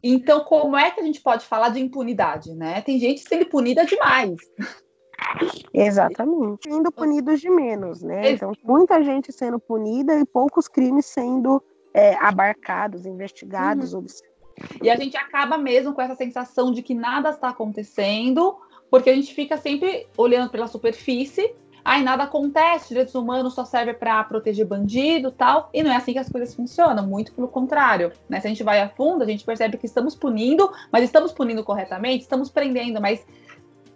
Então, 0.01 0.43
como 0.43 0.75
é 0.75 0.89
que 0.89 0.99
a 0.99 1.03
gente 1.03 1.21
pode 1.21 1.45
falar 1.45 1.69
de 1.69 1.79
impunidade, 1.79 2.55
né? 2.55 2.81
Tem 2.81 2.97
gente 2.99 3.21
sendo 3.21 3.45
punida 3.45 3.85
demais. 3.85 4.35
Exatamente. 5.73 6.63
Sendo 6.63 6.91
punidos 6.91 7.39
de 7.39 7.49
menos, 7.49 8.01
né? 8.01 8.31
Então, 8.31 8.51
muita 8.63 9.03
gente 9.03 9.31
sendo 9.31 9.59
punida 9.59 10.17
e 10.17 10.25
poucos 10.25 10.67
crimes 10.67 11.05
sendo 11.05 11.61
é, 11.93 12.15
abarcados, 12.15 13.05
investigados, 13.05 13.93
uhum. 13.93 14.05
E 14.81 14.89
a 14.89 14.95
gente 14.95 15.15
acaba 15.15 15.57
mesmo 15.57 15.93
com 15.93 16.01
essa 16.01 16.15
sensação 16.15 16.71
de 16.71 16.81
que 16.81 16.93
nada 16.93 17.29
está 17.29 17.49
acontecendo, 17.49 18.57
porque 18.89 19.09
a 19.09 19.15
gente 19.15 19.33
fica 19.33 19.55
sempre 19.55 20.07
olhando 20.17 20.49
pela 20.49 20.67
superfície 20.67 21.55
ai, 21.83 22.03
nada 22.03 22.23
acontece, 22.23 22.89
direitos 22.89 23.15
humanos 23.15 23.53
só 23.53 23.65
serve 23.65 23.93
para 23.93 24.23
proteger 24.23 24.65
bandido 24.65 25.31
tal, 25.31 25.69
e 25.73 25.83
não 25.83 25.91
é 25.91 25.95
assim 25.95 26.13
que 26.13 26.19
as 26.19 26.29
coisas 26.29 26.53
funcionam, 26.53 27.05
muito 27.05 27.33
pelo 27.33 27.47
contrário, 27.47 28.11
né? 28.27 28.39
Se 28.39 28.47
a 28.47 28.49
gente 28.49 28.63
vai 28.63 28.81
a 28.81 28.89
fundo, 28.89 29.23
a 29.23 29.27
gente 29.27 29.43
percebe 29.43 29.77
que 29.77 29.85
estamos 29.85 30.15
punindo, 30.15 30.71
mas 30.91 31.03
estamos 31.03 31.31
punindo 31.31 31.63
corretamente, 31.63 32.23
estamos 32.23 32.49
prendendo, 32.49 33.01
mas 33.01 33.25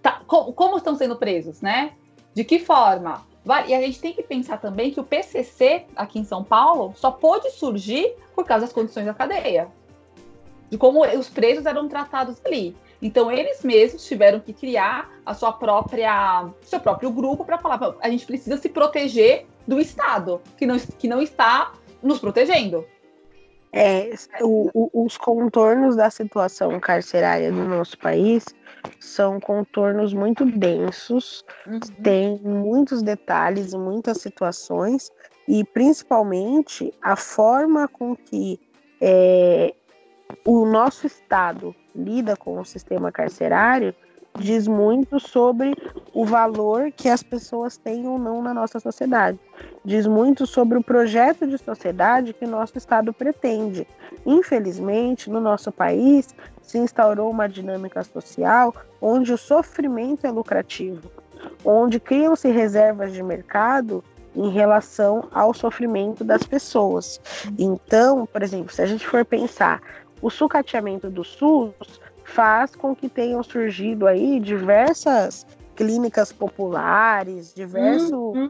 tá, 0.02 0.22
como, 0.28 0.54
como 0.54 0.78
estão 0.78 0.96
sendo 0.96 1.16
presos, 1.16 1.62
né? 1.62 1.94
De 2.34 2.44
que 2.44 2.60
forma? 2.60 3.22
E 3.68 3.74
a 3.74 3.82
gente 3.82 4.00
tem 4.00 4.14
que 4.14 4.24
pensar 4.24 4.58
também 4.58 4.92
que 4.92 5.00
o 5.00 5.04
PCC 5.04 5.86
aqui 5.96 6.18
em 6.18 6.24
São 6.24 6.44
Paulo 6.44 6.94
só 6.96 7.12
pôde 7.12 7.52
surgir 7.52 8.16
por 8.34 8.46
causa 8.46 8.66
das 8.66 8.74
condições 8.74 9.06
da 9.06 9.14
cadeia, 9.14 9.68
de 10.70 10.78
como 10.78 11.06
os 11.06 11.30
presos 11.30 11.66
eram 11.66 11.90
tratados 11.90 12.38
ali. 12.46 12.76
Então 13.04 13.30
eles 13.30 13.62
mesmos 13.64 14.06
tiveram 14.06 14.40
que 14.40 14.54
criar 14.54 15.12
a 15.26 15.34
sua 15.34 15.52
própria, 15.52 16.50
seu 16.62 16.80
próprio 16.80 17.12
grupo 17.12 17.44
para 17.44 17.58
falar, 17.58 17.96
a 18.00 18.10
gente 18.10 18.26
precisa 18.26 18.56
se 18.58 18.70
proteger 18.70 19.46
do 19.68 19.78
Estado, 19.78 20.42
que 20.58 20.66
não, 20.66 20.78
que 20.80 21.06
não 21.06 21.22
está 21.22 21.74
nos 22.02 22.20
protegendo. 22.20 22.86
É, 23.74 24.12
o, 24.40 24.70
o, 24.74 25.06
os 25.06 25.18
contornos 25.18 25.98
da 25.98 26.10
situação 26.10 26.80
carcerária 26.80 27.52
do 27.52 27.66
nosso 27.66 27.98
país 27.98 28.46
são 29.02 29.38
contornos 29.38 30.14
muito 30.14 30.46
densos, 30.46 31.44
uhum. 31.68 31.80
tem 32.02 32.40
muitos 32.40 33.02
detalhes 33.02 33.74
muitas 33.74 34.20
situações, 34.20 35.12
e 35.46 35.66
principalmente 35.66 36.94
a 37.02 37.18
forma 37.18 37.86
com 37.86 38.16
que 38.16 38.58
é, 39.02 39.74
o 40.46 40.66
nosso 40.66 41.06
Estado 41.06 41.76
lida 41.96 42.36
com 42.36 42.60
o 42.60 42.66
sistema 42.66 43.12
carcerário 43.12 43.94
diz 44.40 44.68
muito 44.68 45.20
sobre 45.20 45.76
o 46.14 46.26
valor 46.26 46.92
que 46.92 47.10
as 47.10 47.22
pessoas 47.22 47.78
têm 47.78 48.08
ou 48.08 48.18
não 48.18 48.42
na 48.42 48.54
nossa 48.54 48.80
sociedade. 48.80 49.40
Diz 49.86 50.08
muito 50.08 50.46
sobre 50.46 50.78
o 50.78 50.84
projeto 50.84 51.48
de 51.48 51.58
sociedade 51.58 52.34
que 52.34 52.46
nosso 52.46 52.78
Estado 52.78 53.14
pretende. 53.14 53.88
Infelizmente, 54.26 55.30
no 55.30 55.40
nosso 55.40 55.72
país, 55.72 56.34
se 56.62 56.78
instaurou 56.78 57.30
uma 57.30 57.48
dinâmica 57.48 58.04
social 58.04 58.74
onde 59.02 59.34
o 59.34 59.38
sofrimento 59.38 60.26
é 60.26 60.32
lucrativo, 60.32 61.12
onde 61.64 62.00
criam-se 62.00 62.50
reservas 62.50 63.14
de 63.14 63.22
mercado 63.22 64.04
em 64.36 64.50
relação 64.50 65.28
ao 65.32 65.54
sofrimento 65.54 66.24
das 66.24 66.44
pessoas. 66.44 67.22
Então, 67.58 68.26
por 68.26 68.42
exemplo, 68.42 68.74
se 68.74 68.82
a 68.82 68.86
gente 68.86 69.06
for 69.06 69.24
pensar 69.24 69.82
o 70.24 70.30
sucateamento 70.30 71.10
do 71.10 71.22
SUS 71.22 72.00
faz 72.24 72.74
com 72.76 72.96
que 72.96 73.10
tenham 73.10 73.44
surgido 73.44 74.08
aí 74.08 74.40
diversas 74.40 75.46
clínicas 75.76 76.32
populares, 76.32 77.54
diversos 77.54 78.10
uhum. 78.10 78.50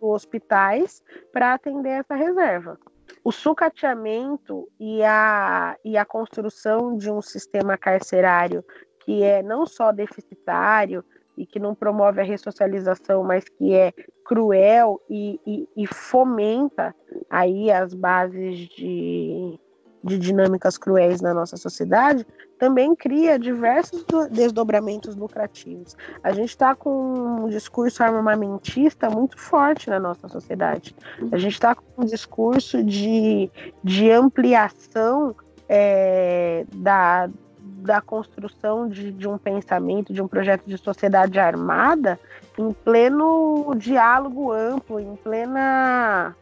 hospitais 0.00 1.04
para 1.32 1.54
atender 1.54 2.00
essa 2.00 2.16
reserva. 2.16 2.76
O 3.22 3.30
sucateamento 3.30 4.68
e 4.80 5.04
a, 5.04 5.76
e 5.84 5.96
a 5.96 6.04
construção 6.04 6.96
de 6.96 7.08
um 7.08 7.22
sistema 7.22 7.78
carcerário 7.78 8.64
que 9.04 9.22
é 9.22 9.40
não 9.40 9.66
só 9.66 9.92
deficitário 9.92 11.04
e 11.36 11.46
que 11.46 11.60
não 11.60 11.76
promove 11.76 12.20
a 12.20 12.24
ressocialização, 12.24 13.22
mas 13.22 13.44
que 13.48 13.72
é 13.72 13.92
cruel 14.24 15.00
e, 15.08 15.40
e, 15.46 15.68
e 15.76 15.86
fomenta 15.86 16.94
aí 17.30 17.70
as 17.70 17.94
bases 17.94 18.58
de, 18.68 19.58
de 20.04 20.18
dinâmicas 20.18 20.76
cruéis 20.76 21.20
na 21.22 21.32
nossa 21.32 21.56
sociedade, 21.56 22.26
também 22.58 22.94
cria 22.94 23.38
diversos 23.38 24.04
desdobramentos 24.30 25.16
lucrativos. 25.16 25.96
A 26.22 26.32
gente 26.32 26.50
está 26.50 26.74
com 26.74 27.44
um 27.44 27.48
discurso 27.48 28.02
armamentista 28.02 29.08
muito 29.08 29.38
forte 29.38 29.88
na 29.88 29.98
nossa 29.98 30.28
sociedade. 30.28 30.94
A 31.32 31.38
gente 31.38 31.54
está 31.54 31.74
com 31.74 32.02
um 32.02 32.04
discurso 32.04 32.84
de, 32.84 33.50
de 33.82 34.10
ampliação 34.10 35.34
é, 35.68 36.66
da, 36.74 37.30
da 37.58 38.00
construção 38.00 38.88
de, 38.88 39.10
de 39.10 39.26
um 39.26 39.38
pensamento, 39.38 40.12
de 40.12 40.20
um 40.20 40.28
projeto 40.28 40.64
de 40.66 40.76
sociedade 40.76 41.38
armada, 41.38 42.20
em 42.58 42.72
pleno 42.72 43.74
diálogo 43.76 44.52
amplo, 44.52 45.00
em 45.00 45.16
plena 45.16 46.36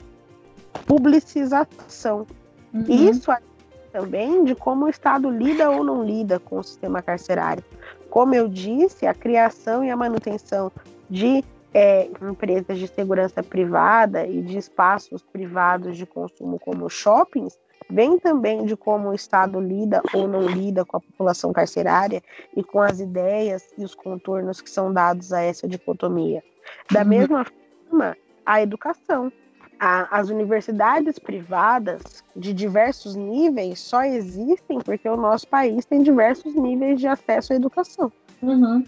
publicização. 0.84 2.26
Uhum. 2.74 2.84
Isso 2.88 3.30
também 3.92 4.44
de 4.44 4.54
como 4.54 4.86
o 4.86 4.88
Estado 4.88 5.30
lida 5.30 5.70
ou 5.70 5.84
não 5.84 6.02
lida 6.02 6.40
com 6.40 6.58
o 6.58 6.62
sistema 6.62 7.02
carcerário. 7.02 7.62
Como 8.10 8.34
eu 8.34 8.48
disse, 8.48 9.06
a 9.06 9.14
criação 9.14 9.84
e 9.84 9.90
a 9.90 9.96
manutenção 9.96 10.72
de 11.08 11.44
é, 11.74 12.08
empresas 12.22 12.78
de 12.78 12.88
segurança 12.88 13.42
privada 13.42 14.26
e 14.26 14.42
de 14.42 14.58
espaços 14.58 15.22
privados 15.22 15.96
de 15.96 16.06
consumo 16.06 16.58
como 16.58 16.88
shoppings 16.88 17.58
vem 17.88 18.18
também 18.18 18.64
de 18.64 18.76
como 18.76 19.10
o 19.10 19.14
Estado 19.14 19.60
lida 19.60 20.02
ou 20.14 20.26
não 20.26 20.46
lida 20.46 20.84
com 20.84 20.96
a 20.96 21.00
população 21.00 21.52
carcerária 21.52 22.22
e 22.56 22.62
com 22.62 22.80
as 22.80 23.00
ideias 23.00 23.72
e 23.76 23.84
os 23.84 23.94
contornos 23.94 24.60
que 24.60 24.70
são 24.70 24.92
dados 24.92 25.32
a 25.32 25.42
essa 25.42 25.68
dicotomia. 25.68 26.42
Da 26.90 27.02
uhum. 27.02 27.08
mesma 27.08 27.44
forma, 27.44 28.16
a 28.44 28.62
educação 28.62 29.32
a, 29.84 30.06
as 30.16 30.30
universidades 30.30 31.18
privadas 31.18 32.22
de 32.36 32.54
diversos 32.54 33.16
níveis 33.16 33.80
só 33.80 34.04
existem 34.04 34.78
porque 34.78 35.08
o 35.08 35.16
nosso 35.16 35.48
país 35.48 35.84
tem 35.84 36.04
diversos 36.04 36.54
níveis 36.54 37.00
de 37.00 37.08
acesso 37.08 37.52
à 37.52 37.56
educação. 37.56 38.12
Uhum. 38.40 38.84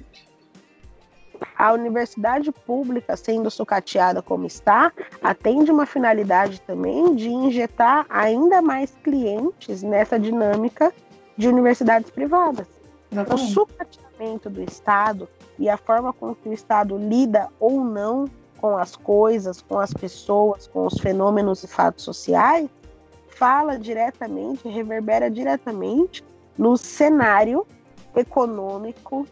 A 1.58 1.72
universidade 1.72 2.52
pública, 2.52 3.16
sendo 3.16 3.50
sucateada 3.50 4.22
como 4.22 4.46
está, 4.46 4.92
atende 5.20 5.72
uma 5.72 5.84
finalidade 5.84 6.60
também 6.60 7.12
de 7.16 7.28
injetar 7.28 8.06
ainda 8.08 8.62
mais 8.62 8.96
clientes 9.02 9.82
nessa 9.82 10.16
dinâmica 10.16 10.94
de 11.36 11.48
universidades 11.48 12.08
privadas. 12.08 12.68
Exatamente. 13.10 13.50
O 13.50 13.52
sucateamento 13.52 14.48
do 14.48 14.62
Estado 14.62 15.28
e 15.58 15.68
a 15.68 15.76
forma 15.76 16.12
com 16.12 16.36
que 16.36 16.48
o 16.48 16.52
Estado 16.52 16.96
lida 16.96 17.48
ou 17.58 17.82
não 17.82 18.26
com 18.64 18.78
as 18.78 18.96
coisas, 18.96 19.60
com 19.60 19.78
as 19.78 19.92
pessoas, 19.92 20.66
com 20.66 20.86
os 20.86 20.94
fenômenos 20.98 21.62
e 21.62 21.68
fatos 21.68 22.02
sociais, 22.02 22.66
fala 23.28 23.78
diretamente, 23.78 24.66
reverbera 24.66 25.30
diretamente 25.30 26.24
no 26.56 26.74
cenário 26.74 27.66
econômico 28.16 29.26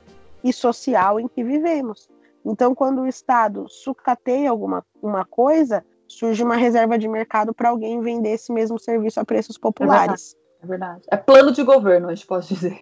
e 0.45 0.53
social 0.53 1.19
em 1.19 1.27
que 1.27 1.43
vivemos. 1.43 2.11
Então, 2.45 2.75
quando 2.75 3.01
o 3.01 3.07
Estado 3.07 3.67
sucateia 3.71 4.51
alguma 4.51 4.85
uma 5.03 5.25
coisa, 5.25 5.83
surge 6.07 6.45
uma 6.45 6.57
reserva 6.57 6.99
de 6.99 7.09
mercado 7.09 7.55
para 7.55 7.71
alguém 7.71 8.03
vender 8.03 8.33
esse 8.33 8.53
mesmo 8.53 8.79
serviço 8.79 9.19
a 9.19 9.25
preços 9.25 9.57
populares. 9.57 10.37
É 10.63 10.67
verdade. 10.67 11.01
é 11.01 11.01
verdade. 11.01 11.03
É 11.11 11.17
plano 11.17 11.53
de 11.53 11.63
governo, 11.63 12.11
a 12.11 12.15
gente 12.15 12.27
pode 12.27 12.49
dizer. 12.49 12.79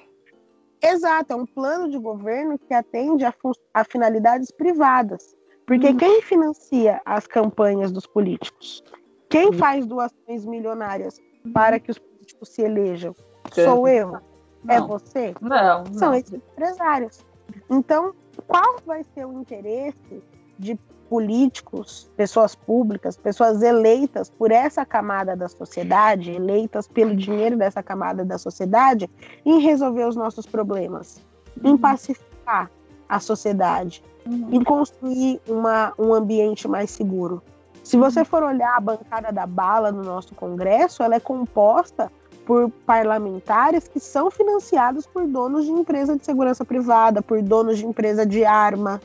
Exato, 0.83 1.33
é 1.33 1.37
um 1.37 1.47
plano 1.47 1.89
de 1.89 1.99
governo 1.99 2.59
que 2.59 2.75
atende 2.75 3.25
a, 3.25 3.33
a 3.73 3.85
finalidades 3.85 4.51
privadas. 4.51 5.39
Porque 5.71 5.91
hum. 5.91 5.97
quem 5.99 6.21
financia 6.21 7.01
as 7.05 7.29
campanhas 7.29 7.93
dos 7.93 8.05
políticos? 8.05 8.83
Quem 9.29 9.51
hum. 9.51 9.53
faz 9.53 9.87
doações 9.87 10.45
milionárias 10.45 11.21
para 11.55 11.79
que 11.79 11.93
os 11.93 11.97
políticos 11.97 12.49
se 12.49 12.63
elejam? 12.63 13.15
Sou 13.53 13.87
eu? 13.87 14.17
É 14.17 14.21
não. 14.65 14.75
É 14.75 14.81
você? 14.81 15.33
Não. 15.41 15.87
São 15.93 16.13
esses 16.13 16.33
empresários. 16.33 17.25
Então, 17.71 18.13
qual 18.49 18.81
vai 18.85 19.05
ser 19.15 19.25
o 19.25 19.33
interesse 19.33 20.21
de 20.59 20.77
políticos, 21.09 22.11
pessoas 22.17 22.57
públicas, 22.57 23.17
pessoas 23.17 23.63
eleitas 23.63 24.29
por 24.29 24.51
essa 24.51 24.85
camada 24.85 25.37
da 25.37 25.49
sociedade, 25.49 26.33
eleitas 26.33 26.89
pelo 26.89 27.15
dinheiro 27.15 27.57
dessa 27.57 27.81
camada 27.81 28.25
da 28.25 28.39
sociedade, 28.39 29.09
em 29.47 29.61
resolver 29.61 30.05
os 30.05 30.17
nossos 30.17 30.47
problemas, 30.47 31.25
em 31.63 31.71
uhum. 31.71 31.79
pacificar 31.79 32.69
a 33.11 33.19
sociedade, 33.19 34.03
uhum. 34.25 34.49
e 34.53 34.65
construir 34.65 35.41
uma, 35.49 35.93
um 35.99 36.15
ambiente 36.15 36.69
mais 36.69 36.91
seguro. 36.91 37.43
Se 37.83 37.97
você 37.97 38.25
for 38.25 38.43
olhar 38.43 38.77
a 38.77 38.81
bancada 38.81 39.33
da 39.33 39.47
bala 39.47 39.91
no 39.91 40.05
nosso 40.05 40.33
Congresso, 40.35 41.03
ela 41.03 41.17
é 41.17 41.21
composta 41.21 42.11
por 42.47 42.71
parlamentares 42.87 43.89
que 43.89 43.99
são 43.99 44.31
financiados 44.31 45.07
por 45.07 45.27
donos 45.27 45.65
de 45.65 45.73
empresa 45.73 46.17
de 46.17 46.25
segurança 46.25 46.65
privada, 46.65 47.21
por 47.21 47.43
donos 47.43 47.79
de 47.79 47.87
empresa 47.87 48.25
de 48.25 48.45
arma. 48.45 49.01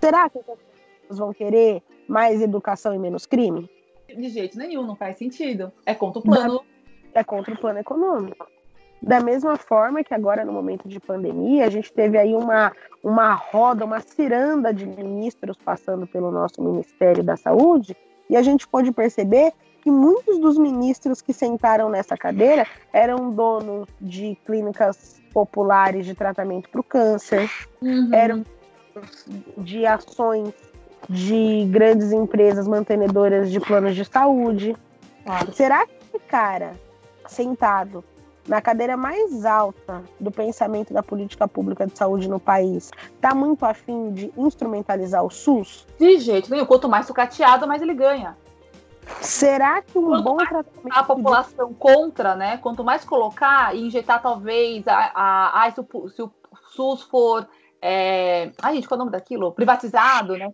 Será 0.00 0.30
que 0.30 0.38
as 0.38 0.44
pessoas 0.44 1.18
vão 1.18 1.32
querer 1.32 1.82
mais 2.08 2.40
educação 2.40 2.94
e 2.94 2.98
menos 2.98 3.26
crime? 3.26 3.70
De 4.08 4.28
jeito 4.28 4.56
nenhum, 4.56 4.86
não 4.86 4.96
faz 4.96 5.16
sentido. 5.18 5.70
É 5.84 5.94
contra 5.94 6.20
o 6.20 6.22
plano. 6.22 6.62
É 7.14 7.22
contra 7.22 7.52
o 7.52 7.58
plano 7.58 7.78
econômico. 7.78 8.46
Da 9.02 9.20
mesma 9.20 9.56
forma 9.56 10.04
que 10.04 10.14
agora, 10.14 10.44
no 10.44 10.52
momento 10.52 10.88
de 10.88 11.00
pandemia, 11.00 11.66
a 11.66 11.70
gente 11.70 11.92
teve 11.92 12.16
aí 12.16 12.34
uma, 12.34 12.72
uma 13.02 13.34
roda, 13.34 13.84
uma 13.84 14.00
ciranda 14.00 14.72
de 14.72 14.86
ministros 14.86 15.56
passando 15.56 16.06
pelo 16.06 16.30
nosso 16.30 16.62
Ministério 16.62 17.22
da 17.22 17.36
Saúde, 17.36 17.96
e 18.30 18.36
a 18.36 18.42
gente 18.42 18.66
pôde 18.68 18.92
perceber 18.92 19.52
que 19.82 19.90
muitos 19.90 20.38
dos 20.38 20.56
ministros 20.56 21.20
que 21.20 21.32
sentaram 21.32 21.88
nessa 21.88 22.16
cadeira 22.16 22.64
eram 22.92 23.32
donos 23.32 23.88
de 24.00 24.38
clínicas 24.46 25.20
populares 25.34 26.06
de 26.06 26.14
tratamento 26.14 26.70
para 26.70 26.80
o 26.80 26.84
câncer, 26.84 27.50
uhum. 27.82 28.08
eram 28.14 28.44
de 29.58 29.84
ações 29.84 30.54
de 31.08 31.66
grandes 31.70 32.12
empresas 32.12 32.68
mantenedoras 32.68 33.50
de 33.50 33.58
planos 33.58 33.96
de 33.96 34.04
saúde. 34.04 34.76
Claro. 35.24 35.52
Será 35.52 35.86
que 35.86 35.94
esse 35.94 36.18
cara 36.26 36.74
sentado 37.26 38.04
na 38.46 38.60
cadeira 38.60 38.96
mais 38.96 39.44
alta 39.44 40.02
do 40.18 40.30
pensamento 40.30 40.92
da 40.92 41.02
política 41.02 41.46
pública 41.46 41.86
de 41.86 41.96
saúde 41.96 42.28
no 42.28 42.40
país, 42.40 42.90
está 43.14 43.34
muito 43.34 43.64
afim 43.64 44.12
de 44.12 44.32
instrumentalizar 44.36 45.24
o 45.24 45.30
SUS? 45.30 45.86
De 45.98 46.18
jeito 46.18 46.50
nenhum. 46.50 46.66
Quanto 46.66 46.88
mais 46.88 47.06
sucateado, 47.06 47.66
mais 47.66 47.82
ele 47.82 47.94
ganha. 47.94 48.36
Será 49.20 49.82
que 49.82 49.98
um 49.98 50.08
Quanto 50.08 50.22
bom 50.22 50.36
tratamento. 50.36 50.92
A 50.92 51.02
população 51.02 51.68
de... 51.68 51.74
contra, 51.74 52.34
né? 52.34 52.56
Quanto 52.58 52.84
mais 52.84 53.04
colocar 53.04 53.74
e 53.74 53.86
injetar, 53.86 54.22
talvez, 54.22 54.86
a, 54.86 55.12
a, 55.14 55.64
a 55.64 55.70
se, 55.70 55.80
o, 55.80 56.08
se 56.08 56.22
o 56.22 56.30
SUS 56.70 57.02
for 57.02 57.48
é... 57.84 58.52
Ai, 58.62 58.76
gente, 58.76 58.86
qual 58.86 58.96
é 58.96 59.02
o 59.02 59.04
nome 59.04 59.10
daquilo? 59.10 59.50
Privatizado, 59.52 60.36
né? 60.36 60.48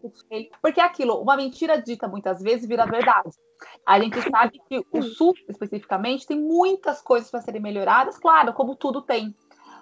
Porque 0.63 0.81
é 0.81 0.85
aquilo, 0.85 1.21
uma 1.21 1.37
mentira 1.37 1.81
dita 1.81 2.09
muitas 2.09 2.41
vezes 2.41 2.67
vira 2.67 2.87
verdade. 2.87 3.37
A 3.85 4.01
gente 4.01 4.19
sabe 4.31 4.59
que 4.67 4.83
o 4.91 5.03
SUS, 5.03 5.39
especificamente, 5.47 6.27
tem 6.27 6.41
muitas 6.41 7.03
coisas 7.03 7.31
para 7.31 7.43
serem 7.43 7.61
melhoradas, 7.61 8.19
claro, 8.19 8.55
como 8.55 8.75
tudo 8.75 9.03
tem. 9.03 9.37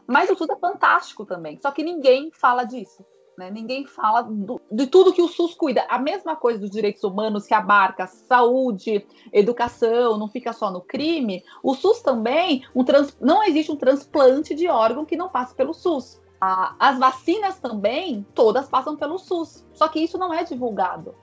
Mas 0.09 0.29
o 0.29 0.37
SUS 0.37 0.49
é 0.51 0.57
fantástico 0.57 1.25
também, 1.25 1.57
só 1.63 1.71
que 1.71 1.85
ninguém 1.85 2.33
fala 2.33 2.65
disso. 2.65 3.05
Né? 3.39 3.51
Ninguém 3.51 3.87
fala 3.87 4.23
do, 4.23 4.61
de 4.73 4.87
tudo 4.87 5.13
que 5.13 5.23
o 5.23 5.29
SUS 5.29 5.55
cuida. 5.55 5.85
A 5.89 5.99
mesma 5.99 6.35
coisa 6.35 6.59
dos 6.59 6.71
direitos 6.71 7.05
humanos 7.05 7.47
que 7.47 7.55
abarca 7.55 8.07
saúde, 8.07 9.07
educação, 9.33 10.19
não 10.19 10.27
fica 10.27 10.53
só 10.53 10.71
no 10.71 10.81
crime. 10.81 11.45
O 11.63 11.75
SUS 11.75 12.01
também, 12.01 12.65
um 12.75 12.83
trans, 12.83 13.17
não 13.21 13.45
existe 13.45 13.71
um 13.71 13.77
transplante 13.77 14.55
de 14.55 14.67
órgão 14.69 15.05
que 15.05 15.17
não 15.17 15.29
passe 15.29 15.55
pelo 15.55 15.75
SUS. 15.75 16.21
As 16.41 16.99
vacinas 16.99 17.59
também, 17.59 18.27
todas 18.35 18.69
passam 18.69 18.97
pelo 18.97 19.19
SUS. 19.19 19.65
Só 19.73 19.89
que 19.89 20.01
isso 20.01 20.19
não 20.19 20.33
é 20.33 20.45
divulgado. 20.45 21.15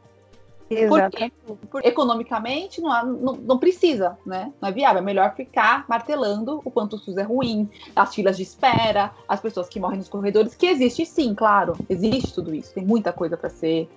Porque, 0.88 1.31
porque 1.69 1.88
economicamente 1.88 2.81
não, 2.81 2.91
há, 2.91 3.03
não, 3.03 3.34
não, 3.34 3.57
precisa, 3.60 4.18
né? 4.26 4.52
Não 4.60 4.69
é 4.69 4.72
viável. 4.72 5.02
É 5.02 5.06
melhor 5.06 5.35
ficar 5.35 5.85
martelando 5.88 6.61
o 6.64 6.72
quanto 6.72 6.95
o 6.95 6.99
SUS 6.99 7.18
é 7.18 7.22
ruim, 7.22 7.69
as 7.95 8.15
filas 8.15 8.38
de 8.38 8.44
espera, 8.44 9.11
as 9.27 9.40
pessoas 9.40 9.68
que 9.68 9.80
morrem 9.80 9.98
nos 9.98 10.10
corredores, 10.10 10.56
que 10.56 10.65
existe 10.65 11.06
sim, 11.06 11.35
claro. 11.35 11.73
Existe 11.90 12.34
tudo 12.34 12.56
isso. 12.56 12.73
Tem 12.73 12.84
muita 12.84 13.14
coisa 13.14 13.38
para 13.38 13.49
ser, 13.49 13.90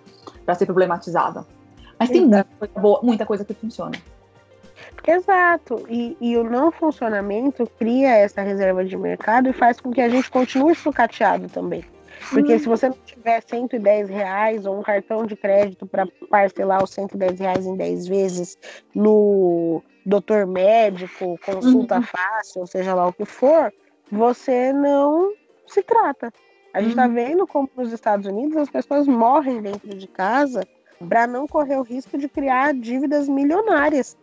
ser 0.57 0.67
problematizada. 0.67 1.47
Mas 1.99 2.11
tem 2.11 2.21
muita 2.21 2.45
coisa, 2.59 2.81
boa, 2.81 3.01
muita 3.03 3.25
coisa 3.25 3.45
que 3.45 3.55
funciona. 3.55 3.97
Exato. 5.07 5.85
E, 5.89 6.17
e, 6.21 6.37
o 6.37 6.45
não 6.45 6.71
funcionamento 6.71 7.69
cria 7.79 8.15
essa 8.17 8.43
reserva 8.43 8.85
de 8.85 8.97
mercado 8.97 9.49
e 9.49 9.53
faz 9.53 9.81
com 9.81 9.91
que 9.91 10.01
a 10.01 10.09
gente 10.09 10.31
continue 10.31 10.75
sucateado 10.75 11.49
também. 11.49 11.85
Porque 12.31 12.55
hum. 12.55 12.59
se 12.59 12.67
você 12.67 12.89
não 12.89 12.97
tiver 13.05 13.43
110 13.43 14.09
reais 14.09 14.67
ou 14.67 14.79
um 14.79 14.83
cartão 14.83 15.27
de 15.27 15.37
crédito 15.37 15.87
para 15.87 16.07
parcelar 16.31 16.83
os 16.83 16.91
110 16.91 17.41
reais 17.41 17.67
em 17.67 17.77
10 17.77 18.09
vezes 18.09 18.59
no 18.95 19.83
doutor 20.05 20.47
médico, 20.47 21.39
consulta 21.45 21.97
uhum. 21.97 22.03
fácil, 22.03 22.61
ou 22.61 22.67
seja 22.67 22.95
lá 22.95 23.09
o 23.09 23.13
que 23.13 23.25
for, 23.25 23.73
você 24.11 24.73
não 24.73 25.33
se 25.67 25.83
trata. 25.83 26.33
A 26.73 26.81
gente 26.81 26.91
está 26.91 27.07
uhum. 27.07 27.15
vendo 27.15 27.47
como 27.47 27.69
nos 27.77 27.93
Estados 27.93 28.27
Unidos 28.27 28.57
as 28.57 28.71
pessoas 28.71 29.07
morrem 29.07 29.61
dentro 29.61 29.89
de 29.89 30.07
casa 30.07 30.63
para 31.09 31.27
não 31.27 31.47
correr 31.47 31.77
o 31.77 31.83
risco 31.83 32.17
de 32.17 32.29
criar 32.29 32.73
dívidas 32.73 33.29
milionárias 33.29 34.17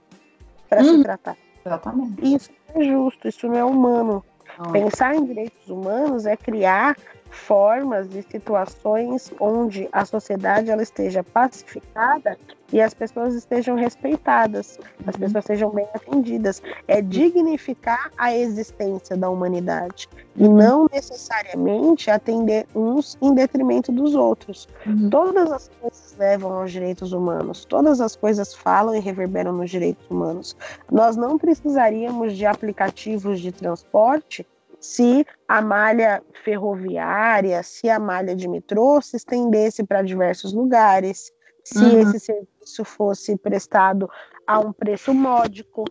para 0.74 0.84
uhum. 0.84 0.98
se 0.98 1.04
tratar. 1.04 1.38
Exatamente. 1.66 2.36
Isso 2.36 2.52
não 2.74 2.82
é 2.82 2.86
justo, 2.86 3.28
isso 3.28 3.48
não 3.48 3.56
é 3.56 3.64
humano. 3.64 4.26
Pensar 4.72 5.16
em 5.16 5.26
direitos 5.26 5.70
humanos 5.70 6.26
é 6.26 6.38
criar 6.38 6.95
formas 7.34 8.14
e 8.15 8.22
situações 8.22 9.34
onde 9.39 9.89
a 9.91 10.05
sociedade 10.05 10.69
ela 10.69 10.84
esteja 10.84 11.23
pacificada 11.23 12.38
e 12.72 12.81
as 12.81 12.93
pessoas 12.93 13.35
estejam 13.35 13.76
respeitadas, 13.76 14.80
as 15.05 15.15
uhum. 15.15 15.22
pessoas 15.22 15.45
sejam 15.45 15.69
bem 15.72 15.88
atendidas. 15.93 16.61
É 16.88 17.01
dignificar 17.01 18.11
a 18.18 18.35
existência 18.35 19.18
da 19.18 19.30
humanidade 19.30 20.07
e 20.35 20.43
uhum. 20.43 20.55
não 20.55 20.89
necessariamente 20.91 22.10
atender 22.10 22.65
uns 22.73 23.18
em 23.22 23.34
detrimento 23.34 23.91
dos 23.91 24.15
outros. 24.15 24.68
Uhum. 24.85 25.10
Todas 25.10 25.51
as 25.51 25.69
coisas 25.80 26.15
levam 26.18 26.53
aos 26.53 26.72
direitos 26.72 27.14
humanos, 27.14 27.65
todas 27.65 27.99
as 27.99 28.15
coisas 28.15 28.53
falam 28.53 28.95
e 28.95 28.99
reverberam 28.99 29.53
nos 29.53 29.69
direitos 29.69 30.05
humanos. 30.10 30.55
Nós 30.91 31.15
não 31.15 31.38
precisaríamos 31.38 32.35
de 32.35 32.45
aplicativos 32.45 33.39
de 33.39 33.51
transporte 33.51 34.45
se 34.84 35.26
a 35.47 35.61
malha 35.61 36.22
ferroviária, 36.43 37.64
se 37.64 37.89
a 37.89 37.97
malha 37.97 38.35
de 38.35 38.49
metrô 38.49 39.01
se 39.01 39.15
estendesse 39.15 39.81
para 39.81 40.01
diversos 40.01 40.53
lugares, 40.53 41.31
se 41.64 41.85
uhum. 41.85 41.99
esse 42.01 42.19
serviço 42.19 42.84
fosse 42.84 43.38
prestado 43.38 44.10
a 44.45 44.60
um 44.60 44.73
preço 44.73 45.14
módico. 45.14 45.85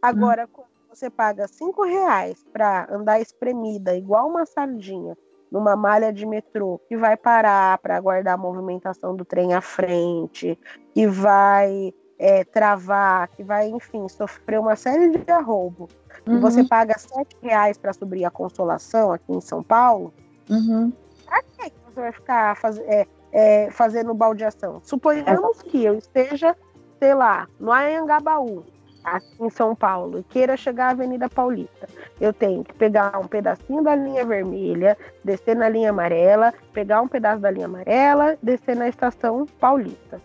Agora, 0.00 0.44
uhum. 0.44 0.48
quando 0.52 0.68
você 0.88 1.10
paga 1.10 1.46
cinco 1.46 1.84
reais 1.84 2.42
para 2.50 2.88
andar 2.90 3.20
espremida, 3.20 3.94
igual 3.94 4.28
uma 4.30 4.46
sardinha, 4.46 5.14
numa 5.52 5.76
malha 5.76 6.10
de 6.10 6.24
metrô, 6.24 6.80
que 6.88 6.96
vai 6.96 7.18
parar 7.18 7.76
para 7.76 7.94
aguardar 7.94 8.34
a 8.34 8.38
movimentação 8.38 9.14
do 9.14 9.24
trem 9.24 9.52
à 9.52 9.60
frente, 9.60 10.58
que 10.94 11.06
vai 11.06 11.92
é, 12.20 12.44
travar, 12.44 13.28
que 13.28 13.42
vai, 13.42 13.68
enfim, 13.70 14.06
sofrer 14.06 14.60
uma 14.60 14.76
série 14.76 15.08
de 15.08 15.32
arrobo, 15.32 15.88
uhum. 16.26 16.36
e 16.36 16.38
você 16.38 16.62
paga 16.62 16.98
sete 16.98 17.34
reais 17.40 17.78
para 17.78 17.94
subir 17.94 18.26
a 18.26 18.30
consolação 18.30 19.10
aqui 19.10 19.32
em 19.32 19.40
São 19.40 19.62
Paulo, 19.62 20.12
uhum. 20.50 20.92
pra 21.24 21.42
que 21.42 21.72
você 21.86 22.00
vai 22.00 22.12
ficar 22.12 22.56
faz, 22.56 22.76
é, 22.80 23.06
é, 23.32 23.70
fazendo 23.70 24.12
baldeação? 24.12 24.82
Suponhamos 24.82 25.62
que 25.62 25.82
eu 25.82 25.96
esteja, 25.96 26.54
sei 26.98 27.14
lá, 27.14 27.48
no 27.58 27.72
Anhangabaú, 27.72 28.64
aqui 29.02 29.42
em 29.42 29.48
São 29.48 29.74
Paulo, 29.74 30.18
e 30.18 30.22
queira 30.24 30.58
chegar 30.58 30.88
à 30.88 30.90
Avenida 30.90 31.26
Paulista. 31.26 31.88
Eu 32.20 32.34
tenho 32.34 32.62
que 32.62 32.74
pegar 32.74 33.18
um 33.18 33.26
pedacinho 33.26 33.82
da 33.82 33.96
linha 33.96 34.26
vermelha, 34.26 34.94
descer 35.24 35.56
na 35.56 35.70
linha 35.70 35.88
amarela, 35.88 36.52
pegar 36.74 37.00
um 37.00 37.08
pedaço 37.08 37.40
da 37.40 37.50
linha 37.50 37.64
amarela, 37.64 38.36
descer 38.42 38.76
na 38.76 38.90
estação 38.90 39.46
Paulista, 39.58 40.20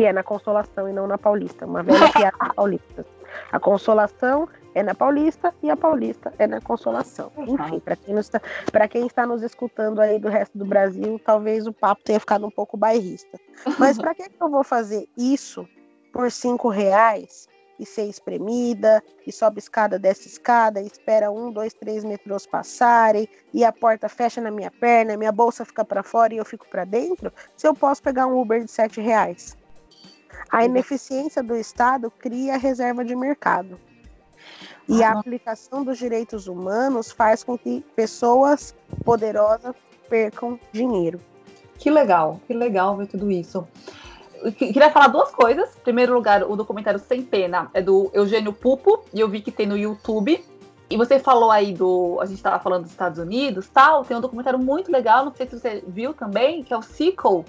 que 0.00 0.06
é 0.06 0.14
na 0.14 0.22
Consolação 0.22 0.88
e 0.88 0.94
não 0.94 1.06
na 1.06 1.18
Paulista, 1.18 1.66
uma 1.66 1.82
velha 1.82 2.10
piada 2.10 2.38
paulista. 2.56 3.04
A 3.52 3.60
Consolação 3.60 4.48
é 4.74 4.82
na 4.82 4.94
Paulista 4.94 5.54
e 5.62 5.68
a 5.68 5.76
Paulista 5.76 6.32
é 6.38 6.46
na 6.46 6.58
Consolação. 6.58 7.30
Enfim, 7.36 7.78
para 7.80 7.96
quem, 7.96 8.16
está, 8.16 8.40
quem 8.88 9.06
está 9.06 9.26
nos 9.26 9.42
escutando 9.42 10.00
aí 10.00 10.18
do 10.18 10.30
resto 10.30 10.56
do 10.56 10.64
Brasil, 10.64 11.20
talvez 11.22 11.66
o 11.66 11.72
papo 11.72 12.02
tenha 12.02 12.18
ficado 12.18 12.46
um 12.46 12.50
pouco 12.50 12.78
bairrista. 12.78 13.38
Mas 13.78 13.98
para 13.98 14.14
que, 14.14 14.22
eu 14.40 14.48
vou 14.48 14.64
fazer 14.64 15.06
isso 15.18 15.68
por 16.14 16.30
cinco 16.30 16.70
reais 16.70 17.46
e 17.78 17.84
ser 17.84 18.04
espremida, 18.04 19.02
e 19.26 19.30
sobe 19.30 19.58
escada, 19.58 19.98
desce 19.98 20.28
escada, 20.28 20.80
e 20.80 20.86
espera 20.86 21.30
um, 21.30 21.52
dois, 21.52 21.74
três 21.74 22.04
metrôs 22.04 22.46
passarem, 22.46 23.28
e 23.52 23.64
a 23.64 23.72
porta 23.72 24.08
fecha 24.08 24.40
na 24.40 24.50
minha 24.50 24.70
perna, 24.70 25.16
minha 25.18 25.32
bolsa 25.32 25.62
fica 25.62 25.84
para 25.84 26.02
fora 26.02 26.32
e 26.32 26.38
eu 26.38 26.44
fico 26.44 26.66
para 26.70 26.84
dentro, 26.86 27.30
se 27.54 27.66
eu 27.66 27.74
posso 27.74 28.02
pegar 28.02 28.26
um 28.26 28.40
Uber 28.40 28.64
de 28.64 28.70
sete 28.70 28.98
reais? 28.98 29.59
A 30.50 30.64
ineficiência 30.64 31.42
do 31.42 31.54
Estado 31.54 32.10
cria 32.10 32.56
reserva 32.56 33.04
de 33.04 33.14
mercado. 33.14 33.78
E 34.88 35.04
a 35.04 35.12
aplicação 35.12 35.84
dos 35.84 35.98
direitos 35.98 36.48
humanos 36.48 37.12
faz 37.12 37.44
com 37.44 37.56
que 37.56 37.84
pessoas 37.94 38.74
poderosas 39.04 39.74
percam 40.08 40.58
dinheiro. 40.72 41.20
Que 41.78 41.88
legal, 41.88 42.40
que 42.46 42.52
legal 42.52 42.96
ver 42.96 43.06
tudo 43.06 43.30
isso. 43.30 43.66
Eu 44.42 44.52
queria 44.52 44.90
falar 44.90 45.08
duas 45.08 45.30
coisas. 45.30 45.76
Em 45.76 45.80
primeiro 45.80 46.12
lugar, 46.12 46.42
o 46.42 46.56
documentário 46.56 46.98
Sem 46.98 47.22
Pena 47.22 47.70
é 47.72 47.80
do 47.80 48.10
Eugênio 48.12 48.52
Pupo, 48.52 49.04
e 49.14 49.20
eu 49.20 49.28
vi 49.28 49.40
que 49.40 49.52
tem 49.52 49.66
no 49.66 49.78
YouTube. 49.78 50.44
E 50.88 50.96
você 50.96 51.20
falou 51.20 51.52
aí 51.52 51.72
do. 51.72 52.18
A 52.20 52.26
gente 52.26 52.38
estava 52.38 52.58
falando 52.58 52.82
dos 52.82 52.90
Estados 52.90 53.18
Unidos 53.20 53.68
tal. 53.68 54.04
Tem 54.04 54.16
um 54.16 54.20
documentário 54.20 54.58
muito 54.58 54.90
legal, 54.90 55.24
não 55.24 55.34
sei 55.34 55.46
se 55.46 55.58
você 55.58 55.84
viu 55.86 56.12
também, 56.12 56.64
que 56.64 56.74
é 56.74 56.76
o 56.76 56.82
Sequel, 56.82 57.44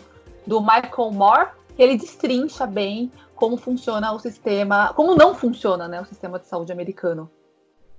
do 0.46 0.62
Michael 0.62 1.12
Moore, 1.12 1.48
ele 1.84 1.98
destrincha 1.98 2.66
bem 2.66 3.12
como 3.36 3.58
funciona 3.58 4.12
o 4.12 4.20
sistema, 4.20 4.94
como 4.94 5.16
não 5.16 5.34
funciona, 5.34 5.88
né, 5.88 6.00
o 6.00 6.06
sistema 6.06 6.38
de 6.38 6.48
saúde 6.48 6.72
americano. 6.72 7.30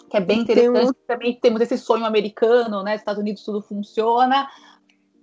Que 0.09 0.19
é 0.19 0.21
bem 0.21 0.41
interessante. 0.41 0.91
Um... 0.91 1.07
Também 1.07 1.39
temos 1.41 1.61
esse 1.63 1.79
sonho 1.79 2.05
americano, 2.05 2.83
né? 2.83 2.95
Estados 2.95 3.21
Unidos 3.21 3.43
tudo 3.45 3.63
funciona. 3.63 4.47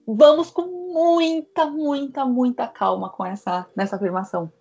Vamos 0.07 0.49
com 0.49 0.63
muita, 0.91 1.67
muita, 1.67 2.25
muita 2.25 2.67
calma 2.67 3.09
com 3.09 3.23
essa 3.23 3.67
nessa 3.75 3.97
afirmação. 3.97 4.51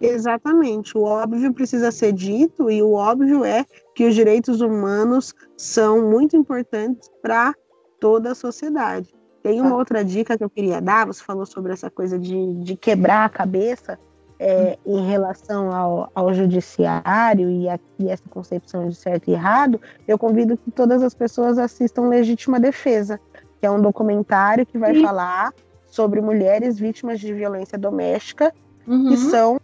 Exatamente. 0.00 0.98
O 0.98 1.04
óbvio 1.04 1.54
precisa 1.54 1.90
ser 1.90 2.12
dito 2.12 2.70
e 2.70 2.82
o 2.82 2.92
óbvio 2.92 3.44
é 3.44 3.64
que 3.94 4.06
os 4.06 4.14
direitos 4.14 4.60
humanos 4.60 5.32
são 5.56 6.10
muito 6.10 6.36
importantes 6.36 7.08
para 7.22 7.54
toda 8.00 8.32
a 8.32 8.34
sociedade. 8.34 9.14
Tem 9.46 9.60
uma 9.60 9.70
ah. 9.70 9.76
outra 9.76 10.04
dica 10.04 10.36
que 10.36 10.42
eu 10.42 10.50
queria 10.50 10.80
dar. 10.80 11.06
Você 11.06 11.22
falou 11.22 11.46
sobre 11.46 11.72
essa 11.72 11.88
coisa 11.88 12.18
de, 12.18 12.54
de 12.54 12.76
quebrar 12.76 13.26
a 13.26 13.28
cabeça 13.28 13.96
é, 14.40 14.76
em 14.84 15.06
relação 15.06 15.70
ao, 15.70 16.10
ao 16.12 16.34
judiciário 16.34 17.48
e, 17.48 17.68
a, 17.68 17.78
e, 17.96 18.08
essa 18.08 18.28
concepção 18.28 18.88
de 18.88 18.96
certo 18.96 19.28
e 19.28 19.34
errado, 19.34 19.80
eu 20.08 20.18
convido 20.18 20.56
que 20.56 20.72
todas 20.72 21.00
as 21.00 21.14
pessoas 21.14 21.58
assistam 21.58 22.08
Legítima 22.08 22.58
Defesa, 22.58 23.20
que 23.60 23.66
é 23.66 23.70
um 23.70 23.80
documentário 23.80 24.66
que 24.66 24.78
vai 24.78 24.96
Sim. 24.96 25.04
falar 25.04 25.54
sobre 25.86 26.20
mulheres 26.20 26.76
vítimas 26.76 27.20
de 27.20 27.32
violência 27.32 27.78
doméstica 27.78 28.52
uhum. 28.84 29.10
que 29.10 29.16
são 29.16 29.60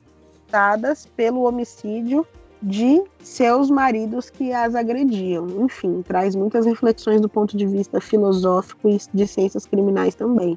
dadas 0.48 1.06
pelo 1.16 1.42
homicídio 1.42 2.24
de 2.62 3.02
seus 3.20 3.68
maridos 3.68 4.30
que 4.30 4.52
as 4.52 4.74
agrediam. 4.74 5.47
Enfim, 5.64 6.02
traz 6.02 6.34
muitas 6.36 6.64
reflexões 6.64 7.20
do 7.20 7.28
ponto 7.28 7.56
de 7.56 7.66
vista 7.66 8.01
filosófico 8.01 8.89
e 8.89 8.98
de 9.12 9.26
ciências 9.26 9.66
criminais 9.66 10.14
também. 10.14 10.56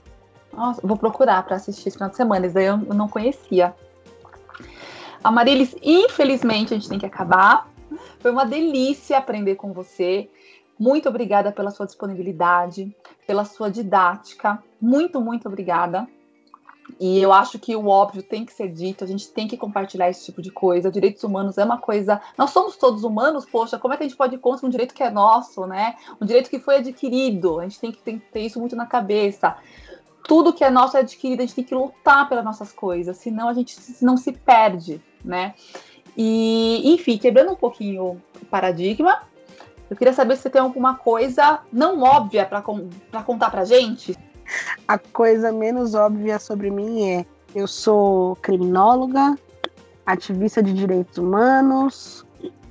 Nossa, 0.54 0.80
vou 0.86 0.96
procurar 0.96 1.44
para 1.44 1.56
assistir 1.56 1.88
esse 1.88 1.98
final 1.98 2.10
de 2.10 2.16
semana, 2.16 2.46
isso 2.46 2.56
daí 2.56 2.66
eu 2.66 2.78
não 2.78 3.10
conhecia. 3.10 3.74
Amarilis, 5.24 5.76
infelizmente 5.82 6.74
a 6.74 6.78
gente 6.78 6.88
tem 6.88 7.00
que 7.00 7.06
acabar. 7.06 7.68
Foi 8.20 8.32
uma 8.32 8.46
delícia 8.46 9.18
aprender 9.18 9.56
com 9.56 9.74
você. 9.74 10.30
Muito 10.78 11.10
obrigada 11.10 11.52
pela 11.52 11.72
sua 11.72 11.86
disponibilidade, 11.86 12.96
pela 13.26 13.44
sua 13.44 13.72
didática. 13.72 14.62
Muito, 14.80 15.20
muito 15.20 15.48
obrigada. 15.48 16.08
E 17.00 17.20
eu 17.20 17.34
acho 17.34 17.58
que 17.58 17.76
o 17.76 17.88
óbvio 17.88 18.22
tem 18.22 18.46
que 18.46 18.54
ser 18.54 18.70
dito, 18.70 19.04
a 19.04 19.08
gente 19.08 19.30
tem 19.30 19.48
que 19.48 19.58
compartilhar 19.58 20.10
esse 20.10 20.24
tipo 20.26 20.42
de 20.42 20.52
coisa. 20.52 20.92
Direitos 20.92 21.24
humanos 21.24 21.58
é 21.58 21.66
uma 21.66 21.80
coisa. 21.80 22.22
Nós 22.38 22.52
somos 22.52 22.78
todos 22.78 23.04
humanos, 23.04 23.46
poxa, 23.46 23.78
como 23.80 23.94
é 23.94 23.98
que 23.98 24.04
a 24.04 24.08
gente 24.08 24.18
pode 24.18 24.36
ir 24.36 24.38
contra 24.38 24.66
um 24.66 24.70
direito 24.70 24.94
que 24.94 25.04
é 25.04 25.10
nosso, 25.10 25.66
né? 25.66 25.96
Um 26.22 26.26
direito 26.26 26.50
que 26.50 26.60
foi 26.60 26.78
adquirido. 26.78 27.60
A 27.60 27.64
gente 27.64 27.80
tem 27.80 27.92
que 27.92 28.20
ter 28.32 28.42
isso 28.42 28.60
muito 28.60 28.76
na 28.76 28.86
cabeça. 28.86 29.58
tudo 30.28 30.54
que 30.54 30.64
é 30.64 30.70
nosso 30.70 30.98
é 30.98 31.02
adquirido, 31.02 31.42
a 31.42 31.46
gente 31.46 31.56
tem 31.56 31.64
que 31.64 31.76
lutar 31.76 32.28
pelas 32.28 32.44
nossas 32.44 32.72
coisas, 32.72 33.18
senão 33.18 33.48
a 33.48 33.54
gente 33.54 33.76
não 34.02 34.18
se 34.18 34.32
perde, 34.32 35.02
né? 35.24 35.54
E, 36.18 36.94
enfim, 36.94 37.18
quebrando 37.18 37.52
um 37.52 37.56
pouquinho 37.56 38.22
o 38.42 38.46
paradigma, 38.46 39.24
eu 39.90 39.96
queria 39.96 40.14
saber 40.14 40.36
se 40.36 40.44
você 40.44 40.50
tem 40.50 40.62
alguma 40.62 40.96
coisa 40.96 41.60
não 41.72 42.02
óbvia 42.02 42.46
para 42.46 43.24
contar 43.24 43.52
pra 43.52 43.66
gente. 43.66 44.18
A 44.88 44.98
coisa 44.98 45.52
menos 45.52 45.96
óbvia 45.96 46.40
sobre 46.40 46.70
mim 46.70 47.10
é: 47.10 47.26
eu 47.54 47.68
sou 47.68 48.36
criminóloga, 48.38 49.36
ativista 50.06 50.62
de 50.62 50.74
direitos 50.74 51.18
humanos, 51.18 52.26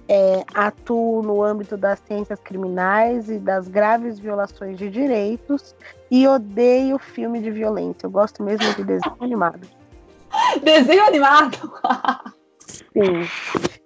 é, 0.08 0.44
atuo 0.52 1.22
no 1.22 1.42
âmbito 1.42 1.76
das 1.76 1.98
ciências 2.00 2.38
criminais 2.40 3.30
e 3.30 3.38
das 3.38 3.68
graves 3.68 4.18
violações 4.18 4.78
de 4.78 4.90
direitos 4.90 5.74
e 6.10 6.26
odeio 6.28 6.98
filme 6.98 7.40
de 7.40 7.50
violência. 7.50 8.06
Eu 8.06 8.10
gosto 8.10 8.42
mesmo 8.42 8.72
de 8.74 8.84
desenho 8.84 9.16
animado. 9.20 9.66
Desenho 10.62 11.04
animado? 11.04 11.72
Sim. 12.58 13.28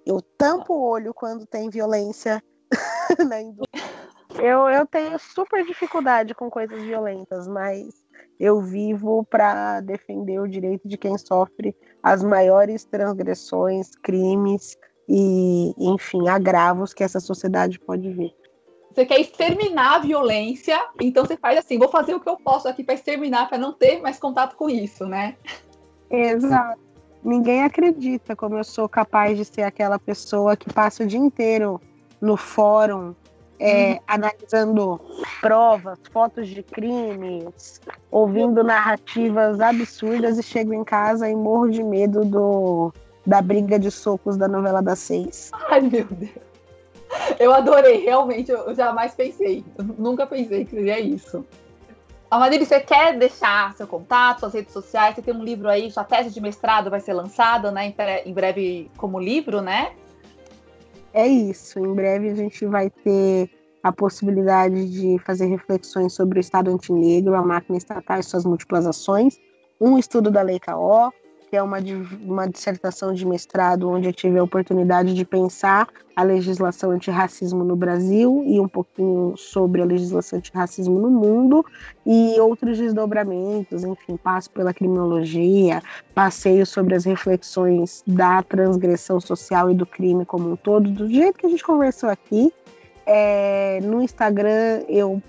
Eu 0.05 0.21
tampo 0.37 0.73
o 0.73 0.89
olho 0.89 1.13
quando 1.13 1.45
tem 1.45 1.69
violência 1.69 2.43
na 3.27 3.41
indústria. 3.41 3.89
Eu, 4.41 4.67
eu 4.69 4.85
tenho 4.85 5.17
super 5.19 5.65
dificuldade 5.65 6.33
com 6.33 6.49
coisas 6.49 6.81
violentas, 6.81 7.47
mas 7.47 8.05
eu 8.39 8.61
vivo 8.61 9.25
para 9.25 9.81
defender 9.81 10.39
o 10.39 10.47
direito 10.47 10.87
de 10.87 10.97
quem 10.97 11.17
sofre 11.17 11.75
as 12.01 12.23
maiores 12.23 12.85
transgressões, 12.85 13.91
crimes 14.01 14.77
e, 15.09 15.73
enfim, 15.77 16.29
agravos 16.29 16.93
que 16.93 17.03
essa 17.03 17.19
sociedade 17.19 17.79
pode 17.79 18.09
ver. 18.13 18.33
Você 18.93 19.05
quer 19.05 19.19
exterminar 19.19 19.95
a 19.95 19.99
violência, 19.99 20.79
então 21.01 21.25
você 21.25 21.37
faz 21.37 21.59
assim: 21.59 21.77
vou 21.77 21.89
fazer 21.89 22.13
o 22.15 22.19
que 22.19 22.29
eu 22.29 22.37
posso 22.37 22.67
aqui 22.67 22.83
para 22.83 22.95
exterminar, 22.95 23.47
para 23.47 23.57
não 23.57 23.73
ter 23.73 24.01
mais 24.01 24.17
contato 24.17 24.55
com 24.55 24.69
isso, 24.69 25.05
né? 25.05 25.35
Exato. 26.09 26.79
Ninguém 27.23 27.63
acredita 27.63 28.35
como 28.35 28.57
eu 28.57 28.63
sou 28.63 28.87
capaz 28.87 29.37
de 29.37 29.43
ser 29.43 29.63
aquela 29.63 29.99
pessoa 29.99 30.55
que 30.55 30.71
passa 30.71 31.03
o 31.03 31.07
dia 31.07 31.19
inteiro 31.19 31.79
no 32.21 32.35
fórum 32.37 33.15
é, 33.59 33.91
uhum. 33.91 33.99
analisando 34.07 35.01
provas, 35.41 35.99
fotos 36.11 36.47
de 36.47 36.63
crimes, 36.63 37.81
ouvindo 38.09 38.63
narrativas 38.63 39.59
absurdas 39.59 40.37
e 40.37 40.43
chego 40.43 40.73
em 40.73 40.83
casa 40.83 41.29
e 41.29 41.35
morro 41.35 41.69
de 41.69 41.83
medo 41.83 42.23
do, 42.23 42.93
da 43.25 43.41
briga 43.41 43.77
de 43.77 43.91
socos 43.91 44.37
da 44.37 44.47
novela 44.47 44.81
das 44.81 44.99
seis. 44.99 45.51
Ai, 45.69 45.81
meu 45.81 46.05
Deus. 46.05 46.31
Eu 47.39 47.51
adorei, 47.53 48.03
realmente, 48.03 48.51
eu 48.51 48.73
jamais 48.75 49.13
pensei. 49.15 49.65
Eu 49.77 49.83
nunca 49.97 50.27
pensei 50.27 50.63
que 50.63 50.71
seria 50.71 50.99
isso. 50.99 51.43
Amadiri, 52.29 52.63
você 52.63 52.79
quer 52.79 53.17
deixar 53.17 53.73
seu 53.73 53.87
contato, 53.87 54.41
suas 54.41 54.53
redes 54.53 54.71
sociais? 54.71 55.15
Você 55.15 55.21
tem 55.23 55.33
um 55.33 55.43
livro 55.43 55.67
aí, 55.67 55.89
sua 55.89 56.03
tese 56.03 56.29
de 56.29 56.39
mestrado 56.39 56.89
vai 56.89 56.99
ser 56.99 57.13
lançada, 57.13 57.71
né? 57.71 57.93
Em 58.23 58.33
breve 58.33 58.91
como 58.97 59.19
livro, 59.19 59.61
né? 59.61 59.93
É 61.13 61.27
isso. 61.27 61.79
Em 61.79 61.93
breve 61.93 62.29
a 62.29 62.35
gente 62.35 62.65
vai 62.65 62.89
ter 62.89 63.49
a 63.81 63.91
possibilidade 63.91 64.89
de 64.89 65.17
fazer 65.25 65.45
reflexões 65.45 66.13
sobre 66.13 66.39
o 66.39 66.41
Estado 66.41 66.69
antinegro, 66.69 67.35
a 67.35 67.41
máquina 67.41 67.77
estatal 67.77 68.19
e 68.19 68.23
suas 68.23 68.45
múltiplas 68.45 68.85
ações, 68.85 69.39
um 69.79 69.97
estudo 69.97 70.29
da 70.29 70.41
Lei 70.41 70.59
KO, 70.59 71.11
que 71.49 71.57
é 71.57 71.63
uma, 71.63 71.77
uma 72.21 72.47
dissertação 72.47 73.13
de 73.13 73.25
mestrado 73.25 73.89
onde 73.89 74.07
eu 74.07 74.13
tive 74.13 74.37
a 74.37 74.43
oportunidade 74.43 75.13
de 75.13 75.25
pensar 75.25 75.87
a 76.15 76.21
legislação 76.21 76.91
antirracismo 76.91 77.63
no 77.63 77.75
Brasil 77.75 78.43
e 78.45 78.59
um 78.59 78.67
pouquinho 78.67 79.35
sobre 79.37 79.81
a 79.81 79.85
legislação 79.85 80.37
antirracismo 80.37 80.99
no 80.99 81.09
mundo 81.09 81.65
e 82.05 82.39
outros 82.39 82.77
desdobramentos, 82.77 83.83
enfim, 83.83 84.17
passo 84.17 84.51
pela 84.51 84.73
criminologia, 84.73 85.81
passeio 86.13 86.65
sobre 86.65 86.93
as 86.93 87.05
reflexões 87.05 88.03
da 88.05 88.43
transgressão 88.43 89.19
social 89.19 89.71
e 89.71 89.73
do 89.73 89.85
crime 89.85 90.25
como 90.25 90.51
um 90.51 90.55
todo, 90.55 90.89
do 90.91 91.09
jeito 91.09 91.39
que 91.39 91.47
a 91.47 91.49
gente 91.49 91.63
conversou 91.63 92.09
aqui, 92.09 92.53
é, 93.11 93.79
no 93.81 94.03
Instagram 94.03 94.83
eu 94.87 95.19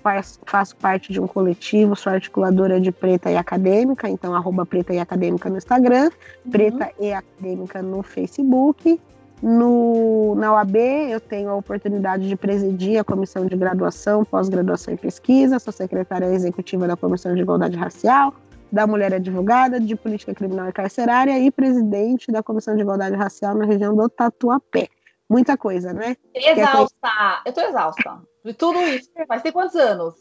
faço 0.45 0.77
parte 0.77 1.11
de 1.11 1.19
um 1.19 1.27
coletivo, 1.27 1.97
sou 1.97 2.13
articuladora 2.13 2.79
de 2.79 2.93
Preta 2.93 3.31
e 3.31 3.39
Acadêmica, 3.39 4.07
então 4.07 4.35
arroba 4.35 4.67
Preta 4.67 4.93
e 4.93 4.99
Acadêmica 4.99 5.49
no 5.49 5.57
Instagram, 5.57 6.11
uhum. 6.45 6.51
Preta 6.51 6.93
e 7.01 7.11
Acadêmica 7.11 7.81
no 7.81 8.03
Facebook. 8.03 9.01
No, 9.43 10.35
na 10.35 10.53
UAB 10.53 10.77
eu 10.77 11.21
tenho 11.21 11.49
a 11.49 11.55
oportunidade 11.55 12.29
de 12.29 12.37
presidir 12.37 12.99
a 12.99 13.05
Comissão 13.05 13.47
de 13.47 13.57
Graduação, 13.57 14.27
Pós-Graduação 14.27 14.93
e 14.93 14.99
Pesquisa, 14.99 15.59
sou 15.59 15.73
secretária 15.73 16.27
executiva 16.27 16.87
da 16.87 16.99
Comissão 16.99 17.35
de 17.35 17.41
Igualdade 17.41 17.79
Racial, 17.79 18.35
da 18.71 18.87
Mulher 18.87 19.15
Advogada, 19.15 19.81
de 19.81 19.97
Política 19.97 20.35
Criminal 20.35 20.69
e 20.69 20.73
Carcerária 20.73 21.39
e 21.39 21.51
presidente 21.51 22.31
da 22.31 22.43
Comissão 22.43 22.77
de 22.77 22.83
Igualdade 22.83 23.17
Racial 23.17 23.55
na 23.55 23.65
região 23.65 23.97
do 23.97 24.07
Tatuapé 24.07 24.91
muita 25.31 25.57
coisa, 25.57 25.93
né? 25.93 26.17
Exausta. 26.35 27.09
Eu 27.47 27.53
tô 27.53 27.61
exausta 27.61 28.21
de 28.45 28.53
tudo 28.53 28.81
isso. 28.81 29.09
Mas 29.29 29.43
tem 29.43 29.53
quantos 29.53 29.77
anos? 29.77 30.15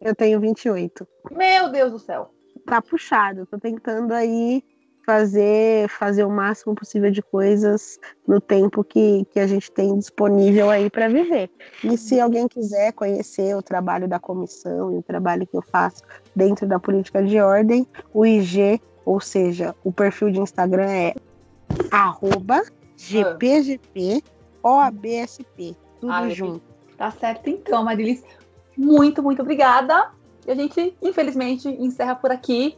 Eu 0.00 0.14
tenho 0.14 0.40
28. 0.40 1.06
Meu 1.32 1.70
Deus 1.70 1.90
do 1.90 1.98
céu. 1.98 2.30
Tá 2.66 2.80
puxado. 2.80 3.46
Tô 3.46 3.58
tentando 3.58 4.14
aí 4.14 4.62
fazer 5.04 5.86
fazer 5.88 6.24
o 6.24 6.30
máximo 6.30 6.74
possível 6.74 7.10
de 7.10 7.20
coisas 7.20 7.98
no 8.26 8.40
tempo 8.40 8.82
que, 8.82 9.26
que 9.26 9.38
a 9.38 9.46
gente 9.46 9.70
tem 9.70 9.98
disponível 9.98 10.70
aí 10.70 10.88
para 10.88 11.08
viver. 11.08 11.50
E 11.82 11.98
se 11.98 12.18
alguém 12.18 12.48
quiser 12.48 12.92
conhecer 12.92 13.54
o 13.54 13.62
trabalho 13.62 14.08
da 14.08 14.18
comissão 14.18 14.92
e 14.92 14.98
o 14.98 15.02
trabalho 15.02 15.46
que 15.46 15.56
eu 15.56 15.62
faço 15.62 16.02
dentro 16.34 16.66
da 16.66 16.78
política 16.78 17.22
de 17.22 17.38
ordem, 17.38 17.86
o 18.14 18.24
IG, 18.24 18.80
ou 19.04 19.20
seja, 19.20 19.74
o 19.84 19.92
perfil 19.92 20.30
de 20.30 20.40
Instagram 20.40 20.90
é 20.90 21.14
arroba 21.90 22.62
gpgp 22.96 24.22
OABSP, 24.64 25.76
tudo 26.00 26.12
ah, 26.12 26.28
junto. 26.30 26.62
Tá 26.96 27.10
certo 27.10 27.50
então, 27.50 27.84
Marilis. 27.84 28.24
Muito, 28.76 29.22
muito 29.22 29.42
obrigada. 29.42 30.10
E 30.46 30.50
a 30.50 30.54
gente, 30.54 30.96
infelizmente, 31.02 31.68
encerra 31.68 32.14
por 32.14 32.30
aqui 32.30 32.76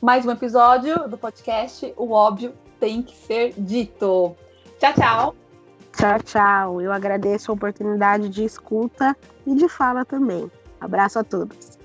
mais 0.00 0.24
um 0.24 0.30
episódio 0.30 1.08
do 1.08 1.18
podcast 1.18 1.92
O 1.96 2.12
Óbvio 2.12 2.54
Tem 2.78 3.02
Que 3.02 3.16
Ser 3.16 3.52
Dito. 3.58 4.36
Tchau, 4.78 4.92
tchau. 4.94 5.34
Tchau, 5.96 6.22
tchau. 6.22 6.80
Eu 6.80 6.92
agradeço 6.92 7.50
a 7.50 7.54
oportunidade 7.54 8.28
de 8.28 8.44
escuta 8.44 9.16
e 9.44 9.54
de 9.54 9.68
fala 9.68 10.04
também. 10.04 10.50
Abraço 10.80 11.18
a 11.18 11.24
todos. 11.24 11.78